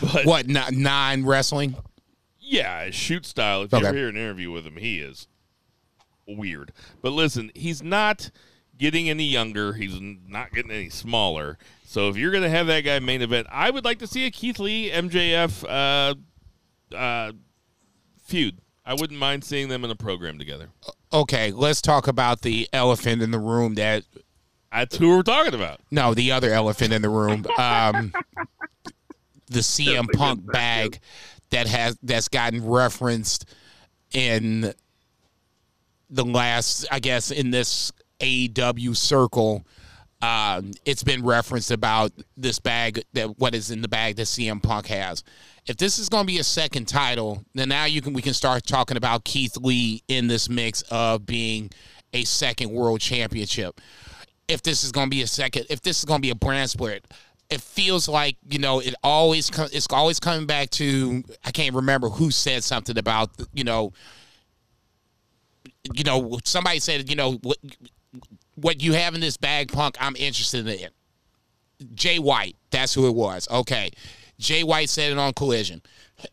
But 0.01 0.25
what, 0.25 0.47
not 0.47 0.73
nine 0.73 1.27
wrestling? 1.27 1.75
Yeah, 2.51 2.85
his 2.87 2.95
shoot 2.95 3.25
style. 3.25 3.63
If 3.63 3.73
you 3.73 3.79
Okay. 3.79 3.89
ever 3.89 3.97
hear 3.97 4.09
an 4.09 4.17
interview 4.17 4.51
with 4.51 4.67
him, 4.67 4.77
he 4.77 4.99
is 4.99 5.29
weird. 6.27 6.73
But 7.01 7.13
listen, 7.13 7.51
he's 7.55 7.83
not 7.83 8.31
getting 8.77 9.09
any 9.09 9.25
younger. 9.25 9.75
He's 9.75 9.99
not 10.01 10.53
getting 10.53 10.71
any 10.71 10.89
smaller. 10.89 11.59
So 11.85 12.09
if 12.09 12.17
you're 12.17 12.31
going 12.31 12.43
to 12.45 12.51
have 12.51 12.67
that 12.67 12.81
guy 12.83 12.99
main 12.99 13.23
event, 13.23 13.47
I 13.51 13.71
would 13.71 13.85
like 13.85 13.99
to 14.01 14.07
see 14.07 14.27
a 14.27 14.31
Keith 14.31 14.59
Lee 14.59 14.91
MJF 14.91 15.65
uh, 15.69 16.95
uh, 16.97 17.33
feud. 18.25 18.59
I 18.85 18.95
wouldn't 18.95 19.19
mind 19.19 19.45
seeing 19.45 19.69
them 19.69 19.85
in 19.85 19.91
a 19.91 19.97
program 19.97 20.39
together. 20.39 20.71
Okay, 21.13 21.53
let's 21.53 21.81
talk 21.83 22.09
about 22.09 22.43
the 22.43 22.69
elephant 22.73 23.23
in 23.23 23.31
the 23.31 23.39
room 23.39 23.75
that 23.75 24.05
That's 24.73 24.97
who 24.97 25.09
we're 25.17 25.23
talking 25.23 25.55
about. 25.55 25.81
No, 25.91 26.15
the 26.15 26.33
other 26.33 26.51
elephant 26.53 26.93
in 26.93 27.03
the 27.03 27.09
room. 27.11 27.45
Um, 27.59 28.13
the 29.49 29.59
CM 29.61 30.11
Punk 30.13 30.51
bag 30.51 31.01
that 31.51 31.67
has 31.67 31.99
that's 32.03 32.29
gotten 32.29 32.67
referenced 32.67 33.45
in 34.13 34.73
the 36.09 36.25
last, 36.25 36.87
I 36.91 37.01
guess, 37.01 37.31
in 37.31 37.51
this 37.51 37.93
AEW 38.21 38.97
circle. 38.97 39.67
Um, 40.23 40.73
it's 40.85 41.03
been 41.03 41.25
referenced 41.25 41.71
about 41.71 42.13
this 42.37 42.59
bag 42.59 43.03
that 43.15 43.39
what 43.39 43.55
is 43.55 43.71
in 43.71 43.81
the 43.81 43.89
bag 43.89 44.17
that 44.17 44.25
CM 44.27 44.63
Punk 44.63 44.87
has. 44.89 45.25
If 45.67 45.79
this 45.79 45.99
is 45.99 46.11
going 46.11 46.25
to 46.25 46.33
be 46.33 46.39
a 46.41 46.45
second 46.45 46.89
title, 46.89 47.43
then 47.55 47.71
now 47.71 47.87
you 47.87 48.03
can 48.03 48.13
we 48.13 48.21
can 48.21 48.35
start 48.35 48.67
talking 48.67 48.97
about 48.97 49.25
Keith 49.25 49.57
Lee 49.57 50.03
in 50.09 50.27
this 50.27 50.49
mix 50.51 50.83
of 50.91 51.25
being 51.25 51.71
a 52.13 52.25
second 52.25 52.71
world 52.71 53.01
championship 53.01 53.81
if 54.51 54.63
this 54.63 54.83
is 54.83 54.91
going 54.93 55.07
to 55.07 55.11
be 55.11 55.23
a 55.23 55.27
second, 55.27 55.67
if 55.71 55.81
this 55.81 56.01
is 56.01 56.05
going 56.05 56.19
to 56.19 56.23
be 56.23 56.31
a 56.31 56.35
brand 56.35 56.69
split, 56.69 57.07
it 57.51 57.61
feels 57.61 58.09
like 58.09 58.37
you 58.49 58.59
know 58.59 58.81
it 58.81 58.95
always 59.03 59.51
com- 59.51 59.69
it's 59.73 59.87
always 59.91 60.21
coming 60.21 60.47
back 60.47 60.71
to 60.71 61.23
I 61.45 61.51
can't 61.51 61.75
remember 61.75 62.09
who 62.09 62.31
said 62.31 62.65
something 62.65 62.97
about 62.97 63.31
you 63.53 63.65
know 63.65 63.93
you 65.93 66.05
know 66.05 66.39
somebody 66.45 66.79
said 66.79 67.11
you 67.11 67.17
know 67.17 67.35
what 67.43 67.59
what 68.55 68.83
you 68.83 68.93
have 68.93 69.15
in 69.15 69.21
this 69.21 69.37
bag 69.37 69.73
punk 69.73 69.97
I'm 70.01 70.17
interested 70.17 70.67
in. 70.67 70.91
Jay 71.95 72.19
White, 72.19 72.57
that's 72.71 72.93
who 72.93 73.09
it 73.09 73.15
was. 73.15 73.49
Okay, 73.51 73.91
Jay 74.39 74.63
White 74.63 74.91
said 74.91 75.13
it 75.13 75.19
on 75.19 75.33
Collision. 75.33 75.83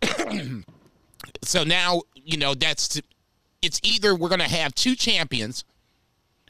so 1.41 1.63
now 1.63 2.01
you 2.15 2.37
know 2.37 2.53
that's 2.53 3.01
it's 3.61 3.79
either 3.83 4.13
we're 4.13 4.29
to 4.39 4.49
have 4.49 4.75
two 4.75 4.95
champions 4.95 5.63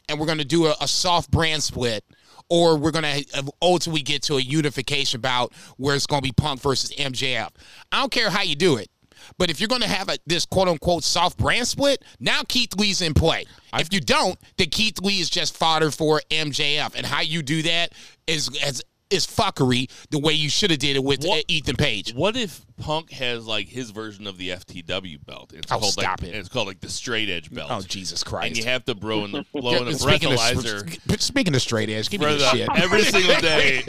and 0.09 0.19
we're 0.19 0.25
to 0.39 0.45
do 0.45 0.65
a, 0.67 0.75
a 0.81 0.87
soft 0.87 1.29
brand 1.31 1.63
split, 1.63 2.03
or 2.49 2.77
we're 2.77 2.91
going 2.91 3.03
to 3.03 3.51
ultimately 3.61 4.01
get 4.01 4.21
to 4.23 4.37
a 4.37 4.41
unification 4.41 5.21
bout 5.21 5.53
where 5.77 5.95
it's 5.95 6.07
going 6.07 6.21
to 6.21 6.27
be 6.27 6.31
Punk 6.31 6.61
versus 6.61 6.91
MJF. 6.91 7.49
I 7.91 7.99
don't 7.99 8.11
care 8.11 8.29
how 8.29 8.41
you 8.41 8.55
do 8.55 8.77
it. 8.77 8.89
But 9.37 9.49
if 9.49 9.59
you're 9.59 9.67
going 9.67 9.81
to 9.81 9.87
have 9.87 10.09
a, 10.09 10.17
this 10.25 10.45
quote 10.45 10.67
unquote 10.67 11.03
soft 11.03 11.37
brand 11.37 11.67
split, 11.67 12.03
now 12.19 12.41
Keith 12.47 12.75
Lee's 12.77 13.01
in 13.01 13.13
play. 13.13 13.45
if 13.73 13.93
you 13.93 13.99
don't, 13.99 14.37
then 14.57 14.69
Keith 14.69 14.99
Lee 15.01 15.19
is 15.19 15.29
just 15.29 15.57
fodder 15.57 15.91
for 15.91 16.21
MJF. 16.29 16.95
And 16.95 17.05
how 17.05 17.21
you 17.21 17.41
do 17.41 17.61
that 17.63 17.93
is 18.25 18.49
as 18.63 18.81
is 19.09 19.25
fuckery 19.25 19.89
the 20.09 20.19
way 20.19 20.33
you 20.33 20.49
should 20.49 20.69
have 20.71 20.79
did 20.79 20.95
it 20.95 21.03
with 21.03 21.23
What- 21.23 21.39
uh, 21.39 21.43
Ethan 21.47 21.75
Page. 21.77 22.13
What 22.13 22.35
if 22.35 22.65
Punk 22.77 23.11
has 23.11 23.45
like 23.47 23.67
his 23.69 23.91
version 23.91 24.27
of 24.27 24.37
the 24.37 24.49
FTW 24.49 25.25
belt? 25.25 25.53
It's 25.53 25.71
Oh, 25.71 25.79
called 25.79 25.93
stop 25.93 26.21
like, 26.21 26.29
it. 26.31 26.35
It's 26.35 26.49
called 26.49 26.67
like 26.67 26.81
the 26.81 26.89
straight 26.89 27.29
edge 27.29 27.51
belt. 27.53 27.69
Oh 27.71 27.81
Jesus 27.81 28.23
Christ! 28.23 28.47
and 28.47 28.57
you 28.57 28.65
have 28.65 28.83
to 28.85 28.95
blow 28.95 29.23
in 29.25 29.31
the 29.31 29.45
blow 29.53 29.75
in 29.75 29.87
a 29.87 29.91
breathalyzer 29.91 31.11
of, 31.13 31.21
speaking 31.21 31.55
of 31.55 31.61
straight 31.61 31.89
edge, 31.89 32.09
give 32.09 32.21
me 32.21 32.27
the, 32.27 32.49
shit. 32.49 32.69
every 32.75 33.03
single 33.03 33.35
day, 33.41 33.81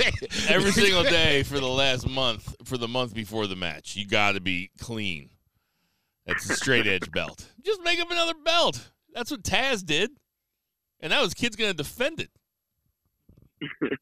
every 0.49 0.70
single 0.70 1.03
day 1.03 1.43
for 1.43 1.59
the 1.61 1.66
last 1.69 2.09
month, 2.09 2.55
for 2.65 2.78
the 2.78 2.89
month 2.89 3.12
before 3.15 3.47
the 3.47 3.57
match. 3.57 3.97
You 3.97 4.07
got 4.07 4.32
to 4.32 4.40
be 4.40 4.70
clean. 4.78 5.31
That's 6.27 6.49
a 6.51 6.55
straight 6.57 6.86
edge 6.86 7.11
belt. 7.11 7.47
Just 7.65 7.82
make 7.82 7.99
up 8.01 8.11
another 8.11 8.35
belt. 8.45 8.90
That's 9.15 9.31
what 9.31 9.43
Taz 9.43 9.85
did, 9.85 10.11
and 11.01 11.11
now 11.11 11.24
his 11.24 11.35
kid's 11.35 11.57
gonna 11.57 11.74
defend 11.74 12.20
it. 12.20 12.31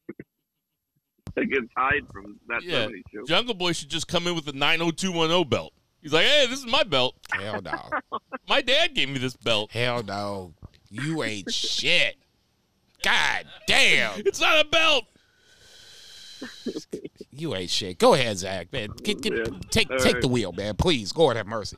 It 1.41 1.51
gets 1.51 1.67
hide 1.77 2.07
from 2.11 2.39
that 2.47 2.63
Yeah, 2.63 2.87
70s 2.87 3.03
show. 3.13 3.23
Jungle 3.27 3.53
Boy 3.53 3.71
should 3.73 3.89
just 3.89 4.07
come 4.07 4.25
in 4.25 4.33
with 4.33 4.45
the 4.45 4.53
90210 4.53 5.47
belt. 5.49 5.71
He's 6.01 6.11
like, 6.11 6.25
hey, 6.25 6.47
this 6.49 6.59
is 6.59 6.65
my 6.65 6.83
belt. 6.83 7.15
Hell 7.31 7.61
no. 7.61 7.89
My 8.49 8.61
dad 8.61 8.93
gave 8.95 9.09
me 9.09 9.19
this 9.19 9.35
belt. 9.35 9.71
Hell 9.71 10.01
no. 10.03 10.53
You 10.89 11.21
ain't 11.23 11.51
shit. 11.53 12.15
God 13.03 13.45
damn. 13.67 14.19
It's 14.25 14.39
not 14.41 14.65
a 14.65 14.69
belt. 14.69 15.05
You 17.31 17.53
ain't 17.55 17.69
shit. 17.69 17.99
Go 17.99 18.15
ahead, 18.15 18.35
Zach. 18.39 18.73
Man, 18.73 18.89
get, 19.03 19.21
get, 19.21 19.31
Yeah. 19.33 19.43
take 19.69 19.91
All 19.91 19.97
take 19.99 20.13
right. 20.15 20.21
the 20.23 20.27
wheel, 20.27 20.51
man. 20.53 20.75
Please. 20.75 21.15
Lord 21.15 21.37
have 21.37 21.45
mercy. 21.45 21.77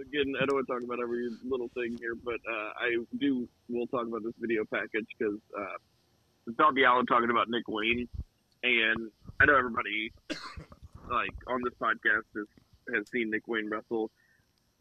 Again, 0.00 0.34
I 0.40 0.46
don't 0.46 0.56
want 0.56 0.66
to 0.66 0.72
talk 0.72 0.82
about 0.82 0.98
every 1.00 1.28
little 1.48 1.68
thing 1.74 1.96
here, 2.00 2.16
but 2.16 2.34
uh, 2.34 2.70
I 2.80 2.96
do. 3.18 3.48
We'll 3.68 3.86
talk 3.86 4.06
about 4.08 4.24
this 4.24 4.32
video 4.40 4.64
package 4.64 5.06
because 5.16 5.38
uh, 5.56 5.76
it's 6.46 6.58
Allin 6.58 7.06
talking 7.06 7.30
about 7.30 7.48
Nick 7.48 7.68
Wayne, 7.68 8.08
and 8.62 9.10
I 9.40 9.46
know 9.46 9.56
everybody 9.56 10.12
like 11.10 11.34
on 11.46 11.62
this 11.62 11.74
podcast 11.80 12.24
has 12.34 12.46
has 12.94 13.08
seen 13.10 13.30
Nick 13.30 13.48
Wayne 13.48 13.68
wrestle. 13.68 14.10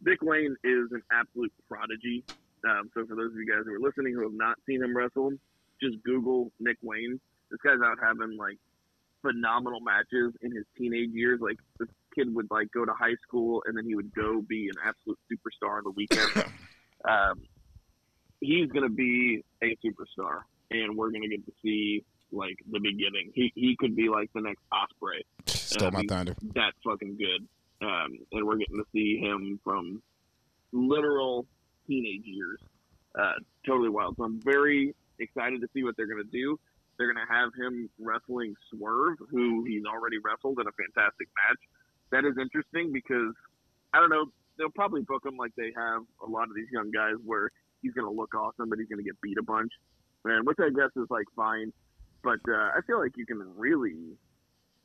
Nick 0.03 0.21
Wayne 0.21 0.55
is 0.63 0.91
an 0.91 1.01
absolute 1.11 1.53
prodigy. 1.67 2.23
Um, 2.67 2.89
so 2.93 3.05
for 3.05 3.15
those 3.15 3.31
of 3.31 3.37
you 3.37 3.47
guys 3.47 3.63
who 3.65 3.73
are 3.73 3.79
listening 3.79 4.13
who 4.13 4.23
have 4.23 4.33
not 4.33 4.57
seen 4.67 4.83
him 4.83 4.95
wrestle, 4.95 5.31
just 5.81 6.01
Google 6.03 6.51
Nick 6.59 6.77
Wayne. 6.81 7.19
This 7.49 7.59
guy's 7.61 7.79
out 7.83 7.97
having 8.01 8.37
like 8.37 8.57
phenomenal 9.21 9.79
matches 9.79 10.33
in 10.41 10.51
his 10.55 10.65
teenage 10.77 11.11
years. 11.11 11.39
Like 11.41 11.57
this 11.79 11.89
kid 12.13 12.33
would 12.33 12.47
like 12.51 12.71
go 12.71 12.85
to 12.85 12.93
high 12.93 13.15
school 13.27 13.63
and 13.65 13.77
then 13.77 13.85
he 13.85 13.95
would 13.95 14.13
go 14.13 14.41
be 14.41 14.69
an 14.69 14.75
absolute 14.85 15.19
superstar 15.31 15.77
on 15.77 15.83
the 15.83 15.91
weekend. 15.91 16.31
um, 17.09 17.41
he's 18.39 18.69
gonna 18.71 18.89
be 18.89 19.43
a 19.63 19.75
superstar, 19.83 20.41
and 20.71 20.95
we're 20.97 21.11
gonna 21.11 21.27
get 21.27 21.45
to 21.45 21.51
see 21.63 22.03
like 22.31 22.57
the 22.71 22.79
beginning. 22.79 23.31
He 23.33 23.51
he 23.55 23.75
could 23.79 23.95
be 23.95 24.09
like 24.09 24.29
the 24.33 24.41
next 24.41 24.61
Ospreay. 24.73 25.21
Stole 25.47 25.91
my 25.91 25.99
Um, 25.99 26.07
thunder. 26.07 26.35
That's 26.53 26.77
fucking 26.83 27.17
good. 27.17 27.47
Um, 27.85 28.17
and 28.31 28.45
we're 28.45 28.57
getting 28.57 28.77
to 28.77 28.85
see 28.91 29.17
him 29.19 29.59
from 29.63 30.01
literal 30.71 31.45
teenage 31.87 32.23
years. 32.25 32.59
Uh, 33.17 33.33
totally 33.65 33.89
wild. 33.89 34.15
So 34.17 34.23
I'm 34.23 34.41
very 34.41 34.93
excited 35.19 35.61
to 35.61 35.67
see 35.73 35.83
what 35.83 35.95
they're 35.97 36.07
gonna 36.07 36.23
do. 36.31 36.59
They're 36.97 37.11
gonna 37.13 37.27
have 37.29 37.51
him 37.57 37.89
wrestling 37.99 38.55
Swerve, 38.69 39.17
who 39.29 39.63
he's 39.65 39.83
already 39.85 40.17
wrestled 40.17 40.59
in 40.59 40.67
a 40.67 40.71
fantastic 40.71 41.27
match. 41.47 41.59
That 42.11 42.25
is 42.25 42.37
interesting 42.39 42.91
because 42.91 43.33
I 43.93 43.99
don't 43.99 44.09
know. 44.09 44.25
They'll 44.57 44.69
probably 44.69 45.01
book 45.01 45.25
him 45.25 45.35
like 45.37 45.51
they 45.57 45.73
have 45.75 46.01
a 46.25 46.29
lot 46.29 46.43
of 46.49 46.55
these 46.55 46.67
young 46.71 46.89
guys, 46.91 47.15
where 47.23 47.51
he's 47.81 47.93
gonna 47.93 48.11
look 48.11 48.33
awesome, 48.35 48.69
but 48.69 48.79
he's 48.79 48.87
gonna 48.87 49.03
get 49.03 49.19
beat 49.21 49.37
a 49.37 49.43
bunch, 49.43 49.71
and 50.25 50.45
which 50.45 50.57
I 50.59 50.69
guess 50.69 50.89
is 50.95 51.07
like 51.09 51.25
fine. 51.35 51.71
But 52.23 52.39
uh, 52.49 52.53
I 52.75 52.79
feel 52.87 52.99
like 52.99 53.13
you 53.15 53.25
can 53.25 53.39
really 53.55 54.17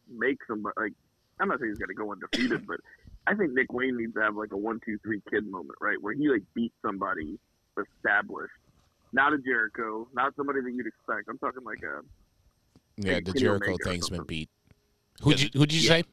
make 0.08 0.38
somebody 0.46 0.74
like 0.78 0.92
I'm 1.40 1.48
not 1.48 1.58
saying 1.58 1.72
he's 1.72 1.78
gonna 1.78 1.94
go 1.94 2.12
undefeated, 2.12 2.66
but 2.66 2.78
I 3.26 3.34
think 3.34 3.52
Nick 3.52 3.72
Wayne 3.72 3.96
needs 3.96 4.14
to 4.14 4.20
have 4.20 4.36
like 4.36 4.52
a 4.52 4.56
one 4.56 4.78
two 4.84 4.98
three 5.02 5.22
kid 5.30 5.46
moment, 5.50 5.78
right, 5.80 5.96
where 6.00 6.12
he 6.14 6.28
like 6.28 6.42
beats 6.54 6.74
somebody 6.84 7.38
established, 7.78 8.52
not 9.12 9.32
a 9.32 9.38
Jericho, 9.38 10.06
not 10.12 10.34
somebody 10.36 10.60
that 10.60 10.72
you'd 10.72 10.86
expect. 10.86 11.28
I'm 11.28 11.38
talking 11.38 11.64
like 11.64 11.80
a 11.82 12.00
Yeah, 12.98 13.20
the 13.24 13.32
Jericho 13.32 13.66
Omega 13.72 13.84
thing's 13.84 14.10
been 14.10 14.24
beat. 14.24 14.50
Who'd 15.22 15.40
you 15.40 15.48
who'd 15.54 15.72
you 15.72 15.80
Yeah. 15.80 15.88
say? 15.88 16.04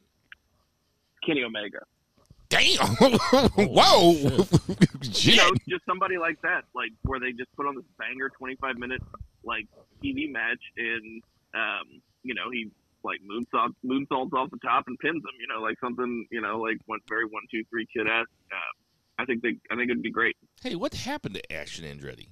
Kenny 1.26 1.42
Omega. 1.44 1.80
Damn. 2.48 2.78
Whoa. 3.56 4.12
You 5.02 5.36
know, 5.36 5.50
just 5.68 5.84
somebody 5.86 6.18
like 6.18 6.40
that, 6.42 6.64
like 6.74 6.92
where 7.02 7.20
they 7.20 7.32
just 7.32 7.54
put 7.56 7.66
on 7.66 7.74
this 7.74 7.84
banger 7.98 8.30
25 8.38 8.78
minute 8.78 9.02
like 9.44 9.66
TV 10.02 10.30
match, 10.30 10.62
and 10.76 11.22
um, 11.54 12.00
you 12.22 12.34
know 12.34 12.50
he 12.50 12.70
like 13.04 13.20
moonsault 13.22 13.74
moonsaults 13.84 14.32
off 14.32 14.50
the 14.50 14.58
top 14.64 14.84
and 14.86 14.98
pins 14.98 15.22
him. 15.22 15.36
You 15.40 15.46
know, 15.48 15.60
like 15.60 15.76
something 15.80 16.26
you 16.30 16.40
know 16.40 16.58
like 16.58 16.78
one 16.86 17.00
very 17.08 17.24
one 17.24 17.42
two 17.50 17.62
three 17.70 17.86
kid 17.94 18.06
ass. 18.06 18.26
Uh, 18.50 19.22
I 19.22 19.24
think 19.24 19.42
they 19.42 19.56
I 19.70 19.76
think 19.76 19.90
it'd 19.90 20.02
be 20.02 20.10
great. 20.10 20.36
Hey, 20.62 20.74
what 20.74 20.94
happened 20.94 21.34
to 21.34 21.52
Action 21.52 21.84
Andretti? 21.84 22.28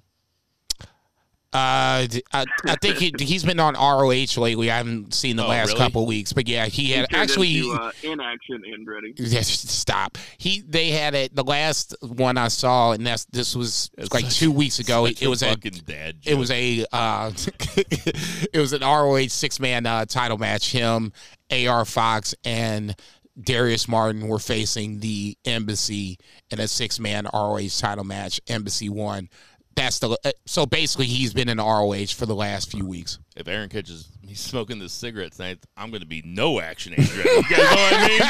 Uh, 1.57 2.07
I, 2.33 2.45
I 2.67 2.77
think 2.83 2.97
he, 2.99 3.13
he's 3.19 3.43
been 3.45 3.59
on 3.61 3.75
ROH 3.75 4.39
lately. 4.41 4.71
I 4.71 4.77
haven't 4.77 5.15
seen 5.15 5.37
the 5.37 5.45
Oh, 5.45 5.49
last 5.49 5.69
really? 5.69 5.79
couple 5.79 6.05
weeks, 6.07 6.33
but 6.33 6.47
yeah, 6.47 6.67
he 6.67 6.91
had 6.91 7.07
actually. 7.15 7.59
into, 7.59 7.73
uh, 7.73 7.91
in 8.03 8.21
action 8.21 8.63
and 8.67 8.87
ready. 8.87 9.15
Yes, 9.17 9.49
stop. 9.49 10.19
He 10.39 10.61
they 10.61 10.91
had 10.91 11.15
it. 11.15 11.35
The 11.35 11.45
last 11.45 11.95
one 12.03 12.37
I 12.37 12.49
saw, 12.49 12.93
and 12.93 13.07
that's 13.07 13.25
this 13.27 13.57
was 13.57 13.91
It's 13.97 14.13
like 14.13 14.25
such- 14.25 14.39
two 14.39 14.53
weeks 14.53 14.79
ago. 14.79 15.07
It, 15.07 15.27
was 15.27 15.43
a 15.43 15.49
fucking 15.51 15.81
dad. 15.87 16.17
it 16.27 16.35
was 16.37 16.51
a 16.51 16.85
uh, 16.93 17.33
it 17.77 18.59
was 18.59 18.73
an 18.73 18.83
ROH 18.83 19.29
six 19.29 19.59
man 19.59 19.87
uh, 19.87 20.05
title 20.05 20.39
match. 20.39 20.73
Him, 20.73 21.13
AR 21.51 21.85
Fox, 21.85 22.35
and 22.45 22.95
Darius 23.41 23.87
Martin 23.89 24.29
were 24.29 24.39
facing 24.39 25.01
the 25.01 25.37
Embassy 25.45 26.19
in 26.51 26.61
a 26.61 26.69
six 26.69 26.99
man 27.01 27.27
ROH 27.33 27.69
title 27.79 28.05
match. 28.05 28.41
Embassy 28.47 28.89
won. 28.89 29.29
That's 29.77 29.99
the 29.99 30.17
uh, 30.25 30.33
so 30.47 30.65
basically 30.67 31.07
he's 31.07 31.33
been 31.35 31.49
in 31.51 31.59
ROH 31.59 32.07
for 32.17 32.25
the 32.27 32.35
last 32.35 32.71
few 32.71 32.87
weeks. 32.87 33.19
if 33.37 33.47
Aaron 33.47 33.69
catches 33.69 34.09
me 34.27 34.33
smoking 34.35 34.79
this 34.79 34.93
cigarette 34.93 35.33
tonight, 35.33 35.59
I'm 35.77 35.91
going 35.91 36.01
to 36.01 36.07
be 36.07 36.23
no 36.25 36.61
Action 36.61 36.95
Andretti. 36.95 37.25
You 37.27 37.43
guys 37.43 37.75
know 37.75 37.83
what 37.83 37.93
I 37.93 38.09
mean? 38.09 38.21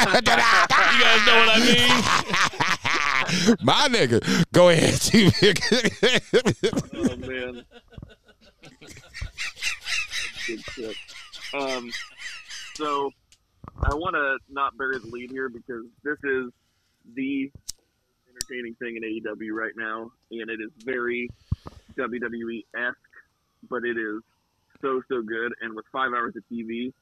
You 0.97 1.03
guys 1.03 1.25
know 1.25 1.37
what 1.39 1.49
I 1.49 1.59
mean? 3.47 3.55
My 3.65 3.87
nigga, 3.87 4.45
go 4.51 4.69
ahead, 4.69 4.99
T. 5.01 5.31
Oh 6.93 7.15
man. 7.27 7.63
Good 10.47 10.61
shit. 10.71 10.95
Um, 11.53 11.91
so 12.75 13.11
I 13.83 13.93
want 13.95 14.15
to 14.15 14.37
not 14.49 14.77
bury 14.77 14.99
the 14.99 15.07
lead 15.07 15.31
here 15.31 15.49
because 15.49 15.85
this 16.03 16.17
is 16.23 16.51
the 17.15 17.51
entertaining 18.47 18.75
thing 18.75 18.97
in 18.97 19.03
AEW 19.03 19.51
right 19.51 19.73
now, 19.75 20.11
and 20.31 20.49
it 20.49 20.59
is 20.61 20.71
very 20.83 21.29
WWE 21.97 22.65
esque, 22.75 22.97
but 23.69 23.83
it 23.83 23.97
is 23.97 24.21
so 24.81 25.01
so 25.09 25.21
good. 25.21 25.53
And 25.61 25.75
with 25.75 25.85
five 25.91 26.11
hours 26.13 26.35
of 26.35 26.43
TV, 26.51 26.93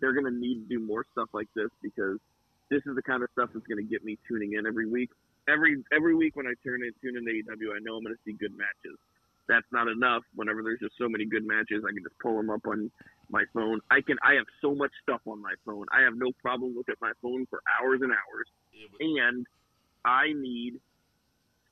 they're 0.00 0.12
going 0.12 0.26
to 0.26 0.38
need 0.38 0.68
to 0.68 0.68
do 0.68 0.84
more 0.84 1.04
stuff 1.12 1.28
like 1.32 1.48
this 1.54 1.70
because 1.82 2.18
this 2.70 2.82
is 2.86 2.94
the 2.94 3.02
kind 3.02 3.22
of 3.22 3.28
stuff 3.32 3.50
that's 3.54 3.66
going 3.66 3.82
to 3.82 3.90
get 3.90 4.04
me 4.04 4.18
tuning 4.28 4.54
in 4.54 4.66
every 4.66 4.86
week. 4.86 5.10
Every 5.48 5.82
every 5.92 6.14
week 6.14 6.36
when 6.36 6.46
I 6.46 6.54
turn 6.64 6.82
in 6.82 6.92
tune 7.02 7.16
in 7.16 7.24
AEW, 7.24 7.76
I 7.76 7.80
know 7.82 7.96
I'm 7.96 8.04
going 8.04 8.14
to 8.14 8.22
see 8.24 8.32
good 8.32 8.56
matches. 8.56 8.98
That's 9.46 9.66
not 9.72 9.88
enough. 9.88 10.22
Whenever 10.34 10.62
there's 10.62 10.80
just 10.80 10.96
so 10.96 11.06
many 11.06 11.26
good 11.26 11.46
matches, 11.46 11.84
I 11.84 11.92
can 11.92 12.02
just 12.02 12.18
pull 12.18 12.36
them 12.36 12.48
up 12.48 12.64
on 12.66 12.90
my 13.28 13.44
phone. 13.52 13.80
I 13.90 14.00
can. 14.00 14.16
I 14.24 14.34
have 14.34 14.46
so 14.62 14.74
much 14.74 14.90
stuff 15.02 15.20
on 15.26 15.40
my 15.42 15.52
phone. 15.66 15.84
I 15.92 16.00
have 16.00 16.16
no 16.16 16.32
problem 16.40 16.74
looking 16.74 16.92
at 16.92 17.00
my 17.00 17.12
phone 17.20 17.44
for 17.50 17.60
hours 17.68 18.00
and 18.00 18.10
hours. 18.10 18.48
And 19.00 19.46
I 20.04 20.32
need 20.34 20.74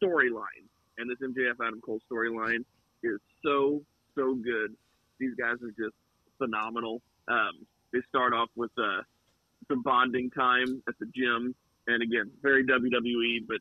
storyline. 0.02 0.66
And 0.98 1.10
this 1.10 1.18
MJF 1.26 1.64
Adam 1.66 1.80
Cole 1.80 2.00
storyline 2.10 2.64
is 3.02 3.18
so 3.44 3.82
so 4.14 4.34
good. 4.34 4.74
These 5.18 5.34
guys 5.38 5.54
are 5.62 5.70
just 5.70 5.94
phenomenal. 6.38 7.00
Um, 7.28 7.66
they 7.92 8.00
start 8.08 8.32
off 8.34 8.48
with 8.56 8.70
uh, 8.78 9.02
some 9.68 9.82
bonding 9.82 10.30
time 10.30 10.82
at 10.88 10.94
the 11.00 11.06
gym, 11.14 11.54
and 11.86 12.02
again, 12.02 12.30
very 12.42 12.64
WWE. 12.64 13.46
But 13.48 13.58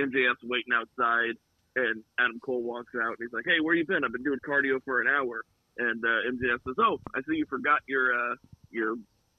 MJF's 0.00 0.42
waiting 0.42 0.72
outside, 0.74 1.34
and 1.76 2.02
Adam 2.18 2.40
Cole 2.44 2.62
walks 2.62 2.92
out, 2.96 3.08
and 3.10 3.16
he's 3.20 3.32
like, 3.32 3.44
"Hey, 3.46 3.60
where 3.60 3.74
you 3.74 3.86
been? 3.86 4.04
I've 4.04 4.12
been 4.12 4.24
doing 4.24 4.38
cardio 4.46 4.82
for 4.84 5.00
an 5.00 5.08
hour." 5.08 5.44
And 5.78 6.04
uh, 6.04 6.30
MJF 6.32 6.58
says, 6.66 6.74
"Oh, 6.78 6.98
I 7.14 7.20
see 7.28 7.36
you 7.36 7.46
forgot 7.48 7.80
your 7.86 8.12
uh, 8.14 8.34
your 8.70 8.96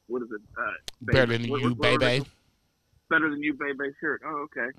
what 0.07 0.21
is 0.21 0.29
it? 0.31 0.41
Uh, 0.57 0.71
Better 1.01 1.37
than 1.37 1.49
what- 1.49 1.61
you, 1.61 1.69
what- 1.73 1.99
baby. 1.99 2.25
Better 3.13 3.29
than 3.29 3.43
you, 3.43 3.53
baby 3.53 3.93
shirt. 4.01 4.21
Oh, 4.25 4.47
okay. 4.49 4.73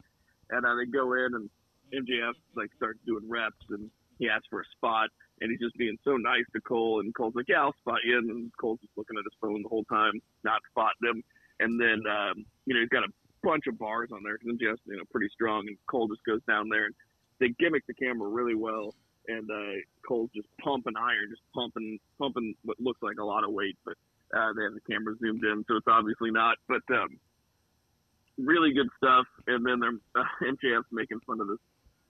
And 0.51 0.67
uh, 0.67 0.75
they 0.75 0.87
go 0.91 1.15
in, 1.15 1.31
and 1.35 1.51
MJF 1.95 2.35
like 2.57 2.71
starts 2.77 2.99
doing 3.07 3.29
reps, 3.29 3.63
and 3.71 3.91
he 4.19 4.29
asks 4.29 4.47
for 4.51 4.61
a 4.61 4.69
spot, 4.77 5.09
and 5.41 5.51
he's 5.51 5.61
just 5.61 5.77
being 5.77 5.97
so 6.05 6.17
nice 6.17 6.45
to 6.55 6.61
Cole, 6.61 7.01
and 7.01 7.15
Cole's 7.15 7.35
like, 7.35 7.49
"Yeah, 7.49 7.63
I'll 7.63 7.79
spot 7.81 8.01
you," 8.05 8.19
and 8.19 8.51
Cole's 8.61 8.81
just 8.81 8.97
looking 8.97 9.17
at 9.17 9.25
his 9.25 9.39
phone 9.41 9.63
the 9.63 9.69
whole 9.69 9.85
time, 9.85 10.21
not 10.43 10.61
spotting 10.71 11.09
him. 11.09 11.23
And 11.61 11.81
then 11.81 12.03
um, 12.11 12.45
you 12.67 12.75
know 12.75 12.81
he's 12.81 12.91
got 12.91 13.05
a 13.05 13.13
bunch 13.43 13.67
of 13.69 13.79
bars 13.79 14.11
on 14.13 14.23
there 14.25 14.37
because 14.39 14.59
MJF's 14.59 14.83
you 14.87 14.97
know 14.97 15.05
pretty 15.11 15.29
strong, 15.33 15.65
and 15.69 15.77
Cole 15.87 16.09
just 16.09 16.25
goes 16.25 16.43
down 16.47 16.69
there, 16.69 16.87
and 16.87 16.95
they 17.39 17.55
gimmick 17.59 17.87
the 17.87 17.95
camera 17.95 18.29
really 18.29 18.55
well. 18.55 18.95
and 19.29 19.51
uh, 19.51 19.81
Cole's 20.07 20.31
just 20.35 20.49
pumping 20.63 20.95
iron, 20.99 21.31
just 21.31 21.43
pumping, 21.55 21.99
pumping 22.19 22.55
what 22.65 22.79
looks 22.81 23.03
like 23.03 23.17
a 23.19 23.25
lot 23.25 23.45
of 23.45 23.53
weight, 23.53 23.77
but 23.85 23.95
uh, 24.37 24.53
they 24.57 24.65
have 24.65 24.75
the 24.75 24.85
camera 24.91 25.15
zoomed 25.21 25.45
in, 25.45 25.65
so 25.69 25.77
it's 25.77 25.89
obviously 25.89 26.31
not. 26.31 26.57
But 26.69 26.83
um, 26.91 27.19
really 28.39 28.73
good 28.73 28.89
stuff. 28.97 29.27
And 29.47 29.65
then 29.65 29.81
they're 29.81 29.99
uh, 30.23 30.29
MJF's 30.43 30.91
making 30.93 31.21
fun 31.27 31.41
of 31.41 31.49
this 31.49 31.63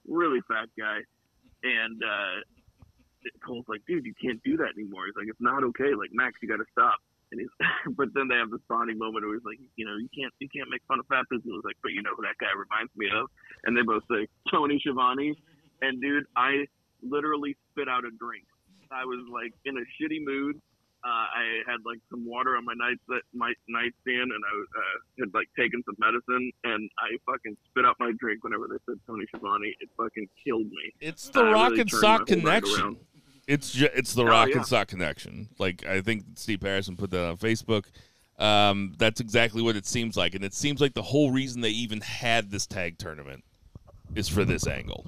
really 0.07 0.41
fat 0.49 0.69
guy, 0.79 1.01
and 1.63 2.03
uh, 2.03 2.37
Cole's 3.47 3.65
like, 3.69 3.83
"Dude, 3.87 4.05
you 4.05 4.15
can't 4.21 4.43
do 4.43 4.57
that 4.59 4.77
anymore." 4.77 5.07
He's 5.07 5.17
like, 5.17 5.29
"It's 5.29 5.41
not 5.41 5.65
okay. 5.65 5.95
Like 5.97 6.11
Max, 6.13 6.39
you 6.43 6.49
got 6.49 6.59
to 6.59 6.69
stop." 6.73 6.99
And 7.33 7.41
he's, 7.41 7.51
but 7.99 8.09
then 8.15 8.29
they 8.29 8.37
have 8.37 8.51
this 8.51 8.61
bonding 8.69 8.99
moment 8.99 9.25
where 9.27 9.35
he's 9.35 9.45
like, 9.45 9.59
you 9.77 9.85
know, 9.85 9.97
you 9.97 10.09
can't, 10.15 10.33
you 10.39 10.49
can't 10.49 10.71
make 10.71 10.83
fun 10.87 11.01
of 11.01 11.07
fat 11.07 11.27
people. 11.31 11.51
He's 11.57 11.65
like, 11.65 11.81
but 11.83 11.93
you 11.93 12.03
know 12.03 12.15
who 12.15 12.23
that 12.23 12.39
guy 12.39 12.53
reminds 12.55 12.95
me 12.95 13.09
of? 13.11 13.27
And 13.65 13.77
they 13.77 13.83
both 13.83 14.05
say 14.11 14.29
Tony 14.51 14.79
Schiavone. 14.79 15.35
And 15.83 16.01
dude, 16.01 16.25
I 16.37 16.67
literally 17.03 17.57
spit 17.73 17.89
out 17.89 18.05
a 18.05 18.13
drink. 18.15 18.47
I 18.93 19.05
was 19.05 19.27
like 19.33 19.53
in 19.65 19.77
a 19.77 19.85
shitty 19.99 20.23
mood. 20.23 20.61
Uh, 21.05 21.09
I 21.09 21.45
had 21.71 21.81
like 21.85 21.99
some 22.11 22.25
water 22.27 22.57
on 22.57 22.65
my 22.65 22.73
night 22.75 22.97
my 23.35 23.53
nightstand, 23.69 24.33
and 24.33 24.43
I 24.43 24.55
uh, 24.81 24.99
had 25.21 25.35
like 25.35 25.49
taken 25.59 25.83
some 25.85 25.97
medicine, 25.99 26.51
and 26.65 26.89
I 26.99 27.17
fucking 27.31 27.57
spit 27.71 27.85
out 27.85 27.97
my 28.01 28.13
drink 28.19 28.43
whenever 28.43 28.67
they 28.69 28.79
said 28.87 28.99
Tony 29.07 29.27
Schiavone. 29.29 29.75
It 29.81 29.91
fucking 29.99 30.29
killed 30.47 30.63
me. 30.65 30.93
It's 31.01 31.29
the 31.29 31.41
Uh, 31.41 31.53
Rock 31.53 31.71
really 31.73 31.83
and 31.83 31.91
Sock 31.91 32.31
my 32.31 32.35
whole 32.37 32.43
night 32.45 32.63
connection. 32.65 32.97
It's 33.47 33.73
ju- 33.73 33.91
it's 33.95 34.15
the 34.15 34.23
Oh, 34.23 34.29
Rock 34.29 34.49
yeah. 34.49 34.57
and 34.57 34.67
Sock 34.67 34.89
connection. 34.89 35.51
Like 35.59 35.85
I 35.85 36.01
think 36.01 36.25
Steve 36.37 36.63
Harrison 36.63 36.97
put 36.97 37.11
that 37.11 37.27
on 37.29 37.37
Facebook. 37.37 37.85
Um, 38.39 38.95
that's 38.97 39.21
exactly 39.21 39.61
what 39.61 39.77
it 39.77 39.85
seems 39.87 40.17
like, 40.17 40.35
and 40.35 40.43
it 40.43 40.55
seems 40.55 40.81
like 40.81 40.95
the 40.95 41.03
whole 41.03 41.31
reason 41.33 41.61
they 41.61 41.69
even 41.69 42.01
had 42.01 42.51
this 42.51 42.67
tag 42.67 42.97
tournament 42.97 43.45
is 44.15 44.27
for 44.29 44.45
this 44.47 44.67
angle. 44.67 45.07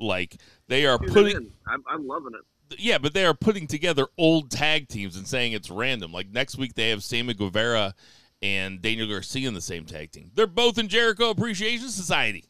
Like 0.00 0.36
they 0.66 0.84
are 0.86 0.98
Dude, 0.98 1.12
putting, 1.12 1.52
I'm, 1.66 1.84
I'm 1.88 2.06
loving 2.08 2.32
it. 2.34 2.44
Yeah, 2.76 2.98
but 2.98 3.14
they 3.14 3.24
are 3.24 3.34
putting 3.34 3.66
together 3.66 4.06
old 4.16 4.50
tag 4.50 4.88
teams 4.88 5.16
and 5.16 5.26
saying 5.26 5.52
it's 5.52 5.70
random. 5.70 6.12
Like 6.12 6.30
next 6.30 6.58
week 6.58 6.74
they 6.74 6.90
have 6.90 7.02
Sammy 7.02 7.34
Guevara 7.34 7.94
and 8.42 8.80
Daniel 8.82 9.08
Garcia 9.08 9.48
in 9.48 9.54
the 9.54 9.60
same 9.60 9.84
tag 9.84 10.10
team. 10.10 10.30
They're 10.34 10.46
both 10.46 10.78
in 10.78 10.88
Jericho 10.88 11.30
Appreciation 11.30 11.88
Society. 11.88 12.44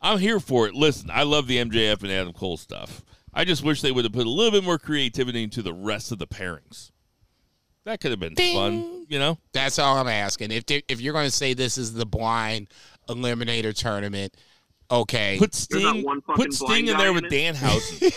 I'm 0.00 0.18
here 0.18 0.40
for 0.40 0.66
it. 0.66 0.74
Listen, 0.74 1.10
I 1.10 1.22
love 1.22 1.46
the 1.46 1.58
MJF 1.58 2.02
and 2.02 2.12
Adam 2.12 2.32
Cole 2.32 2.56
stuff. 2.56 3.02
I 3.32 3.44
just 3.44 3.64
wish 3.64 3.80
they 3.80 3.90
would 3.90 4.04
have 4.04 4.12
put 4.12 4.26
a 4.26 4.30
little 4.30 4.52
bit 4.52 4.64
more 4.64 4.78
creativity 4.78 5.42
into 5.42 5.62
the 5.62 5.72
rest 5.72 6.12
of 6.12 6.18
the 6.18 6.26
pairings. 6.26 6.92
That 7.84 8.00
could 8.00 8.12
have 8.12 8.20
been 8.20 8.34
fun, 8.34 9.06
you 9.08 9.18
know. 9.18 9.38
That's 9.52 9.78
all 9.78 9.98
I'm 9.98 10.08
asking. 10.08 10.52
If 10.52 10.64
if 10.68 11.00
you're 11.00 11.12
going 11.12 11.26
to 11.26 11.30
say 11.30 11.52
this 11.52 11.76
is 11.76 11.92
the 11.92 12.06
blind 12.06 12.68
eliminator 13.08 13.76
tournament, 13.76 14.34
okay. 14.90 15.36
Put 15.38 15.54
Sting, 15.54 16.04
one 16.04 16.20
put 16.20 16.52
Sting 16.52 16.88
in 16.88 16.96
there 16.96 17.08
in 17.08 17.14
with 17.14 17.24
it? 17.24 17.32
Danhausen. 17.32 18.12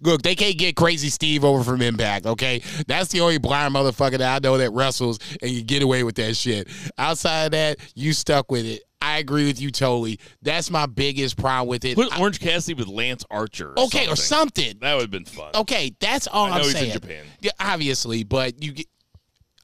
Look, 0.02 0.22
they 0.22 0.34
can't 0.34 0.56
get 0.58 0.76
Crazy 0.76 1.08
Steve 1.10 1.44
over 1.44 1.62
from 1.62 1.82
Impact, 1.82 2.26
okay? 2.26 2.62
That's 2.86 3.10
the 3.10 3.20
only 3.20 3.38
blind 3.38 3.74
motherfucker 3.74 4.18
that 4.18 4.36
I 4.36 4.38
know 4.46 4.58
that 4.58 4.70
wrestles 4.72 5.18
and 5.42 5.50
you 5.50 5.62
get 5.62 5.82
away 5.82 6.02
with 6.02 6.16
that 6.16 6.34
shit. 6.36 6.68
Outside 6.98 7.46
of 7.46 7.50
that, 7.52 7.78
you 7.94 8.12
stuck 8.12 8.50
with 8.50 8.64
it. 8.64 8.82
I 9.02 9.18
agree 9.18 9.46
with 9.46 9.60
you 9.60 9.70
totally. 9.70 10.18
That's 10.42 10.70
my 10.70 10.84
biggest 10.86 11.36
problem 11.38 11.68
with 11.68 11.84
it. 11.84 11.94
Put 11.94 12.12
I- 12.12 12.20
Orange 12.20 12.38
Cassidy 12.38 12.74
with 12.74 12.86
Lance 12.88 13.24
Archer. 13.30 13.70
Or 13.76 13.84
okay, 13.84 14.06
or 14.08 14.16
something. 14.16 14.74
That 14.80 14.94
would 14.94 15.02
have 15.02 15.10
been 15.10 15.24
fun. 15.24 15.50
Okay, 15.54 15.94
that's 16.00 16.26
all 16.26 16.46
I 16.46 16.50
know 16.50 16.56
am 16.56 16.62
he's 16.62 16.74
in 16.74 16.80
saying. 16.80 16.92
Japan. 16.92 17.24
Yeah, 17.40 17.52
obviously, 17.58 18.24
but 18.24 18.62
you 18.62 18.72
get. 18.72 18.86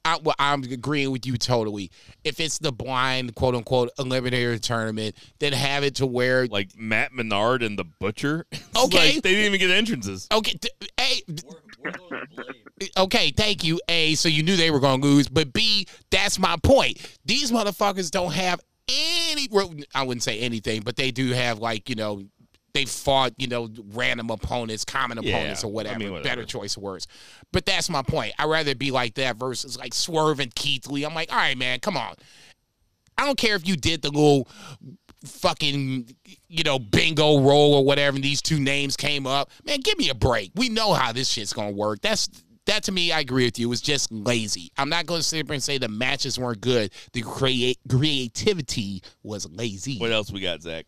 I, 0.07 0.17
well, 0.23 0.35
I'm 0.39 0.63
agreeing 0.63 1.11
with 1.11 1.25
you 1.25 1.37
totally. 1.37 1.91
If 2.23 2.39
it's 2.39 2.59
the 2.59 2.71
blind 2.71 3.35
quote 3.35 3.55
unquote 3.55 3.89
eliminator 3.99 4.59
tournament, 4.59 5.15
then 5.39 5.51
have 5.51 5.83
it 5.83 5.95
to 5.95 6.05
where 6.05 6.47
Like 6.47 6.69
Matt 6.77 7.13
Menard 7.13 7.61
and 7.61 7.77
the 7.77 7.83
Butcher. 7.83 8.45
Okay. 8.77 9.15
like, 9.15 9.23
they 9.23 9.31
didn't 9.31 9.55
even 9.55 9.59
get 9.59 9.71
entrances. 9.71 10.27
okay, 10.31 10.53
hey, 10.99 11.21
okay, 12.95 13.31
thank 13.31 13.63
you. 13.63 13.79
A, 13.89 14.13
so 14.13 14.29
you 14.29 14.43
knew 14.43 14.55
they 14.55 14.69
were 14.69 14.79
going 14.79 15.01
to 15.01 15.07
lose, 15.07 15.27
but 15.27 15.51
B, 15.51 15.87
that's 16.11 16.37
my 16.37 16.57
point. 16.61 16.99
These 17.25 17.51
motherfuckers 17.51 18.11
don't 18.11 18.33
have 18.33 18.59
any. 18.87 19.47
I 19.95 20.03
wouldn't 20.03 20.21
say 20.21 20.39
anything, 20.39 20.81
but 20.81 20.95
they 20.95 21.09
do 21.09 21.31
have 21.31 21.59
like 21.59 21.89
you 21.89 21.95
know. 21.95 22.21
They 22.77 22.85
fought, 22.85 23.33
you 23.37 23.47
know, 23.47 23.69
random 23.93 24.29
opponents, 24.29 24.85
common 24.85 25.17
Yeah, 25.23 25.35
opponents, 25.35 25.63
or 25.63 25.67
I 25.67 25.69
whatever. 25.71 25.99
mean, 25.99 26.11
whatever. 26.11 26.29
Better 26.29 26.45
choice 26.45 26.77
of 26.77 26.83
words. 26.83 27.07
But 27.51 27.65
that's 27.65 27.89
my 27.89 28.03
point. 28.03 28.33
I'd 28.37 28.49
rather 28.49 28.75
be 28.75 28.91
like 28.91 29.15
that 29.15 29.35
versus 29.35 29.77
like 29.79 29.95
Swerve 29.95 30.39
and 30.39 30.53
Keith 30.53 30.85
Lee. 30.87 31.03
I'm 31.03 31.15
like, 31.15 31.31
all 31.31 31.37
right, 31.39 31.57
man, 31.57 31.79
come 31.79 31.97
on. 31.97 32.13
I 33.17 33.25
don't 33.25 33.37
care 33.37 33.55
if 33.55 33.67
you 33.67 33.75
did 33.75 34.03
the 34.03 34.11
little 34.11 34.47
fucking, 35.25 36.15
you 36.47 36.63
know, 36.63 36.77
bingo 36.77 37.39
roll 37.39 37.73
or 37.73 37.83
whatever, 37.83 38.15
and 38.15 38.23
these 38.23 38.41
two 38.43 38.59
names 38.59 38.95
came 38.95 39.25
up. 39.25 39.49
Man, 39.65 39.79
give 39.79 39.97
me 39.97 40.09
a 40.09 40.15
break. 40.15 40.51
We 40.55 40.69
know 40.69 40.93
how 40.93 41.11
this 41.11 41.29
shit's 41.29 41.53
gonna 41.53 41.71
work. 41.71 42.01
That's 42.01 42.29
that 42.67 42.83
to 42.83 42.91
me, 42.91 43.11
I 43.11 43.21
agree 43.21 43.45
with 43.45 43.57
you. 43.57 43.67
It 43.67 43.69
was 43.69 43.81
just 43.81 44.11
lazy. 44.11 44.71
I'm 44.77 44.89
not 44.89 45.05
gonna 45.07 45.23
sit 45.23 45.45
here 45.45 45.53
and 45.53 45.63
say 45.63 45.77
the 45.77 45.87
matches 45.87 46.37
weren't 46.37 46.61
good. 46.61 46.91
The 47.13 47.21
create 47.21 47.79
creativity 47.89 49.01
was 49.23 49.49
lazy. 49.49 49.97
What 49.97 50.11
else 50.11 50.31
we 50.31 50.41
got, 50.41 50.61
Zach? 50.61 50.85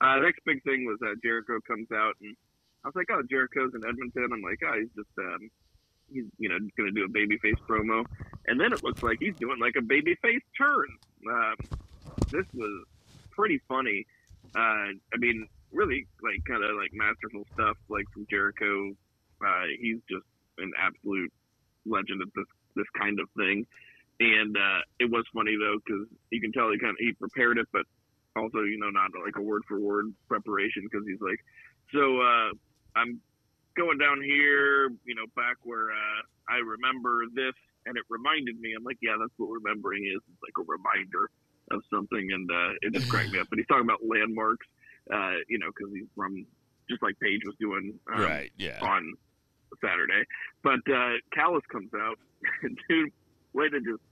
Uh, 0.00 0.16
next 0.20 0.40
big 0.44 0.62
thing 0.62 0.84
was 0.84 0.98
uh, 1.02 1.14
Jericho 1.22 1.58
comes 1.66 1.88
out, 1.92 2.14
and 2.20 2.36
I 2.84 2.88
was 2.88 2.96
like, 2.96 3.08
"Oh, 3.10 3.22
Jericho's 3.28 3.72
in 3.74 3.86
Edmonton." 3.86 4.28
I'm 4.32 4.42
like, 4.42 4.60
"Oh, 4.64 4.78
he's 4.78 4.92
just 4.94 5.10
um, 5.18 5.50
he's 6.12 6.24
you 6.38 6.48
know 6.48 6.58
going 6.76 6.92
to 6.92 6.96
do 6.96 7.04
a 7.04 7.08
babyface 7.08 7.58
promo," 7.68 8.04
and 8.46 8.60
then 8.60 8.72
it 8.72 8.84
looks 8.84 9.02
like 9.02 9.18
he's 9.20 9.36
doing 9.36 9.58
like 9.58 9.74
a 9.76 9.80
babyface 9.80 10.44
turn. 10.56 10.88
Um, 11.30 11.56
this 12.30 12.46
was 12.52 12.84
pretty 13.30 13.60
funny. 13.68 14.06
Uh, 14.54 14.92
I 15.12 15.16
mean, 15.18 15.48
really 15.72 16.06
like 16.22 16.44
kind 16.46 16.62
of 16.64 16.76
like 16.76 16.90
masterful 16.92 17.44
stuff, 17.54 17.76
like 17.88 18.04
from 18.12 18.26
Jericho. 18.28 18.92
Uh, 19.44 19.64
he's 19.80 19.98
just 20.08 20.24
an 20.58 20.72
absolute 20.80 21.32
legend 21.84 22.22
at 22.22 22.28
this 22.34 22.46
this 22.74 22.86
kind 22.98 23.18
of 23.20 23.28
thing. 23.36 23.66
And 24.18 24.56
uh, 24.56 24.80
it 24.98 25.10
was 25.10 25.24
funny 25.34 25.56
though 25.60 25.78
because 25.84 26.06
you 26.30 26.40
can 26.40 26.52
tell 26.52 26.70
he 26.70 26.78
kind 26.78 26.90
of 26.90 26.96
he 26.98 27.12
prepared 27.12 27.58
it, 27.58 27.68
but 27.72 27.82
also 28.36 28.60
you 28.60 28.78
know 28.78 28.90
not 28.90 29.10
like 29.24 29.36
a 29.36 29.42
word 29.42 29.62
for 29.66 29.78
word 29.80 30.12
preparation 30.28 30.84
because 30.84 31.06
he's 31.06 31.20
like, 31.20 31.40
so 31.92 32.20
uh, 32.20 32.50
I'm 32.94 33.20
going 33.76 33.98
down 33.98 34.22
here, 34.22 34.88
you 35.04 35.14
know, 35.14 35.26
back 35.36 35.56
where 35.62 35.90
uh, 35.90 36.20
I 36.48 36.56
remember 36.58 37.24
this, 37.34 37.54
and 37.84 37.96
it 37.96 38.04
reminded 38.08 38.58
me. 38.58 38.74
I'm 38.76 38.84
like, 38.84 38.98
yeah, 39.02 39.16
that's 39.20 39.32
what 39.36 39.52
remembering 39.52 40.04
is. 40.04 40.20
It's 40.20 40.42
like 40.42 40.56
a 40.58 40.66
reminder 40.66 41.30
of 41.70 41.82
something, 41.92 42.28
and 42.32 42.50
uh, 42.50 42.72
it 42.82 42.94
just 42.94 43.08
cracked 43.08 43.32
me 43.32 43.38
up. 43.38 43.48
But 43.50 43.58
he's 43.58 43.66
talking 43.66 43.84
about 43.84 44.00
landmarks, 44.04 44.66
uh, 45.12 45.42
you 45.48 45.58
know, 45.58 45.68
because 45.68 45.92
he's 45.92 46.08
from 46.16 46.46
just 46.88 47.02
like 47.02 47.18
Paige 47.20 47.42
was 47.44 47.54
doing 47.60 47.98
um, 48.12 48.22
right, 48.22 48.50
yeah. 48.56 48.78
on 48.80 49.14
Saturday. 49.82 50.24
But 50.62 50.80
uh, 50.90 51.20
Callis 51.34 51.64
comes 51.70 51.90
out, 51.94 52.18
and 52.62 52.78
dude, 52.88 53.12
way 53.52 53.68
to 53.68 53.80
just 53.80 54.02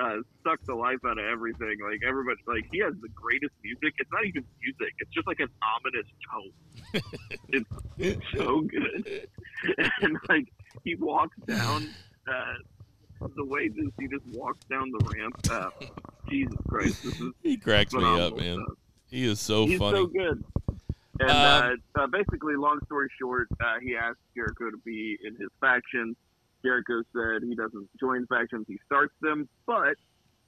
uh, 0.00 0.16
suck 0.44 0.58
the 0.66 0.74
life 0.74 0.98
out 1.06 1.18
of 1.18 1.24
everything. 1.24 1.78
Like 1.82 2.00
everybody, 2.06 2.40
like 2.46 2.66
he 2.72 2.78
has 2.80 2.94
the 3.00 3.08
greatest 3.14 3.52
music. 3.62 3.94
It's 3.98 4.10
not 4.12 4.24
even 4.24 4.44
music. 4.62 4.94
It's 4.98 5.10
just 5.12 5.26
like 5.26 5.40
an 5.40 5.48
ominous 5.76 6.06
tone. 6.30 7.02
it's, 7.48 7.70
it's 7.98 8.26
so 8.36 8.60
good. 8.62 9.28
and 10.02 10.16
like 10.28 10.52
he 10.84 10.94
walks 10.96 11.36
down. 11.46 11.88
Uh, 12.26 12.54
the 13.36 13.44
way 13.44 13.68
this 13.68 13.86
he 14.00 14.08
just 14.08 14.24
walks 14.36 14.64
down 14.66 14.90
the 14.90 15.14
ramp. 15.16 15.34
Uh, 15.50 15.70
Jesus 16.28 16.54
Christ, 16.68 17.02
this 17.04 17.20
is 17.20 17.32
He 17.42 17.56
cracks 17.56 17.92
me 17.92 18.02
up, 18.04 18.36
man. 18.36 18.56
stuff. 18.64 18.78
He 19.10 19.24
is 19.24 19.40
so 19.40 19.66
He's 19.66 19.78
funny. 19.78 19.96
so 19.98 20.06
good. 20.06 20.44
And 21.20 21.30
Um, 21.30 21.78
uh, 21.96 22.00
uh, 22.02 22.06
basically, 22.08 22.56
long 22.56 22.80
story 22.86 23.08
short, 23.20 23.46
uh, 23.60 23.74
he 23.80 23.96
asked 23.96 24.18
Jericho 24.34 24.70
to 24.70 24.76
be 24.78 25.18
in 25.24 25.36
his 25.36 25.50
faction. 25.60 26.16
Jericho 26.64 27.02
said 27.12 27.42
he 27.46 27.54
doesn't 27.54 27.88
join 27.98 28.26
factions; 28.26 28.66
he 28.68 28.78
starts 28.86 29.14
them. 29.20 29.48
But 29.66 29.96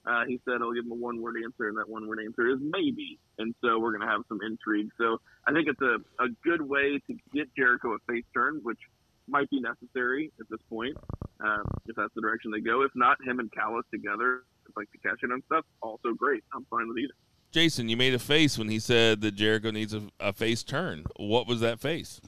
uh, 0.07 0.25
he 0.27 0.41
said 0.45 0.59
he'll 0.59 0.73
give 0.73 0.85
him 0.85 0.93
a 0.93 0.97
one-word 0.97 1.37
answer, 1.45 1.69
and 1.69 1.79
that 1.79 1.89
one-word 1.89 2.21
answer 2.25 2.49
is 2.49 2.59
maybe. 2.61 3.19
And 3.39 3.55
so 3.63 3.79
we're 3.79 3.97
going 3.97 4.07
to 4.07 4.13
have 4.13 4.23
some 4.29 4.39
intrigue. 4.45 4.91
So 4.99 5.19
I 5.47 5.53
think 5.53 5.69
it's 5.69 5.81
a, 5.81 5.97
a 6.23 6.29
good 6.45 6.63
way 6.63 7.01
to 7.07 7.17
get 7.33 7.55
Jericho 7.57 7.95
a 7.95 7.99
face 8.07 8.25
turn, 8.35 8.61
which 8.63 8.79
might 9.27 9.49
be 9.51 9.61
necessary 9.61 10.31
at 10.39 10.47
this 10.51 10.61
point, 10.69 10.97
um, 11.41 11.63
if 11.87 11.97
that's 11.97 12.13
the 12.15 12.21
direction 12.21 12.51
they 12.51 12.61
go. 12.61 12.83
If 12.83 12.93
not, 12.95 13.17
him 13.25 13.39
and 13.41 13.51
Callis 13.53 13.87
together, 13.91 14.43
like 14.77 14.89
the 14.93 14.99
cash 14.99 15.19
in 15.23 15.33
and 15.33 15.43
stuff, 15.47 15.65
also 15.81 16.13
great. 16.13 16.45
I'm 16.55 16.67
fine 16.71 16.89
with 16.89 16.99
either. 16.99 17.15
Jason, 17.51 17.89
you 17.89 17.97
made 17.97 18.13
a 18.13 18.19
face 18.19 18.59
when 18.59 18.69
he 18.69 18.81
said 18.81 19.21
that 19.21 19.37
Jericho 19.37 19.71
needs 19.71 19.95
a, 19.95 20.03
a 20.19 20.33
face 20.33 20.63
turn. 20.65 21.05
What 21.17 21.47
was 21.47 21.61
that 21.61 21.81
face? 21.81 22.21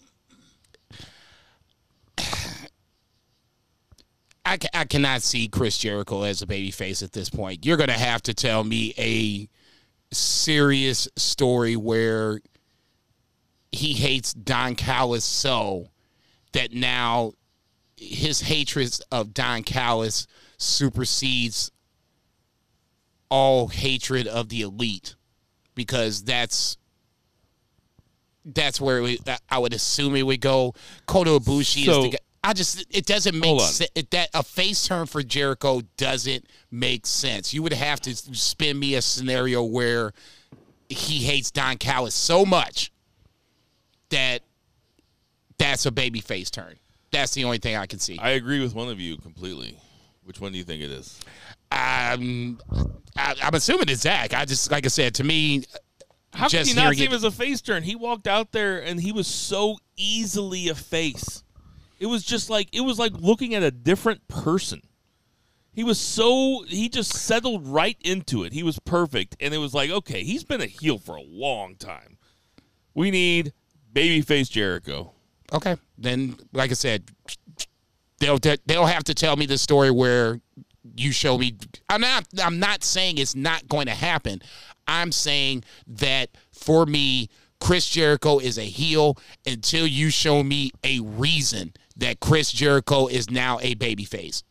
I, 4.47 4.59
I 4.73 4.85
cannot 4.85 5.23
see 5.23 5.49
Chris 5.49 5.77
Jericho 5.77 6.23
as 6.23 6.41
a 6.41 6.47
babyface 6.47 7.03
at 7.03 7.13
this 7.13 7.29
point. 7.29 7.67
You're 7.67 7.77
going 7.77 7.89
to 7.89 7.95
have 7.95 8.23
to 8.23 8.35
tell 8.35 8.63
me 8.63 8.95
a 8.97 9.49
serious 10.15 11.09
story 11.17 11.75
where 11.75 12.41
he 13.73 13.93
hates 13.93 14.33
Don 14.33 14.77
Callis 14.77 15.25
so 15.25 15.89
that 16.53 16.73
now 16.73 17.33
his 17.97 18.41
hatred 18.43 18.97
of 19.11 19.35
Don 19.35 19.65
Callis 19.65 20.29
supersedes 20.59 21.73
all 23.29 23.67
hatred 23.67 24.29
of 24.29 24.49
the 24.49 24.63
elite 24.63 25.17
because 25.75 26.23
that's 26.23 26.77
that's 28.45 28.81
where 28.81 29.03
we, 29.03 29.19
I 29.51 29.59
would 29.59 29.75
assume 29.75 30.15
it 30.15 30.23
would 30.23 30.41
go. 30.41 30.73
Kota 31.07 31.31
Ibushi 31.31 31.85
So- 31.85 31.99
is 31.99 32.05
the 32.05 32.11
guy. 32.11 32.19
I 32.49 32.53
just 32.53 32.87
it 32.95 33.07
doesn't 33.07 33.35
make 33.35 33.45
Hold 33.49 33.63
sense. 33.63 33.91
That 34.11 34.29
a 34.33 34.43
face 34.43 34.87
turn 34.87 35.07
for 35.07 35.21
Jericho 35.23 35.81
doesn't 35.97 36.47
make 36.71 37.05
sense. 37.07 37.53
You 37.53 37.63
would 37.65 37.73
have 37.73 38.01
to 38.03 38.15
spin 38.15 38.79
me 38.79 38.95
a 38.95 39.03
scenario 39.03 39.65
where 39.65 40.13
he 40.89 41.19
hates 41.25 41.51
Don 41.51 41.77
Callis 41.77 42.15
so 42.15 42.45
much 42.45 42.93
that 44.11 44.43
that's 45.59 45.87
a 45.87 45.91
baby 45.91 46.21
face 46.21 46.49
turn. 46.51 46.75
That's 47.11 47.33
the 47.35 47.45
only 47.45 47.59
thing 47.59 47.75
I 47.75 47.87
can 47.87 47.99
see. 47.99 48.17
I 48.19 48.31
agree 48.31 48.61
with 48.61 48.75
one 48.75 48.89
of 48.91 49.01
you 49.01 49.17
completely. 49.17 49.79
Which 50.25 50.41
one 50.41 50.53
do 50.53 50.59
you 50.59 50.65
think 50.65 50.83
it 50.83 50.91
is? 50.91 51.19
Um, 51.73 52.61
I, 53.17 53.35
I'm 53.43 53.55
assuming 53.55 53.89
it's 53.89 54.03
Zach. 54.03 54.35
I 54.35 54.45
just 54.45 54.71
like 54.71 54.85
I 54.85 54.89
said 54.89 55.15
to 55.17 55.25
me, 55.25 55.65
How 56.33 56.47
Just 56.47 56.71
can 56.71 56.77
you 56.79 56.83
not 56.85 56.95
hearing 56.95 56.99
see 56.99 57.05
it- 57.05 57.11
him 57.11 57.15
as 57.17 57.25
a 57.25 57.31
face 57.33 57.61
turn? 57.61 57.83
He 57.83 57.97
walked 57.97 58.29
out 58.29 58.53
there 58.53 58.79
and 58.81 59.01
he 59.01 59.11
was 59.11 59.27
so 59.27 59.79
easily 59.97 60.69
a 60.69 60.77
face. 60.77 61.43
It 61.99 62.07
was 62.07 62.25
just 62.25 62.51
like 62.51 62.69
it 62.75 62.83
was 62.83 62.99
like 62.99 63.13
looking 63.15 63.55
at 63.55 63.63
a 63.63 63.71
different 63.71 64.27
person. 64.29 64.83
He 65.73 65.85
was 65.85 65.99
so 65.99 66.65
he 66.67 66.89
just 66.89 67.13
settled 67.13 67.67
right 67.67 67.97
into 68.01 68.45
it. 68.45 68.53
He 68.53 68.63
was 68.63 68.79
perfect, 68.79 69.37
and 69.41 69.53
it 69.53 69.59
was 69.59 69.75
like, 69.75 69.91
okay, 69.91 70.23
he's 70.25 70.45
been 70.45 70.61
a 70.61 70.67
heel 70.67 70.99
for 70.99 71.17
a 71.17 71.23
long 71.23 71.77
time. 71.77 72.19
We 72.95 73.11
need 73.11 73.53
babyface 73.93 74.51
Jericho. 74.51 75.13
okay, 75.53 75.77
then 75.99 76.37
like 76.53 76.71
I 76.71 76.75
said, 76.75 77.05
they'll 78.21 78.39
they'll 78.39 78.87
have 78.87 79.05
to 79.05 79.15
tell 79.15 79.37
me 79.37 79.47
the 79.47 79.59
story 79.59 79.91
where 79.91 80.41
you 80.97 81.13
show 81.13 81.37
me. 81.37 81.57
I'm 81.89 82.01
not. 82.01 82.27
I'm 82.43 82.59
not 82.59 82.85
saying 82.85 83.19
it's 83.19 83.35
not 83.35 83.69
going 83.69 83.87
to 83.87 83.95
happen. 83.95 84.41
I'm 84.89 85.13
saying 85.13 85.65
that 85.87 86.31
for 86.53 86.87
me, 86.87 87.29
Chris 87.61 87.89
Jericho 87.89 88.39
is 88.39 88.59
a 88.59 88.65
heel 88.65 89.19
until 89.47 89.87
you 89.87 90.11
show 90.11 90.43
me 90.43 90.71
a 90.85 91.01
reason 91.01 91.75
that 91.97 92.21
Chris 92.21 92.53
Jericho 92.53 93.07
is 93.07 93.31
now 93.31 93.59
a 93.61 93.75
babyface. 93.75 94.43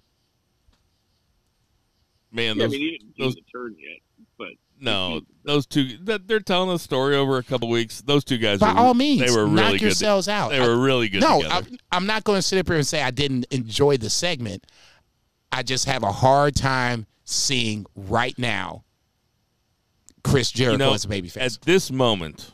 Man, 2.31 2.57
Yeah, 2.57 2.65
I 2.65 2.67
mean, 2.67 2.79
he 2.81 2.91
didn't 2.97 3.13
those 3.17 3.35
the 3.35 3.41
turn 3.51 3.75
yet, 3.79 3.99
but 4.37 4.49
no, 4.79 5.21
those 5.43 5.65
two 5.65 5.97
that 6.03 6.27
they're 6.27 6.39
telling 6.41 6.69
the 6.69 6.79
story 6.79 7.15
over 7.15 7.37
a 7.37 7.43
couple 7.43 7.69
weeks. 7.69 8.01
Those 8.01 8.23
two 8.25 8.37
guys, 8.37 8.59
By 8.59 8.73
were, 8.73 8.79
all 8.79 8.93
means, 8.93 9.21
they 9.21 9.35
were 9.35 9.47
knock 9.47 9.71
good. 9.73 9.81
yourselves 9.81 10.27
out. 10.27 10.49
They 10.49 10.59
were 10.59 10.77
really 10.77 11.07
good. 11.07 11.21
no. 11.21 11.41
I'm, 11.49 11.65
I'm 11.91 12.05
not 12.05 12.23
going 12.25 12.37
to 12.37 12.41
sit 12.41 12.59
up 12.59 12.67
here 12.67 12.75
and 12.75 12.85
say 12.85 13.01
I 13.01 13.11
didn't 13.11 13.45
enjoy 13.51 13.97
the 13.97 14.09
segment. 14.09 14.65
I 15.51 15.63
just 15.63 15.85
have 15.85 16.03
a 16.03 16.11
hard 16.11 16.55
time 16.55 17.05
seeing 17.23 17.85
right 17.95 18.37
now 18.37 18.83
Chris 20.23 20.51
Jericho 20.51 20.73
you 20.73 20.77
know, 20.89 20.93
as 20.93 21.05
a 21.05 21.07
babyface. 21.07 21.37
At 21.37 21.61
this 21.61 21.89
moment, 21.91 22.51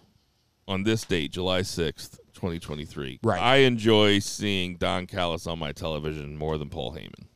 on 0.67 0.83
this 0.83 1.03
date, 1.05 1.31
July 1.31 1.61
6th, 1.61 2.19
2023, 2.41 3.19
Right. 3.21 3.39
I 3.39 3.57
enjoy 3.57 4.17
seeing 4.17 4.75
Don 4.77 5.05
Callis 5.05 5.45
on 5.45 5.59
my 5.59 5.71
television 5.71 6.35
more 6.35 6.57
than 6.57 6.69
Paul 6.69 6.95
Heyman. 6.95 7.27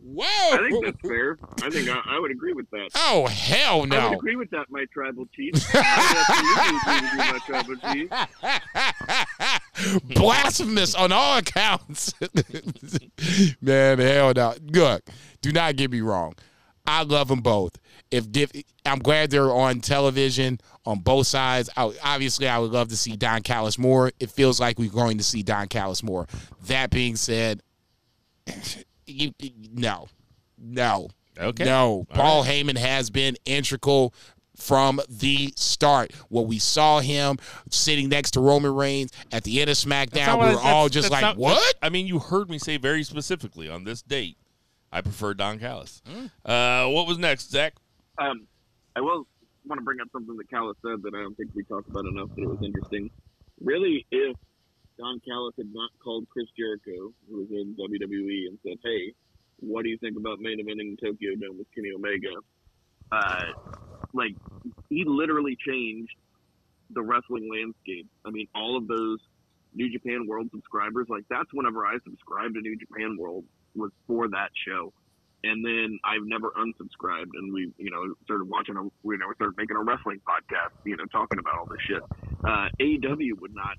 Whoa! 0.00 0.24
I 0.26 0.68
think 0.68 0.84
that's 0.84 1.00
fair. 1.00 1.38
I 1.62 1.70
think 1.70 1.88
I, 1.88 2.00
I 2.06 2.18
would 2.20 2.30
agree 2.30 2.52
with 2.52 2.68
that. 2.70 2.90
oh 2.96 3.26
hell 3.26 3.76
I 3.76 3.80
would 3.80 3.88
no! 3.88 4.12
agree 4.12 4.36
with 4.36 4.50
that, 4.50 4.66
my 4.68 4.84
tribal 4.92 5.26
chief. 5.34 5.54
I 5.74 7.38
would 7.46 7.46
agree 7.48 7.74
with 7.74 7.78
you, 7.78 8.10
my 8.10 8.10
tribal 8.10 9.98
chief. 10.04 10.14
Blasphemous 10.14 10.94
on 10.94 11.10
all 11.12 11.38
accounts. 11.38 12.12
Man, 13.60 13.98
hell 13.98 14.32
no. 14.34 14.54
Look, 14.62 15.02
do 15.40 15.52
not 15.52 15.76
get 15.76 15.90
me 15.90 16.00
wrong. 16.00 16.34
I 16.86 17.02
love 17.02 17.28
them 17.28 17.40
both. 17.40 17.78
If 18.14 18.30
diff, 18.30 18.52
I'm 18.86 19.00
glad 19.00 19.30
they're 19.30 19.50
on 19.50 19.80
television 19.80 20.60
on 20.86 21.00
both 21.00 21.26
sides. 21.26 21.68
I, 21.76 21.92
obviously, 22.04 22.46
I 22.48 22.58
would 22.58 22.70
love 22.70 22.88
to 22.88 22.96
see 22.96 23.16
Don 23.16 23.42
Callis 23.42 23.76
more. 23.78 24.12
It 24.20 24.30
feels 24.30 24.60
like 24.60 24.78
we're 24.78 24.90
going 24.90 25.18
to 25.18 25.24
see 25.24 25.42
Don 25.42 25.66
Callis 25.66 26.02
more. 26.02 26.26
That 26.66 26.90
being 26.90 27.16
said, 27.16 27.60
you, 29.06 29.32
no, 29.72 30.06
no, 30.58 31.08
Okay. 31.38 31.64
no. 31.64 32.06
Paul 32.10 32.44
Heyman 32.44 32.78
has 32.78 33.10
been 33.10 33.36
integral 33.46 34.14
from 34.56 35.00
the 35.08 35.52
start. 35.56 36.12
When 36.28 36.46
we 36.46 36.58
saw 36.60 37.00
him 37.00 37.38
sitting 37.70 38.08
next 38.08 38.32
to 38.32 38.40
Roman 38.40 38.72
Reigns 38.74 39.10
at 39.32 39.42
the 39.42 39.60
end 39.60 39.70
of 39.70 39.76
SmackDown, 39.76 40.38
what 40.38 40.48
we 40.50 40.52
I- 40.52 40.54
were 40.54 40.60
all 40.60 40.88
just 40.88 41.10
like, 41.10 41.22
not- 41.22 41.36
"What?" 41.36 41.74
I 41.82 41.88
mean, 41.88 42.06
you 42.06 42.20
heard 42.20 42.48
me 42.48 42.58
say 42.58 42.76
very 42.76 43.02
specifically 43.02 43.68
on 43.68 43.82
this 43.82 44.02
date, 44.02 44.36
I 44.92 45.00
prefer 45.00 45.34
Don 45.34 45.58
Callis. 45.58 46.00
Hmm. 46.06 46.26
Uh, 46.48 46.86
what 46.88 47.08
was 47.08 47.18
next, 47.18 47.50
Zach? 47.50 47.74
Um, 48.18 48.46
I 48.96 49.00
will 49.00 49.26
want 49.66 49.80
to 49.80 49.84
bring 49.84 50.00
up 50.00 50.08
something 50.12 50.36
that 50.36 50.50
Callis 50.50 50.76
said 50.84 51.02
that 51.02 51.14
I 51.14 51.22
don't 51.22 51.34
think 51.36 51.50
we 51.54 51.64
talked 51.64 51.88
about 51.88 52.04
enough, 52.06 52.28
but 52.36 52.44
it 52.44 52.50
was 52.50 52.62
interesting. 52.62 53.10
Really, 53.60 54.06
if 54.10 54.36
Don 54.98 55.20
Callis 55.26 55.54
had 55.56 55.72
not 55.72 55.90
called 56.02 56.26
Chris 56.30 56.46
Jericho, 56.56 57.12
who 57.28 57.36
was 57.38 57.48
in 57.50 57.74
WWE, 57.74 58.48
and 58.48 58.58
said, 58.62 58.78
"Hey, 58.84 59.14
what 59.60 59.82
do 59.82 59.88
you 59.88 59.98
think 59.98 60.16
about 60.16 60.38
main 60.40 60.60
eventing 60.60 61.00
Tokyo 61.00 61.34
Dome 61.34 61.58
with 61.58 61.66
Kenny 61.74 61.90
Omega?" 61.94 62.34
Uh, 63.10 63.52
like 64.12 64.36
he 64.88 65.04
literally 65.06 65.56
changed 65.66 66.14
the 66.90 67.02
wrestling 67.02 67.48
landscape. 67.50 68.06
I 68.24 68.30
mean, 68.30 68.46
all 68.54 68.76
of 68.76 68.86
those 68.86 69.18
New 69.74 69.90
Japan 69.90 70.26
World 70.26 70.48
subscribers, 70.52 71.06
like 71.08 71.24
that's 71.28 71.52
whenever 71.52 71.84
I 71.86 71.98
subscribed 72.04 72.54
to 72.54 72.60
New 72.60 72.76
Japan 72.76 73.16
World 73.18 73.44
was 73.74 73.90
for 74.06 74.28
that 74.28 74.50
show 74.66 74.92
and 75.44 75.60
then 75.64 76.00
I've 76.04 76.24
never 76.24 76.50
unsubscribed, 76.56 77.36
and 77.36 77.52
we, 77.52 77.70
you 77.76 77.90
know, 77.92 78.14
started 78.24 78.48
watching 78.48 78.76
a, 78.76 78.82
you 78.82 79.18
know, 79.20 79.28
started 79.36 79.56
making 79.56 79.76
a 79.76 79.84
wrestling 79.84 80.20
podcast, 80.24 80.72
you 80.84 80.96
know, 80.96 81.04
talking 81.12 81.38
about 81.38 81.60
all 81.60 81.68
this 81.68 81.84
shit. 81.84 82.02
Uh, 82.44 82.72
AEW 82.80 83.36
would 83.40 83.54
not 83.54 83.76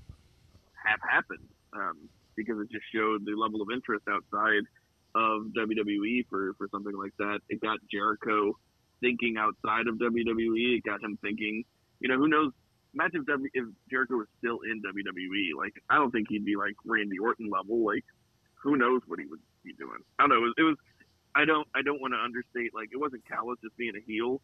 have 0.86 1.00
happened 1.02 1.50
um, 1.74 2.08
because 2.36 2.54
it 2.62 2.70
just 2.70 2.86
showed 2.94 3.26
the 3.26 3.34
level 3.34 3.62
of 3.62 3.68
interest 3.74 4.06
outside 4.06 4.62
of 5.18 5.50
WWE 5.58 6.22
for 6.30 6.54
for 6.54 6.70
something 6.70 6.94
like 6.94 7.12
that. 7.18 7.40
It 7.48 7.60
got 7.60 7.78
Jericho 7.90 8.54
thinking 9.02 9.34
outside 9.36 9.90
of 9.90 9.98
WWE. 9.98 10.78
It 10.78 10.84
got 10.86 11.02
him 11.02 11.18
thinking, 11.20 11.64
you 11.98 12.08
know, 12.08 12.16
who 12.16 12.28
knows? 12.28 12.52
Imagine 12.94 13.20
if, 13.20 13.26
w, 13.26 13.50
if 13.52 13.66
Jericho 13.90 14.22
was 14.22 14.30
still 14.38 14.60
in 14.64 14.80
WWE. 14.80 15.58
Like, 15.58 15.74
I 15.90 15.96
don't 15.96 16.10
think 16.10 16.28
he'd 16.30 16.46
be 16.46 16.56
like 16.56 16.78
Randy 16.86 17.18
Orton 17.18 17.50
level. 17.50 17.84
Like, 17.84 18.04
who 18.62 18.76
knows 18.76 19.02
what 19.06 19.18
he 19.18 19.26
would 19.26 19.42
be 19.64 19.74
doing? 19.74 20.00
I 20.18 20.22
don't 20.22 20.30
know. 20.30 20.40
It 20.40 20.48
was, 20.48 20.54
it 20.56 20.62
was 20.62 20.76
I 21.36 21.44
don't 21.44 21.68
I 21.74 21.82
don't 21.82 22.00
want 22.00 22.14
to 22.14 22.18
understate 22.18 22.74
like 22.74 22.88
it 22.92 22.96
wasn't 22.98 23.28
Callis 23.28 23.58
just 23.62 23.76
being 23.76 23.92
a 23.94 24.00
heel. 24.00 24.40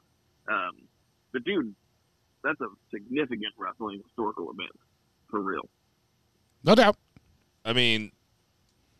Um, 0.47 0.89
the 1.32 1.40
dude, 1.40 1.74
that's 2.44 2.60
a 2.60 2.66
significant 2.93 3.55
wrestling 3.56 4.02
historical 4.05 4.51
event 4.51 4.78
for 5.31 5.40
real. 5.40 5.69
No 6.62 6.74
doubt. 6.74 6.97
I 7.64 7.73
mean, 7.73 8.12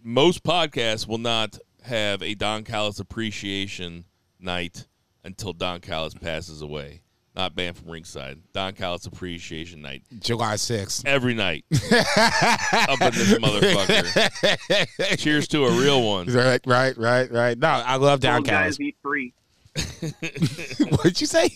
most 0.02 0.43
podcasts 0.43 1.06
will 1.06 1.19
not 1.19 1.59
have 1.85 2.23
a 2.23 2.35
Don 2.35 2.64
Callis 2.64 2.98
appreciation 2.98 4.06
night 4.40 4.86
until 5.23 5.52
Don 5.52 5.81
Callis 5.81 6.14
passes 6.14 6.62
away. 6.62 7.02
Not 7.34 7.54
banned 7.54 7.78
from 7.78 7.90
ringside. 7.90 8.40
Don 8.52 8.74
Callis 8.74 9.06
appreciation 9.06 9.80
night 9.80 10.02
July 10.20 10.54
6th. 10.54 11.06
every 11.06 11.32
night. 11.32 11.64
Up 11.72 13.00
in 13.00 13.12
this 13.14 13.32
motherfucker. 13.38 15.18
Cheers 15.18 15.48
to 15.48 15.64
a 15.64 15.70
real 15.80 16.02
one. 16.06 16.26
Right, 16.26 16.60
right, 16.66 16.96
right, 16.98 17.32
right. 17.32 17.59
No, 17.59 17.68
I 17.68 17.96
love 17.96 18.20
Don 18.20 18.42
Bald 18.42 18.46
Callis. 18.48 18.76
guys 18.76 18.80
eat 18.80 18.96
free. 19.02 19.32
What'd 20.90 21.20
you 21.22 21.26
say? 21.26 21.48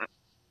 I 0.00 0.06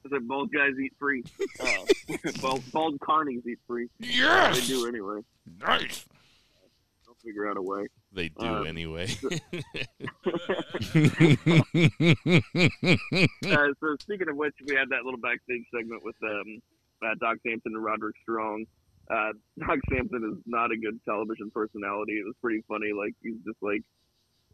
said 0.10 0.28
bald 0.28 0.52
guys 0.54 0.72
eat 0.82 0.94
free. 0.98 1.26
Uh, 1.60 1.68
bald, 2.42 2.64
bald 2.72 3.00
carnies 3.00 3.46
eat 3.46 3.60
free. 3.68 3.90
Yes. 4.00 4.62
They 4.62 4.68
do 4.68 4.88
anyway. 4.88 5.20
Nice. 5.62 6.06
They'll 7.06 7.16
figure 7.24 7.50
out 7.50 7.58
a 7.58 7.62
way. 7.62 7.88
They 8.12 8.30
do 8.30 8.46
Um, 8.46 8.66
anyway. 8.68 9.08
uh, 9.24 9.38
so 13.80 13.96
speaking 14.00 14.30
of 14.30 14.36
which, 14.36 14.56
we 14.66 14.76
had 14.76 14.90
that 14.90 15.06
little 15.06 15.20
backstage 15.20 15.66
segment 15.74 16.04
with 16.04 16.16
um, 16.24 16.60
uh, 17.04 17.14
Doc 17.20 17.38
Sampson 17.46 17.76
and 17.76 17.84
Roderick 17.84 18.16
Strong. 18.24 18.66
Uh, 19.10 19.34
Doc 19.60 19.80
Sampson 19.92 20.24
is 20.26 20.44
not 20.46 20.72
a 20.72 20.78
good 20.78 21.00
television 21.06 21.52
personality. 21.52 22.14
It 22.14 22.26
was 22.26 22.36
pretty 22.42 22.64
funny. 22.68 22.94
Like 22.94 23.14
he's 23.22 23.38
just 23.46 23.62
like, 23.62 23.82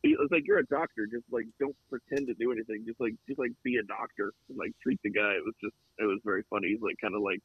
it's 0.03 0.32
like 0.32 0.44
you're 0.45 0.60
a 0.60 0.65
doctor. 0.65 1.07
Just 1.07 1.26
like 1.32 1.45
don't 1.60 1.76
pretend 1.90 2.27
to 2.27 2.34
do 2.36 2.52
anything. 2.52 2.84
Just 2.86 2.99
like 2.99 3.15
just 3.27 3.40
like 3.40 3.52
be 3.64 3.77
a 3.77 3.84
doctor. 3.84 4.34
And, 4.49 4.57
like 4.57 4.73
treat 4.84 4.99
the 5.03 5.10
guy. 5.10 5.34
It 5.40 5.44
was 5.45 5.56
just 5.64 5.76
it 5.98 6.06
was 6.06 6.19
very 6.23 6.44
funny. 6.49 6.69
He's 6.69 6.82
like 6.82 6.98
kind 7.02 7.15
of 7.15 7.22
like 7.22 7.41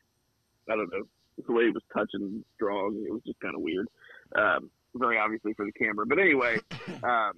I 0.68 0.74
don't 0.74 0.90
know 0.92 1.04
the 1.46 1.52
way 1.52 1.64
he 1.64 1.70
was 1.70 1.82
touching 1.94 2.44
Strong. 2.56 3.02
It 3.06 3.12
was 3.12 3.22
just 3.24 3.40
kind 3.40 3.54
of 3.54 3.62
weird. 3.62 3.86
Um, 4.36 4.70
very 4.94 5.18
obviously 5.18 5.54
for 5.54 5.64
the 5.64 5.72
camera. 5.72 6.06
But 6.06 6.18
anyway, 6.18 6.58
um, 7.02 7.32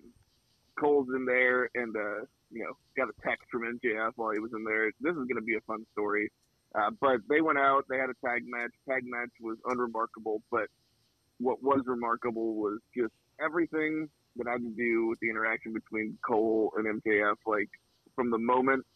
Cole's 0.79 1.09
in 1.15 1.24
there 1.24 1.69
and 1.74 1.95
uh, 1.97 2.24
you 2.51 2.65
know 2.65 2.77
got 2.97 3.09
a 3.09 3.29
text 3.29 3.47
from 3.51 3.62
MJF 3.62 4.12
while 4.16 4.33
he 4.33 4.39
was 4.39 4.53
in 4.55 4.65
there. 4.65 4.91
This 5.01 5.12
is 5.12 5.27
going 5.27 5.37
to 5.37 5.43
be 5.43 5.57
a 5.57 5.61
fun 5.66 5.85
story. 5.93 6.31
Uh, 6.74 6.91
but 7.01 7.20
they 7.29 7.41
went 7.41 7.59
out. 7.59 7.85
They 7.89 7.99
had 7.99 8.09
a 8.09 8.27
tag 8.27 8.45
match. 8.47 8.73
Tag 8.89 9.03
match 9.05 9.31
was 9.41 9.59
unremarkable, 9.66 10.43
but 10.51 10.69
what 11.39 11.62
was 11.62 11.83
remarkable 11.87 12.55
was 12.55 12.79
just 12.97 13.12
everything 13.45 14.09
that 14.37 14.47
had 14.49 14.62
to 14.62 14.70
do 14.70 15.09
with 15.09 15.19
the 15.20 15.29
interaction 15.29 15.74
between 15.74 16.16
Cole 16.27 16.73
and 16.77 17.03
MJF. 17.03 17.37
Like 17.47 17.69
from 18.15 18.31
the 18.31 18.39
moment 18.39 18.87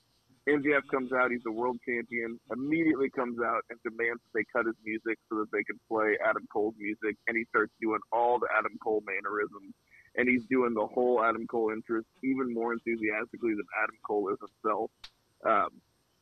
MJF 0.49 0.87
comes 0.91 1.13
out, 1.13 1.31
he's 1.31 1.43
the 1.45 1.53
world 1.53 1.79
champion. 1.87 2.39
Immediately 2.53 3.11
comes 3.11 3.39
out 3.41 3.63
and 3.71 3.79
demands 3.83 4.23
that 4.23 4.33
they 4.35 4.45
cut 4.53 4.67
his 4.67 4.77
music 4.85 5.19
so 5.29 5.39
that 5.39 5.51
they 5.53 5.65
can 5.65 5.79
play 5.91 6.17
Adam 6.25 6.47
Cole's 6.53 6.75
music, 6.79 7.17
and 7.27 7.37
he 7.37 7.45
starts 7.51 7.73
doing 7.81 7.99
all 8.13 8.39
the 8.39 8.47
Adam 8.57 8.79
Cole 8.83 9.03
mannerisms, 9.07 9.75
and 10.15 10.29
he's 10.29 10.45
doing 10.49 10.73
the 10.75 10.87
whole 10.87 11.23
Adam 11.23 11.47
Cole 11.47 11.71
interest 11.75 12.07
even 12.23 12.55
more 12.55 12.73
enthusiastically 12.73 13.59
than 13.59 13.67
Adam 13.83 13.97
Cole 14.07 14.31
is 14.31 14.39
himself. 14.39 14.91
Um, 15.45 15.71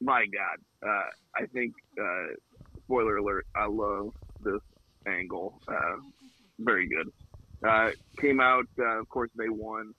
my 0.01 0.25
God, 0.25 0.89
uh, 0.89 1.11
I 1.37 1.47
think. 1.53 1.73
Uh, 2.01 2.35
spoiler 2.85 3.17
alert! 3.17 3.47
I 3.57 3.67
love 3.67 4.11
this 4.41 4.61
angle. 5.07 5.61
Uh, 5.69 5.97
very 6.59 6.89
good. 6.89 7.11
Uh, 7.67 7.91
came 8.21 8.41
out, 8.41 8.67
uh, 8.79 9.01
of 9.01 9.09
course, 9.09 9.31
they 9.37 9.49
won, 9.49 9.93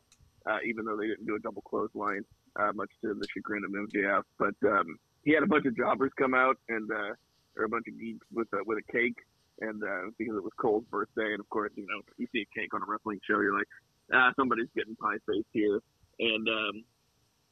uh, 0.45 0.57
even 0.65 0.85
though 0.85 0.95
they 0.95 1.07
didn't 1.07 1.25
do 1.25 1.35
a 1.35 1.39
double 1.39 1.63
clothesline, 1.63 2.23
uh, 2.59 2.71
much 2.73 2.89
to 3.01 3.13
the 3.13 3.27
chagrin 3.33 3.63
of 3.65 3.71
MJF. 3.71 4.23
But 4.37 4.55
um, 4.67 4.97
he 5.23 5.33
had 5.33 5.43
a 5.43 5.47
bunch 5.47 5.65
of 5.65 5.75
jobbers 5.75 6.11
come 6.17 6.33
out 6.33 6.57
and 6.69 6.89
uh, 6.91 7.13
or 7.57 7.63
a 7.65 7.69
bunch 7.69 7.85
of 7.87 7.99
geeks 7.99 8.25
with 8.33 8.47
a, 8.53 8.63
with 8.65 8.79
a 8.79 8.91
cake, 8.91 9.17
and 9.61 9.81
uh, 9.83 10.11
because 10.17 10.35
it 10.35 10.43
was 10.43 10.53
Cole's 10.59 10.83
birthday, 10.91 11.31
and 11.31 11.39
of 11.39 11.49
course, 11.49 11.71
you 11.75 11.85
know, 11.87 12.01
you 12.17 12.27
see 12.31 12.43
a 12.43 12.59
cake 12.59 12.73
on 12.73 12.81
a 12.81 12.85
wrestling 12.87 13.19
show, 13.27 13.39
you're 13.39 13.57
like, 13.57 13.67
ah, 14.13 14.31
somebody's 14.35 14.67
getting 14.75 14.95
pie 14.95 15.17
face 15.27 15.45
here, 15.53 15.79
and 16.19 16.47
um, 16.47 16.83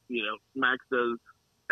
you 0.08 0.22
know, 0.22 0.36
Max 0.54 0.84
does 0.92 1.18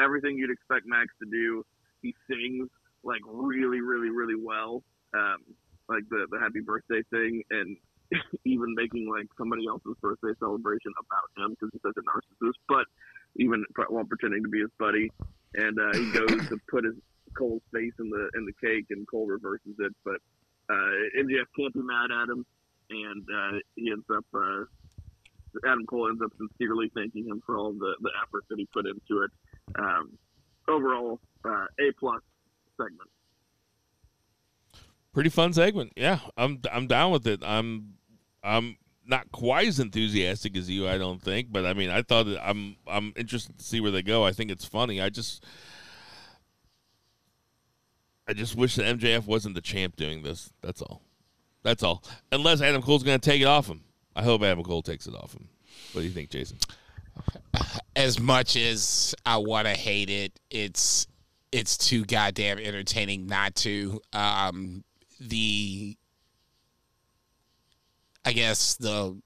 everything 0.02 0.36
you'd 0.36 0.50
expect 0.50 0.86
Max 0.86 1.09
to 1.22 1.28
do. 1.30 1.64
He 2.00 2.14
sings 2.28 2.68
like 3.04 3.20
really, 3.26 3.80
really, 3.80 4.10
really 4.10 4.40
well. 4.40 4.82
Um, 5.14 5.38
like 5.88 6.09
the, 6.09 6.26
the 6.30 6.38
happy 6.38 6.60
birthday 6.60 7.02
thing 7.10 7.42
and 7.50 7.76
even 8.44 8.74
making 8.74 9.09
like 9.10 9.26
somebody 9.36 9.66
else's 9.66 9.96
birthday 10.00 10.32
celebration 10.38 10.92
about 10.96 11.28
him 11.36 11.52
because 11.52 11.70
he's 11.72 11.82
such 11.82 11.96
a 11.96 12.04
narcissist, 12.06 12.59
but 12.68 12.86
even 13.36 13.64
while 13.88 14.04
pretending 14.04 14.42
to 14.42 14.48
be 14.48 14.60
his 14.60 14.70
buddy. 14.78 15.10
And 15.54 15.78
uh, 15.78 15.92
he 15.92 16.12
goes 16.12 16.48
to 16.48 16.59
put 16.70 16.84
his 16.84 16.94
Cole's 17.36 17.62
face 17.72 17.92
in 17.98 18.10
the 18.10 18.30
in 18.34 18.44
the 18.44 18.52
cake, 18.60 18.86
and 18.90 19.06
Cole 19.09 19.26
reverses 19.26 19.74
it. 19.78 19.92
But 20.04 20.20
uh, 20.70 20.90
MJF 21.18 21.46
can't 21.56 21.74
be 21.74 21.82
mad 21.82 22.10
at 22.10 22.28
him, 22.28 22.44
and 22.90 23.26
uh, 23.34 23.59
he 23.76 23.90
ends 23.90 24.06
up. 24.14 24.24
Uh, 24.34 24.64
Adam 25.66 25.84
Cole 25.86 26.09
ends 26.09 26.22
up 26.22 26.32
sincerely 26.38 26.90
thanking 26.94 27.26
him 27.26 27.42
for 27.44 27.59
all 27.59 27.72
the, 27.72 27.94
the 28.00 28.10
effort 28.22 28.44
that 28.48 28.59
he 28.59 28.66
put 28.72 28.86
into 28.86 29.22
it. 29.22 29.30
Um, 29.78 30.16
overall, 30.66 31.20
uh, 31.44 31.66
A 31.78 31.92
plus 31.98 32.22
segment. 32.78 33.10
Pretty 35.12 35.28
fun 35.28 35.52
segment. 35.52 35.92
Yeah, 35.96 36.20
I'm 36.38 36.60
I'm 36.72 36.86
down 36.86 37.12
with 37.12 37.26
it. 37.26 37.42
I'm 37.44 37.94
I'm 38.42 38.76
not 39.06 39.30
quite 39.32 39.68
as 39.68 39.80
enthusiastic 39.80 40.56
as 40.56 40.70
you, 40.70 40.88
I 40.88 40.98
don't 40.98 41.20
think, 41.20 41.50
but 41.50 41.66
I 41.66 41.74
mean, 41.74 41.90
I 41.90 42.02
thought 42.02 42.26
I'm 42.42 42.76
I'm 42.86 43.12
interested 43.16 43.58
to 43.58 43.64
see 43.64 43.80
where 43.80 43.90
they 43.90 44.02
go. 44.02 44.24
I 44.24 44.32
think 44.32 44.50
it's 44.50 44.64
funny. 44.64 45.00
I 45.00 45.08
just 45.08 45.44
I 48.28 48.32
just 48.32 48.54
wish 48.56 48.76
that 48.76 48.98
MJF 48.98 49.26
wasn't 49.26 49.54
the 49.54 49.60
champ 49.60 49.96
doing 49.96 50.22
this. 50.22 50.52
That's 50.62 50.80
all. 50.80 51.02
That's 51.62 51.82
all. 51.82 52.02
Unless 52.30 52.60
Adam 52.60 52.82
Cole's 52.82 53.02
going 53.02 53.18
to 53.18 53.30
take 53.30 53.42
it 53.42 53.46
off 53.46 53.66
him. 53.66 53.82
I 54.14 54.22
hope 54.22 54.42
Adam 54.42 54.62
Cole 54.64 54.82
takes 54.82 55.06
it 55.06 55.14
off 55.14 55.34
him. 55.34 55.48
What 55.92 56.02
do 56.02 56.06
you 56.06 56.12
think, 56.12 56.30
Jason? 56.30 56.58
As 57.96 58.18
much 58.18 58.56
as 58.56 59.14
I 59.26 59.38
want 59.38 59.66
to 59.66 59.74
hate 59.74 60.10
it, 60.10 60.38
it's 60.50 61.06
it's 61.50 61.76
too 61.76 62.04
goddamn 62.04 62.58
entertaining 62.58 63.26
not 63.26 63.54
to. 63.56 64.00
Um, 64.12 64.84
the 65.20 65.96
I 68.24 68.32
guess 68.32 68.76
the 68.76 69.20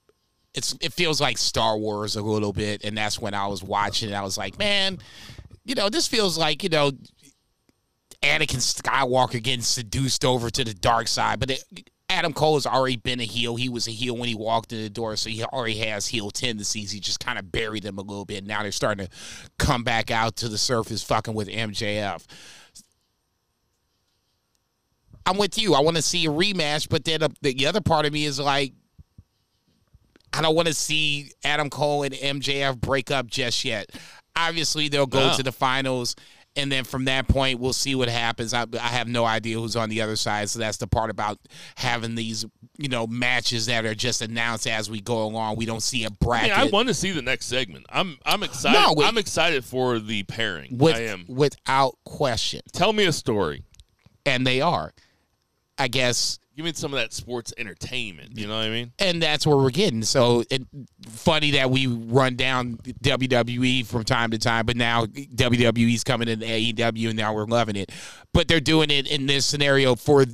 it's 0.55 0.75
it 0.81 0.93
feels 0.93 1.21
like 1.21 1.37
Star 1.39 1.77
Wars 1.77 2.17
a 2.17 2.23
little 2.23 2.53
bit, 2.53 2.85
and 2.85 2.97
that's 2.97 3.21
when 3.21 3.35
I 3.35 3.47
was 3.47 3.63
watching. 3.63 4.15
I 4.15 4.23
was 4.23 4.39
like, 4.39 4.59
man, 4.59 4.99
you 5.65 5.75
know, 5.75 5.89
this 5.89 6.09
feels 6.09 6.39
like 6.39 6.63
you 6.63 6.71
know, 6.71 6.93
Anakin 8.23 8.57
Skywalker 8.57 9.43
getting 9.43 9.61
seduced 9.61 10.25
over 10.25 10.49
to 10.51 10.65
the 10.65 10.75
dark 10.75 11.09
side. 11.09 11.41
But 11.41 11.51
it, 11.51 11.65
Adam 12.09 12.33
Cole 12.33 12.55
has 12.55 12.67
already 12.67 12.97
been 12.97 13.21
a 13.21 13.25
heel. 13.25 13.57
He 13.57 13.69
was 13.69 13.87
a 13.89 13.91
heel 13.91 14.17
when 14.17 14.29
he 14.29 14.35
walked 14.35 14.73
in 14.73 14.81
the 14.81 14.89
door, 14.89 15.17
so 15.17 15.29
he 15.29 15.45
already 15.45 15.79
has 15.79 16.07
heel 16.07 16.31
tendencies. 16.31 16.93
He 16.93 17.01
just 17.01 17.21
kind 17.21 17.39
of 17.39 17.51
buried 17.53 17.83
them 17.83 17.99
a 17.99 18.03
little 18.03 18.25
bit. 18.25 18.47
Now 18.47 18.63
they're 18.63 18.73
starting 18.73 19.07
to 19.07 19.13
come 19.59 19.85
back 19.85 20.11
out 20.11 20.37
to 20.37 20.49
the 20.49 20.59
surface, 20.59 21.03
fucking 21.03 21.35
with 21.35 21.49
MJF. 21.49 22.25
I'm 25.27 25.37
with 25.37 25.59
you. 25.59 25.75
I 25.75 25.81
want 25.81 25.97
to 25.97 26.03
see 26.03 26.25
a 26.27 26.31
rematch, 26.31 26.89
but 26.89 27.05
then 27.05 27.23
uh, 27.25 27.29
the 27.43 27.67
other 27.67 27.81
part 27.81 28.07
of 28.07 28.13
me 28.13 28.25
is 28.25 28.39
like, 28.39 28.73
I 30.33 30.43
don't 30.43 30.55
want 30.55 30.69
to 30.69 30.75
see 30.75 31.33
Adam 31.45 31.71
Cole 31.71 32.03
and 32.03 32.15
MJF 32.15 32.81
break 32.81 33.11
up 33.11 33.27
just 33.27 33.65
yet. 33.65 33.91
Obviously, 34.37 34.89
they'll 34.89 35.07
go 35.07 35.35
to 35.35 35.43
the 35.43 35.53
finals, 35.53 36.15
and 36.57 36.71
then 36.71 36.85
from 36.85 37.07
that 37.07 37.27
point, 37.27 37.59
we'll 37.59 37.73
see 37.73 37.95
what 37.95 38.09
happens. 38.11 38.53
I, 38.53 38.67
I 38.75 38.89
have 38.89 39.09
no 39.09 39.25
idea 39.25 39.59
who's 39.59 39.77
on 39.77 39.89
the 39.89 40.03
other 40.03 40.17
side, 40.17 40.51
so 40.51 40.59
that's 40.59 40.77
the 40.77 40.87
part 40.87 41.09
about 41.09 41.39
having 41.77 42.17
these, 42.17 42.45
you 42.77 42.89
know, 42.91 43.07
matches 43.07 43.65
that 43.67 43.87
are 43.87 43.95
just 43.95 44.21
announced 44.21 44.67
as 44.67 44.91
we 44.91 45.01
go 45.01 45.23
along. 45.25 45.57
We 45.57 45.65
don't 45.65 45.83
see 45.83 46.05
a 46.05 46.11
bracket. 46.11 46.51
mean, 46.51 46.61
I 46.61 46.65
want 46.71 46.89
to 46.89 46.95
see 46.95 47.13
the 47.13 47.23
next 47.23 47.47
segment. 47.47 47.87
I'm 47.89 48.19
I'm 48.27 48.43
excited. 48.43 48.79
No. 48.79 49.03
I'm 49.03 49.17
excited 49.17 49.65
for 49.65 49.99
the 49.99 50.23
pairing. 50.25 50.77
with, 50.77 50.97
I 50.97 51.01
am. 51.05 51.25
without 51.29 51.97
question, 52.05 52.61
Tell 52.73 52.93
me 52.93 53.05
a 53.07 53.13
story. 53.13 53.63
and 54.27 54.47
they 54.47 54.61
are. 54.61 54.93
I 55.79 55.89
guess 55.89 56.39
Give 56.57 56.65
me 56.65 56.73
some 56.73 56.95
of 56.95 56.99
that 56.99 57.13
sports 57.13 57.53
entertainment. 57.59 58.39
You 58.39 58.47
know 58.47 58.57
what 58.57 58.65
I 58.65 58.71
mean? 58.71 58.93
and 58.99 59.23
that's 59.23 59.47
where 59.47 59.59
we're 59.59 59.69
getting. 59.69 60.03
So 60.03 60.43
it, 60.49 60.63
funny 61.07 61.51
that 61.51 61.71
we 61.71 61.87
run 61.87 62.37
down 62.37 62.79
WWE 62.79 63.85
from 63.85 64.05
time 64.05 64.31
to 64.31 64.39
time, 64.39 64.65
but 64.65 64.75
now 64.75 65.05
WWE's 65.05 66.03
coming 66.03 66.29
in 66.29 66.41
AEW, 66.41 67.09
and 67.09 67.17
now 67.17 67.35
we're 67.35 67.45
loving 67.45 67.77
it. 67.77 67.93
But 68.33 68.49
they're 68.49 68.61
doing 68.61 68.91
it 68.91 69.07
in 69.07 69.27
this 69.27 69.45
scenario 69.45 69.97
for. 69.97 70.25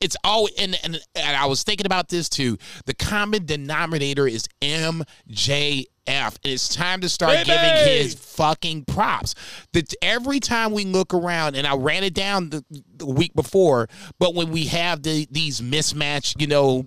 It's 0.00 0.16
all 0.24 0.48
and, 0.58 0.78
and 0.82 0.98
and 1.14 1.36
I 1.36 1.46
was 1.46 1.62
thinking 1.62 1.86
about 1.86 2.08
this 2.08 2.28
too. 2.28 2.58
The 2.86 2.94
common 2.94 3.44
denominator 3.46 4.26
is 4.26 4.48
MJF. 4.62 5.86
And 6.10 6.38
it's 6.42 6.74
time 6.74 7.00
to 7.02 7.08
start 7.08 7.32
Baby! 7.32 7.50
giving 7.50 7.88
his 7.88 8.14
fucking 8.14 8.86
props. 8.86 9.34
That 9.74 9.94
every 10.02 10.40
time 10.40 10.72
we 10.72 10.84
look 10.84 11.14
around, 11.14 11.54
and 11.54 11.66
I 11.66 11.76
ran 11.76 12.02
it 12.02 12.14
down 12.14 12.50
the, 12.50 12.64
the 12.96 13.06
week 13.06 13.34
before, 13.34 13.88
but 14.18 14.34
when 14.34 14.50
we 14.50 14.66
have 14.66 15.02
the, 15.04 15.28
these 15.30 15.62
mismatched, 15.62 16.40
you 16.40 16.48
know, 16.48 16.86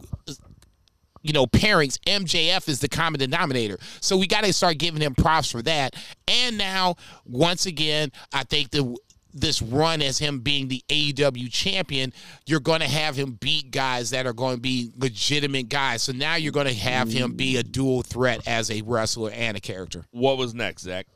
you 1.22 1.31
know, 1.31 1.48
pairings, 1.48 1.98
MJF 1.99 2.68
is 2.68 2.80
the 2.80 2.90
common 2.90 3.19
denominator. 3.19 3.77
So 4.02 4.18
we 4.18 4.27
got 4.27 4.44
to 4.44 4.52
start 4.52 4.77
giving 4.77 5.02
him 5.02 5.15
props 5.15 5.49
for 5.49 5.61
that. 5.61 5.95
And 6.27 6.57
now, 6.57 6.95
once 7.26 7.65
again, 7.65 8.11
I 8.34 8.44
think 8.44 8.72
the 8.72 8.98
this 9.34 9.61
run 9.61 10.01
as 10.01 10.19
him 10.19 10.39
being 10.39 10.68
the 10.68 10.84
AEW 10.89 11.51
champion, 11.51 12.14
you're 12.45 12.60
going 12.60 12.81
to 12.81 12.88
have 12.88 13.15
him 13.15 13.38
beat 13.41 13.72
guys 13.72 14.11
that 14.11 14.26
are 14.26 14.34
going 14.34 14.55
to 14.55 14.61
be 14.61 14.91
legitimate 14.97 15.69
guys. 15.69 16.01
So 16.03 16.11
now 16.11 16.35
you're 16.35 16.51
going 16.51 16.68
to 16.68 16.73
have 16.73 17.11
him 17.11 17.34
be 17.34 17.57
a 17.57 17.64
dual 17.64 18.01
threat 18.03 18.47
as 18.47 18.69
a 18.72 18.81
wrestler 18.84 19.31
and 19.31 19.57
a 19.57 19.60
character. 19.60 20.05
What 20.11 20.38
was 20.38 20.53
next, 20.53 20.84
Zach? 20.84 21.07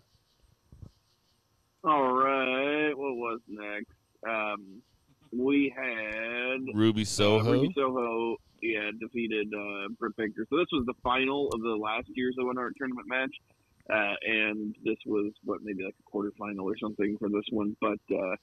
All 1.84 2.12
right, 2.14 2.92
what 2.98 3.16
was 3.16 3.40
next? 3.48 3.92
Um, 4.28 4.82
we 5.32 5.74
had 5.76 6.76
Ruby 6.76 7.04
Uh, 7.04 7.06
Soho. 7.06 7.52
Ruby 7.54 7.72
Soho, 7.76 8.36
yeah, 8.62 8.90
defeated 9.00 9.48
uh, 9.54 9.88
Britt 10.00 10.16
Baker. 10.18 10.46
So 10.50 10.58
this 10.58 10.68
was 10.72 10.86
the 10.86 10.96
final 11.04 11.48
of 11.54 11.62
the 11.62 11.76
last 11.82 12.08
year's 12.16 12.36
Owen 12.42 12.58
Hart 12.58 12.74
tournament 12.78 13.08
match, 13.08 13.32
uh, 13.92 14.16
and 14.26 14.76
this 14.84 14.98
was 15.06 15.32
what 15.44 15.60
maybe 15.64 15.84
like 15.84 15.96
a 16.00 16.16
quarterfinal 16.16 16.64
or 16.64 16.78
something 16.78 17.18
for 17.18 17.30
this 17.30 17.46
one. 17.52 17.76
But 17.82 18.00
uh, 18.14 18.36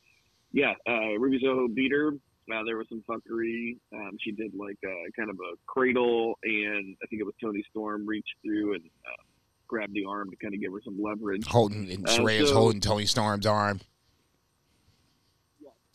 yeah, 0.53 0.75
uh, 0.89 1.19
Ruby 1.19 1.41
Soho 1.43 1.69
beat 1.69 1.93
her. 1.93 2.13
Uh, 2.53 2.63
there 2.67 2.77
was 2.77 2.87
some 2.89 3.03
fuckery. 3.09 3.79
Um, 3.95 4.17
she 4.21 4.33
did 4.33 4.53
like 4.55 4.77
uh, 4.85 4.91
kind 5.17 5.31
of 5.31 5.37
a 5.37 5.57
cradle, 5.67 6.39
and 6.43 6.97
I 7.03 7.07
think 7.07 7.21
it 7.21 7.25
was 7.25 7.35
Toni 7.43 7.65
Storm 7.71 8.07
reached 8.07 8.35
through 8.45 8.75
and 8.75 8.83
uh, 8.85 9.23
grabbed 9.67 9.95
the 9.95 10.05
arm 10.05 10.31
to 10.31 10.37
kind 10.37 10.55
of 10.55 10.61
give 10.61 10.73
her 10.73 10.81
some 10.85 11.01
leverage. 11.01 11.47
Holding 11.47 11.91
and 11.91 12.07
Saraya's 12.07 12.51
so- 12.51 12.55
holding 12.55 12.81
Toni 12.81 13.07
Storm's 13.07 13.47
arm. 13.47 13.81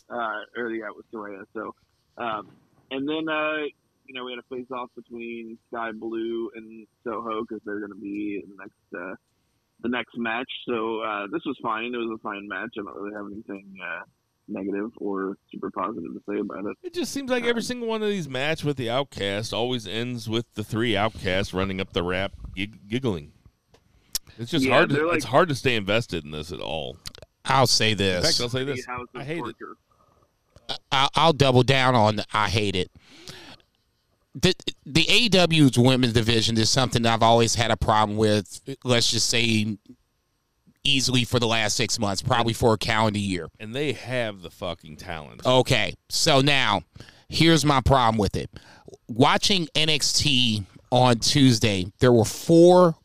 uh, 0.09 0.41
or 0.57 0.71
yeah, 0.71 0.87
it 0.87 0.95
was 0.95 1.05
Soraya. 1.13 1.45
So, 1.53 1.75
um, 2.17 2.49
and 2.91 3.07
then 3.07 3.29
uh, 3.29 3.65
you 4.07 4.13
know 4.13 4.25
we 4.25 4.31
had 4.31 4.39
a 4.39 4.55
face 4.55 4.69
off 4.71 4.89
between 4.95 5.57
Skye 5.69 5.91
Blue 5.91 6.49
and 6.55 6.87
Soho 7.03 7.41
because 7.41 7.61
they're 7.65 7.79
going 7.79 7.93
to 7.93 7.99
be 7.99 8.41
in 8.43 8.49
the 8.49 8.55
next 8.57 9.03
uh, 9.03 9.15
the 9.81 9.89
next 9.89 10.17
match. 10.17 10.49
So 10.67 11.01
uh, 11.01 11.27
this 11.31 11.41
was 11.45 11.57
fine. 11.61 11.93
It 11.93 11.97
was 11.97 12.11
a 12.19 12.21
fine 12.21 12.47
match. 12.47 12.69
I 12.77 12.83
don't 12.83 12.95
really 12.95 13.15
have 13.15 13.25
anything 13.31 13.75
uh, 13.83 14.01
negative 14.47 14.91
or 14.97 15.35
super 15.51 15.69
positive 15.71 16.13
to 16.13 16.21
say 16.29 16.39
about 16.39 16.65
it. 16.65 16.77
It 16.83 16.93
just 16.93 17.11
seems 17.11 17.29
like 17.29 17.45
every 17.45 17.61
single 17.61 17.87
one 17.87 18.01
of 18.03 18.09
these 18.09 18.27
match 18.27 18.63
with 18.63 18.77
the 18.77 18.89
Outcast 18.89 19.53
always 19.53 19.87
ends 19.87 20.27
with 20.29 20.45
the 20.55 20.63
three 20.63 20.97
Outcasts 20.97 21.53
running 21.53 21.79
up 21.79 21.93
the 21.93 22.03
rap, 22.03 22.33
gig- 22.55 22.87
giggling. 22.89 23.31
It's 24.37 24.51
just 24.51 24.65
Yeah, 24.65 24.73
hard. 24.75 24.89
To, 24.91 25.07
like- 25.07 25.15
it's 25.17 25.25
hard 25.25 25.49
to 25.49 25.55
stay 25.55 25.75
invested 25.75 26.23
in 26.25 26.31
this 26.31 26.51
at 26.51 26.59
all. 26.61 26.97
I'll 27.45 27.67
say 27.67 27.91
In 27.91 27.97
this. 27.97 28.25
fact, 28.25 28.41
I'll 28.41 28.49
say 28.49 28.63
this: 28.63 28.85
I 29.15 29.23
hate 29.23 29.37
it. 29.37 29.41
torture. 29.41 29.75
I'll, 30.91 31.09
I'll 31.15 31.33
double 31.33 31.63
down 31.63 31.95
on 31.95 32.17
the, 32.17 32.25
I 32.31 32.47
hate 32.49 32.75
it. 32.75 32.91
The 34.35 34.53
the 34.85 35.05
AEW's 35.05 35.77
women's 35.77 36.13
division 36.13 36.57
is 36.57 36.69
something 36.69 37.03
that 37.03 37.13
I've 37.13 37.23
always 37.23 37.55
had 37.55 37.71
a 37.71 37.77
problem 37.77 38.17
with. 38.17 38.61
Let's 38.83 39.11
just 39.11 39.29
say 39.29 39.77
easily 40.83 41.23
for 41.23 41.39
the 41.39 41.47
last 41.47 41.75
six 41.75 41.99
months, 41.99 42.21
probably 42.21 42.53
for 42.53 42.73
a 42.73 42.77
calendar 42.77 43.19
year. 43.19 43.47
And 43.59 43.73
they 43.73 43.93
have 43.93 44.41
the 44.41 44.49
fucking 44.49 44.97
talent. 44.97 45.45
Okay, 45.45 45.93
so 46.09 46.41
now 46.41 46.81
here's 47.27 47.65
my 47.65 47.81
problem 47.81 48.17
with 48.17 48.35
it. 48.35 48.49
Watching 49.07 49.67
NXT 49.75 50.65
on 50.91 51.19
Tuesday, 51.19 51.91
there 51.99 52.13
were 52.13 52.25
four 52.25 52.95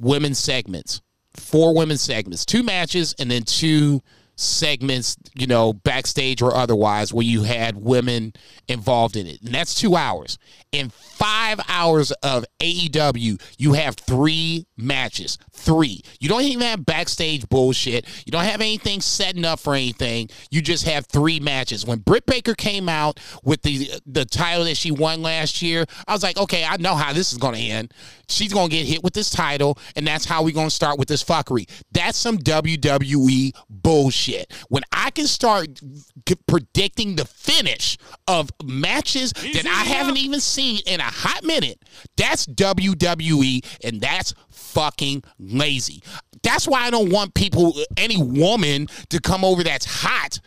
women's 0.00 0.38
segments, 0.38 1.00
four 1.36 1.74
women's 1.74 2.02
segments, 2.02 2.44
two 2.44 2.62
matches, 2.62 3.14
and 3.18 3.30
then 3.30 3.42
two 3.42 4.02
segments, 4.36 5.16
you 5.34 5.46
know, 5.46 5.72
backstage 5.72 6.42
or 6.42 6.54
otherwise, 6.54 7.12
where 7.12 7.24
you 7.24 7.42
had 7.42 7.76
women 7.76 8.32
involved 8.68 9.16
in 9.16 9.26
it. 9.26 9.40
And 9.42 9.54
that's 9.54 9.74
two 9.74 9.96
hours. 9.96 10.38
In 10.72 10.90
five 10.90 11.60
hours 11.68 12.10
of 12.22 12.44
AEW, 12.60 13.40
you 13.58 13.72
have 13.74 13.94
three 13.96 14.66
matches. 14.76 15.38
Three. 15.52 16.02
You 16.18 16.28
don't 16.28 16.42
even 16.42 16.62
have 16.62 16.84
backstage 16.84 17.48
bullshit. 17.48 18.06
You 18.26 18.32
don't 18.32 18.44
have 18.44 18.60
anything 18.60 19.00
setting 19.00 19.44
up 19.44 19.60
for 19.60 19.74
anything. 19.74 20.30
You 20.50 20.62
just 20.62 20.84
have 20.86 21.06
three 21.06 21.38
matches. 21.38 21.86
When 21.86 22.00
Britt 22.00 22.26
Baker 22.26 22.54
came 22.54 22.88
out 22.88 23.20
with 23.44 23.62
the 23.62 23.90
the 24.06 24.24
title 24.24 24.64
that 24.64 24.76
she 24.76 24.90
won 24.90 25.22
last 25.22 25.62
year, 25.62 25.84
I 26.08 26.12
was 26.12 26.22
like, 26.22 26.36
okay, 26.36 26.64
I 26.64 26.76
know 26.78 26.94
how 26.94 27.12
this 27.12 27.32
is 27.32 27.38
going 27.38 27.54
to 27.54 27.60
end. 27.60 27.94
She's 28.28 28.52
going 28.52 28.70
to 28.70 28.76
get 28.76 28.86
hit 28.86 29.04
with 29.04 29.12
this 29.12 29.30
title, 29.30 29.78
and 29.96 30.06
that's 30.06 30.24
how 30.24 30.42
we're 30.42 30.54
going 30.54 30.68
to 30.68 30.74
start 30.74 30.98
with 30.98 31.08
this 31.08 31.22
fuckery. 31.22 31.68
That's 31.92 32.18
some 32.18 32.38
WWE 32.38 33.52
bullshit. 33.68 34.23
When 34.68 34.82
I 34.92 35.10
can 35.10 35.26
start 35.26 35.80
g- 36.26 36.34
predicting 36.46 37.16
the 37.16 37.24
finish 37.24 37.96
of 38.26 38.50
matches 38.62 39.32
that 39.32 39.66
I 39.66 39.84
haven't 39.84 40.16
even 40.18 40.40
seen 40.40 40.80
in 40.86 41.00
a 41.00 41.04
hot 41.04 41.44
minute, 41.44 41.82
that's 42.16 42.46
WWE, 42.46 43.64
and 43.84 44.00
that's 44.00 44.34
fucking 44.50 45.24
lazy. 45.38 46.02
That's 46.42 46.68
why 46.68 46.82
I 46.82 46.90
don't 46.90 47.10
want 47.10 47.34
people, 47.34 47.74
any 47.96 48.22
woman, 48.22 48.88
to 49.08 49.20
come 49.20 49.44
over 49.44 49.62
that's 49.64 49.86
hot, 49.86 50.38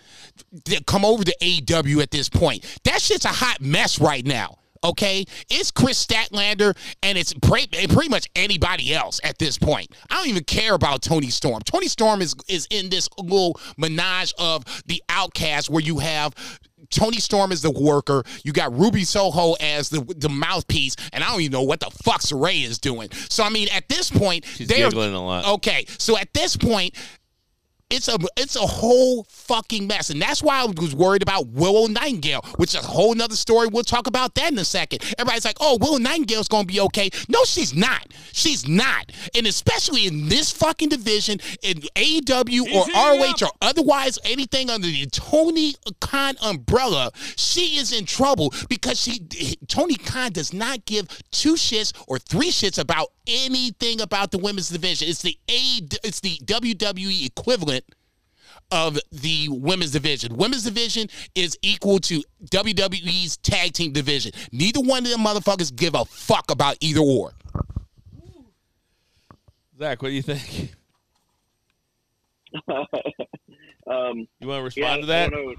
to 0.66 0.84
come 0.84 1.04
over 1.04 1.24
to 1.24 1.36
AEW 1.42 2.02
at 2.02 2.12
this 2.12 2.30
point. 2.30 2.64
That 2.84 3.02
shit's 3.02 3.26
a 3.26 3.30
hot 3.30 3.62
mess 3.62 4.00
right 4.00 4.26
now. 4.26 4.60
Okay, 4.84 5.26
it's 5.50 5.72
Kris 5.72 6.04
Statlander 6.06 6.76
and 7.04 7.18
it's 7.18 7.34
pre- 7.34 7.68
pretty 7.68 8.10
much 8.10 8.28
anybody 8.36 8.94
else 8.94 9.20
at 9.24 9.38
this 9.38 9.58
point. 9.58 9.92
I 10.10 10.16
don't 10.16 10.28
even 10.28 10.44
care 10.44 10.74
about 10.74 11.02
Toni 11.02 11.30
Storm. 11.30 11.62
Toni 11.62 11.88
Storm 11.88 12.22
is 12.22 12.36
is 12.48 12.68
in 12.70 12.90
this 12.90 13.10
little 13.18 13.60
menage 13.78 14.34
of 14.38 14.64
the 14.86 15.02
outcast 15.10 15.70
where 15.70 15.82
you 15.82 16.00
have 16.00 16.34
Toni 16.90 17.18
Storm 17.18 17.52
is 17.52 17.62
the 17.62 17.72
worker, 17.72 18.24
you 18.44 18.54
got 18.54 18.78
Ruby 18.78 19.04
Soho 19.04 19.54
as 19.60 19.90
the 19.90 20.02
the 20.18 20.30
mouthpiece, 20.30 20.96
and 21.12 21.24
I 21.24 21.32
don't 21.32 21.42
even 21.42 21.52
know 21.52 21.64
what 21.64 21.80
the 21.80 21.90
fuck 22.04 22.22
Saray 22.22 22.64
is 22.64 22.78
doing. 22.78 23.10
So 23.30 23.44
I 23.44 23.50
mean, 23.50 23.68
at 23.74 23.90
this 23.90 24.10
point, 24.10 24.46
She's 24.46 24.68
giggling 24.68 25.14
a 25.14 25.26
lot. 25.26 25.46
Okay, 25.56 25.86
so 25.98 26.18
at 26.18 26.34
this 26.34 26.56
point, 26.56 26.96
it's 27.90 28.08
a 28.10 28.18
it's 28.36 28.56
a 28.56 28.68
whole 28.68 29.24
fucking 29.30 29.88
mess, 29.88 30.10
and 30.10 30.22
that's 30.22 30.44
why 30.44 30.62
I 30.62 30.66
was 30.66 30.94
worried 30.94 31.22
about 31.22 31.48
Willow 31.48 31.88
Nightingale, 31.88 32.42
which 32.58 32.76
is 32.76 32.84
a 32.84 32.86
whole 32.86 33.16
nother 33.16 33.36
story. 33.36 33.68
We'll 33.68 33.84
talk 33.84 34.08
about 34.08 34.36
that 34.36 34.52
in 34.52 34.60
a 34.60 34.66
second. 34.66 35.04
Everybody's 35.18 35.46
like, 35.46 35.58
"Oh, 35.62 35.78
Willow 35.80 35.98
Nightingale's 35.98 36.50
gonna 36.50 36.66
be 36.66 36.82
okay." 36.82 37.10
No, 37.30 37.46
she's 37.46 37.74
not. 37.74 38.08
She's 38.34 38.68
not, 38.68 39.12
and 39.34 39.48
especially 39.48 40.06
in 40.06 40.28
this 40.28 40.52
fucking 40.52 40.90
division, 40.90 41.40
in 41.64 41.82
AEW 41.96 42.64
or 42.74 42.86
ROH 42.94 43.46
or 43.46 43.52
otherwise 43.62 44.20
anything 44.26 44.70
under 44.70 44.88
the 44.88 45.06
Tony 45.06 45.76
Khan 46.02 46.36
umbrella, 46.42 47.12
she 47.38 47.78
is 47.78 47.94
in 47.94 48.06
trouble 48.06 48.54
because 48.68 49.00
she 49.00 49.20
Tony 49.68 49.96
Khan 49.96 50.34
does 50.34 50.54
not 50.54 50.86
give 50.86 51.08
two 51.32 51.54
shits 51.54 51.94
or 52.08 52.20
three 52.20 52.52
shits 52.52 52.78
about 52.78 53.12
anything 53.28 54.02
about 54.02 54.32
the 54.32 54.38
women's 54.38 54.70
division. 54.70 55.08
It's 55.08 55.22
the 55.22 55.38
A 55.50 55.82
it's 56.04 56.20
the 56.20 56.38
WWE 56.46 57.26
equivalent 57.26 57.77
of 58.72 59.00
the 59.12 59.48
women's 59.50 59.92
division. 59.92 60.36
Women's 60.36 60.64
division 60.64 61.08
is 61.36 61.58
equal 61.62 62.00
to 62.00 62.24
WWE's 62.46 63.38
tag 63.38 63.74
team 63.74 63.92
division. 63.92 64.32
Neither 64.52 64.82
one 64.82 65.06
of 65.06 65.12
them 65.12 65.22
motherfuckers 65.22 65.76
give 65.76 65.96
a 65.96 66.06
fuck 66.06 66.52
about 66.52 66.78
either 66.82 67.00
or. 67.00 67.32
Zach, 69.78 70.02
what 70.02 70.10
do 70.10 70.16
you 70.16 70.22
think? 70.22 70.74
um, 72.68 74.28
You 74.40 74.48
want 74.48 74.60
to 74.60 74.64
respond 74.64 74.76
yeah, 74.76 74.96
to 75.02 75.06
that? 75.06 75.28
I 75.28 75.30
don't 75.30 75.46
know. 75.46 75.56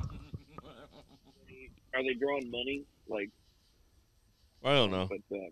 Are 1.95 2.03
they 2.03 2.15
drawing 2.15 2.51
money? 2.51 2.85
Like, 3.09 3.31
I 4.65 4.73
don't 4.73 4.91
know. 4.91 5.09
but 5.09 5.37
um, 5.37 5.51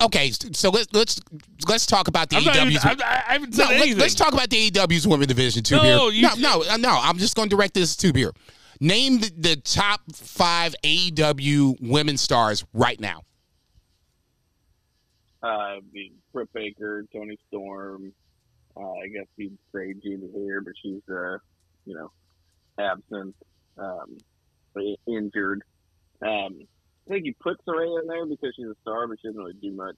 Okay, 0.00 0.30
so 0.30 0.70
let's 0.70 0.86
let's 0.92 1.20
let's 1.68 1.84
talk 1.86 2.06
about 2.06 2.30
the 2.30 2.36
I'm 2.36 2.44
not 2.44 2.56
even, 2.56 2.78
I'm, 2.84 2.98
I 3.02 3.22
haven't 3.32 3.52
said 3.54 3.64
No, 3.64 3.70
let's, 3.70 3.82
anything. 3.82 3.98
let's 3.98 4.14
talk 4.14 4.32
about 4.32 4.48
the 4.48 4.70
AEW's 4.70 5.08
women 5.08 5.26
division 5.26 5.64
too. 5.64 5.76
No, 5.76 5.82
beer. 5.82 6.12
you 6.12 6.22
no, 6.22 6.34
t- 6.34 6.40
no, 6.40 6.64
uh, 6.70 6.76
no. 6.76 6.98
I'm 7.02 7.18
just 7.18 7.34
going 7.34 7.48
to 7.48 7.56
direct 7.56 7.74
this 7.74 7.96
to 7.96 8.12
beer. 8.12 8.32
Name 8.80 9.18
the, 9.18 9.32
the 9.36 9.56
top 9.56 10.02
five 10.14 10.76
AEW 10.84 11.78
women 11.80 12.16
stars 12.16 12.64
right 12.72 13.00
now. 13.00 13.22
uh, 15.42 15.76
be 15.92 16.12
Britt 16.32 16.52
Baker, 16.52 17.04
Toni 17.12 17.36
Storm. 17.48 18.12
Uh, 18.76 18.92
I 18.92 19.08
guess 19.08 19.26
he'd 19.36 19.58
say 19.74 19.94
Gina 20.00 20.26
here, 20.32 20.60
but 20.60 20.74
she's 20.80 21.02
uh, 21.10 21.38
you 21.86 21.94
know, 21.96 22.12
absent, 22.78 23.34
um, 23.78 24.18
injured. 25.08 25.62
Um, 26.22 26.60
I 27.08 27.12
think 27.12 27.24
he 27.24 27.32
put 27.32 27.64
Saraya 27.64 28.02
in 28.02 28.06
there 28.06 28.26
because 28.26 28.52
she's 28.54 28.66
a 28.66 28.74
star, 28.82 29.06
but 29.06 29.18
she 29.20 29.28
doesn't 29.28 29.40
really 29.40 29.54
do 29.54 29.72
much. 29.72 29.96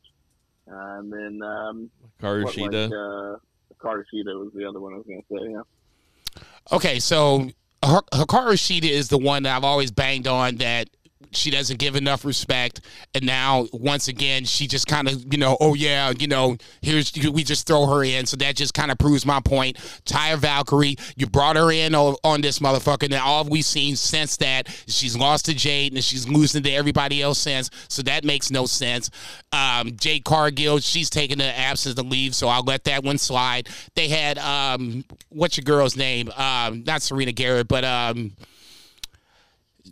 Uh, 0.70 0.98
and 0.98 1.12
then 1.12 1.40
um, 1.42 1.90
Karu 2.22 2.44
what, 2.44 2.54
Shida. 2.54 2.88
like, 2.88 2.92
uh, 2.92 3.38
Carter 3.80 4.06
was 4.12 4.52
the 4.54 4.64
other 4.68 4.78
one 4.78 4.94
I 4.94 4.96
was 4.98 5.06
going 5.06 5.22
to 5.22 5.38
say. 5.38 5.50
Yeah. 5.50 6.76
Okay, 6.76 7.00
so 7.00 7.50
Hikaru 7.82 8.54
Shida 8.54 8.88
is 8.88 9.08
the 9.08 9.18
one 9.18 9.42
that 9.42 9.56
I've 9.56 9.64
always 9.64 9.90
banged 9.90 10.28
on 10.28 10.56
that 10.56 10.88
she 11.32 11.50
doesn't 11.50 11.78
give 11.78 11.96
enough 11.96 12.24
respect, 12.24 12.80
and 13.14 13.24
now 13.24 13.66
once 13.72 14.08
again 14.08 14.44
she 14.44 14.66
just 14.66 14.86
kind 14.86 15.08
of 15.08 15.32
you 15.32 15.38
know 15.38 15.56
oh 15.60 15.74
yeah 15.74 16.12
you 16.18 16.26
know 16.26 16.56
here's 16.82 17.12
we 17.32 17.44
just 17.44 17.66
throw 17.66 17.86
her 17.86 18.04
in, 18.04 18.26
so 18.26 18.36
that 18.36 18.56
just 18.56 18.74
kind 18.74 18.90
of 18.90 18.98
proves 18.98 19.24
my 19.24 19.40
point. 19.40 19.76
Taya 20.04 20.36
Valkyrie, 20.36 20.96
you 21.16 21.26
brought 21.26 21.56
her 21.56 21.70
in 21.70 21.94
on, 21.94 22.16
on 22.24 22.40
this 22.40 22.58
motherfucker, 22.58 23.04
and 23.04 23.14
all 23.14 23.44
we've 23.44 23.64
seen 23.64 23.96
since 23.96 24.36
that 24.38 24.68
she's 24.86 25.16
lost 25.16 25.46
to 25.46 25.54
Jade 25.54 25.92
and 25.92 26.02
she's 26.02 26.28
losing 26.28 26.62
to 26.62 26.70
everybody 26.70 27.22
else 27.22 27.38
since, 27.38 27.70
so 27.88 28.02
that 28.02 28.24
makes 28.24 28.50
no 28.50 28.66
sense. 28.66 29.10
Um, 29.52 29.96
Jade 29.96 30.24
Cargill, 30.24 30.78
she's 30.78 31.10
taking 31.10 31.38
the 31.38 31.58
absence 31.58 31.94
to 31.94 32.02
leave, 32.02 32.34
so 32.34 32.48
I'll 32.48 32.64
let 32.64 32.84
that 32.84 33.04
one 33.04 33.18
slide. 33.18 33.68
They 33.94 34.08
had 34.08 34.38
um, 34.38 35.04
what's 35.28 35.56
your 35.56 35.64
girl's 35.64 35.96
name? 35.96 36.30
Um, 36.36 36.84
not 36.84 37.02
Serena 37.02 37.32
Garrett, 37.32 37.68
but 37.68 37.84
um, 37.84 38.32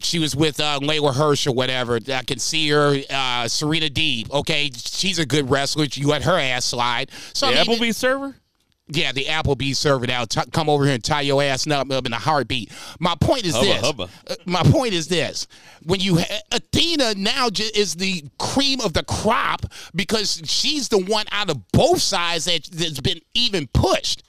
she 0.01 0.19
was 0.19 0.35
with 0.37 0.61
uh, 0.61 0.79
Leyla 0.81 1.15
Hirsch 1.15 1.47
or 1.47 1.53
whatever. 1.53 1.99
I 2.13 2.23
can 2.23 2.39
see 2.39 2.69
her. 2.71 2.97
Uh, 3.11 3.49
Serena 3.49 3.87
Deeb. 3.89 4.31
Okay, 4.31 4.71
she's 4.75 5.19
a 5.19 5.27
good 5.27 5.51
wrestler. 5.51 5.87
You 5.93 6.09
let 6.09 6.23
her 6.25 6.39
ass 6.39 6.65
slide. 6.67 7.11
So 7.33 7.51
The 7.51 7.61
I 7.61 7.65
mean, 7.65 7.79
Applebee's 7.79 7.97
server? 7.97 8.37
yeah, 8.89 9.13
the 9.13 9.25
Applebee's 9.27 9.79
server 9.79 10.07
that'll 10.07 10.27
t- 10.27 10.51
come 10.53 10.69
over 10.71 10.85
here 10.85 10.95
and 10.95 11.05
tie 11.05 11.21
your 11.21 11.43
ass 11.43 11.67
up, 11.67 11.91
up 11.91 12.07
in 12.07 12.13
a 12.13 12.19
heartbeat. 12.19 12.73
My 12.99 13.15
point 13.21 13.45
is 13.45 13.55
Hubba, 13.55 13.67
this. 13.67 13.81
hubba. 13.83 14.09
Uh, 14.29 14.35
my 14.47 14.63
point 14.63 14.95
is 14.95 15.09
this: 15.09 15.47
when 15.85 16.01
you 16.01 16.19
ha- 16.19 16.41
Athena 16.53 17.15
now 17.17 17.51
j- 17.51 17.65
is 17.75 17.95
the 17.97 18.25
cream 18.39 18.81
of 18.81 18.93
the 18.95 19.03
crop 19.05 19.67
because 19.95 20.41
she's 20.47 20.89
the 20.89 20.99
one 20.99 21.27
out 21.33 21.51
of 21.51 21.71
both 21.73 22.01
sides 22.01 22.47
that, 22.47 22.65
that's 22.73 23.01
been 23.01 23.21
even 23.35 23.67
pushed. 23.69 24.23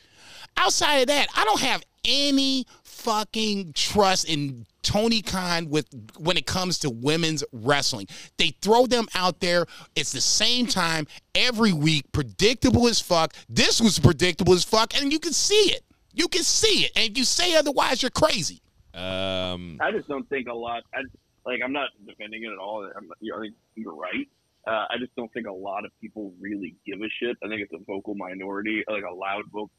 Outside 0.58 0.98
of 0.98 1.08
that, 1.08 1.28
I 1.36 1.46
don't 1.46 1.62
have 1.62 1.84
any 2.04 2.66
fucking 2.84 3.72
trust 3.74 4.26
in 4.28 4.66
Tony 4.82 5.22
Khan 5.22 5.70
with 5.70 5.88
when 6.18 6.38
it 6.38 6.46
comes 6.46 6.80
to 6.80 6.90
women's 6.90 7.44
wrestling. 7.52 8.08
They 8.38 8.56
throw 8.62 8.86
them 8.86 9.08
out 9.16 9.40
there. 9.40 9.66
It's 9.96 10.12
the 10.12 10.22
same 10.22 10.68
time 10.68 11.08
every 11.36 11.74
week, 11.74 12.12
predictable 12.12 12.88
as 12.88 13.00
fuck. 13.00 13.34
This 13.48 13.82
was 13.82 14.00
predictable 14.00 14.54
as 14.54 14.64
fuck, 14.64 15.00
and 15.00 15.12
you 15.12 15.20
can 15.20 15.34
see 15.34 15.72
it. 15.72 15.84
You 16.14 16.28
can 16.28 16.44
see 16.44 16.86
it, 16.86 16.92
and 16.96 17.12
if 17.12 17.18
you 17.18 17.24
say 17.24 17.56
otherwise, 17.56 18.02
you're 18.02 18.10
crazy. 18.10 18.62
Um, 18.94 19.78
I 19.80 19.92
just 19.92 20.08
don't 20.08 20.28
think 20.28 20.48
a 20.48 20.54
lot. 20.54 20.84
I, 20.94 21.02
like, 21.46 21.62
I'm 21.64 21.72
not 21.72 21.90
defending 22.06 22.44
it 22.44 22.52
at 22.52 22.58
all. 22.58 22.84
I'm, 22.84 23.10
you 23.20 23.32
know, 23.32 23.38
I 23.38 23.42
think 23.42 23.56
you're 23.76 23.96
right. 23.96 24.28
Uh, 24.68 24.86
I 24.90 24.98
just 25.00 25.16
don't 25.16 25.32
think 25.34 25.48
a 25.48 25.54
lot 25.54 25.86
of 25.86 25.92
people 26.02 26.34
really 26.40 26.76
give 26.86 27.00
a 27.00 27.10
shit. 27.20 27.38
I 27.44 27.48
think 27.48 27.62
it's 27.62 27.74
a 27.74 27.84
vocal 27.86 28.16
minority, 28.16 28.84
like 28.90 29.04
a 29.10 29.14
loud 29.14 29.44
vocal, 29.46 29.72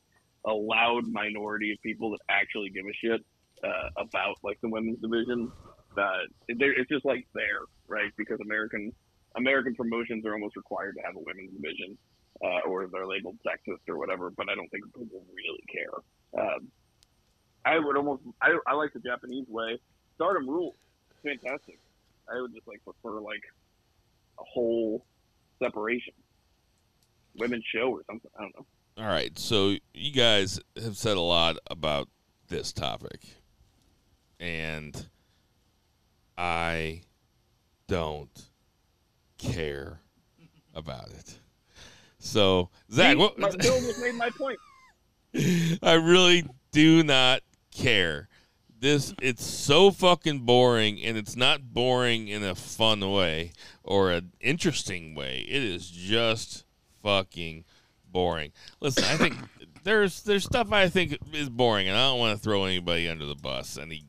a 0.47 0.53
loud 0.53 1.07
minority 1.07 1.73
of 1.73 1.83
people 1.83 2.13
that 2.13 2.21
actually 2.29 2.71
give 2.71 2.87
a 2.87 2.95
shit 2.95 3.21
uh, 3.65 3.89
about 3.97 4.37
like 4.43 4.61
the 4.61 4.69
women's 4.69 5.01
division. 5.01 5.51
There- 5.97 6.73
it's 6.79 6.89
just 6.89 7.05
like 7.05 7.27
there, 7.35 7.61
right? 7.89 8.13
Because 8.17 8.39
American 8.41 8.93
American 9.37 9.75
promotions 9.75 10.25
are 10.27 10.33
almost 10.33 10.57
required 10.57 10.97
to 10.97 11.03
have 11.03 11.15
a 11.17 11.21
women's 11.21 11.53
division, 11.53 11.97
uh, 12.45 12.61
or 12.69 12.87
they're 12.87 13.07
labeled 13.07 13.39
sexist 13.47 13.89
or 13.89 13.97
whatever. 13.99 14.31
But 14.31 14.49
I 14.49 14.55
don't 14.55 14.69
think 14.71 14.85
people 14.87 15.25
really 15.35 15.65
care. 15.73 16.45
Um, 16.45 16.69
I 17.65 17.79
would 17.79 17.97
almost 17.97 18.23
I, 18.41 18.57
I 18.67 18.75
like 18.75 18.93
the 18.93 19.01
Japanese 19.01 19.47
way. 19.49 19.79
Stardom 20.17 20.49
rules. 20.49 20.75
Fantastic. 21.23 21.79
I 22.33 22.41
would 22.41 22.55
just 22.55 22.67
like 22.67 22.83
prefer 22.85 23.21
like 23.21 23.43
a 24.39 24.45
whole 24.45 25.05
separation, 25.63 26.15
women's 27.37 27.65
show 27.65 27.91
or 27.91 28.03
something. 28.07 28.31
I 28.39 28.43
don't 28.43 28.57
know. 28.57 28.67
All 28.99 29.07
right, 29.09 29.39
so 29.39 29.77
you 29.95 30.13
guys 30.13 30.61
have 30.83 30.97
said 30.97 31.17
a 31.17 31.21
lot 31.23 31.57
about 31.71 32.09
this 32.49 32.73
topic, 32.73 33.21
and 34.41 35.07
I 36.37 37.03
don't 37.87 38.51
care 39.39 40.01
about 40.75 41.11
it. 41.11 41.39
So, 42.19 42.71
Zach, 42.93 43.13
See, 43.13 43.19
what, 43.19 43.39
my, 43.39 43.51
Bill 43.51 43.81
just 43.81 44.01
made 44.01 44.15
my 44.15 44.31
point. 44.31 44.59
I 45.83 45.95
really 45.95 46.45
do 46.73 47.03
not 47.03 47.43
care. 47.71 48.29
This 48.79 49.13
it's 49.21 49.45
so 49.45 49.91
fucking 49.91 50.41
boring, 50.41 51.03
and 51.03 51.19
it's 51.19 51.37
not 51.37 51.75
boring 51.75 52.29
in 52.29 52.43
a 52.43 52.55
fun 52.55 53.01
way 53.11 53.53
or 53.85 54.11
an 54.11 54.33
interesting 54.41 55.15
way. 55.15 55.45
It 55.47 55.63
is 55.63 55.91
just 55.91 56.65
fucking 57.03 57.65
boring. 58.07 58.53
Listen, 58.81 59.05
I 59.05 59.17
think 59.17 59.35
there's 59.85 60.23
there's 60.23 60.45
stuff 60.45 60.73
I 60.73 60.89
think 60.89 61.19
is 61.33 61.51
boring, 61.51 61.89
and 61.89 61.97
I 61.97 62.09
don't 62.09 62.19
want 62.19 62.39
to 62.39 62.43
throw 62.43 62.65
anybody 62.65 63.09
under 63.09 63.27
the 63.27 63.35
bus. 63.35 63.77
Any, 63.77 64.05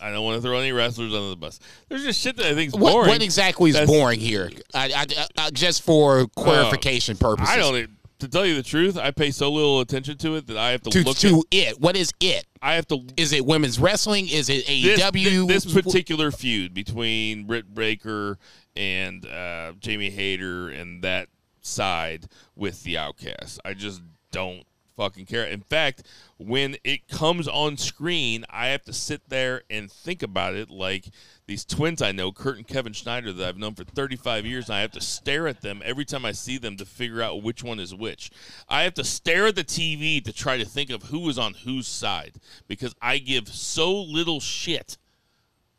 I 0.00 0.10
don't 0.12 0.24
want 0.24 0.36
to 0.40 0.42
throw 0.46 0.58
any 0.58 0.72
wrestlers 0.72 1.12
under 1.12 1.28
the 1.30 1.36
bus. 1.36 1.58
There's 1.88 2.04
just 2.04 2.20
shit 2.20 2.36
that 2.36 2.46
I 2.46 2.54
think 2.54 2.68
is 2.74 2.78
boring. 2.78 3.08
what 3.08 3.22
exactly 3.22 3.70
is 3.70 3.74
That's- 3.76 3.90
boring 3.90 4.20
here? 4.20 4.50
I, 4.74 4.92
I, 4.94 5.26
I, 5.46 5.50
just 5.50 5.82
for 5.82 6.26
clarification 6.36 7.16
purposes. 7.16 7.50
I 7.52 7.56
don't. 7.58 7.90
To 8.20 8.26
tell 8.26 8.44
you 8.44 8.56
the 8.56 8.64
truth, 8.64 8.96
I 8.98 9.12
pay 9.12 9.30
so 9.30 9.48
little 9.48 9.78
attention 9.78 10.18
to 10.18 10.34
it 10.34 10.48
that 10.48 10.56
I 10.56 10.70
have 10.72 10.82
to, 10.82 10.90
To, 10.90 11.02
look. 11.04 11.16
to 11.18 11.38
at, 11.38 11.44
it. 11.52 11.80
What 11.80 11.96
is 11.96 12.12
it? 12.18 12.46
I 12.60 12.74
have 12.74 12.88
to 12.88 13.06
Is 13.16 13.32
it 13.32 13.46
women's 13.46 13.78
wrestling? 13.78 14.26
Is 14.26 14.48
it 14.48 14.66
AEW? 14.66 15.46
this, 15.46 15.62
this 15.62 15.72
particular 15.72 16.32
feud 16.32 16.74
between 16.74 17.44
Britt 17.44 17.72
Baker 17.72 18.36
and 18.74 19.24
uh, 19.24 19.74
Jamie 19.78 20.10
Hayter 20.10 20.68
and 20.68 21.02
that 21.04 21.28
side 21.60 22.26
with 22.56 22.82
the 22.82 22.98
Outcasts. 22.98 23.60
I 23.64 23.74
just 23.74 24.02
don't 24.32 24.64
fucking 24.98 25.26
care. 25.26 25.44
In 25.44 25.60
fact, 25.60 26.02
when 26.38 26.76
it 26.82 27.06
comes 27.08 27.46
on 27.46 27.76
screen, 27.76 28.44
I 28.50 28.66
have 28.68 28.82
to 28.84 28.92
sit 28.92 29.22
there 29.28 29.62
and 29.70 29.90
think 29.90 30.24
about 30.24 30.54
it 30.54 30.70
like 30.70 31.10
these 31.46 31.64
twins 31.64 32.02
I 32.02 32.10
know, 32.10 32.32
Kurt 32.32 32.56
and 32.56 32.66
Kevin 32.66 32.92
Schneider, 32.92 33.32
that 33.32 33.48
I've 33.48 33.56
known 33.56 33.76
for 33.76 33.84
35 33.84 34.44
years, 34.44 34.68
and 34.68 34.74
I 34.74 34.80
have 34.80 34.90
to 34.92 35.00
stare 35.00 35.46
at 35.46 35.62
them 35.62 35.80
every 35.84 36.04
time 36.04 36.24
I 36.24 36.32
see 36.32 36.58
them 36.58 36.76
to 36.76 36.84
figure 36.84 37.22
out 37.22 37.44
which 37.44 37.62
one 37.62 37.78
is 37.78 37.94
which. 37.94 38.30
I 38.68 38.82
have 38.82 38.94
to 38.94 39.04
stare 39.04 39.46
at 39.46 39.54
the 39.54 39.64
TV 39.64 40.22
to 40.24 40.32
try 40.32 40.58
to 40.58 40.64
think 40.64 40.90
of 40.90 41.04
who 41.04 41.28
is 41.28 41.38
on 41.38 41.54
whose 41.54 41.86
side 41.86 42.34
because 42.66 42.94
I 43.00 43.18
give 43.18 43.48
so 43.48 43.94
little 43.94 44.40
shit 44.40 44.98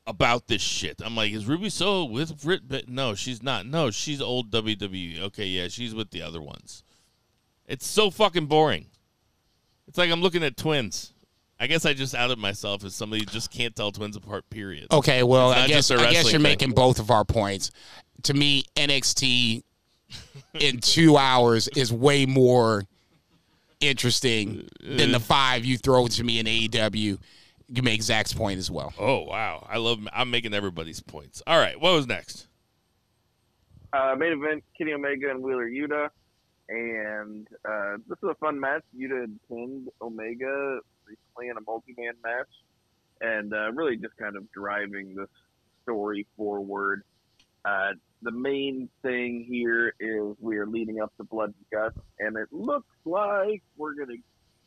about 0.08 0.48
this 0.48 0.62
shit. 0.62 1.02
I'm 1.04 1.18
like, 1.18 1.34
is 1.34 1.46
Ruby 1.46 1.70
Soho 1.70 2.06
with 2.06 2.42
Britt? 2.42 2.70
But 2.70 2.88
no, 2.88 3.16
she's 3.16 3.44
not. 3.44 3.66
No, 3.66 3.92
she's 3.92 4.22
old 4.22 4.50
WWE. 4.50 5.20
Okay, 5.24 5.46
yeah, 5.46 5.68
she's 5.68 5.94
with 5.94 6.10
the 6.12 6.22
other 6.22 6.42
ones. 6.42 6.84
It's 7.70 7.86
so 7.86 8.10
fucking 8.10 8.48
boring. 8.48 8.88
It's 9.90 9.98
like 9.98 10.12
I'm 10.12 10.22
looking 10.22 10.44
at 10.44 10.56
twins. 10.56 11.14
I 11.60 11.68
guess 11.68 11.86
I 11.86 11.94
just 11.94 12.16
outed 12.16 12.38
myself 12.38 12.86
as 12.86 12.96
somebody 12.96 13.24
who 13.24 13.26
just 13.26 13.52
can't 13.52 13.76
tell 13.76 13.92
twins 13.92 14.16
apart. 14.16 14.48
Period. 14.50 14.88
Okay, 14.92 15.24
well, 15.24 15.50
I 15.50 15.68
guess 15.68 15.90
just 15.90 15.92
a 15.92 15.96
I 15.96 16.12
guess 16.12 16.26
you're 16.26 16.34
thing. 16.34 16.44
making 16.44 16.72
both 16.72 17.00
of 17.00 17.12
our 17.12 17.26
points. 17.26 17.72
To 18.24 18.34
me, 18.34 18.64
NXT 18.76 19.64
in 20.54 20.80
two 20.80 21.18
hours 21.18 21.68
is 21.70 21.92
way 21.92 22.28
more 22.28 22.86
interesting 23.82 24.70
than 24.80 25.12
the 25.12 25.20
five 25.20 25.66
you 25.66 25.78
throw 25.78 26.08
to 26.08 26.24
me 26.24 26.40
in 26.40 26.46
AEW. 26.46 27.18
You 27.72 27.84
make 27.84 28.04
Zach's 28.04 28.34
point 28.34 28.60
as 28.60 28.70
well. 28.70 28.94
Oh 29.00 29.24
wow, 29.24 29.66
I 29.70 29.78
love. 29.78 30.00
I'm 30.14 30.30
making 30.30 30.54
everybody's 30.54 31.02
points. 31.02 31.42
All 31.48 31.58
right, 31.58 31.80
what 31.80 31.94
was 31.94 32.08
next? 32.08 32.48
Uh, 33.92 34.16
main 34.16 34.34
event: 34.34 34.64
Kenny 34.78 34.94
Omega 34.94 35.32
and 35.32 35.42
Wheeler 35.42 35.68
Yuta, 35.68 36.10
and 36.70 37.48
uh, 37.68 37.98
this 38.08 38.18
is 38.22 38.30
a 38.30 38.36
fun 38.36 38.60
match. 38.60 38.84
Yuta 38.98 39.22
had 39.22 39.40
pinned 39.50 39.90
Omega 40.02 40.80
recently 41.06 41.50
in 41.50 41.58
a 41.58 41.62
multi-man 41.66 42.14
match, 42.24 42.48
and 43.22 43.54
uh, 43.54 43.72
really 43.74 43.98
just 43.98 44.16
kind 44.18 44.38
of 44.38 44.50
driving 44.52 45.16
this 45.16 45.30
story 45.84 46.26
forward. 46.38 47.04
Uh, 47.66 47.92
the 48.22 48.32
main 48.32 48.90
thing 49.02 49.46
here 49.50 49.94
is 50.00 50.36
we 50.40 50.58
are 50.58 50.68
leading 50.68 51.02
up 51.02 51.12
to 51.18 51.24
Blood 51.24 51.54
and 51.58 51.66
Guts, 51.72 52.00
and 52.20 52.38
it 52.38 52.48
looks 52.52 52.88
like 53.04 53.64
we're 53.76 53.96
gonna 53.96 54.18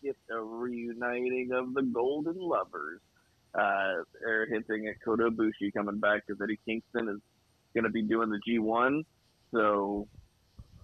get 0.02 0.16
a 0.30 0.40
reuniting 0.40 1.52
of 1.52 1.72
the 1.74 1.82
Golden 1.82 2.36
Lovers. 2.36 3.00
Uh, 3.54 4.02
they're 4.20 4.46
hinting 4.46 4.88
at 4.88 4.94
Kota 5.04 5.30
Ibushi 5.30 5.72
coming 5.74 5.98
back 5.98 6.22
because 6.26 6.40
Eddie 6.42 6.58
Kingston 6.66 7.08
is 7.08 7.20
going 7.74 7.84
to 7.84 7.90
be 7.90 8.02
doing 8.02 8.30
the 8.30 8.40
G1. 8.48 9.04
So 9.52 10.08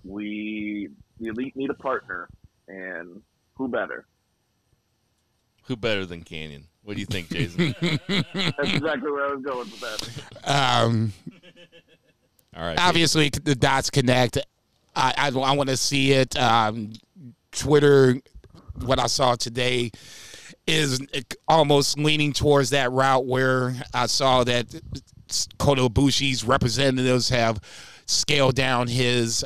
we, 0.09 0.89
the 1.21 1.29
elite, 1.29 1.55
need 1.57 1.71
a 1.71 1.75
partner, 1.75 2.29
and 2.67 3.21
who 3.55 3.69
better? 3.69 4.07
Who 5.65 5.77
better 5.77 6.07
than 6.07 6.23
Canyon? 6.23 6.65
What 6.83 6.95
do 6.95 7.01
you 7.01 7.07
think, 7.07 7.29
Jason? 7.29 7.75
That's 7.81 8.73
exactly 8.73 9.11
where 9.11 9.27
I 9.27 9.35
was 9.35 9.45
going 9.45 9.71
with 9.71 9.81
that. 9.81 10.49
Um, 10.49 11.13
All 12.57 12.63
right, 12.63 12.79
obviously, 12.81 13.29
the 13.29 13.55
dots 13.55 13.91
connect. 13.91 14.39
I 14.97 15.13
I, 15.17 15.29
I 15.29 15.55
want 15.55 15.69
to 15.69 15.77
see 15.77 16.13
it. 16.13 16.37
Um, 16.39 16.93
Twitter, 17.53 18.17
what 18.81 18.99
I 18.99 19.07
saw 19.07 19.35
today 19.35 19.91
is 20.67 21.01
almost 21.47 21.99
leaning 21.99 22.33
towards 22.33 22.71
that 22.71 22.91
route 22.93 23.27
where 23.27 23.75
I 23.93 24.07
saw 24.07 24.45
that 24.45 24.67
Kota 25.59 25.83
Ibushi's 25.83 26.45
representatives 26.45 27.29
have 27.29 27.61
scaled 28.07 28.55
down 28.55 28.89
his 28.89 29.45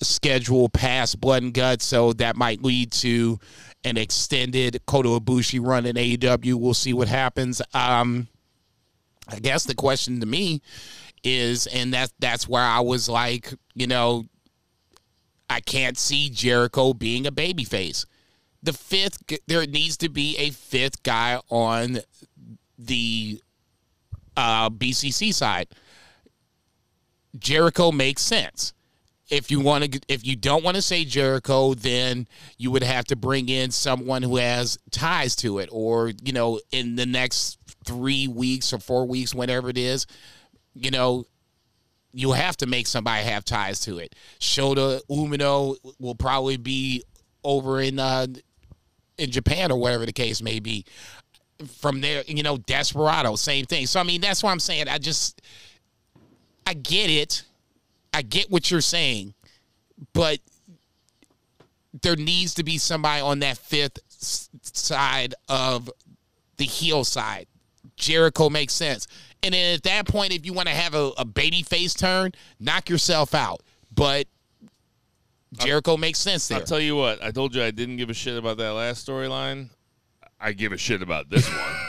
schedule 0.00 0.68
past 0.68 1.20
Blood 1.20 1.42
and 1.42 1.54
Guts, 1.54 1.84
so 1.84 2.12
that 2.14 2.36
might 2.36 2.62
lead 2.62 2.92
to 2.92 3.38
an 3.84 3.96
extended 3.96 4.80
Kota 4.86 5.08
Ibushi 5.08 5.64
run 5.64 5.86
in 5.86 5.96
AEW. 5.96 6.54
We'll 6.54 6.74
see 6.74 6.92
what 6.92 7.08
happens. 7.08 7.62
Um, 7.74 8.28
I 9.28 9.38
guess 9.38 9.64
the 9.64 9.74
question 9.74 10.20
to 10.20 10.26
me 10.26 10.62
is, 11.22 11.66
and 11.66 11.92
that 11.94 12.12
that's 12.18 12.48
where 12.48 12.62
I 12.62 12.80
was 12.80 13.08
like, 13.08 13.52
you 13.74 13.86
know, 13.86 14.24
I 15.50 15.60
can't 15.60 15.98
see 15.98 16.30
Jericho 16.30 16.92
being 16.92 17.26
a 17.26 17.32
babyface. 17.32 18.06
The 18.62 18.72
fifth, 18.72 19.22
there 19.46 19.66
needs 19.66 19.96
to 19.98 20.08
be 20.08 20.36
a 20.36 20.50
fifth 20.50 21.02
guy 21.02 21.40
on 21.48 21.98
the 22.78 23.40
uh, 24.36 24.70
BCC 24.70 25.32
side. 25.32 25.68
Jericho 27.38 27.92
makes 27.92 28.22
sense. 28.22 28.72
If 29.30 29.50
you 29.50 29.60
want 29.60 29.92
to, 29.92 30.00
if 30.08 30.26
you 30.26 30.36
don't 30.36 30.64
want 30.64 30.76
to 30.76 30.82
say 30.82 31.04
Jericho, 31.04 31.74
then 31.74 32.26
you 32.56 32.70
would 32.70 32.82
have 32.82 33.04
to 33.06 33.16
bring 33.16 33.48
in 33.48 33.70
someone 33.70 34.22
who 34.22 34.36
has 34.36 34.78
ties 34.90 35.36
to 35.36 35.58
it, 35.58 35.68
or 35.70 36.12
you 36.22 36.32
know, 36.32 36.60
in 36.72 36.96
the 36.96 37.06
next 37.06 37.58
three 37.84 38.26
weeks 38.26 38.72
or 38.72 38.78
four 38.78 39.06
weeks, 39.06 39.34
whenever 39.34 39.68
it 39.68 39.78
is, 39.78 40.06
you 40.74 40.90
know, 40.90 41.26
you 42.12 42.32
have 42.32 42.56
to 42.58 42.66
make 42.66 42.86
somebody 42.86 43.22
have 43.24 43.44
ties 43.44 43.80
to 43.80 43.98
it. 43.98 44.14
Shota 44.40 45.00
Umino 45.10 45.76
will 45.98 46.14
probably 46.14 46.56
be 46.56 47.04
over 47.44 47.80
in 47.80 47.98
uh, 47.98 48.26
in 49.18 49.30
Japan 49.30 49.70
or 49.70 49.78
whatever 49.78 50.06
the 50.06 50.12
case 50.12 50.40
may 50.40 50.60
be. 50.60 50.84
From 51.80 52.00
there, 52.00 52.22
you 52.26 52.42
know, 52.42 52.56
Desperado, 52.56 53.34
same 53.34 53.66
thing. 53.66 53.86
So 53.86 54.00
I 54.00 54.04
mean, 54.04 54.20
that's 54.20 54.42
what 54.42 54.50
I'm 54.50 54.60
saying. 54.60 54.88
I 54.88 54.98
just, 54.98 55.42
I 56.66 56.74
get 56.74 57.10
it, 57.10 57.42
I 58.12 58.22
get 58.22 58.50
what 58.50 58.70
you're 58.70 58.80
saying, 58.80 59.34
but 60.12 60.38
there 62.02 62.16
needs 62.16 62.54
to 62.54 62.64
be 62.64 62.78
somebody 62.78 63.20
on 63.20 63.40
that 63.40 63.58
fifth 63.58 63.98
side 64.08 65.34
of 65.48 65.90
the 66.56 66.64
heel 66.64 67.04
side. 67.04 67.46
Jericho 67.96 68.48
makes 68.48 68.72
sense. 68.74 69.06
And 69.42 69.54
then 69.54 69.74
at 69.74 69.82
that 69.84 70.06
point, 70.06 70.32
if 70.32 70.44
you 70.44 70.52
want 70.52 70.68
to 70.68 70.74
have 70.74 70.94
a, 70.94 71.12
a 71.18 71.24
baby 71.24 71.62
face 71.62 71.94
turn, 71.94 72.32
knock 72.58 72.88
yourself 72.88 73.34
out. 73.34 73.62
But 73.94 74.26
Jericho 75.54 75.96
makes 75.96 76.18
sense 76.18 76.48
there. 76.48 76.58
I'll 76.58 76.64
tell 76.64 76.80
you 76.80 76.96
what. 76.96 77.22
I 77.22 77.30
told 77.30 77.54
you 77.54 77.62
I 77.62 77.70
didn't 77.70 77.96
give 77.96 78.10
a 78.10 78.14
shit 78.14 78.36
about 78.36 78.58
that 78.58 78.70
last 78.70 79.06
storyline. 79.06 79.70
I 80.40 80.52
give 80.52 80.72
a 80.72 80.78
shit 80.78 81.02
about 81.02 81.30
this 81.30 81.48
one. 81.48 81.58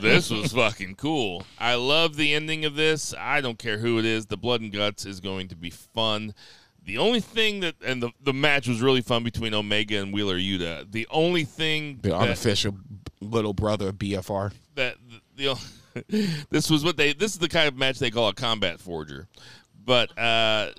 this 0.00 0.30
was 0.30 0.52
fucking 0.52 0.96
cool. 0.96 1.44
I 1.58 1.74
love 1.74 2.16
the 2.16 2.34
ending 2.34 2.64
of 2.64 2.74
this. 2.74 3.14
I 3.18 3.40
don't 3.40 3.58
care 3.58 3.78
who 3.78 3.98
it 3.98 4.04
is. 4.04 4.26
The 4.26 4.36
blood 4.36 4.60
and 4.60 4.72
guts 4.72 5.04
is 5.06 5.20
going 5.20 5.48
to 5.48 5.56
be 5.56 5.70
fun. 5.70 6.34
The 6.84 6.98
only 6.98 7.20
thing 7.20 7.60
that 7.60 7.76
and 7.84 8.02
the 8.02 8.10
the 8.20 8.32
match 8.32 8.66
was 8.66 8.80
really 8.80 9.02
fun 9.02 9.22
between 9.22 9.54
Omega 9.54 10.00
and 10.00 10.12
Wheeler 10.12 10.36
Yuta. 10.36 10.90
The 10.90 11.06
only 11.10 11.44
thing 11.44 12.00
the 12.02 12.10
that, 12.10 12.18
unofficial 12.18 12.76
little 13.20 13.54
brother 13.54 13.88
of 13.90 13.96
BFR. 13.96 14.52
that 14.74 14.96
the, 15.36 15.56
this 16.50 16.68
was 16.68 16.84
what 16.84 16.96
they 16.96 17.12
this 17.12 17.32
is 17.32 17.38
the 17.38 17.48
kind 17.48 17.68
of 17.68 17.76
match 17.76 17.98
they 17.98 18.10
call 18.10 18.28
a 18.28 18.34
combat 18.34 18.80
forger. 18.80 19.28
But 19.84 20.16
uh 20.18 20.72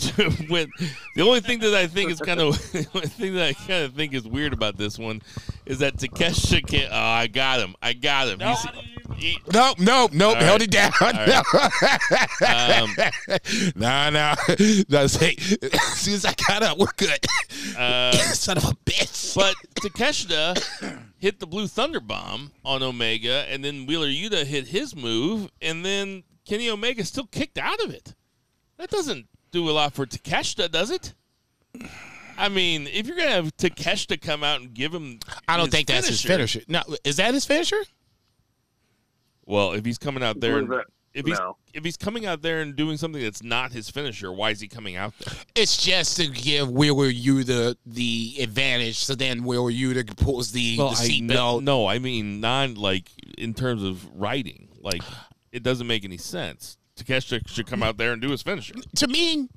when 0.48 0.70
the 1.14 1.22
only 1.22 1.40
thing 1.40 1.58
that 1.60 1.74
I 1.74 1.86
think 1.86 2.10
is 2.10 2.20
kind 2.20 2.40
of 2.40 2.54
the 2.72 2.86
only 2.94 3.08
thing 3.08 3.34
that 3.34 3.48
I 3.48 3.52
kind 3.52 3.84
of 3.84 3.94
think 3.94 4.14
is 4.14 4.26
weird 4.26 4.52
about 4.52 4.76
this 4.76 4.98
one 4.98 5.22
is 5.66 5.78
that 5.78 5.96
Takeshita 5.96 6.66
can't. 6.66 6.88
Oh, 6.92 6.96
I 6.96 7.26
got 7.26 7.60
him! 7.60 7.74
I 7.82 7.92
got 7.92 8.28
him! 8.28 8.40
He's, 8.40 8.66
he, 9.16 9.38
Nope, 9.52 9.78
nope, 9.78 10.12
nope. 10.12 10.36
All 10.36 10.42
Held 10.42 10.62
it 10.62 10.70
down. 10.70 10.92
um, 12.46 12.90
No, 13.76 14.10
no. 14.10 14.34
no. 14.88 15.06
Say, 15.06 15.36
as 15.72 15.82
soon 15.98 16.14
as 16.14 16.24
I 16.24 16.34
got 16.48 16.62
up, 16.62 16.78
we're 16.78 16.86
good. 16.96 17.26
uh, 17.76 18.12
Son 18.12 18.56
of 18.56 18.64
a 18.64 18.74
bitch. 18.86 19.34
but 19.34 19.54
Takeshita 19.74 21.02
hit 21.18 21.40
the 21.40 21.46
Blue 21.46 21.66
Thunder 21.66 22.00
Bomb 22.00 22.52
on 22.64 22.82
Omega, 22.82 23.44
and 23.48 23.64
then 23.64 23.86
Wheeler 23.86 24.06
Yuta 24.08 24.44
hit 24.44 24.68
his 24.68 24.96
move, 24.96 25.50
and 25.60 25.84
then 25.84 26.22
Kenny 26.46 26.70
Omega 26.70 27.04
still 27.04 27.26
kicked 27.26 27.58
out 27.58 27.82
of 27.84 27.92
it. 27.92 28.14
That 28.78 28.90
doesn't 28.90 29.26
do 29.50 29.68
a 29.68 29.72
lot 29.72 29.92
for 29.92 30.06
Takeshita, 30.06 30.70
does 30.70 30.90
it? 30.90 31.14
I 32.38 32.48
mean, 32.48 32.86
if 32.86 33.06
you're 33.06 33.16
gonna 33.16 33.30
have 33.30 33.56
Takeshita 33.56 34.20
come 34.20 34.42
out 34.42 34.60
and 34.60 34.72
give 34.72 34.94
him, 34.94 35.18
I 35.46 35.56
don't 35.56 35.66
his 35.66 35.74
think 35.74 35.88
that's 35.88 36.08
his 36.08 36.22
finisher. 36.22 36.62
No, 36.68 36.82
is 37.04 37.16
that 37.16 37.34
his 37.34 37.44
finisher? 37.44 37.80
Well, 39.44 39.72
if 39.72 39.84
he's 39.84 39.98
coming 39.98 40.22
out 40.22 40.40
there, 40.40 40.58
and, 40.58 40.72
if 41.12 41.26
he's 41.26 41.38
No. 41.38 41.56
if 41.74 41.84
he's 41.84 41.96
coming 41.96 42.24
out 42.24 42.40
there 42.40 42.60
and 42.60 42.76
doing 42.76 42.96
something 42.96 43.20
that's 43.22 43.42
not 43.42 43.72
his 43.72 43.90
finisher, 43.90 44.32
why 44.32 44.50
is 44.50 44.60
he 44.60 44.68
coming 44.68 44.96
out 44.96 45.12
there? 45.18 45.34
It's 45.56 45.76
just 45.82 46.16
to 46.18 46.28
give 46.28 46.70
Wheeler 46.70 47.08
you 47.08 47.42
the 47.44 47.76
the 47.84 48.36
advantage. 48.40 48.98
So 48.98 49.14
then 49.14 49.42
Wheeler 49.44 49.70
you 49.70 50.02
pulls 50.04 50.52
the, 50.52 50.76
the 50.76 50.86
I 50.86 50.94
seatbelt. 50.94 51.28
kn- 51.56 51.64
no, 51.64 51.86
I 51.86 51.98
mean 51.98 52.40
not 52.40 52.76
like 52.76 53.10
in 53.36 53.54
terms 53.54 53.82
of 53.82 54.06
writing, 54.14 54.68
like 54.80 55.02
it 55.52 55.62
doesn't 55.62 55.86
make 55.86 56.04
any 56.04 56.16
sense. 56.16 56.78
Takeshita 57.04 57.48
should 57.48 57.66
come 57.66 57.82
out 57.82 57.96
there 57.96 58.12
and 58.12 58.20
do 58.22 58.30
his 58.30 58.42
finisher. 58.42 58.74
To 58.96 59.06
me, 59.08 59.48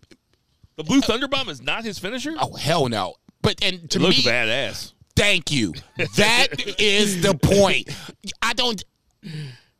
The 0.75 0.83
Blue 0.83 1.01
Thunder 1.01 1.27
Bomb 1.27 1.49
is 1.49 1.61
not 1.61 1.83
his 1.83 1.99
finisher. 1.99 2.33
oh 2.39 2.55
hell 2.55 2.87
no. 2.87 3.15
But 3.41 3.63
and 3.63 3.89
to 3.91 3.99
me, 3.99 4.05
it 4.05 4.07
looks 4.07 4.25
me, 4.25 4.31
badass. 4.31 4.93
thank 5.15 5.51
you. 5.51 5.73
That 6.15 6.47
is 6.79 7.21
the 7.21 7.35
point. 7.35 7.89
I 8.41 8.53
don't. 8.53 8.81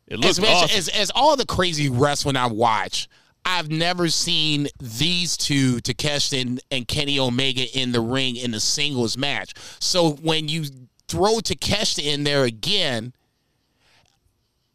It 0.06 0.18
looks 0.18 0.26
as, 0.26 0.40
much, 0.40 0.50
awesome. 0.50 0.76
as 0.78 0.88
as 0.88 1.10
all 1.14 1.36
the 1.36 1.46
crazy 1.46 1.88
wrestling 1.88 2.36
I 2.36 2.46
watch, 2.46 3.08
I've 3.44 3.70
never 3.70 4.08
seen 4.08 4.68
these 4.80 5.36
two, 5.36 5.76
Takeshita 5.76 6.40
and, 6.40 6.60
and 6.70 6.86
Kenny 6.86 7.18
Omega, 7.18 7.64
in 7.78 7.92
the 7.92 8.00
ring 8.00 8.36
in 8.36 8.52
a 8.54 8.60
singles 8.60 9.16
match. 9.16 9.54
So 9.80 10.10
when 10.10 10.48
you 10.48 10.64
throw 11.08 11.36
Takeshita 11.38 12.02
in 12.04 12.24
there 12.24 12.44
again, 12.44 13.14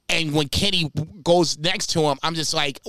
and 0.10 0.34
when 0.34 0.50
Kenny 0.50 0.92
goes 1.24 1.58
next 1.58 1.88
to 1.92 2.02
him, 2.02 2.18
I'm 2.24 2.36
just 2.36 2.54
like. 2.54 2.80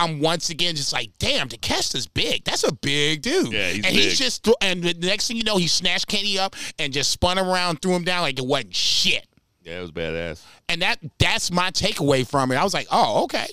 I'm 0.00 0.20
once 0.20 0.48
again 0.48 0.76
just 0.76 0.92
like, 0.92 1.10
damn, 1.18 1.48
Takeshita's 1.48 2.06
big. 2.06 2.44
That's 2.44 2.62
a 2.62 2.72
big 2.72 3.20
dude. 3.20 3.52
Yeah, 3.52 3.70
he's 3.70 3.76
and 3.78 3.82
big. 3.82 3.94
he's 3.94 4.16
just, 4.16 4.44
th- 4.44 4.56
and 4.60 4.80
the 4.80 4.94
next 4.94 5.26
thing 5.26 5.36
you 5.36 5.42
know, 5.42 5.56
he 5.56 5.66
snatched 5.66 6.06
Kenny 6.06 6.38
up 6.38 6.54
and 6.78 6.92
just 6.92 7.10
spun 7.10 7.36
him 7.36 7.48
around, 7.48 7.82
threw 7.82 7.94
him 7.94 8.04
down 8.04 8.22
like 8.22 8.38
it 8.38 8.46
wasn't 8.46 8.76
shit 8.76 9.26
yeah, 9.68 9.78
it 9.78 9.82
was 9.82 9.92
badass. 9.92 10.42
and 10.68 10.82
that 10.82 10.98
that's 11.18 11.50
my 11.50 11.70
takeaway 11.70 12.26
from 12.26 12.50
it. 12.52 12.56
I 12.56 12.64
was 12.64 12.74
like, 12.74 12.86
oh, 12.90 13.24
okay, 13.24 13.46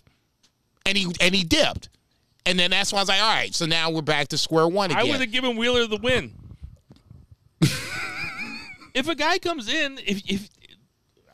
and 0.86 0.98
he 0.98 1.14
and 1.20 1.36
he 1.36 1.44
dipped, 1.44 1.90
and 2.46 2.58
then 2.58 2.72
that's 2.72 2.94
why 2.94 3.00
I 3.00 3.02
was 3.02 3.10
like, 3.10 3.22
all 3.22 3.36
right, 3.36 3.54
so 3.54 3.66
now 3.66 3.90
we're 3.90 4.02
back 4.02 4.30
to 4.30 4.38
square 4.38 4.68
one 4.68 4.92
again. 4.92 5.06
I 5.06 5.10
would 5.10 5.20
have 5.20 5.32
given 5.32 5.58
Wheeler 5.58 5.88
the 5.88 5.98
win. 5.98 6.34
if 7.62 9.08
a 9.08 9.16
guy 9.16 9.40
comes 9.40 9.72
in, 9.72 10.00
if 10.06 10.22
if, 10.30 10.50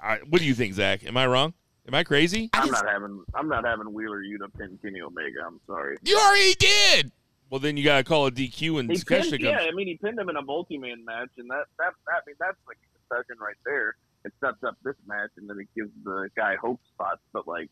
I, 0.01 0.17
what 0.27 0.41
do 0.41 0.47
you 0.47 0.55
think, 0.55 0.73
Zach? 0.73 1.05
Am 1.05 1.15
I 1.15 1.27
wrong? 1.27 1.53
Am 1.91 1.95
I 1.95 2.05
crazy? 2.05 2.49
I'm 2.53 2.71
not 2.71 2.87
having 2.87 3.21
I'm 3.35 3.49
not 3.49 3.65
having 3.65 3.91
Wheeler 3.91 4.23
Yuta 4.23 4.47
pin 4.57 4.79
Kenny 4.81 5.01
Omega. 5.01 5.39
I'm 5.45 5.59
sorry. 5.67 5.97
You 6.05 6.17
already 6.17 6.55
did. 6.57 7.11
Well, 7.49 7.59
then 7.59 7.75
you 7.75 7.83
gotta 7.83 8.05
call 8.05 8.27
a 8.27 8.31
DQ 8.31 8.79
and 8.79 8.89
He 8.89 9.03
pinned, 9.03 9.41
yeah, 9.41 9.57
I 9.59 9.71
mean 9.71 9.87
he 9.87 9.97
pinned 9.97 10.17
him 10.17 10.29
in 10.29 10.37
a 10.37 10.41
multi-man 10.41 11.03
match, 11.03 11.31
and 11.37 11.49
that 11.49 11.65
that, 11.79 11.91
that 12.07 12.13
I 12.13 12.19
mean 12.25 12.37
that's 12.39 12.55
like 12.65 12.77
a 12.77 13.13
concession 13.13 13.43
right 13.43 13.57
there. 13.65 13.95
It 14.23 14.31
sets 14.39 14.63
up 14.65 14.77
this 14.85 14.95
match, 15.05 15.31
and 15.35 15.49
then 15.49 15.59
it 15.59 15.67
gives 15.75 15.91
the 16.05 16.29
guy 16.33 16.55
hope 16.55 16.79
spots. 16.93 17.19
But 17.33 17.45
like, 17.45 17.69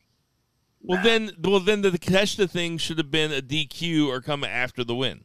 Well, 0.82 0.98
nah. 0.98 1.04
then, 1.06 1.32
well, 1.42 1.62
then 1.62 1.82
the 1.82 1.92
Takeshita 1.92 2.50
thing 2.50 2.78
should 2.78 2.98
have 2.98 3.12
been 3.12 3.32
a 3.32 3.42
DQ 3.42 4.08
or 4.08 4.20
come 4.20 4.44
after 4.44 4.84
the 4.84 4.96
win. 4.96 5.24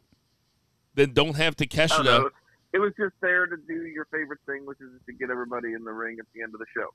Then 0.95 1.15
don't 1.15 1.35
have 1.35 1.57
I 1.59 1.65
don't. 1.65 1.69
Takeshita. 1.69 2.31
It 2.75 2.79
was 2.79 2.93
just 2.97 3.15
there 3.21 3.47
to 3.47 3.57
do 3.57 3.87
your 3.87 4.05
favorite 4.13 4.41
thing, 4.47 4.67
which 4.67 4.81
is 4.81 4.91
to 5.07 5.13
get 5.13 5.31
everybody 5.31 5.73
in 5.73 5.83
the 5.83 5.93
ring 5.93 6.19
at 6.21 6.27
the 6.33 6.43
end 6.43 6.55
of 6.55 6.61
the 6.61 6.67
show. 6.77 6.91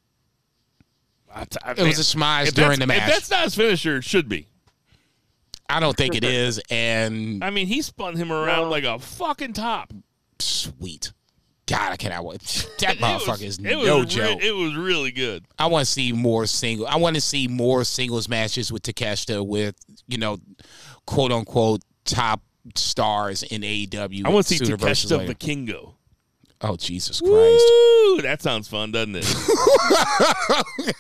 I- 1.34 1.46
I- 1.64 1.72
It 1.72 1.80
was 1.80 2.00
a 2.00 2.18
smize 2.18 2.54
during 2.54 2.80
the 2.80 2.86
that's- 2.86 2.98
If 3.04 3.08
match. 3.08 3.08
that's 3.14 3.30
not 3.30 3.44
his 3.44 3.56
finisher, 3.56 3.98
it 3.98 4.04
should 4.04 4.28
be. 4.30 4.48
I 5.70 5.80
don't 5.80 5.96
think 5.96 6.16
it 6.16 6.24
is, 6.24 6.60
and 6.72 7.44
I 7.44 7.52
mean, 7.52 7.68
he 7.68 7.82
spun 7.84 8.16
him 8.16 8.32
around 8.32 8.64
No. 8.64 8.70
like 8.70 8.84
a 8.86 8.98
fucking 9.00 9.54
top. 9.54 9.94
sweet. 10.40 11.12
God, 11.68 11.92
I 11.92 11.98
cannot 11.98 12.26
wait. 12.26 12.42
That 12.80 12.96
It 12.96 13.02
was- 13.02 13.24
motherfucker 13.24 13.42
is 13.44 13.60
it 13.60 13.76
was 13.76 13.86
no 13.86 14.00
re- 14.00 14.06
joke. 14.06 14.42
it 14.42 14.52
was 14.54 14.74
really 14.76 15.12
good. 15.12 15.46
I 15.60 15.68
want 15.68 15.86
to 15.86 15.92
see 15.92 16.12
more 16.14 16.48
single. 16.48 16.88
I 16.88 16.96
want 16.96 17.16
to 17.16 17.22
see 17.22 17.48
more 17.48 17.84
singles 17.84 18.28
matches 18.28 18.72
with 18.72 18.82
Takeshita 18.84 19.46
with 19.46 19.76
you 20.08 20.18
know, 20.18 20.40
quote 21.06 21.32
unquote 21.32 21.82
top 22.06 22.42
stars 22.76 23.44
in 23.44 23.62
AEW. 23.62 24.26
I 24.26 24.30
want 24.30 24.48
to 24.48 24.54
see 24.58 24.64
sooner 24.66 24.78
versus 24.78 25.12
Takeshita 25.12 25.18
later. 25.20 25.34
Vikingo. 25.36 25.94
Oh 26.62 26.76
Jesus 26.76 27.22
Christ! 27.22 27.32
Woo! 27.34 28.22
That 28.22 28.42
sounds 28.42 28.68
fun, 28.68 28.92
doesn't 28.92 29.16
it? 29.16 29.24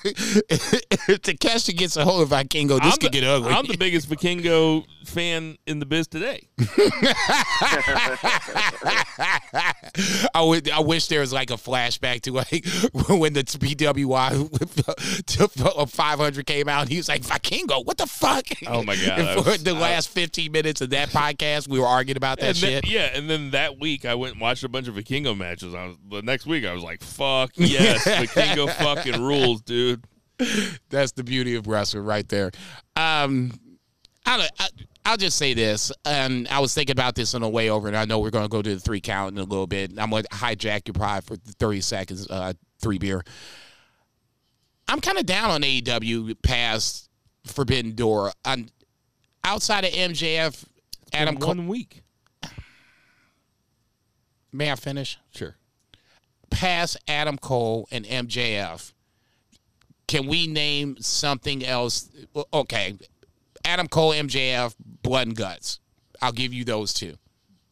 if 0.06 1.22
Takeshita 1.22 1.76
gets 1.76 1.98
a 1.98 2.06
hold 2.06 2.22
of 2.22 2.30
Vikingo, 2.30 2.80
this 2.82 2.94
I'm 2.94 3.00
could 3.00 3.12
the, 3.12 3.20
get 3.20 3.24
ugly. 3.26 3.52
I'm 3.52 3.66
the 3.68 3.76
biggest 3.76 4.10
Vikingo 4.10 4.86
fan 5.04 5.58
in 5.68 5.80
the 5.80 5.86
biz 5.86 6.08
today. 6.08 6.48
I 10.34 10.42
would. 10.42 10.70
I 10.70 10.80
wish 10.80 11.08
there 11.08 11.20
was 11.20 11.34
like 11.34 11.50
a 11.50 11.56
flashback 11.56 12.22
to 12.22 12.32
like 12.32 12.50
when 13.20 13.34
the 13.34 13.44
PWI 13.44 14.30
500 15.90 16.46
came 16.46 16.70
out. 16.70 16.82
And 16.84 16.90
he 16.90 16.98
was 16.98 17.10
like 17.10 17.22
Vikingo. 17.24 17.86
What 17.86 17.98
the 17.98 18.08
fuck? 18.08 18.46
Oh, 18.68 18.84
my 18.84 18.96
God, 18.96 19.44
for 19.44 19.52
was- 19.52 19.64
the 19.64 19.72
I- 19.76 19.80
last 19.80 20.10
15 20.10 20.52
minutes 20.52 20.82
of 20.82 20.92
that 20.92 21.10
podcast, 21.10 21.68
we 21.68 21.80
were 21.80 21.88
arguing 21.88 22.18
about 22.18 22.40
that 22.40 22.48
and 22.50 22.58
then- 22.58 22.82
shit. 22.84 22.88
yeah, 22.90 23.10
and 23.14 23.30
then 23.30 23.52
that 23.52 23.78
week 23.80 24.06
I 24.06 24.16
went 24.16 24.34
and 24.34 24.42
watched 24.42 24.64
a 24.64 24.70
bunch 24.70 24.88
of 24.88 24.96
Vikingo 24.96 25.36
matches. 25.38 25.49
I 25.50 25.88
was, 25.88 25.98
the 26.10 26.22
next 26.22 26.46
week 26.46 26.66
I 26.66 26.74
was 26.74 26.84
like, 26.84 27.02
"Fuck 27.02 27.52
yes, 27.56 28.06
Vikingo 28.06 28.72
fucking 28.74 29.22
rules, 29.22 29.62
dude." 29.62 30.04
That's 30.90 31.12
the 31.14 31.24
beauty 31.24 31.56
of 31.56 31.68
wrestling 31.68 32.06
right 32.06 32.28
there. 32.30 32.52
Um, 32.96 33.52
I, 34.26 34.48
I, 34.60 34.68
I'll 35.06 35.18
just 35.18 35.38
say 35.38 35.54
this, 35.54 35.92
and 36.06 36.48
I 36.50 36.60
was 36.60 36.74
thinking 36.74 36.94
about 36.94 37.16
this 37.16 37.34
on 37.34 37.42
the 37.42 37.50
way 37.50 37.70
over, 37.70 37.88
and 37.88 37.98
I 37.98 38.06
know 38.06 38.20
we're 38.20 38.30
going 38.30 38.46
to 38.46 38.50
go 38.50 38.62
to 38.62 38.76
the 38.76 38.80
three 38.80 39.02
count 39.02 39.34
in 39.34 39.40
a 39.40 39.44
little 39.44 39.68
bit. 39.68 39.92
I'm 39.98 40.12
going 40.12 40.24
to 40.24 40.30
hijack 40.30 40.88
your 40.88 40.94
pride 40.94 41.24
for 41.24 41.36
30 41.36 41.82
seconds, 41.82 42.30
uh, 42.30 42.54
three 42.80 43.00
beer. 43.00 43.24
I'm 44.88 45.02
kind 45.02 45.18
of 45.18 45.26
down 45.26 45.50
on 45.52 45.62
AEW 45.62 46.42
past 46.42 47.10
Forbidden 47.46 47.96
Door. 47.96 48.32
I'm, 48.46 48.68
outside 49.44 49.84
of 49.84 49.92
MJF, 49.92 50.64
Adam 51.14 51.36
In 51.36 51.42
Cole. 51.42 51.48
one 51.50 51.68
week. 51.68 52.04
May 54.52 54.72
I 54.72 54.76
finish? 54.76 55.18
Sure. 55.32 55.56
past 56.50 56.98
Adam 57.08 57.38
Cole 57.38 57.88
and 57.92 58.06
MJF, 58.06 58.94
can 60.08 60.26
we 60.28 60.48
name 60.48 60.98
something 61.00 61.64
else? 61.64 62.10
Okay, 62.54 62.96
Adam 63.64 63.88
Cole, 63.88 64.14
MJF, 64.14 64.74
Blood 65.04 65.28
and 65.28 65.36
Guts. 65.36 65.80
I'll 66.22 66.32
give 66.32 66.54
you 66.54 66.66
those 66.66 66.94
two. 66.94 67.16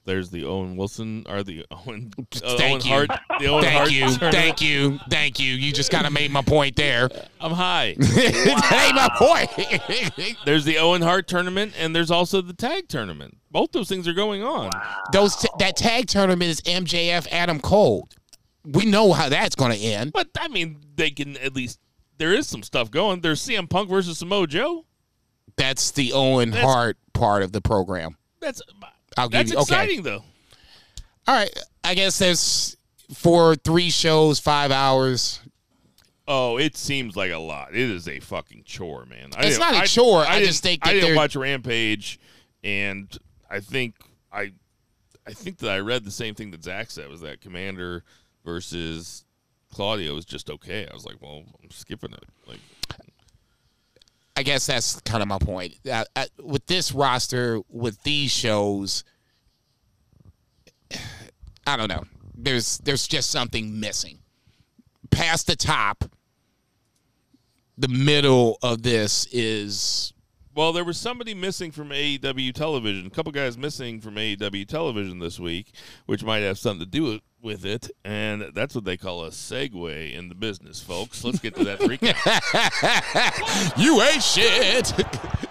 There's 0.07 0.29
the 0.31 0.45
Owen 0.45 0.75
Wilson 0.77 1.25
or 1.29 1.43
the 1.43 1.65
Owen, 1.71 2.11
uh, 2.17 2.23
Thank 2.57 2.61
Owen 2.61 2.81
you. 2.81 3.07
Hart. 3.07 3.09
The 3.39 3.47
Owen 3.47 3.63
Thank 3.63 3.77
Hart 3.77 3.91
you, 3.91 3.99
tournament. 4.05 4.33
thank 4.33 4.61
you, 4.61 4.99
thank 5.09 5.39
you. 5.39 5.51
You 5.53 5.71
just 5.71 5.91
kind 5.91 6.07
of 6.07 6.13
made 6.13 6.31
my 6.31 6.41
point 6.41 6.75
there. 6.77 7.09
I'm 7.41 7.51
high. 7.51 7.93
that 7.99 8.85
ain't 8.87 8.95
my 8.95 9.09
point. 9.17 10.35
there's 10.45 10.65
the 10.65 10.77
Owen 10.79 11.01
Hart 11.03 11.27
tournament, 11.27 11.73
and 11.77 11.95
there's 11.95 12.09
also 12.09 12.41
the 12.41 12.53
tag 12.53 12.87
tournament. 12.87 13.37
Both 13.51 13.73
those 13.73 13.89
things 13.89 14.07
are 14.07 14.13
going 14.13 14.43
on. 14.43 14.71
Those 15.11 15.35
t- 15.35 15.49
that 15.59 15.75
tag 15.77 16.07
tournament 16.07 16.49
is 16.49 16.61
MJF, 16.61 17.27
Adam 17.31 17.59
Cole. 17.59 18.07
We 18.65 18.85
know 18.85 19.13
how 19.13 19.29
that's 19.29 19.55
going 19.55 19.71
to 19.71 19.77
end. 19.79 20.13
But 20.13 20.29
I 20.39 20.47
mean, 20.47 20.77
they 20.95 21.11
can 21.11 21.37
at 21.37 21.55
least. 21.55 21.79
There 22.17 22.33
is 22.33 22.47
some 22.47 22.63
stuff 22.63 22.89
going. 22.89 23.21
There's 23.21 23.41
CM 23.45 23.69
Punk 23.69 23.89
versus 23.89 24.17
Samoa 24.17 24.47
Joe. 24.47 24.85
That's 25.57 25.91
the 25.91 26.13
Owen 26.13 26.49
That's- 26.51 26.65
Hart 26.73 26.97
part 27.13 27.43
of 27.43 27.51
the 27.51 27.61
program. 27.61 28.17
That's 28.39 28.61
I'll 29.17 29.29
give 29.29 29.39
that's 29.39 29.51
you 29.51 29.57
okay. 29.57 29.61
exciting 29.63 30.03
though. 30.03 30.23
All 31.27 31.35
right, 31.35 31.49
I 31.83 31.93
guess 31.93 32.19
there's 32.19 32.77
for 33.13 33.55
three 33.55 33.89
shows, 33.89 34.39
five 34.39 34.71
hours. 34.71 35.41
Oh, 36.27 36.57
it 36.57 36.75
seems 36.75 37.15
like 37.15 37.31
a 37.31 37.37
lot. 37.37 37.69
It 37.71 37.89
is 37.89 38.07
a 38.07 38.19
fucking 38.19 38.63
chore, 38.65 39.05
man. 39.05 39.29
I 39.35 39.45
It's 39.45 39.57
didn't- 39.57 39.73
not 39.73 39.85
a 39.85 39.87
chore. 39.87 40.21
I 40.25 40.35
didn't- 40.39 40.47
just 40.49 40.63
think 40.63 40.85
I 40.85 40.93
didn't 40.93 41.15
watch 41.15 41.35
Rampage, 41.35 42.19
and 42.63 43.15
I 43.49 43.59
think 43.61 43.95
I, 44.31 44.51
I 45.25 45.31
think 45.33 45.57
that 45.59 45.69
I 45.71 45.79
read 45.79 46.03
the 46.03 46.11
same 46.11 46.35
thing 46.35 46.51
that 46.51 46.63
Zach 46.63 46.91
said 46.91 47.09
was 47.09 47.21
that 47.21 47.39
Commander 47.41 48.03
versus 48.45 49.23
Claudio 49.73 50.15
was 50.15 50.25
just 50.25 50.49
okay. 50.49 50.85
I 50.89 50.93
was 50.93 51.05
like, 51.05 51.21
well, 51.21 51.43
I'm 51.63 51.71
skipping 51.71 52.11
it. 52.13 52.23
Like, 52.45 52.59
I 54.37 54.43
guess 54.43 54.67
that's 54.67 55.01
kind 55.01 55.23
of 55.23 55.27
my 55.27 55.39
point. 55.39 55.79
Uh, 55.89 56.05
uh, 56.15 56.25
with 56.43 56.67
this 56.67 56.91
roster, 56.91 57.59
with 57.69 58.03
these 58.03 58.29
shows, 58.29 59.03
I 61.65 61.75
don't 61.75 61.89
know. 61.89 62.03
There's 62.35 62.77
there's 62.77 63.07
just 63.07 63.31
something 63.31 63.79
missing. 63.79 64.19
Past 65.09 65.47
the 65.47 65.55
top, 65.55 66.05
the 67.79 67.87
middle 67.87 68.59
of 68.61 68.83
this 68.83 69.25
is 69.31 70.13
Well, 70.53 70.71
there 70.71 70.83
was 70.83 70.99
somebody 70.99 71.33
missing 71.33 71.71
from 71.71 71.89
AEW 71.89 72.53
television. 72.53 73.07
A 73.07 73.09
couple 73.09 73.31
guys 73.31 73.57
missing 73.57 73.99
from 73.99 74.17
AEW 74.17 74.67
television 74.67 75.17
this 75.17 75.39
week, 75.39 75.71
which 76.05 76.23
might 76.23 76.43
have 76.43 76.59
something 76.59 76.85
to 76.85 76.91
do 76.91 77.19
with 77.47 77.65
it, 77.65 77.89
and 78.03 78.51
that's 78.53 78.75
what 78.75 78.83
they 78.83 78.97
call 78.97 79.23
a 79.23 79.29
segue 79.29 80.13
in 80.13 80.27
the 80.27 80.35
business, 80.35 80.81
folks. 80.81 81.23
Let's 81.23 81.39
get 81.39 81.55
to 81.55 81.63
that 81.63 81.79
three 81.79 81.97
count. 81.97 82.17
you 83.77 84.01
ain't 84.01 84.21
shit. 84.21 84.93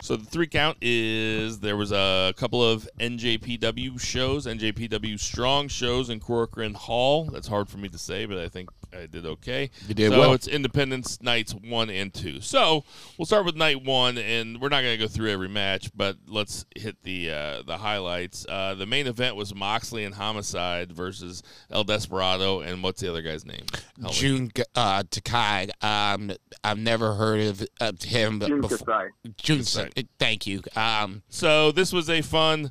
So 0.00 0.16
the 0.16 0.24
three 0.24 0.46
count 0.46 0.78
is 0.80 1.60
there 1.60 1.76
was 1.76 1.92
a 1.92 2.32
couple 2.38 2.64
of 2.64 2.88
NJPW 2.98 4.00
shows, 4.00 4.46
NJPW 4.46 5.20
strong 5.20 5.68
shows 5.68 6.08
in 6.08 6.18
Korakuen 6.18 6.74
Hall. 6.74 7.26
That's 7.26 7.46
hard 7.46 7.68
for 7.68 7.76
me 7.76 7.90
to 7.90 7.98
say, 7.98 8.24
but 8.24 8.38
I 8.38 8.48
think 8.48 8.70
I 8.92 9.06
did 9.06 9.26
okay. 9.26 9.70
You 9.86 9.94
did 9.94 10.12
so 10.12 10.18
well. 10.18 10.32
it's 10.32 10.48
Independence 10.48 11.20
nights 11.22 11.54
one 11.54 11.90
and 11.90 12.12
two. 12.12 12.40
So 12.40 12.84
we'll 13.16 13.26
start 13.26 13.44
with 13.44 13.54
night 13.56 13.84
one, 13.84 14.16
and 14.18 14.60
we're 14.60 14.68
not 14.68 14.82
going 14.82 14.98
to 14.98 15.04
go 15.04 15.08
through 15.08 15.30
every 15.30 15.48
match, 15.48 15.90
but 15.94 16.16
let's 16.26 16.64
hit 16.74 16.96
the 17.02 17.30
uh, 17.30 17.62
the 17.62 17.78
highlights. 17.78 18.46
Uh, 18.48 18.74
the 18.74 18.86
main 18.86 19.06
event 19.06 19.36
was 19.36 19.54
Moxley 19.54 20.04
and 20.04 20.14
Homicide 20.14 20.92
versus 20.92 21.42
El 21.70 21.84
Desperado, 21.84 22.60
and 22.60 22.82
what's 22.82 23.00
the 23.00 23.08
other 23.08 23.22
guy's 23.22 23.44
name? 23.44 23.64
Help. 24.00 24.14
Jun 24.14 24.50
uh, 24.74 25.02
Takai. 25.10 25.68
Um, 25.82 26.32
I've 26.64 26.78
never 26.78 27.14
heard 27.14 27.40
of, 27.40 27.66
of 27.80 28.02
him 28.02 28.40
Jun 28.40 28.60
before. 28.60 28.78
Kasai. 28.78 29.08
Jun, 29.36 29.58
Kasai. 29.58 29.90
thank 30.18 30.46
you. 30.46 30.62
Um, 30.76 31.22
So 31.28 31.72
this 31.72 31.92
was 31.92 32.08
a 32.08 32.22
fun, 32.22 32.70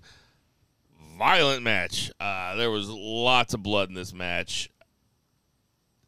violent 1.17 1.63
match. 1.63 2.11
Uh, 2.19 2.55
there 2.55 2.71
was 2.71 2.89
lots 2.89 3.53
of 3.53 3.63
blood 3.63 3.89
in 3.89 3.95
this 3.95 4.13
match. 4.13 4.69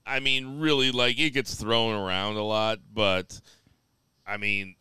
I 0.09 0.19
mean, 0.19 0.59
really, 0.59 0.91
like 0.91 1.19
it 1.19 1.31
gets 1.31 1.53
thrown 1.53 1.93
around 1.93 2.35
a 2.35 2.43
lot, 2.43 2.79
but 2.91 3.39
I 4.25 4.37
mean, 4.37 4.75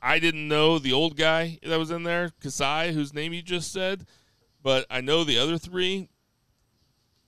I 0.00 0.20
didn't 0.20 0.46
know 0.46 0.78
the 0.78 0.92
old 0.92 1.16
guy 1.16 1.58
that 1.62 1.78
was 1.78 1.90
in 1.90 2.04
there, 2.04 2.30
Kasai, 2.40 2.92
whose 2.92 3.12
name 3.12 3.32
you 3.32 3.42
just 3.42 3.72
said, 3.72 4.06
but 4.62 4.86
I 4.88 5.00
know 5.00 5.24
the 5.24 5.38
other 5.38 5.58
three. 5.58 6.08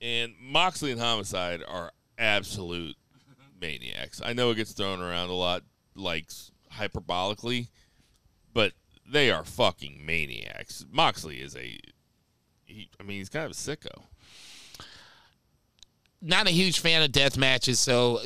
And 0.01 0.35
Moxley 0.41 0.93
and 0.93 1.01
Homicide 1.01 1.61
are 1.67 1.91
absolute 2.17 2.97
maniacs. 3.61 4.23
I 4.25 4.33
know 4.33 4.51
it 4.51 4.57
gets 4.57 4.73
thrown 4.73 5.01
around 5.01 5.31
a 5.31 5.35
lot, 5.35 5.63
like 5.97 6.31
hyperbolically, 6.73 7.69
but 8.53 8.75
they 9.11 9.31
are 9.31 9.45
fucking 9.45 10.07
maniacs. 10.07 10.85
Moxley 10.89 11.41
is 11.41 11.57
a, 11.57 11.81
he, 12.65 12.91
I 13.01 13.03
mean, 13.03 13.19
he's 13.19 13.29
kind 13.29 13.45
of 13.45 13.51
a 13.51 13.55
sicko. 13.55 14.05
Not 16.21 16.47
a 16.47 16.51
huge 16.51 16.81
fan 16.81 17.03
of 17.03 17.13
death 17.13 17.37
matches, 17.37 17.79
so 17.79 18.21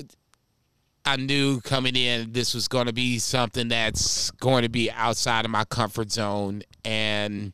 I 1.04 1.16
knew 1.16 1.60
coming 1.60 1.96
in 1.96 2.32
this 2.32 2.54
was 2.54 2.68
going 2.68 2.86
to 2.86 2.92
be 2.92 3.18
something 3.18 3.68
that's 3.68 4.30
going 4.32 4.62
to 4.62 4.68
be 4.68 4.90
outside 4.90 5.44
of 5.44 5.50
my 5.50 5.64
comfort 5.64 6.12
zone. 6.12 6.62
And 6.84 7.52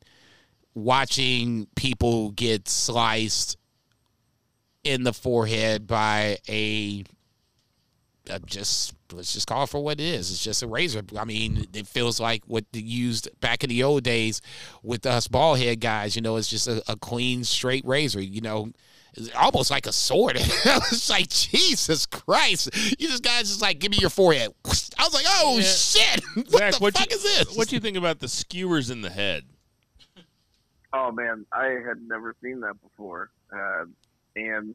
watching 0.74 1.66
people 1.74 2.30
get 2.32 2.68
sliced 2.68 3.56
in 4.84 5.02
the 5.02 5.12
forehead 5.12 5.86
by 5.86 6.38
a 6.48 7.04
uh, 8.30 8.38
just 8.44 8.94
let's 9.12 9.32
just 9.32 9.46
call 9.46 9.64
it 9.64 9.70
for 9.70 9.82
what 9.82 9.98
it 9.98 10.04
is. 10.04 10.30
It's 10.30 10.44
just 10.44 10.62
a 10.62 10.66
razor. 10.66 11.02
I 11.16 11.24
mean, 11.24 11.66
it 11.72 11.86
feels 11.86 12.20
like 12.20 12.42
what 12.46 12.64
they 12.72 12.80
used 12.80 13.28
back 13.40 13.64
in 13.64 13.70
the 13.70 13.82
old 13.82 14.04
days 14.04 14.42
with 14.82 15.06
us 15.06 15.26
ball 15.28 15.54
head 15.54 15.80
guys. 15.80 16.14
You 16.14 16.22
know, 16.22 16.36
it's 16.36 16.48
just 16.48 16.68
a, 16.68 16.82
a 16.86 16.96
clean, 16.96 17.44
straight 17.44 17.84
razor. 17.86 18.20
You 18.20 18.42
know, 18.42 18.72
it's 19.14 19.30
almost 19.34 19.70
like 19.70 19.86
a 19.86 19.92
sword. 19.92 20.36
I 20.64 20.78
was 20.90 21.08
like, 21.10 21.28
Jesus 21.28 22.06
Christ! 22.06 22.70
You 23.00 23.08
just 23.08 23.22
guys 23.22 23.48
just 23.48 23.62
like 23.62 23.78
give 23.78 23.90
me 23.92 23.98
your 23.98 24.10
forehead. 24.10 24.50
I 24.64 24.68
was 25.04 25.14
like, 25.14 25.26
oh 25.28 25.56
Yeah. 25.58 25.62
shit! 25.64 26.24
What 26.34 26.48
Zach, 26.50 26.72
the 26.74 26.78
what 26.78 26.94
fuck 26.98 27.10
you, 27.10 27.16
is 27.16 27.22
this? 27.22 27.56
What 27.56 27.68
do 27.68 27.76
you 27.76 27.80
think 27.80 27.96
about 27.96 28.18
the 28.20 28.28
skewers 28.28 28.90
in 28.90 29.02
the 29.02 29.10
head? 29.10 29.44
Oh 30.92 31.12
man, 31.12 31.44
I 31.52 31.66
had 31.86 32.00
never 32.06 32.34
seen 32.42 32.60
that 32.60 32.80
before, 32.82 33.30
uh, 33.52 33.84
and 34.36 34.74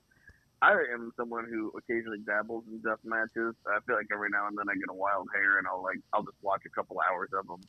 I 0.62 0.74
am 0.94 1.12
someone 1.18 1.46
who 1.50 1.72
occasionally 1.78 2.20
dabbles 2.26 2.64
in 2.72 2.80
death 2.82 3.00
matches. 3.04 3.56
I 3.68 3.80
feel 3.88 3.96
like 3.96 4.08
every 4.14 4.30
now 4.30 4.48
and 4.48 4.58
then 4.58 4.66
I 4.70 4.76
get 4.76 4.90
a 4.90 4.94
wild 4.94 5.28
hair, 5.34 5.58
and 5.58 5.68
I'll 5.68 5.82
like 5.84 6.00
I'll 6.14 6.24
just 6.24 6.38
watch 6.42 6.62
a 6.66 6.70
couple 6.70 6.98
hours 7.10 7.30
of 7.34 7.48
them. 7.48 7.62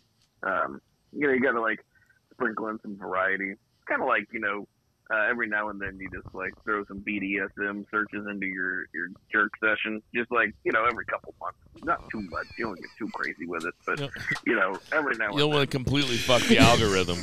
Um, 0.43 0.81
you 1.13 1.27
know, 1.27 1.33
you 1.33 1.41
got 1.41 1.53
to 1.53 1.61
like 1.63 1.81
sprinkle 2.33 2.69
in 2.69 2.79
some 2.83 2.97
variety. 2.97 3.53
It's 3.53 3.85
kind 3.89 4.03
of 4.03 4.09
like 4.09 4.29
you 4.33 4.41
know, 4.41 4.69
uh, 5.13 5.27
every 5.29 5.47
now 5.49 5.69
and 5.69 5.81
then 5.81 5.99
you 6.01 6.09
just 6.11 6.27
like 6.35 6.53
throw 6.65 6.85
some 6.87 7.01
BDSM 7.01 7.85
searches 7.91 8.27
into 8.31 8.47
your 8.47 8.87
your 8.95 9.09
jerk 9.33 9.51
session, 9.63 10.03
just 10.15 10.31
like 10.31 10.55
you 10.65 10.73
know, 10.73 10.85
every 10.85 11.05
couple 11.07 11.35
months. 11.41 11.59
Not 11.85 12.09
too 12.11 12.21
much. 12.23 12.47
You 12.59 12.67
don't 12.67 12.81
get 12.81 12.89
too 12.99 13.09
crazy 13.15 13.47
with 13.47 13.65
it, 13.67 13.75
but 13.85 14.01
Yep. 14.01 14.11
you 14.47 14.55
know, 14.57 14.79
every 14.93 15.17
now 15.17 15.27
You 15.27 15.31
and 15.31 15.39
don't 15.39 15.51
then. 15.51 15.59
want 15.59 15.71
to 15.71 15.77
completely 15.77 16.17
fuck 16.17 16.43
the 16.43 16.59
algorithm. 16.59 17.19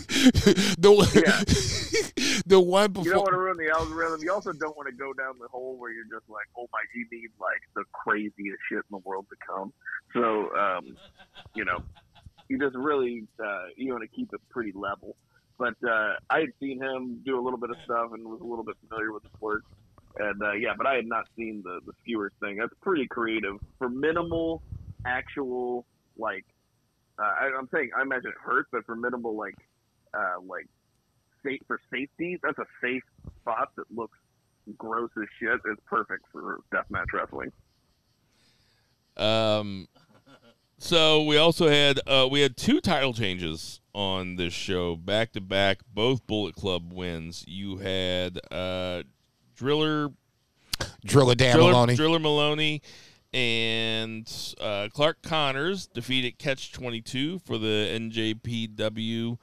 the 0.78 2.44
the 2.46 2.60
one 2.60 2.92
before. 2.92 3.06
You 3.06 3.12
don't 3.14 3.22
want 3.24 3.34
to 3.34 3.38
ruin 3.40 3.58
the 3.58 3.70
algorithm. 3.72 4.22
You 4.22 4.32
also 4.34 4.52
don't 4.52 4.76
want 4.78 4.88
to 4.90 4.96
go 4.96 5.14
down 5.14 5.40
the 5.40 5.48
hole 5.48 5.76
where 5.78 5.92
you're 5.92 6.06
just 6.06 6.30
like, 6.30 6.46
oh 6.58 6.68
my, 6.72 6.80
you 6.94 7.06
need 7.12 7.30
like 7.40 7.62
the 7.76 7.84
craziest 7.94 8.60
shit 8.70 8.78
in 8.80 8.92
the 8.92 8.98
world 9.00 9.26
to 9.30 9.36
come. 9.48 9.74
So, 10.14 10.54
um, 10.56 10.98
you 11.56 11.66
know, 11.66 11.80
you 12.48 12.60
just 12.60 12.76
really 12.76 13.24
uh, 13.44 13.66
you 13.76 13.92
want 13.94 14.04
to 14.04 14.16
keep 14.16 14.30
it 14.34 14.42
pretty 14.50 14.72
level. 14.76 15.16
But 15.62 15.76
uh, 15.88 16.16
I 16.32 16.40
had 16.40 16.50
seen 16.60 16.82
him 16.82 17.22
do 17.24 17.40
a 17.40 17.42
little 17.42 17.60
bit 17.60 17.70
of 17.70 17.76
stuff 17.86 18.14
and 18.14 18.28
was 18.28 18.42
a 18.42 18.44
little 18.44 18.64
bit 18.64 18.78
familiar 18.90 19.14
with 19.14 19.22
his 19.22 19.40
work. 19.40 19.62
And 20.18 20.42
uh, 20.42 20.54
yeah, 20.54 20.74
but 20.76 20.88
I 20.88 20.96
had 20.96 21.06
not 21.06 21.26
seen 21.38 21.62
the 21.64 21.82
the 21.86 21.94
skewers 22.02 22.32
thing. 22.42 22.58
That's 22.58 22.74
pretty 22.82 23.06
creative 23.06 23.58
for 23.78 23.88
minimal 23.88 24.64
actual 25.06 25.86
like. 26.18 26.46
Uh, 27.20 27.26
I, 27.42 27.52
I'm 27.56 27.70
saying 27.72 27.92
I 27.96 28.02
imagine 28.02 28.32
it 28.32 28.42
hurts, 28.44 28.70
but 28.72 28.88
for 28.88 28.96
minimal 28.96 29.36
like 29.38 29.54
uh, 30.16 30.42
like 30.44 30.66
safe 31.46 31.62
for 31.68 31.80
safety, 31.94 32.40
that's 32.42 32.58
a 32.58 32.66
safe 32.82 33.04
spot 33.42 33.70
that 33.78 33.86
looks 33.96 34.18
gross 34.80 35.12
as 35.16 35.28
shit. 35.40 35.60
It's 35.66 35.82
perfect 35.86 36.26
for 36.32 36.62
deathmatch 36.74 37.14
wrestling. 37.14 37.52
Um, 39.16 39.88
so 40.82 41.24
we 41.24 41.38
also 41.38 41.70
had 41.70 42.00
uh, 42.08 42.28
we 42.30 42.42
had 42.42 42.58
two 42.58 42.82
title 42.82 43.14
changes 43.14 43.80
on 43.94 44.36
this 44.36 44.52
show 44.52 44.96
back 44.96 45.32
to 45.34 45.42
back, 45.42 45.82
both 45.94 46.26
Bullet 46.26 46.56
Club 46.56 46.92
wins. 46.92 47.46
You 47.48 47.78
had 47.78 48.40
uh, 48.52 49.04
Driller 49.56 50.10
Driller 51.06 51.36
Dan 51.36 51.56
Driller 51.56 51.72
Maloney. 51.72 51.96
Driller 51.96 52.20
Maloney 52.20 52.82
and 53.32 54.56
uh, 54.60 54.90
Clark 54.92 55.22
Connors 55.22 55.86
defeated 55.86 56.40
Catch 56.40 56.72
Twenty 56.72 57.00
Two 57.00 57.38
for 57.40 57.60
the 57.60 57.88
NJPW 57.94 59.38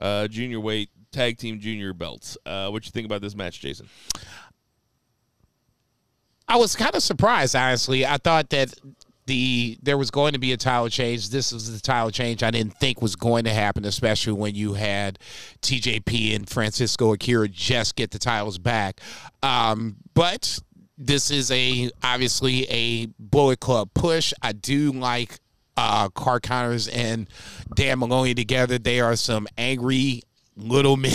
uh, 0.00 0.26
Junior 0.26 0.58
Weight 0.58 0.90
Tag 1.12 1.38
Team 1.38 1.60
Junior 1.60 1.94
belts. 1.94 2.36
Uh, 2.44 2.68
what 2.70 2.84
you 2.84 2.90
think 2.90 3.06
about 3.06 3.20
this 3.20 3.36
match, 3.36 3.60
Jason? 3.60 3.88
I 6.48 6.56
was 6.56 6.74
kind 6.74 6.96
of 6.96 7.02
surprised, 7.04 7.54
honestly. 7.54 8.04
I 8.04 8.16
thought 8.16 8.50
that 8.50 8.74
the 9.30 9.78
there 9.80 9.96
was 9.96 10.10
going 10.10 10.32
to 10.32 10.40
be 10.40 10.52
a 10.52 10.56
title 10.56 10.88
change. 10.88 11.30
This 11.30 11.52
was 11.52 11.72
the 11.72 11.80
title 11.80 12.10
change 12.10 12.42
I 12.42 12.50
didn't 12.50 12.74
think 12.78 13.00
was 13.00 13.14
going 13.14 13.44
to 13.44 13.52
happen, 13.52 13.84
especially 13.84 14.32
when 14.32 14.56
you 14.56 14.74
had 14.74 15.20
TJP 15.62 16.34
and 16.34 16.50
Francisco 16.50 17.12
Akira 17.12 17.46
just 17.46 17.94
get 17.94 18.10
the 18.10 18.18
titles 18.18 18.58
back. 18.58 19.00
Um, 19.40 19.96
but 20.14 20.58
this 20.98 21.30
is 21.30 21.52
a 21.52 21.90
obviously 22.02 22.66
a 22.70 23.06
Bullet 23.20 23.60
Club 23.60 23.90
push. 23.94 24.32
I 24.42 24.50
do 24.50 24.90
like 24.90 25.38
uh 25.76 26.08
Clark 26.08 26.42
Connors 26.42 26.88
and 26.88 27.28
Dan 27.76 28.00
Maloney 28.00 28.34
together. 28.34 28.78
They 28.78 28.98
are 28.98 29.14
some 29.14 29.46
angry 29.56 30.22
little 30.60 30.96
men. 30.96 31.12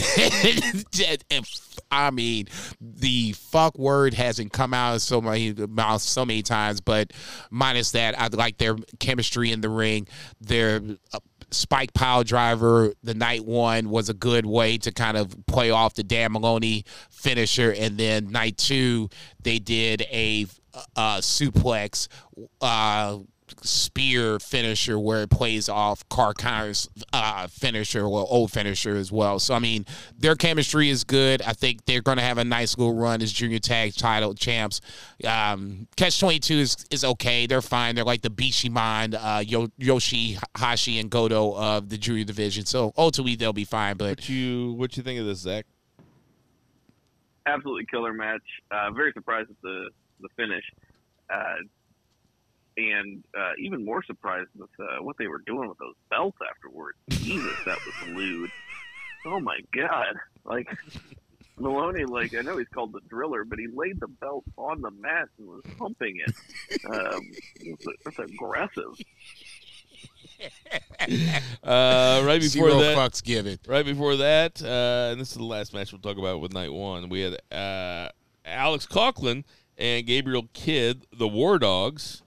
I 1.92 2.12
mean, 2.12 2.48
the 2.82 3.34
fuck 3.34 3.78
word 3.78 4.14
hasn't 4.14 4.52
come 4.52 4.74
out 4.74 4.96
of 4.96 5.02
so 5.02 5.22
many 5.22 5.54
mouths 5.54 6.04
so 6.04 6.26
many 6.26 6.42
times, 6.42 6.82
but 6.82 7.12
minus 7.50 7.92
that, 7.92 8.20
I 8.20 8.28
like 8.28 8.58
their 8.58 8.76
chemistry 9.00 9.52
in 9.52 9.62
the 9.62 9.70
ring. 9.70 10.08
Their 10.42 10.82
uh, 11.14 11.20
spike 11.52 11.94
pile 11.94 12.24
driver, 12.24 12.94
the 13.04 13.14
night 13.14 13.46
one 13.46 13.90
was 13.90 14.10
a 14.10 14.14
good 14.14 14.46
way 14.46 14.78
to 14.80 14.92
kind 14.92 15.18
of 15.18 15.36
play 15.48 15.72
off 15.72 15.94
the 15.94 16.04
Dan 16.04 16.34
Maloney 16.34 16.86
finisher, 17.10 17.72
and 17.72 17.98
then 17.98 18.32
night 18.32 18.58
two 18.58 19.10
they 19.42 19.60
did 19.60 20.02
a 20.04 20.48
uh, 20.96 21.18
suplex. 21.18 22.08
Uh, 22.62 23.20
spear 23.62 24.40
finisher 24.40 25.00
where 25.00 25.24
it 25.24 25.30
plays 25.30 25.70
off 25.70 26.08
Clark 26.10 26.38
Connors' 26.38 26.90
uh, 27.14 27.48
finisher 27.48 28.08
well, 28.10 28.26
old 28.30 28.52
finisher 28.52 28.96
as 28.96 29.12
well. 29.12 29.40
So 29.40 29.54
I 29.54 29.60
mean, 29.60 29.86
their 30.18 30.36
chemistry 30.36 30.90
is 30.90 31.04
good. 31.04 31.42
I 31.42 31.54
think 31.54 31.86
they're 31.86 32.02
going 32.02 32.18
to 32.18 32.24
have 32.24 32.38
a 32.38 32.44
nice 32.44 32.78
little 32.78 32.96
run 32.96 33.22
as 33.22 33.32
junior 33.32 33.60
tag 33.60 33.94
title 33.96 34.34
champs. 34.34 34.82
Um, 35.26 35.88
Catch 35.96 36.20
twenty 36.20 36.40
two 36.40 36.56
is 36.58 36.76
is 36.92 37.04
okay. 37.04 37.46
They're 37.48 37.62
fine. 37.62 37.96
They're 37.96 38.04
like 38.04 38.22
the 38.22 38.30
Bishamon, 38.30 39.16
uh, 39.16 39.42
Yo- 39.46 39.70
Yoshi 39.78 40.38
Hashi 40.58 41.00
and 41.00 41.10
Goto 41.10 41.56
of 41.56 41.90
the 41.90 41.98
junior 41.98 42.24
division. 42.24 42.66
So 42.66 42.94
ultimately 42.98 43.36
they'll 43.36 43.54
be 43.54 43.66
fine. 43.66 43.98
But 43.98 44.10
What 44.20 44.30
you 44.30 44.74
what 44.74 44.98
you 44.98 45.04
think 45.04 45.20
of 45.20 45.26
this, 45.26 45.40
Zach? 45.40 45.66
absolutely 47.48 47.86
killer 47.86 48.12
match. 48.14 48.42
Uh, 48.72 48.92
very 48.92 49.12
surprised 49.14 49.50
at 49.50 49.56
the 49.62 49.90
the 50.22 50.30
finish, 50.36 50.64
uh, 51.30 51.56
and 52.78 53.24
uh, 53.38 53.52
even 53.60 53.86
more 53.86 54.04
surprised 54.04 54.50
with 54.58 54.70
uh, 54.80 55.02
what 55.02 55.18
they 55.18 55.28
were 55.28 55.42
doing 55.46 55.70
with 55.70 55.78
those 55.78 55.96
belts 56.10 56.38
afterwards. 56.50 56.98
Jesus, 57.10 57.56
that 57.66 57.78
was 57.86 58.16
lewd. 58.16 58.52
Oh 59.26 59.40
my 59.40 59.60
god! 59.74 60.16
Like 60.44 60.68
Maloney, 61.58 62.06
like 62.06 62.36
I 62.36 62.42
know 62.42 62.58
he's 62.58 62.68
called 62.68 62.94
the 62.94 63.02
Driller, 63.08 63.44
but 63.44 63.60
he 63.60 63.68
laid 63.68 64.00
the 64.00 64.08
belt 64.08 64.44
on 64.58 64.82
the 64.82 64.92
mat 64.92 65.30
and 65.38 65.48
was 65.48 65.64
pumping 65.78 66.22
it. 66.26 66.36
Um, 66.86 67.22
that's 68.04 68.20
aggressive. 68.20 68.96
Uh, 71.64 72.22
right 72.26 72.42
before 72.42 72.70
zero 72.70 72.80
that, 72.80 72.98
fucks 72.98 73.24
given. 73.24 73.58
right 73.68 73.86
before 73.86 74.18
that, 74.18 74.62
uh, 74.62 75.12
and 75.12 75.22
this 75.22 75.30
is 75.32 75.38
the 75.38 75.44
last 75.44 75.74
match 75.74 75.92
we'll 75.92 76.02
talk 76.02 76.18
about 76.18 76.42
with 76.42 76.52
night 76.52 76.74
one. 76.74 77.10
We 77.10 77.22
had 77.22 77.38
uh, 77.52 78.10
Alex 78.44 78.86
Coughlin 78.86 79.44
and 79.78 80.06
Gabriel 80.06 80.50
Kidd, 80.54 81.08
the 81.14 81.28
War 81.28 81.58
Dogs, 81.58 82.22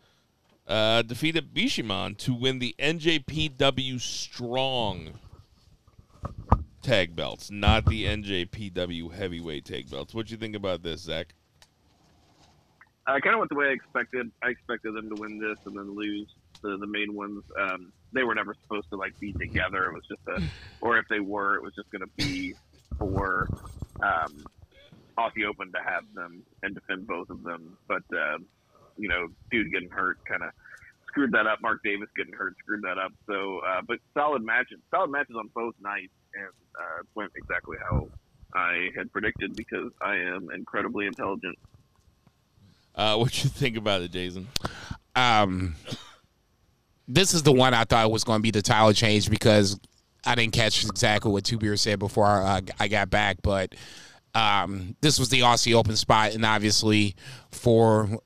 uh, 0.69 1.03
defeated 1.03 1.55
Bishamon 1.55 2.17
to 2.19 2.35
win 2.35 2.59
the 2.59 2.75
NJPW 2.79 4.01
Strong 4.01 5.19
tag 6.83 7.17
belts, 7.17 7.51
not 7.51 7.87
the 7.87 8.05
NJPW 8.05 9.13
Heavyweight 9.13 9.65
tag 9.65 9.91
belts. 9.91 10.15
What 10.15 10.27
do 10.27 10.33
you 10.33 10.39
think 10.39 10.55
about 10.55 10.83
this, 10.83 11.01
Zach? 11.01 11.35
I 13.07 13.21
kind 13.21 13.35
of 13.35 13.39
went 13.39 13.49
the 13.49 13.57
way 13.57 13.69
I 13.69 13.73
expected. 13.73 14.31
I 14.43 14.51
expected 14.51 14.95
them 14.95 15.09
to 15.15 15.21
win 15.21 15.39
this 15.39 15.59
and 15.65 15.75
then 15.75 15.97
lose 15.97 16.29
the, 16.61 16.77
the 16.77 16.87
main 16.87 17.15
ones. 17.15 17.43
Um, 17.59 17.91
they 18.13 18.23
were 18.23 18.35
never 18.35 18.55
supposed 18.63 18.91
to 18.91 18.97
like 18.97 19.19
be 19.19 19.33
together. 19.33 19.87
It 19.87 19.95
was 19.95 20.05
just 20.07 20.21
a, 20.29 20.43
or 20.85 20.99
if 20.99 21.09
they 21.09 21.21
were, 21.21 21.57
it 21.57 21.63
was 21.63 21.75
just 21.75 21.91
going 21.91 22.03
to 22.03 22.11
be 22.17 22.55
for 22.99 23.49
um, 24.03 24.45
Aussie 25.19 25.47
Open 25.49 25.73
to 25.73 25.79
have 25.83 26.05
them 26.15 26.43
and 26.63 26.75
defend 26.75 27.07
both 27.07 27.31
of 27.31 27.43
them. 27.43 27.79
But 27.89 28.03
uh, 28.15 28.39
you 28.99 29.09
know, 29.09 29.29
dude 29.51 29.73
getting 29.73 29.91
hurt 29.91 30.19
kind 30.27 30.43
of 30.43 30.51
screwed 31.07 31.33
that 31.33 31.47
up. 31.47 31.61
Mark 31.63 31.81
Davis 31.83 32.09
getting 32.17 32.35
hurt 32.35 32.55
screwed 32.59 32.83
that 32.83 32.99
up. 32.99 33.13
So, 33.27 33.61
uh, 33.67 33.81
but 33.87 33.99
solid 34.15 34.43
matches, 34.43 34.79
solid 34.91 35.11
matches 35.11 35.37
on 35.39 35.49
both 35.55 35.75
nights, 35.81 36.13
and 36.35 36.49
uh, 36.79 37.03
went 37.15 37.33
exactly 37.37 37.77
how 37.89 38.09
I 38.55 38.89
had 38.97 39.13
predicted 39.13 39.57
because 39.57 39.91
I 40.01 40.17
am 40.17 40.49
incredibly 40.55 41.07
intelligent. 41.07 41.59
Uh, 42.95 43.17
what 43.17 43.43
you 43.43 43.51
think 43.51 43.77
about 43.77 44.03
it, 44.03 44.11
Jason? 44.11 44.49
um, 45.19 45.75
this 47.07 47.35
is 47.35 47.43
the 47.43 47.53
one 47.53 47.75
I 47.75 47.85
thought 47.85 48.11
was 48.11 48.25
going 48.25 48.39
to 48.39 48.43
be 48.43 48.51
the 48.51 48.63
title 48.63 48.93
change 48.93 49.31
because 49.31 49.79
I 50.25 50.35
didn't 50.35 50.53
catch 50.53 50.85
exactly 50.85 51.33
what 51.33 51.45
Two 51.45 51.59
Beer 51.59 51.77
said 51.77 51.99
before 51.99 52.27
I, 52.27 52.63
I 52.79 52.89
got 52.89 53.11
back, 53.11 53.39
but 53.43 53.75
um, 54.35 54.95
this 55.01 55.19
was 55.19 55.31
the 55.31 55.41
Aussie 55.41 55.75
Open 55.75 55.97
spot, 55.97 56.35
and 56.35 56.45
obviously 56.45 57.17
for 57.51 58.21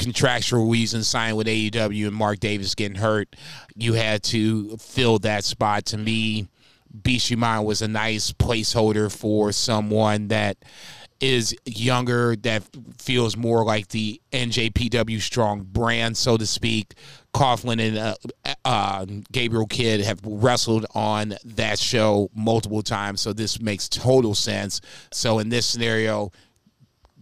contractual 0.00 0.66
reasons, 0.66 1.06
signed 1.08 1.36
with 1.36 1.46
AEW 1.46 2.06
and 2.06 2.16
Mark 2.16 2.40
Davis 2.40 2.74
getting 2.74 2.96
hurt, 2.96 3.36
you 3.76 3.92
had 3.92 4.22
to 4.24 4.76
fill 4.78 5.18
that 5.20 5.44
spot. 5.44 5.84
To 5.86 5.98
me, 5.98 6.48
Bishamon 7.02 7.64
was 7.64 7.82
a 7.82 7.88
nice 7.88 8.32
placeholder 8.32 9.14
for 9.14 9.52
someone 9.52 10.28
that 10.28 10.56
is 11.20 11.54
younger, 11.66 12.34
that 12.36 12.62
feels 12.98 13.36
more 13.36 13.62
like 13.62 13.88
the 13.88 14.20
NJPW 14.32 15.20
strong 15.20 15.62
brand, 15.62 16.16
so 16.16 16.38
to 16.38 16.46
speak. 16.46 16.94
Coughlin 17.34 17.86
and 17.86 17.98
uh, 17.98 18.14
uh, 18.64 19.04
Gabriel 19.30 19.66
Kidd 19.66 20.00
have 20.00 20.20
wrestled 20.24 20.86
on 20.94 21.34
that 21.44 21.78
show 21.78 22.30
multiple 22.34 22.82
times, 22.82 23.20
so 23.20 23.34
this 23.34 23.60
makes 23.60 23.86
total 23.86 24.34
sense. 24.34 24.80
So 25.12 25.38
in 25.40 25.50
this 25.50 25.66
scenario, 25.66 26.32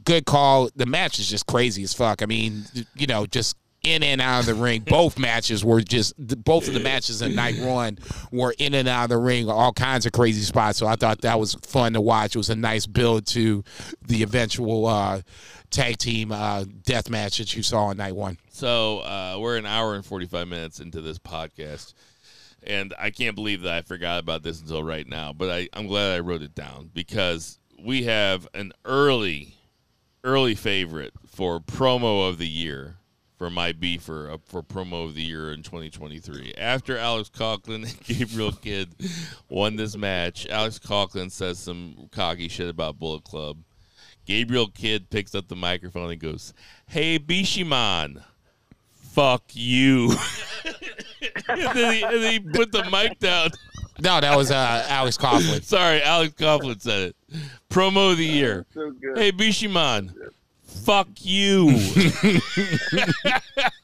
good 0.08 0.24
call. 0.24 0.70
The 0.74 0.86
match 0.86 1.18
is 1.18 1.28
just 1.28 1.46
crazy 1.46 1.82
as 1.82 1.92
fuck. 1.92 2.22
I 2.22 2.26
mean, 2.26 2.64
you 2.96 3.06
know, 3.06 3.26
just 3.26 3.56
in 3.84 4.02
and 4.02 4.20
out 4.20 4.40
of 4.40 4.46
the 4.46 4.54
ring. 4.54 4.82
Both 4.88 5.18
matches 5.18 5.64
were 5.64 5.80
just 5.80 6.14
both 6.44 6.66
of 6.66 6.74
the 6.74 6.80
matches 6.80 7.22
in 7.22 7.34
night 7.34 7.60
one 7.60 7.98
were 8.32 8.54
in 8.58 8.74
and 8.74 8.88
out 8.88 9.04
of 9.04 9.10
the 9.10 9.18
ring, 9.18 9.48
all 9.48 9.72
kinds 9.72 10.06
of 10.06 10.12
crazy 10.12 10.40
spots. 10.40 10.78
So 10.78 10.86
I 10.86 10.96
thought 10.96 11.20
that 11.20 11.38
was 11.38 11.54
fun 11.62 11.92
to 11.92 12.00
watch. 12.00 12.34
It 12.34 12.38
was 12.38 12.50
a 12.50 12.56
nice 12.56 12.86
build 12.86 13.26
to 13.28 13.62
the 14.02 14.22
eventual 14.22 14.86
uh, 14.86 15.20
tag 15.70 15.98
team 15.98 16.32
uh, 16.32 16.64
death 16.84 17.10
match 17.10 17.38
that 17.38 17.54
you 17.54 17.62
saw 17.62 17.90
in 17.90 17.98
night 17.98 18.16
one. 18.16 18.38
So 18.50 19.00
uh, 19.00 19.36
we're 19.38 19.58
an 19.58 19.66
hour 19.66 19.94
and 19.94 20.04
45 20.04 20.48
minutes 20.48 20.80
into 20.80 21.00
this 21.00 21.18
podcast. 21.18 21.92
And 22.64 22.92
I 22.98 23.10
can't 23.10 23.36
believe 23.36 23.62
that 23.62 23.72
I 23.72 23.82
forgot 23.82 24.18
about 24.18 24.42
this 24.42 24.60
until 24.60 24.82
right 24.82 25.06
now. 25.06 25.32
But 25.32 25.50
I, 25.50 25.68
I'm 25.74 25.86
glad 25.86 26.16
I 26.16 26.20
wrote 26.20 26.42
it 26.42 26.54
down 26.54 26.90
because 26.92 27.58
we 27.80 28.04
have 28.04 28.48
an 28.54 28.72
early, 28.84 29.57
early 30.24 30.54
favorite 30.54 31.12
for 31.26 31.60
promo 31.60 32.28
of 32.28 32.38
the 32.38 32.48
year 32.48 32.98
for 33.38 33.50
my 33.50 33.72
beefer 33.72 34.34
uh, 34.34 34.38
for 34.44 34.62
promo 34.62 35.04
of 35.04 35.14
the 35.14 35.22
year 35.22 35.52
in 35.52 35.62
2023. 35.62 36.54
After 36.58 36.98
Alex 36.98 37.30
Coughlin 37.30 37.84
and 37.84 38.00
Gabriel 38.04 38.52
Kidd 38.52 38.94
won 39.48 39.76
this 39.76 39.96
match, 39.96 40.46
Alex 40.48 40.78
Coughlin 40.78 41.30
says 41.30 41.58
some 41.58 42.08
cocky 42.10 42.48
shit 42.48 42.68
about 42.68 42.98
Bullet 42.98 43.24
Club. 43.24 43.58
Gabriel 44.26 44.68
Kidd 44.68 45.08
picks 45.08 45.34
up 45.34 45.48
the 45.48 45.56
microphone 45.56 46.10
and 46.10 46.20
goes, 46.20 46.52
"Hey 46.86 47.18
Bishamon, 47.18 48.22
fuck 48.92 49.44
you." 49.52 50.10
and, 51.48 51.76
then 51.76 51.94
he, 51.94 52.02
and 52.02 52.22
then 52.22 52.32
he 52.32 52.40
put 52.40 52.72
the 52.72 52.84
mic 52.90 53.18
down. 53.20 53.50
No, 54.00 54.20
that 54.20 54.36
was 54.36 54.50
uh, 54.50 54.86
Alex 54.88 55.16
Coughlin. 55.18 55.62
Sorry, 55.64 56.02
Alex 56.02 56.34
Coughlin 56.34 56.80
said 56.80 57.10
it. 57.10 57.16
Promo 57.68 58.12
of 58.12 58.18
the 58.18 58.24
year. 58.24 58.64
So 58.72 58.90
good. 58.92 59.18
Hey 59.18 59.32
Bishamon, 59.32 60.14
fuck 60.62 61.08
you. 61.20 61.68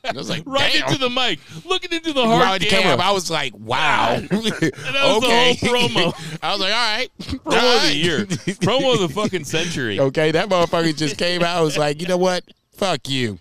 I 0.04 0.12
was 0.14 0.30
like, 0.30 0.42
right 0.46 0.72
damn. 0.72 0.86
into 0.86 0.98
the 0.98 1.10
mic, 1.10 1.40
looking 1.64 1.92
into 1.92 2.12
the 2.12 2.22
Right 2.22 2.44
hard 2.44 2.62
camera. 2.62 2.82
camera. 2.82 3.04
I 3.04 3.10
was 3.10 3.30
like, 3.30 3.52
wow. 3.56 4.20
that 4.20 4.30
was 4.32 4.60
the 4.60 4.66
okay. 4.66 5.54
whole 5.54 5.54
promo. 5.54 6.38
I 6.42 6.52
was 6.52 6.60
like, 6.60 6.72
all 6.72 6.96
right. 6.96 7.08
Promo 7.18 7.76
of 7.76 7.82
the 7.88 7.96
year. 7.96 8.18
Promo 8.60 8.94
of 8.94 9.00
the 9.00 9.08
fucking 9.08 9.44
century. 9.44 9.98
Okay, 10.00 10.30
that 10.30 10.48
motherfucker 10.48 10.96
just 10.96 11.18
came 11.18 11.42
out. 11.42 11.58
I 11.58 11.60
was 11.62 11.76
like, 11.76 12.00
you 12.00 12.06
know 12.08 12.18
what? 12.18 12.44
Fuck 12.72 13.08
you. 13.08 13.38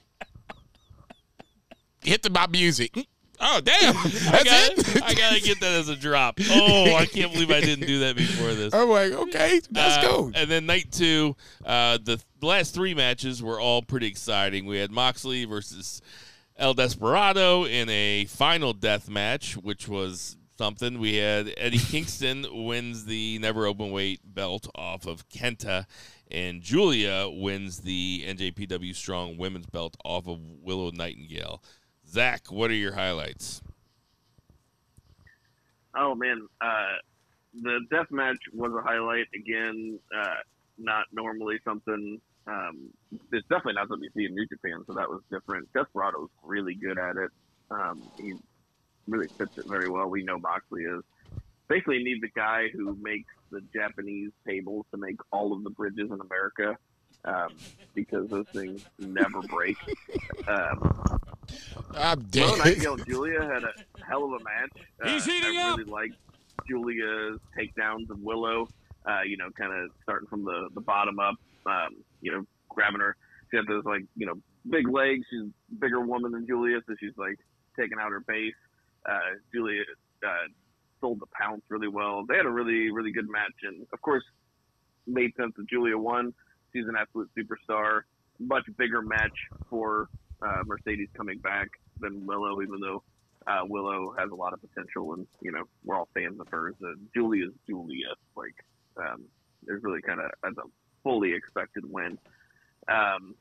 Hit 2.02 2.22
the 2.24 2.30
my 2.30 2.48
music. 2.48 2.98
Oh 3.46 3.60
damn, 3.62 3.94
that's 3.94 4.28
I 4.28 4.44
got 4.44 4.72
it. 4.96 5.04
I 5.04 5.14
gotta 5.14 5.42
get 5.42 5.60
that 5.60 5.74
as 5.74 5.90
a 5.90 5.96
drop. 5.96 6.40
Oh, 6.50 6.96
I 6.96 7.06
can't 7.06 7.32
believe 7.34 7.52
I 7.52 7.60
didn't 7.62 7.88
do 7.88 8.00
that 8.00 8.16
before 8.16 8.54
this. 8.54 8.74
I'm 8.74 8.90
like, 8.90 9.12
okay, 9.12 9.60
let's 9.72 9.98
Uh, 9.98 10.02
go. 10.02 10.32
And 10.34 10.50
then 10.50 10.66
night 10.66 10.92
two, 10.92 11.36
uh, 11.66 11.98
the 11.98 12.16
th- 12.18 12.22
last 12.42 12.74
three 12.74 12.94
matches 12.94 13.44
were 13.44 13.60
all 13.60 13.82
pretty 13.82 14.08
exciting. 14.08 14.66
We 14.66 14.78
had 14.78 14.92
Moxley 14.92 15.46
versus 15.46 16.02
El 16.58 16.74
Desperado 16.74 17.66
in 17.66 17.90
a 17.90 18.26
final 18.26 18.74
death 18.74 19.10
match, 19.10 19.58
which 19.58 19.88
was 19.88 20.38
something. 20.58 21.00
We 21.00 21.16
had 21.16 21.54
Eddie 21.58 21.78
Kingston 21.92 22.46
wins 22.66 23.06
the 23.06 23.40
never 23.40 23.66
open 23.66 23.92
weight 23.92 24.22
belt 24.24 24.68
off 24.76 25.06
of 25.06 25.28
Kenta, 25.30 25.86
and 26.32 26.62
Julia 26.62 27.28
wins 27.30 27.80
the 27.82 28.24
NJPW 28.28 28.96
Strong 28.96 29.38
women's 29.38 29.66
belt 29.66 29.98
off 30.06 30.28
of 30.28 30.40
Willow 30.62 30.92
Nightingale. 30.92 31.62
Zach, 32.14 32.52
what 32.52 32.70
are 32.70 32.76
your 32.76 32.94
highlights? 32.94 33.64
Oh 35.96 36.14
man, 36.14 36.48
uh, 36.62 36.98
the 37.60 37.80
death 37.90 38.06
match 38.12 38.38
was 38.54 38.72
a 38.72 38.84
highlight 38.84 39.26
again. 39.34 39.98
Uh, 40.16 40.36
not 40.78 41.06
normally 41.12 41.58
something. 41.66 42.22
Um, 42.46 42.90
it's 43.32 43.48
definitely 43.48 43.74
not 43.74 43.88
something 43.88 44.04
you 44.04 44.12
see 44.16 44.26
in 44.26 44.36
New 44.36 44.46
Japan, 44.46 44.84
so 44.86 44.94
that 44.94 45.10
was 45.10 45.22
different. 45.32 45.74
Desperado's 45.74 46.30
really 46.44 46.76
good 46.76 47.00
at 47.00 47.18
it. 47.18 47.32
Um, 47.72 48.04
he 48.18 48.36
really 49.08 49.28
fits 49.30 49.58
it 49.58 49.66
very 49.66 49.90
well. 49.90 50.08
We 50.08 50.24
know 50.24 50.38
Moxley 50.38 50.84
is. 50.84 51.02
Basically, 51.68 51.98
you 51.98 52.04
need 52.04 52.22
the 52.22 52.30
guy 52.36 52.68
who 52.74 52.96
makes 53.02 53.34
the 53.50 53.62
Japanese 53.74 54.32
tables 54.48 54.86
to 54.92 54.98
make 54.98 55.16
all 55.32 55.52
of 55.52 55.64
the 55.64 55.72
bridges 55.72 56.12
in 56.12 56.20
America, 56.22 56.78
um, 57.26 57.56
because 57.96 58.30
those 58.30 58.48
things 58.54 58.86
never 59.00 59.42
break. 59.42 59.78
Um, 60.46 61.20
I'm 61.96 62.28
Willow 62.34 62.56
dead. 62.56 62.58
Nightingale 62.60 62.94
and 62.96 63.06
Julia 63.08 63.42
had 63.42 63.64
a 63.64 63.74
hell 64.08 64.24
of 64.26 64.32
a 64.34 64.44
match. 64.44 64.72
Uh, 65.04 65.10
He's 65.10 65.26
heating 65.26 65.58
I 65.58 65.72
up. 65.72 65.78
really 65.78 65.90
liked 65.92 66.16
Julia's 66.68 67.40
takedowns 67.58 68.10
of 68.10 68.20
Willow. 68.20 68.70
Uh, 69.06 69.22
you 69.28 69.36
know, 69.36 69.50
kind 69.58 69.74
of 69.74 69.90
starting 70.04 70.28
from 70.30 70.46
the, 70.46 70.70
the 70.76 70.82
bottom 70.82 71.20
up. 71.20 71.36
Um, 71.66 71.90
you 72.22 72.32
know, 72.32 72.46
grabbing 72.70 73.02
her. 73.02 73.16
She 73.52 73.58
had 73.58 73.68
those 73.68 73.84
like 73.86 74.04
you 74.16 74.26
know 74.26 74.36
big 74.70 74.88
legs. 74.88 75.26
She's 75.30 75.42
a 75.42 75.76
bigger 75.80 76.00
woman 76.00 76.32
than 76.32 76.48
Julia, 76.48 76.80
so 76.88 76.96
she's 77.00 77.18
like 77.18 77.38
taking 77.78 77.98
out 78.00 78.12
her 78.12 78.22
base. 78.22 78.54
Uh, 79.06 79.36
Julia 79.54 79.82
uh, 80.26 80.48
sold 81.02 81.20
the 81.20 81.28
pounce 81.38 81.64
really 81.70 81.90
well. 81.90 82.24
They 82.28 82.38
had 82.38 82.46
a 82.46 82.52
really, 82.52 82.92
really 82.92 83.12
good 83.12 83.30
match, 83.30 83.52
and 83.64 83.86
of 83.92 84.02
course, 84.02 84.24
made 85.06 85.32
sense 85.36 85.52
that 85.58 85.68
Julia 85.70 85.98
won. 85.98 86.34
She's 86.72 86.86
an 86.88 86.96
absolute 87.00 87.30
superstar. 87.38 88.02
Much 88.40 88.64
bigger 88.78 89.02
match 89.02 89.38
for 89.70 90.08
uh, 90.46 90.64
Mercedes 90.66 91.10
coming 91.16 91.40
back 91.40 91.70
than 92.00 92.26
Willow, 92.26 92.62
even 92.62 92.80
though 92.80 93.04
uh, 93.48 93.62
Willow 93.66 94.14
has 94.18 94.32
a 94.32 94.36
lot 94.36 94.54
of 94.54 94.62
potential, 94.62 95.14
and 95.14 95.28
you 95.42 95.52
know 95.52 95.64
we're 95.84 95.96
all 95.96 96.08
fans 96.14 96.40
of 96.40 96.48
hers. 96.50 96.76
Uh, 96.84 96.94
Julia's 97.14 97.54
Julia, 97.68 98.14
like 98.36 98.56
um, 98.98 99.24
really 99.66 100.02
kind 100.02 100.20
of 100.20 100.32
as 100.46 100.54
a 100.58 100.68
fully 101.04 101.34
expected 101.34 101.84
win. 101.86 102.18
Um, 102.88 103.36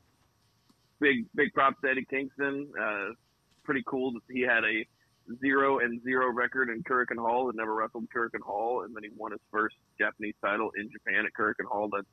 big 0.99 1.25
big 1.35 1.53
props 1.53 1.77
to 1.83 1.89
Eddie 1.89 2.05
Kingston. 2.09 2.69
Uh, 2.79 3.13
pretty 3.63 3.83
cool 3.87 4.11
that 4.13 4.21
he 4.29 4.41
had 4.41 4.63
a 4.63 4.85
zero 5.39 5.79
and 5.79 6.01
zero 6.03 6.31
record 6.31 6.69
in 6.69 6.83
Korakuen 6.83 7.17
Hall 7.17 7.47
and 7.49 7.57
never 7.57 7.73
wrestled 7.73 8.07
Korakuen 8.13 8.41
Hall, 8.41 8.83
and 8.83 8.95
then 8.95 9.03
he 9.03 9.09
won 9.15 9.31
his 9.31 9.41
first 9.51 9.75
Japanese 9.99 10.35
title 10.43 10.71
in 10.77 10.89
Japan 10.91 11.25
at 11.25 11.33
Korakuen 11.33 11.67
Hall. 11.67 11.89
That's 11.93 12.07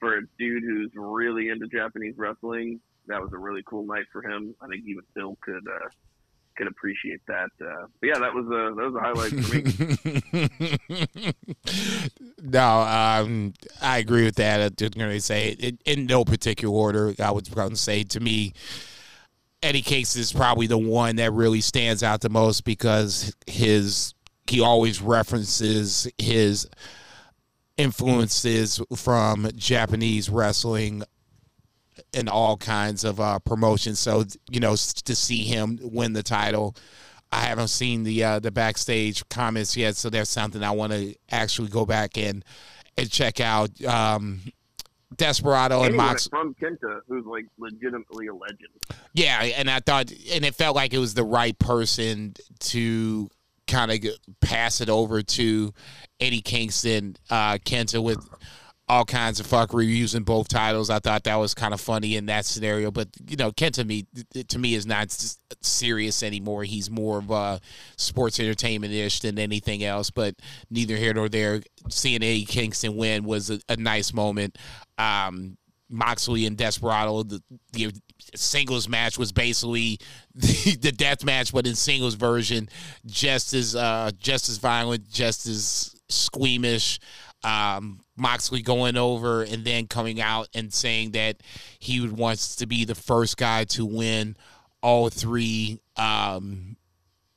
for 0.00 0.18
a 0.18 0.20
dude 0.38 0.62
who's 0.62 0.90
really 0.94 1.48
into 1.48 1.66
Japanese 1.66 2.14
wrestling. 2.16 2.80
That 3.08 3.20
was 3.22 3.32
a 3.32 3.38
really 3.38 3.62
cool 3.66 3.86
night 3.86 4.04
for 4.12 4.22
him. 4.22 4.54
I 4.60 4.68
think 4.68 4.84
even 4.86 5.02
Phil 5.14 5.36
could 5.42 5.66
uh, 5.66 5.88
could 6.58 6.66
appreciate 6.66 7.20
that. 7.26 7.50
Uh, 7.60 7.86
but 8.00 8.06
yeah, 8.06 8.18
that 8.18 8.34
was 8.34 8.46
a 8.46 8.74
that 8.74 8.84
was 8.84 8.94
a 8.94 9.00
highlight 9.00 9.32
for 9.32 9.54
me. 11.14 11.32
no, 12.42 12.80
um, 12.80 13.54
I 13.80 13.98
agree 13.98 14.24
with 14.24 14.36
that. 14.36 14.60
I'm 14.60 14.74
just 14.76 14.94
going 14.94 15.10
to 15.10 15.20
say 15.20 15.56
it, 15.58 15.80
in 15.86 16.06
no 16.06 16.24
particular 16.24 16.74
order. 16.74 17.14
I 17.18 17.30
would 17.30 17.50
probably 17.50 17.76
say 17.76 18.02
to 18.04 18.20
me, 18.20 18.52
Eddie 19.62 19.82
Case 19.82 20.16
is 20.16 20.32
probably 20.32 20.66
the 20.66 20.78
one 20.78 21.16
that 21.16 21.32
really 21.32 21.60
stands 21.60 22.02
out 22.02 22.20
the 22.20 22.28
most 22.28 22.64
because 22.64 23.34
his 23.46 24.14
he 24.46 24.60
always 24.60 25.00
references 25.00 26.10
his 26.18 26.68
influences 27.76 28.80
from 28.96 29.48
Japanese 29.54 30.28
wrestling 30.28 31.04
in 32.12 32.28
all 32.28 32.56
kinds 32.56 33.04
of 33.04 33.20
uh, 33.20 33.38
promotions. 33.40 33.98
So 33.98 34.24
you 34.50 34.60
know, 34.60 34.72
to 34.76 35.16
see 35.16 35.44
him 35.44 35.78
win 35.82 36.12
the 36.12 36.22
title, 36.22 36.76
I 37.30 37.40
haven't 37.42 37.68
seen 37.68 38.04
the 38.04 38.24
uh, 38.24 38.38
the 38.38 38.50
backstage 38.50 39.26
comments 39.28 39.76
yet. 39.76 39.96
So 39.96 40.10
there's 40.10 40.30
something 40.30 40.62
I 40.62 40.70
want 40.70 40.92
to 40.92 41.14
actually 41.30 41.68
go 41.68 41.84
back 41.86 42.16
and 42.16 42.44
and 42.96 43.10
check 43.10 43.40
out. 43.40 43.82
Um, 43.84 44.40
Desperado 45.16 45.82
and 45.84 45.96
Mox 45.96 46.28
from 46.28 46.54
Kenta, 46.60 47.00
who's 47.08 47.24
like 47.24 47.46
legitimately 47.56 48.26
a 48.26 48.34
legend. 48.34 48.68
Yeah, 49.14 49.42
and 49.42 49.70
I 49.70 49.80
thought, 49.80 50.10
and 50.10 50.44
it 50.44 50.54
felt 50.54 50.76
like 50.76 50.92
it 50.92 50.98
was 50.98 51.14
the 51.14 51.24
right 51.24 51.58
person 51.58 52.34
to 52.60 53.30
kind 53.66 53.90
of 53.90 53.98
pass 54.40 54.80
it 54.80 54.90
over 54.90 55.22
to 55.22 55.72
Eddie 56.20 56.42
Kingston, 56.42 57.16
uh, 57.30 57.54
Kenta 57.54 58.02
with 58.02 58.18
all 58.88 59.04
kinds 59.04 59.38
of 59.38 59.46
fuckery 59.46 59.86
using 59.86 60.22
both 60.22 60.48
titles. 60.48 60.88
I 60.90 60.98
thought 60.98 61.24
that 61.24 61.36
was 61.36 61.54
kind 61.54 61.74
of 61.74 61.80
funny 61.80 62.16
in 62.16 62.26
that 62.26 62.46
scenario. 62.46 62.90
But 62.90 63.08
you 63.28 63.36
know, 63.36 63.52
Kent 63.52 63.76
to 63.76 63.84
me 63.84 64.06
to 64.48 64.58
me 64.58 64.74
is 64.74 64.86
not 64.86 65.14
serious 65.60 66.22
anymore. 66.22 66.64
He's 66.64 66.90
more 66.90 67.18
of 67.18 67.30
a 67.30 67.60
sports 67.96 68.40
entertainment 68.40 68.92
ish 68.92 69.20
than 69.20 69.38
anything 69.38 69.84
else. 69.84 70.10
But 70.10 70.36
neither 70.70 70.96
here 70.96 71.14
nor 71.14 71.28
there. 71.28 71.62
Seeing 71.88 72.16
Eddie 72.16 72.44
Kingston 72.44 72.96
win 72.96 73.24
was 73.24 73.50
a, 73.50 73.60
a 73.68 73.76
nice 73.76 74.12
moment. 74.12 74.56
Um, 74.96 75.56
Moxley 75.90 76.46
and 76.46 76.56
Desperado, 76.56 77.22
the, 77.22 77.42
the 77.72 77.92
singles 78.34 78.88
match 78.88 79.18
was 79.18 79.32
basically 79.32 79.98
the, 80.34 80.76
the 80.80 80.92
death 80.92 81.24
match, 81.24 81.52
but 81.52 81.66
in 81.66 81.74
singles 81.74 82.14
version, 82.14 82.68
just 83.06 83.54
as 83.54 83.74
uh, 83.74 84.10
just 84.18 84.48
as 84.48 84.58
violent, 84.58 85.08
just 85.08 85.46
as 85.46 85.94
squeamish. 86.08 86.98
Um, 87.44 88.00
Moxley 88.16 88.62
going 88.62 88.96
over 88.96 89.42
and 89.42 89.64
then 89.64 89.86
coming 89.86 90.20
out 90.20 90.48
and 90.54 90.72
saying 90.72 91.12
that 91.12 91.36
he 91.78 92.00
would 92.00 92.16
wants 92.16 92.56
to 92.56 92.66
be 92.66 92.84
the 92.84 92.96
first 92.96 93.36
guy 93.36 93.64
to 93.64 93.86
win 93.86 94.36
all 94.82 95.08
three 95.08 95.80
um, 95.96 96.76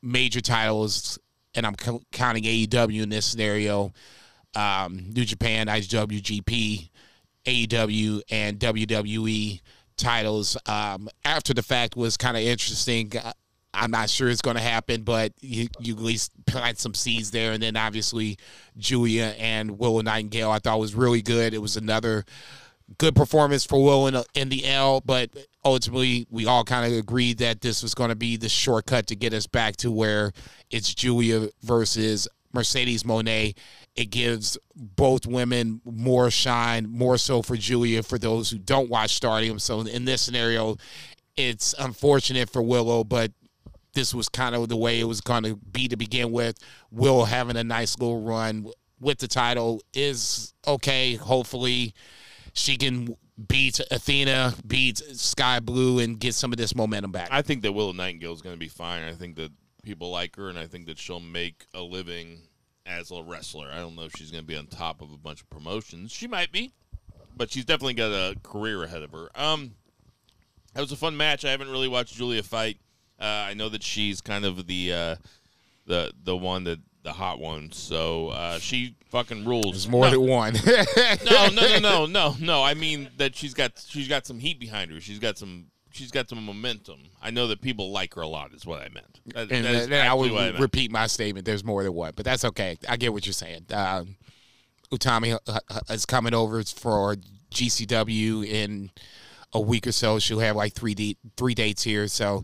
major 0.01 0.41
titles, 0.41 1.19
and 1.55 1.65
I'm 1.65 1.75
co- 1.75 2.01
counting 2.11 2.43
AEW 2.43 3.03
in 3.03 3.09
this 3.09 3.25
scenario. 3.25 3.93
Um, 4.55 5.11
New 5.13 5.23
Japan, 5.23 5.67
IWGP, 5.67 6.89
AEW, 7.45 8.21
and 8.29 8.59
WWE 8.59 9.61
titles 9.97 10.57
um, 10.65 11.09
after 11.23 11.53
the 11.53 11.63
fact 11.63 11.95
was 11.95 12.17
kind 12.17 12.35
of 12.35 12.43
interesting. 12.43 13.11
I'm 13.73 13.91
not 13.91 14.10
sure 14.10 14.30
it's 14.30 14.41
going 14.41 14.57
to 14.57 14.61
happen, 14.61 15.03
but 15.03 15.34
you, 15.39 15.68
you 15.80 15.95
at 15.95 16.02
least 16.02 16.34
plant 16.45 16.77
some 16.77 16.93
seeds 16.93 17.31
there. 17.31 17.53
And 17.53 17.64
then 17.64 17.77
obviously 17.77 18.38
Julia 18.77 19.34
and 19.39 19.80
Willow 19.80 20.02
Nightingale, 20.02 20.52
I 20.52 20.60
thought 20.60 20.80
was 20.80 20.93
really 20.93 21.22
good. 21.22 21.53
It 21.53 21.61
was 21.61 21.77
another 21.77 22.26
good 22.98 23.15
performance 23.15 23.65
for 23.65 23.84
Will 23.84 24.07
in, 24.07 24.22
in 24.34 24.49
the 24.49 24.65
L, 24.65 25.02
but 25.02 25.30
ultimately 25.64 26.27
we 26.30 26.45
all 26.45 26.64
kind 26.64 26.91
of 26.91 26.98
agreed 26.98 27.38
that 27.38 27.61
this 27.61 27.81
was 27.81 27.93
going 27.93 28.10
to 28.10 28.15
be 28.15 28.35
the 28.35 28.49
shortcut 28.49 29.07
to 29.07 29.15
get 29.15 29.34
us 29.34 29.48
back 29.48 29.77
to 29.77 29.91
where 29.91 30.34
it's 30.69 30.93
Julia 30.93 31.49
versus 31.61 32.27
Mercedes 32.53 33.03
Moné. 33.03 33.56
It 33.95 34.10
gives 34.10 34.57
both 34.76 35.26
women 35.26 35.81
more 35.85 36.30
shine, 36.30 36.89
more 36.89 37.18
so 37.18 37.41
for 37.41 37.56
Julia 37.56 38.03
for 38.03 38.18
those 38.18 38.49
who 38.49 38.57
don't 38.57 38.89
watch 38.89 39.15
Stardom. 39.15 39.60
So 39.60 39.81
in 39.81 40.06
this 40.06 40.22
scenario, 40.22 40.77
it's 41.38 41.73
unfortunate 41.80 42.49
for 42.49 42.61
Willow, 42.61 43.03
but 43.03 43.31
this 43.93 44.13
was 44.13 44.30
kind 44.30 44.55
of 44.55 44.69
the 44.69 44.77
way 44.77 44.99
it 44.99 45.05
was 45.05 45.22
going 45.22 45.43
to 45.43 45.55
be 45.55 45.88
to 45.88 45.97
begin 45.97 46.31
with. 46.31 46.57
Will 46.91 47.26
having 47.26 47.57
a 47.57 47.63
nice 47.63 47.97
little 47.99 48.22
run 48.22 48.68
with 48.99 49.19
the 49.19 49.27
title 49.27 49.81
is 49.93 50.53
okay. 50.68 51.15
Hopefully, 51.15 51.93
she 52.53 52.77
can 52.77 53.15
beat 53.47 53.80
Athena, 53.91 54.53
beat 54.65 54.97
Skye 54.97 55.59
Blue, 55.59 55.99
and 55.99 56.19
get 56.19 56.35
some 56.35 56.51
of 56.51 56.57
this 56.57 56.76
momentum 56.76 57.11
back. 57.11 57.30
I 57.31 57.41
think 57.41 57.63
that 57.63 57.72
Willow 57.72 57.93
Nightingale 57.93 58.34
is 58.34 58.41
going 58.41 58.55
to 58.55 58.59
be 58.59 58.68
fine. 58.68 59.03
I 59.03 59.13
think 59.13 59.35
that 59.38 59.51
people 59.84 60.11
like 60.11 60.35
her, 60.35 60.49
and 60.49 60.57
I 60.57 60.68
think 60.68 60.85
that 60.85 60.97
she'll 60.97 61.19
make 61.19 61.65
a 61.73 61.81
living 61.81 62.39
as 62.85 63.11
a 63.11 63.22
wrestler. 63.22 63.69
I 63.72 63.77
don't 63.77 63.95
know 63.95 64.03
if 64.03 64.13
she's 64.15 64.31
going 64.31 64.43
to 64.43 64.47
be 64.47 64.57
on 64.57 64.68
top 64.68 65.01
of 65.01 65.11
a 65.11 65.18
bunch 65.18 65.41
of 65.41 65.49
promotions. 65.49 66.11
She 66.11 66.27
might 66.27 66.51
be, 66.51 66.72
but 67.35 67.51
she's 67.51 67.65
definitely 67.65 67.95
got 67.95 68.11
a 68.11 68.35
career 68.43 68.84
ahead 68.84 69.03
of 69.03 69.11
her. 69.11 69.30
Um, 69.35 69.76
that 70.73 70.81
was 70.81 70.91
a 70.91 70.97
fun 70.97 71.18
match. 71.18 71.45
I 71.45 71.51
haven't 71.51 71.69
really 71.69 71.88
watched 71.88 72.15
Julia 72.15 72.43
fight. 72.43 72.77
Uh, 73.22 73.26
I 73.49 73.53
know 73.53 73.69
that 73.69 73.84
she's 73.84 74.19
kind 74.19 74.45
of 74.45 74.65
the 74.65 74.93
uh, 74.93 75.15
the 75.85 76.11
the 76.23 76.35
one 76.35 76.64
that 76.64 76.80
the 77.03 77.14
hot 77.14 77.39
one. 77.39 77.72
So 77.72 78.30
uh, 78.30 78.60
she 78.60 78.95
fucking 79.10 79.45
rules. 79.45 79.72
There's 79.72 79.89
more 79.89 80.06
no, 80.06 80.11
than 80.11 80.22
one. 80.22 80.53
no, 81.26 81.49
no, 81.49 81.49
no, 81.49 81.80
no, 81.80 82.06
no, 82.06 82.35
no. 82.39 82.64
I 82.64 82.73
mean 82.73 83.10
that 83.18 83.35
she's 83.35 83.53
got 83.53 83.84
she's 83.88 84.07
got 84.07 84.26
some 84.26 84.39
heat 84.39 84.60
behind 84.60 84.91
her. 84.91 84.99
She's 84.99 85.19
got 85.19 85.38
some 85.38 85.68
she's 85.91 86.11
got 86.11 86.30
some 86.30 86.43
momentum. 86.45 86.99
I 87.22 87.31
know 87.31 87.48
that 87.48 87.61
people 87.61 87.91
like 87.91 88.15
her 88.15 88.22
a 88.22 88.27
lot. 88.27 88.53
Is 88.53 88.65
what 88.65 88.81
I 88.81 88.89
meant. 88.89 89.19
That, 89.27 89.52
and 89.52 89.91
that 89.91 90.07
I 90.07 90.14
would 90.14 90.31
I 90.31 90.57
repeat 90.57 90.91
my 90.91 91.07
statement. 91.07 91.45
There's 91.45 91.64
more 91.64 91.84
than 91.84 91.93
one, 91.93 92.14
but 92.15 92.26
that's 92.26 92.45
okay. 92.45 92.77
I 92.88 92.98
get 92.98 93.14
what 93.14 93.26
you're 93.26 93.34
saying. 93.34 93.65
Um, 93.72 94.15
Utami 94.91 95.38
uh, 95.48 95.60
uh, 95.69 95.80
is 95.89 96.06
coming 96.06 96.34
over 96.34 96.64
for 96.64 97.15
GCW 97.52 98.45
in 98.45 98.91
a 99.53 99.61
week 99.61 99.88
or 99.88 99.91
so. 99.91 100.19
She'll 100.19 100.39
have 100.39 100.56
like 100.56 100.73
three 100.73 100.95
de- 100.95 101.18
three 101.38 101.53
dates 101.53 101.84
here, 101.84 102.07
so 102.07 102.43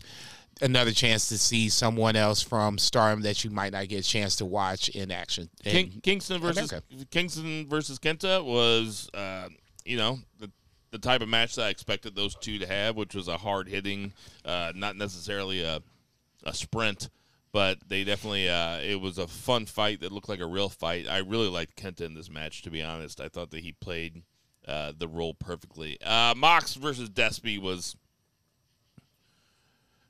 another 0.60 0.92
chance 0.92 1.28
to 1.28 1.38
see 1.38 1.68
someone 1.68 2.16
else 2.16 2.42
from 2.42 2.78
Stardom 2.78 3.22
that 3.22 3.44
you 3.44 3.50
might 3.50 3.72
not 3.72 3.88
get 3.88 4.00
a 4.00 4.08
chance 4.08 4.36
to 4.36 4.44
watch 4.44 4.88
in 4.90 5.10
action. 5.10 5.48
And- 5.64 5.72
King, 5.72 6.00
Kingston 6.02 6.40
versus 6.40 6.72
okay. 6.72 6.84
Kingston 7.10 7.68
versus 7.68 7.98
Kenta 7.98 8.44
was, 8.44 9.08
uh, 9.14 9.48
you 9.84 9.96
know, 9.96 10.18
the, 10.38 10.50
the 10.90 10.98
type 10.98 11.22
of 11.22 11.28
match 11.28 11.56
that 11.56 11.66
I 11.66 11.68
expected 11.68 12.14
those 12.14 12.34
two 12.34 12.58
to 12.58 12.66
have, 12.66 12.96
which 12.96 13.14
was 13.14 13.28
a 13.28 13.36
hard 13.36 13.68
hitting, 13.68 14.12
uh, 14.44 14.72
not 14.74 14.96
necessarily 14.96 15.62
a 15.62 15.82
a 16.44 16.54
sprint, 16.54 17.10
but 17.52 17.78
they 17.88 18.04
definitely 18.04 18.48
uh, 18.48 18.78
it 18.78 19.00
was 19.00 19.18
a 19.18 19.26
fun 19.26 19.66
fight 19.66 20.00
that 20.00 20.12
looked 20.12 20.28
like 20.28 20.40
a 20.40 20.46
real 20.46 20.68
fight. 20.68 21.08
I 21.08 21.18
really 21.18 21.48
liked 21.48 21.76
Kenta 21.76 22.02
in 22.02 22.14
this 22.14 22.30
match, 22.30 22.62
to 22.62 22.70
be 22.70 22.82
honest. 22.82 23.20
I 23.20 23.28
thought 23.28 23.50
that 23.50 23.60
he 23.60 23.72
played 23.72 24.22
uh, 24.66 24.92
the 24.96 25.08
role 25.08 25.34
perfectly. 25.34 25.98
Uh, 26.04 26.34
Mox 26.36 26.74
versus 26.74 27.10
Despy 27.10 27.60
was. 27.60 27.96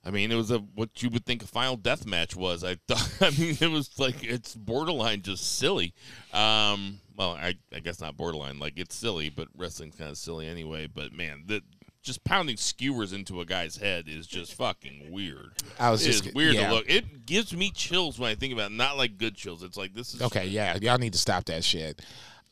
I 0.09 0.11
mean, 0.11 0.33
it 0.33 0.37
was 0.37 0.51
a 0.51 0.59
what 0.75 1.03
you 1.03 1.11
would 1.11 1.27
think 1.27 1.43
a 1.43 1.47
final 1.47 1.77
death 1.77 2.07
match 2.07 2.35
was. 2.35 2.65
I 2.65 2.77
thought. 2.89 3.17
I 3.21 3.31
mean, 3.39 3.59
it 3.61 3.71
was 3.71 3.99
like 3.99 4.25
it's 4.25 4.55
borderline 4.55 5.21
just 5.21 5.59
silly. 5.59 5.93
Um, 6.33 7.01
well, 7.15 7.33
I, 7.33 7.57
I 7.75 7.81
guess 7.81 8.01
not 8.01 8.17
borderline. 8.17 8.59
Like 8.59 8.79
it's 8.79 8.95
silly, 8.95 9.29
but 9.29 9.49
wrestling's 9.55 9.97
kind 9.97 10.09
of 10.09 10.17
silly 10.17 10.49
anyway. 10.49 10.87
But 10.87 11.13
man, 11.13 11.45
that 11.49 11.63
just 12.01 12.25
pounding 12.25 12.57
skewers 12.57 13.13
into 13.13 13.43
a 13.43 13.45
guy's 13.45 13.77
head 13.77 14.07
is 14.09 14.27
just 14.27 14.55
fucking 14.55 15.11
weird. 15.11 15.53
I 15.79 15.91
was 15.91 16.07
It 16.07 16.13
just 16.13 16.35
weird 16.35 16.55
yeah. 16.55 16.69
to 16.69 16.75
look. 16.77 16.89
It 16.89 17.27
gives 17.27 17.55
me 17.55 17.71
chills 17.71 18.19
when 18.19 18.31
I 18.31 18.35
think 18.35 18.55
about 18.55 18.71
it. 18.71 18.75
Not 18.75 18.97
like 18.97 19.19
good 19.19 19.35
chills. 19.35 19.63
It's 19.63 19.77
like 19.77 19.93
this 19.93 20.15
is 20.15 20.23
Okay, 20.23 20.47
yeah, 20.47 20.79
y'all 20.81 20.97
need 20.97 21.13
to 21.13 21.19
stop 21.19 21.45
that 21.45 21.63
shit. 21.65 22.01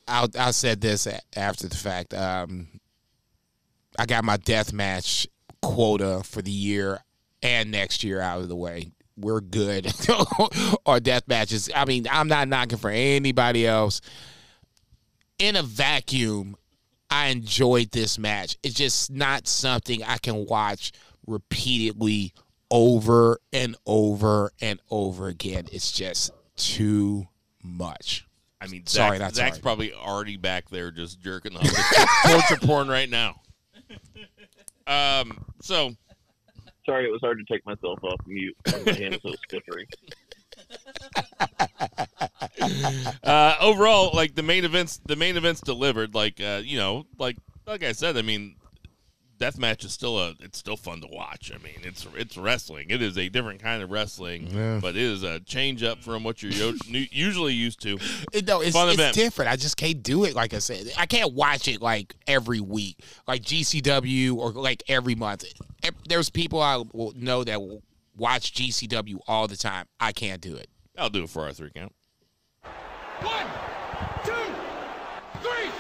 I 0.07 0.29
I 0.39 0.51
said 0.51 0.83
this 0.83 1.09
after 1.35 1.69
the 1.69 1.77
fact. 1.77 2.13
Um, 2.13 2.69
I 3.99 4.05
got 4.05 4.25
my 4.25 4.37
death 4.37 4.75
match 4.75 5.27
quota 5.63 6.21
for 6.23 6.43
the 6.43 6.51
year 6.51 7.01
and 7.47 7.71
next 7.71 8.03
year 8.03 8.21
out 8.21 8.41
of 8.41 8.49
the 8.49 8.57
way. 8.57 8.91
we're 9.17 9.41
good 9.41 9.87
on 10.87 11.03
death 11.03 11.23
matches. 11.29 11.71
I 11.75 11.85
mean, 11.85 12.07
I'm 12.11 12.27
not 12.29 12.49
knocking 12.49 12.79
for 12.79 12.91
anybody 12.91 13.67
else. 13.67 14.01
In 15.39 15.55
a 15.55 15.63
vacuum, 15.63 16.57
I 17.09 17.29
enjoyed 17.29 17.93
this 17.93 18.19
match. 18.19 18.57
It's 18.65 18.75
just 18.75 19.11
not 19.13 19.47
something 19.47 20.03
I 20.03 20.19
can 20.19 20.45
watch 20.47 20.91
repeatedly 21.27 22.33
over 22.71 23.39
and 23.53 23.77
over 23.87 24.51
and 24.61 24.81
over 24.91 25.29
again. 25.29 25.67
It's 25.73 25.93
just 25.93 26.33
too 26.57 27.29
much. 27.63 28.27
I 28.61 28.67
mean, 28.67 28.87
Sorry, 28.87 29.19
Zach, 29.19 29.21
not 29.21 29.35
Zach's 29.37 29.57
sorry. 29.57 29.63
probably 29.63 29.93
already 29.93 30.37
back 30.37 30.69
there 30.71 30.91
just 30.91 31.21
jerking 31.21 31.57
off 31.57 31.63
to 31.63 32.07
torture 32.27 32.67
porn 32.67 32.89
right 32.89 33.09
now. 33.09 33.41
Um, 34.89 35.45
so 35.63 35.97
Sorry, 36.87 37.05
it 37.05 37.11
was 37.11 37.21
hard 37.21 37.39
to 37.39 37.53
take 37.53 37.67
myself 37.67 37.99
off 38.05 38.21
mute. 38.27 38.57
My 38.67 38.93
hand 38.93 39.19
so 39.21 39.35
slippery. 39.51 39.89
uh, 43.25 43.57
overall, 43.61 44.11
like 44.15 44.37
the 44.37 44.43
main 44.43 44.65
events, 44.65 45.01
the 45.05 45.17
main 45.17 45.37
events 45.37 45.61
delivered. 45.61 46.15
Like 46.15 46.41
uh, 46.41 46.63
you 46.65 46.79
know, 46.79 47.07
like 47.19 47.37
like 47.67 47.83
I 47.83 47.93
said, 47.93 48.17
I 48.17 48.23
mean, 48.23 48.55
deathmatch 49.39 49.85
is 49.85 49.93
still 49.93 50.19
a 50.19 50.35
it's 50.41 50.59
still 50.59 50.77
fun 50.77 51.01
to 51.01 51.07
watch. 51.11 51.53
I 51.55 51.59
mean, 51.63 51.79
it's 51.83 52.07
it's 52.15 52.37
wrestling. 52.37 52.91
It 52.91 53.03
is 53.03 53.17
a 53.19 53.29
different 53.29 53.61
kind 53.63 53.83
of 53.83 53.91
wrestling, 53.91 54.49
Yeah. 54.49 54.79
but 54.81 54.91
it 54.97 55.03
is 55.03 55.23
a 55.23 55.41
change 55.41 55.83
up 55.83 56.03
from 56.03 56.25
what 56.25 56.43
you're 56.43 56.53
usually 56.87 57.53
used 57.55 57.81
to. 57.83 57.99
It- 58.33 58.47
no, 58.47 58.61
it's, 58.61 58.73
Fun 58.73 58.89
it's 58.99 59.17
different. 59.17 59.51
I 59.51 59.57
just 59.57 59.77
can't 59.77 60.03
do 60.03 60.25
it. 60.25 60.35
Like 60.35 60.55
I 60.55 60.59
said, 60.59 60.91
I 60.99 61.07
can't 61.07 61.33
watch 61.35 61.69
it 61.69 61.81
like 61.83 62.15
every 62.27 62.61
week, 62.61 62.99
like 63.27 63.43
GCW 63.43 64.37
or 64.37 64.53
like 64.53 64.83
every 64.89 65.15
month. 65.15 65.45
There's 66.09 66.31
people 66.31 66.61
I 66.61 66.83
will 66.93 67.13
know 67.17 67.45
that 67.45 67.61
will 67.61 67.83
watch 68.17 68.55
GCW 68.55 69.19
all 69.29 69.47
the 69.49 69.57
time. 69.57 69.87
I 70.01 70.13
can't 70.13 70.41
do 70.41 70.57
it. 70.57 70.69
I'll 70.99 71.11
do 71.11 71.25
it 71.25 71.31
for 71.31 71.43
our 71.45 71.53
three 71.53 71.71
count. 71.75 71.93
One, 73.21 73.47
two, 74.25 74.33
three. 75.43 75.71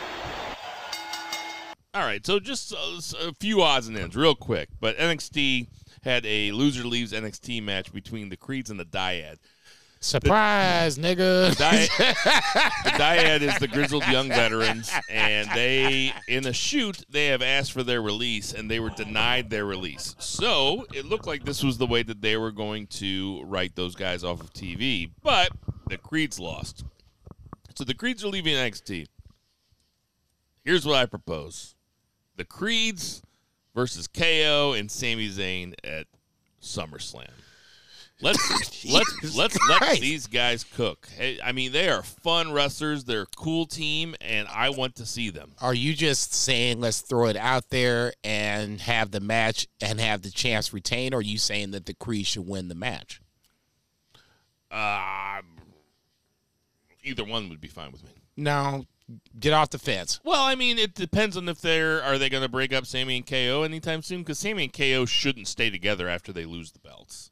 All 1.96 2.02
right, 2.02 2.26
so 2.26 2.38
just 2.38 2.74
uh, 2.74 2.76
a, 3.24 3.28
a 3.28 3.32
few 3.40 3.62
odds 3.62 3.88
and 3.88 3.96
ends, 3.96 4.14
real 4.14 4.34
quick. 4.34 4.68
But 4.80 4.98
NXT 4.98 5.68
had 6.04 6.26
a 6.26 6.52
loser 6.52 6.84
leaves 6.84 7.10
NXT 7.10 7.62
match 7.62 7.90
between 7.90 8.28
the 8.28 8.36
Creeds 8.36 8.68
and 8.68 8.78
the 8.78 8.84
Dyad. 8.84 9.36
Surprise, 10.00 10.98
nigga. 10.98 11.52
Dyad, 11.52 11.88
the 12.84 12.90
Dyad 12.90 13.40
is 13.40 13.58
the 13.60 13.66
grizzled 13.66 14.06
young 14.08 14.28
veterans, 14.28 14.92
and 15.08 15.48
they, 15.54 16.12
in 16.28 16.46
a 16.46 16.52
shoot, 16.52 17.02
they 17.08 17.28
have 17.28 17.40
asked 17.40 17.72
for 17.72 17.82
their 17.82 18.02
release, 18.02 18.52
and 18.52 18.70
they 18.70 18.78
were 18.78 18.90
denied 18.90 19.48
their 19.48 19.64
release. 19.64 20.14
So 20.18 20.84
it 20.92 21.06
looked 21.06 21.26
like 21.26 21.46
this 21.46 21.64
was 21.64 21.78
the 21.78 21.86
way 21.86 22.02
that 22.02 22.20
they 22.20 22.36
were 22.36 22.52
going 22.52 22.88
to 22.88 23.42
write 23.44 23.74
those 23.74 23.94
guys 23.94 24.22
off 24.22 24.42
of 24.42 24.52
TV, 24.52 25.12
but 25.22 25.48
the 25.88 25.96
Creeds 25.96 26.38
lost. 26.38 26.84
So 27.74 27.84
the 27.84 27.94
Creeds 27.94 28.22
are 28.22 28.28
leaving 28.28 28.54
NXT. 28.54 29.06
Here's 30.62 30.84
what 30.84 30.96
I 30.96 31.06
propose: 31.06 31.75
the 32.36 32.44
Creeds 32.44 33.22
versus 33.74 34.06
KO 34.06 34.74
and 34.76 34.90
Sami 34.90 35.28
Zayn 35.28 35.74
at 35.84 36.06
SummerSlam. 36.60 37.28
Let's 38.22 38.84
let's 38.90 39.36
let's 39.36 39.58
let 39.68 40.00
these 40.00 40.26
guys 40.26 40.64
cook. 40.64 41.08
Hey, 41.14 41.38
I 41.44 41.52
mean, 41.52 41.72
they 41.72 41.88
are 41.88 42.02
fun 42.02 42.50
wrestlers. 42.50 43.04
They're 43.04 43.22
a 43.22 43.36
cool 43.36 43.66
team, 43.66 44.14
and 44.22 44.48
I 44.48 44.70
want 44.70 44.96
to 44.96 45.06
see 45.06 45.28
them. 45.28 45.52
Are 45.60 45.74
you 45.74 45.92
just 45.92 46.32
saying 46.32 46.80
let's 46.80 47.02
throw 47.02 47.26
it 47.26 47.36
out 47.36 47.68
there 47.68 48.14
and 48.24 48.80
have 48.80 49.10
the 49.10 49.20
match 49.20 49.66
and 49.82 50.00
have 50.00 50.22
the 50.22 50.30
chance 50.30 50.72
retain, 50.72 51.12
or 51.12 51.18
are 51.18 51.22
you 51.22 51.36
saying 51.36 51.72
that 51.72 51.84
the 51.84 51.92
Creed 51.92 52.26
should 52.26 52.46
win 52.46 52.68
the 52.68 52.74
match? 52.74 53.20
Uh, 54.70 55.42
either 57.04 57.24
one 57.24 57.48
would 57.50 57.60
be 57.60 57.68
fine 57.68 57.92
with 57.92 58.02
me. 58.02 58.10
No, 58.36 58.86
get 59.38 59.52
off 59.52 59.70
the 59.70 59.78
fence. 59.78 60.20
Well, 60.24 60.42
I 60.42 60.54
mean, 60.54 60.78
it 60.78 60.94
depends 60.94 61.36
on 61.36 61.48
if 61.48 61.60
they're 61.60 62.02
are 62.02 62.18
they 62.18 62.28
going 62.28 62.42
to 62.42 62.48
break 62.48 62.72
up 62.72 62.86
Sami 62.86 63.16
and 63.16 63.26
KO 63.26 63.62
anytime 63.62 64.02
soon? 64.02 64.22
Because 64.22 64.38
Sami 64.38 64.64
and 64.64 64.72
KO 64.72 65.04
shouldn't 65.06 65.48
stay 65.48 65.70
together 65.70 66.08
after 66.08 66.32
they 66.32 66.44
lose 66.44 66.72
the 66.72 66.78
belts. 66.80 67.30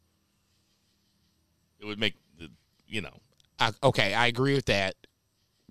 It 1.81 1.87
would 1.87 1.99
make 1.99 2.15
the 2.39 2.51
you 2.87 3.01
know 3.03 3.19
I, 3.59 3.73
okay, 3.83 4.15
I 4.15 4.27
agree 4.27 4.55
with 4.55 4.67
that. 4.67 4.95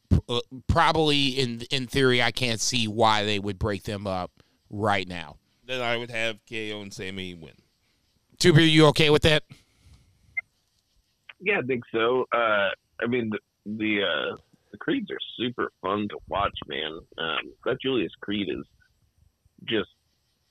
P- 0.09 0.19
uh, 0.29 0.39
Probably 0.67 1.27
in 1.29 1.61
in 1.71 1.87
theory, 1.87 2.21
I 2.21 2.31
can't 2.31 2.59
see 2.59 2.87
why 2.87 3.23
they 3.25 3.39
would 3.39 3.57
break 3.59 3.83
them 3.83 4.05
up 4.07 4.31
right 4.69 5.07
now. 5.07 5.37
then 5.65 5.81
I 5.81 5.97
would 5.97 6.11
have 6.11 6.39
KO 6.49 6.81
and 6.81 6.93
Sami 6.93 7.33
win. 7.33 7.53
Two 8.39 8.51
Beer, 8.53 8.65
you 8.65 8.87
okay 8.87 9.09
with 9.09 9.21
that? 9.23 9.43
Yeah, 11.39 11.59
I 11.59 11.61
think 11.61 11.83
so. 11.91 12.25
Uh, 12.33 12.69
I 13.01 13.07
mean, 13.07 13.29
the 13.29 13.39
the, 13.65 14.01
uh, 14.03 14.37
the 14.73 14.77
Creeds 14.79 15.09
are 15.11 15.19
super 15.39 15.71
fun 15.81 16.07
to 16.09 16.17
watch, 16.27 16.57
man. 16.67 16.99
Um, 17.17 17.53
that 17.63 17.77
Julius 17.81 18.11
Creed 18.21 18.49
is 18.49 18.65
just 19.65 19.89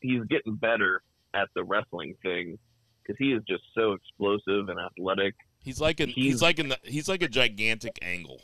he's 0.00 0.22
getting 0.30 0.54
better 0.54 1.02
at 1.34 1.48
the 1.54 1.64
wrestling 1.64 2.14
thing 2.22 2.58
because 3.02 3.16
he 3.18 3.32
is 3.32 3.42
just 3.48 3.64
so 3.74 3.92
explosive 3.92 4.68
and 4.68 4.78
athletic. 4.80 5.34
He's 5.58 5.80
like 5.80 6.00
an 6.00 6.08
he's, 6.08 6.24
He's- 6.24 6.42
like 6.42 6.58
an 6.60 6.72
he's 6.84 7.08
like 7.08 7.22
a 7.22 7.28
gigantic 7.28 7.98
angle. 8.00 8.40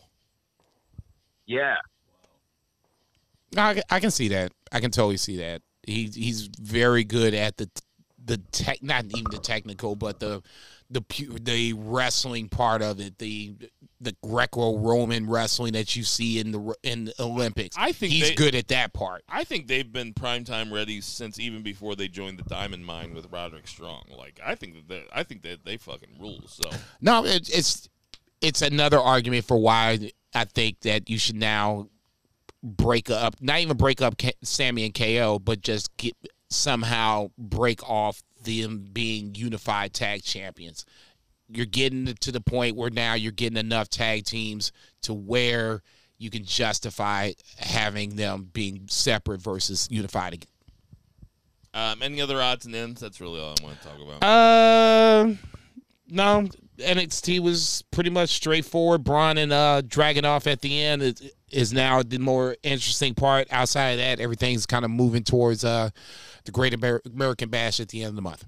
Yeah, 1.46 1.76
I, 3.56 3.74
can- 3.74 3.82
I 3.88 4.00
can 4.00 4.10
see 4.10 4.28
that. 4.28 4.52
I 4.70 4.80
can 4.80 4.90
totally 4.90 5.16
see 5.16 5.38
that. 5.38 5.62
He 5.84 6.10
he's 6.14 6.50
very 6.60 7.04
good 7.04 7.32
at 7.32 7.56
the 7.56 7.70
the 8.28 8.36
tech, 8.52 8.82
not 8.82 9.04
even 9.06 9.24
the 9.30 9.38
technical, 9.38 9.96
but 9.96 10.20
the 10.20 10.42
the 10.90 11.02
pu- 11.02 11.38
the 11.38 11.74
wrestling 11.74 12.48
part 12.48 12.80
of 12.80 13.00
it, 13.00 13.18
the 13.18 13.54
the 14.00 14.14
Greco-Roman 14.22 15.28
wrestling 15.28 15.72
that 15.72 15.96
you 15.96 16.04
see 16.04 16.38
in 16.38 16.52
the 16.52 16.74
in 16.82 17.06
the 17.06 17.14
Olympics. 17.20 17.76
I 17.78 17.92
think 17.92 18.12
he's 18.12 18.28
they- 18.30 18.34
good 18.34 18.54
at 18.54 18.68
that 18.68 18.92
part. 18.92 19.24
I 19.28 19.44
think 19.44 19.66
they've 19.66 19.90
been 19.90 20.14
primetime 20.14 20.72
ready 20.72 21.00
since 21.00 21.38
even 21.40 21.62
before 21.62 21.96
they 21.96 22.08
joined 22.08 22.38
the 22.38 22.44
Diamond 22.44 22.86
Mine 22.86 23.12
with 23.14 23.26
Roderick 23.30 23.66
Strong. 23.66 24.04
Like 24.16 24.40
I 24.44 24.54
think 24.54 24.74
that 24.74 24.88
they, 24.88 25.04
I 25.12 25.24
think 25.24 25.42
that 25.42 25.64
they 25.64 25.76
fucking 25.76 26.16
rule. 26.20 26.42
So 26.46 26.70
No, 27.00 27.24
it, 27.24 27.50
it's 27.52 27.88
it's 28.40 28.62
another 28.62 28.98
argument 29.00 29.44
for 29.44 29.58
why 29.58 30.12
I 30.34 30.44
think 30.44 30.80
that 30.80 31.10
you 31.10 31.18
should 31.18 31.36
now 31.36 31.88
break 32.62 33.10
up, 33.10 33.36
not 33.40 33.60
even 33.60 33.76
break 33.76 34.00
up 34.00 34.16
K- 34.16 34.32
Sami 34.42 34.84
and 34.84 34.94
KO, 34.94 35.38
but 35.38 35.60
just 35.60 35.94
get 35.96 36.14
somehow 36.50 37.30
break 37.36 37.82
off 37.88 38.22
them 38.42 38.88
being 38.92 39.34
unified 39.34 39.92
tag 39.92 40.22
champions. 40.22 40.84
You're 41.48 41.66
getting 41.66 42.06
to 42.06 42.32
the 42.32 42.40
point 42.40 42.76
where 42.76 42.90
now 42.90 43.14
you're 43.14 43.32
getting 43.32 43.56
enough 43.58 43.88
tag 43.88 44.24
teams 44.24 44.70
to 45.02 45.14
where 45.14 45.82
you 46.18 46.30
can 46.30 46.44
justify 46.44 47.32
having 47.58 48.16
them 48.16 48.48
being 48.52 48.86
separate 48.88 49.40
versus 49.40 49.88
unified 49.90 50.34
again. 50.34 50.48
um, 51.74 52.02
any 52.02 52.20
other 52.20 52.40
odds 52.42 52.66
and 52.66 52.74
ends? 52.74 53.00
That's 53.00 53.20
really 53.20 53.40
all 53.40 53.54
I 53.60 53.64
want 53.64 53.80
to 53.80 53.88
talk 53.88 53.98
about. 54.00 54.24
Uh, 54.24 55.34
no. 56.08 56.48
NXT 56.78 57.40
was 57.40 57.82
pretty 57.90 58.10
much 58.10 58.30
straightforward. 58.30 59.02
Braun 59.02 59.36
and 59.36 59.52
uh, 59.52 59.82
Dragunov 59.84 60.46
at 60.46 60.60
the 60.60 60.80
end 60.80 61.02
is, 61.02 61.32
is 61.50 61.72
now 61.72 62.02
the 62.02 62.18
more 62.18 62.56
interesting 62.62 63.14
part. 63.14 63.48
Outside 63.50 63.90
of 63.90 63.98
that, 63.98 64.20
everything's 64.20 64.64
kind 64.64 64.84
of 64.84 64.90
moving 64.90 65.24
towards 65.24 65.64
uh, 65.64 65.90
the 66.44 66.52
Great 66.52 66.74
American 66.74 67.48
Bash 67.48 67.80
at 67.80 67.88
the 67.88 68.02
end 68.02 68.10
of 68.10 68.16
the 68.16 68.22
month. 68.22 68.46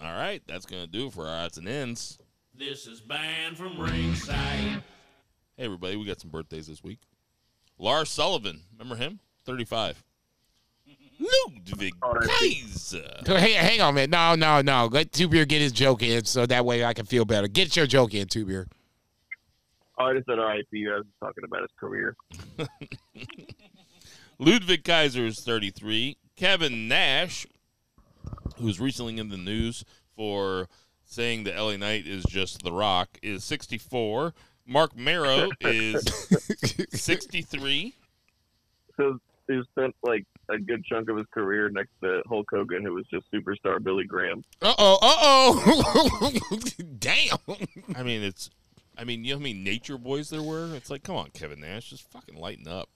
All 0.00 0.12
right, 0.12 0.42
that's 0.46 0.66
gonna 0.66 0.86
do 0.86 1.06
it 1.06 1.12
for 1.12 1.26
our 1.26 1.44
odds 1.44 1.58
and 1.58 1.68
ends. 1.68 2.18
This 2.54 2.86
is 2.86 3.00
banned 3.00 3.56
from 3.56 3.80
ringside. 3.80 4.82
Hey 5.56 5.64
everybody, 5.64 5.96
we 5.96 6.04
got 6.04 6.20
some 6.20 6.30
birthdays 6.30 6.66
this 6.66 6.82
week. 6.82 6.98
Lars 7.78 8.10
Sullivan, 8.10 8.60
remember 8.72 8.96
him? 8.96 9.20
Thirty-five. 9.44 10.02
Ludwig 11.18 11.94
oh, 12.02 12.14
Kaiser. 12.20 13.08
Hey, 13.24 13.52
hang 13.52 13.80
on, 13.80 13.94
man. 13.94 14.10
No, 14.10 14.34
no, 14.34 14.60
no. 14.60 14.86
Let 14.86 15.12
Two 15.12 15.28
Beer 15.28 15.44
get 15.44 15.60
his 15.60 15.72
joke 15.72 16.02
in 16.02 16.24
so 16.24 16.44
that 16.46 16.64
way 16.64 16.84
I 16.84 16.92
can 16.92 17.06
feel 17.06 17.24
better. 17.24 17.48
Get 17.48 17.76
your 17.76 17.86
joke 17.86 18.14
in, 18.14 18.26
Two 18.26 18.44
Beer. 18.46 18.66
oh, 19.98 20.04
I 20.06 20.14
just 20.14 20.26
said 20.26 20.38
all 20.38 20.46
right 20.46 20.64
to 20.68 20.76
you. 20.76 20.92
I 20.92 20.96
was 20.96 21.06
talking 21.20 21.44
about 21.44 21.62
his 21.62 21.70
career. 21.78 22.16
Ludwig 24.38 24.84
Kaiser 24.84 25.26
is 25.26 25.40
33. 25.40 26.16
Kevin 26.36 26.88
Nash, 26.88 27.46
who's 28.58 28.80
recently 28.80 29.18
in 29.18 29.28
the 29.28 29.36
news 29.36 29.84
for 30.16 30.68
saying 31.04 31.44
that 31.44 31.56
LA 31.56 31.76
Knight 31.76 32.06
is 32.06 32.24
just 32.24 32.62
The 32.62 32.72
Rock, 32.72 33.18
is 33.22 33.44
64. 33.44 34.34
Marc 34.66 34.96
Mero 34.96 35.50
is 35.60 36.02
63. 36.90 37.94
So 38.96 39.18
he 39.46 39.60
spent 39.72 39.94
like 40.02 40.24
a 40.48 40.58
good 40.58 40.84
chunk 40.84 41.08
of 41.08 41.16
his 41.16 41.26
career 41.32 41.68
next 41.68 41.90
to 42.02 42.22
Hulk 42.28 42.48
Hogan, 42.50 42.82
who 42.84 42.94
was 42.94 43.06
just 43.06 43.30
superstar 43.32 43.82
Billy 43.82 44.04
Graham. 44.04 44.42
Uh 44.62 44.74
oh, 44.78 44.98
uh 45.02 45.16
oh. 45.20 46.32
Damn. 46.98 47.38
I 47.94 48.02
mean, 48.02 48.22
it's. 48.22 48.50
I 48.96 49.02
mean, 49.02 49.24
you 49.24 49.32
know 49.32 49.38
how 49.38 49.42
many 49.42 49.54
nature 49.54 49.98
boys 49.98 50.30
there 50.30 50.42
were? 50.42 50.72
It's 50.76 50.88
like, 50.88 51.02
come 51.02 51.16
on, 51.16 51.30
Kevin 51.30 51.60
Nash, 51.60 51.90
just 51.90 52.08
fucking 52.12 52.36
lighten 52.36 52.68
up. 52.68 52.88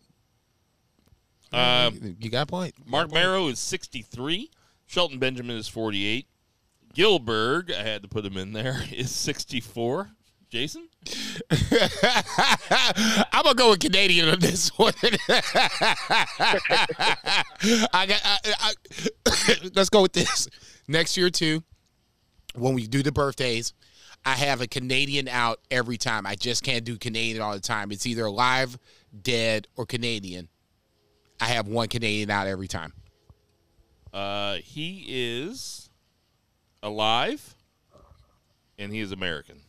Um, 1.52 2.16
you 2.20 2.30
got 2.30 2.42
a 2.42 2.46
point. 2.46 2.74
Marc 2.86 3.12
Mero 3.12 3.48
is 3.48 3.58
63. 3.58 4.50
Shelton 4.86 5.18
Benjamin 5.18 5.56
is 5.56 5.68
48. 5.68 6.26
Gillberg, 6.94 7.72
I 7.72 7.82
had 7.82 8.02
to 8.02 8.08
put 8.08 8.24
him 8.24 8.36
in 8.36 8.52
there, 8.52 8.82
is 8.92 9.10
64. 9.10 10.10
Jason? 10.50 10.88
I'm 11.50 13.42
gonna 13.42 13.54
go 13.54 13.70
with 13.70 13.80
Canadian 13.80 14.30
on 14.30 14.40
this 14.40 14.70
one. 14.78 14.94
I 15.02 15.10
got. 18.06 18.20
I, 18.24 18.38
I, 18.44 18.72
let's 19.74 19.90
go 19.90 20.00
with 20.00 20.14
this. 20.14 20.48
Next 20.88 21.18
year 21.18 21.28
too, 21.28 21.62
when 22.54 22.72
we 22.72 22.86
do 22.86 23.02
the 23.02 23.12
birthdays, 23.12 23.74
I 24.24 24.34
have 24.36 24.62
a 24.62 24.66
Canadian 24.66 25.28
out 25.28 25.60
every 25.70 25.98
time. 25.98 26.26
I 26.26 26.34
just 26.34 26.62
can't 26.62 26.84
do 26.84 26.96
Canadian 26.96 27.42
all 27.42 27.52
the 27.52 27.60
time. 27.60 27.92
It's 27.92 28.06
either 28.06 28.24
alive, 28.24 28.78
dead, 29.22 29.68
or 29.76 29.84
Canadian. 29.84 30.48
I 31.40 31.46
have 31.46 31.66
one 31.68 31.88
Canadian 31.88 32.30
out 32.30 32.46
every 32.46 32.68
time. 32.68 32.92
Uh, 34.12 34.54
he 34.56 35.04
is 35.08 35.90
alive, 36.82 37.54
and 38.78 38.92
he 38.92 39.00
is 39.00 39.12
American. 39.12 39.60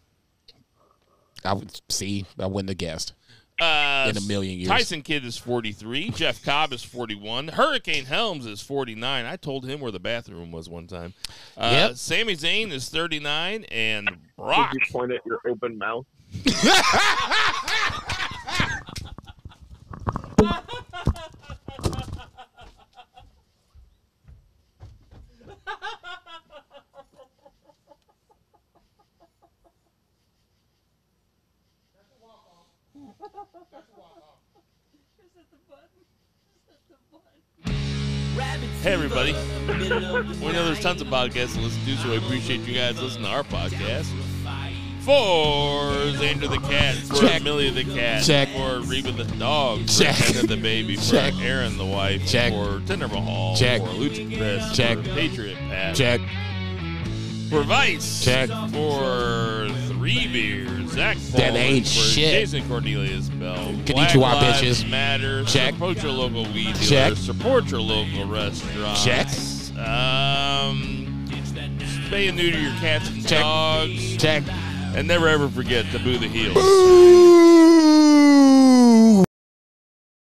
I 1.45 1.53
would 1.53 1.79
see. 1.89 2.25
I 2.39 2.47
wouldn't 2.47 2.69
have 2.69 2.77
guessed. 2.77 3.13
Uh, 3.61 4.07
In 4.09 4.15
a 4.17 4.21
million 4.21 4.57
years. 4.57 4.69
Tyson 4.69 5.01
Kidd 5.01 5.25
is 5.25 5.37
43. 5.37 6.11
Jeff 6.11 6.43
Cobb 6.45 6.71
is 6.71 6.81
41. 6.81 7.49
Hurricane 7.49 8.05
Helms 8.05 8.45
is 8.45 8.61
49. 8.61 9.25
I 9.25 9.35
told 9.35 9.65
him 9.65 9.81
where 9.81 9.91
the 9.91 9.99
bathroom 9.99 10.51
was 10.51 10.69
one 10.69 10.87
time. 10.87 11.13
Uh, 11.57 11.69
Yep. 11.89 11.97
Sami 11.97 12.35
Zayn 12.37 12.71
is 12.71 12.87
39. 12.89 13.65
And 13.65 14.05
Did 14.07 14.17
Brock. 14.37 14.73
you 14.73 14.79
point 14.91 15.11
at 15.11 15.19
your 15.25 15.39
open 15.45 15.77
mouth? 15.77 16.05
Hey, 38.81 38.93
everybody. 38.93 39.33
We 39.73 40.53
know 40.53 40.65
there's 40.65 40.79
tons 40.79 41.01
of 41.01 41.09
podcasts 41.09 41.53
to 41.55 41.59
listen 41.59 41.83
to, 41.85 41.95
so 41.97 42.09
we 42.09 42.17
appreciate 42.17 42.61
you 42.61 42.73
guys 42.73 43.01
listening 43.01 43.25
to 43.25 43.29
our 43.29 43.43
podcast. 43.43 44.38
For 45.09 45.89
Xander 46.21 46.47
the 46.47 46.59
cat, 46.69 46.93
for 46.97 47.15
Check. 47.15 47.41
Millie 47.41 47.71
the 47.71 47.83
cat, 47.83 48.21
Check. 48.23 48.49
for 48.49 48.81
Reba 48.81 49.11
the 49.11 49.23
dog, 49.39 49.79
for 49.89 50.03
Check. 50.03 50.13
Hannah 50.13 50.45
the 50.45 50.55
baby, 50.55 50.97
for 50.97 51.01
Check. 51.01 51.33
Aaron 51.41 51.79
the 51.79 51.85
wife, 51.85 52.27
Check. 52.27 52.53
for 52.53 52.79
Tinder 52.85 53.07
Mahal, 53.07 53.55
Check. 53.55 53.81
for 53.81 53.87
Lucha 53.87 54.37
Chris, 54.37 54.71
Check. 54.77 54.99
for 54.99 55.03
Patriot 55.15 55.57
Pat, 55.57 55.95
Check. 55.95 56.21
for 57.49 57.63
Vice, 57.63 58.23
Check. 58.23 58.49
for 58.71 59.67
Three 59.87 60.27
Beers, 60.31 60.91
Zach 60.91 61.17
That 61.33 61.55
ain't 61.55 61.87
for 61.87 61.91
shit. 61.91 62.31
Jason 62.31 62.67
Cornelius 62.69 63.29
Bell, 63.29 63.55
Konnichiwa, 63.85 64.13
Black 64.13 64.61
Lives 64.61 64.83
bitches. 64.83 64.89
Matter, 64.91 65.43
Check. 65.45 65.73
support 65.73 66.03
your 66.03 66.11
local 66.11 66.43
weed 66.53 66.75
dealer, 66.75 66.85
Check. 66.85 67.17
support 67.17 67.65
your 67.71 67.81
local 67.81 68.27
restaurant, 68.27 68.99
Check. 68.99 69.25
um, 69.79 71.25
spay 71.79 72.27
and 72.29 72.37
neuter 72.37 72.59
your 72.59 72.73
cats 72.73 73.09
and 73.09 73.27
Check. 73.27 73.39
dogs, 73.41 74.17
Check. 74.17 74.43
And 74.99 75.07
never 75.07 75.29
ever 75.29 75.47
forget 75.47 75.85
to 75.91 75.99
boo 75.99 76.17
the 76.17 76.27
heels. 76.27 76.55
Boo! 76.55 77.38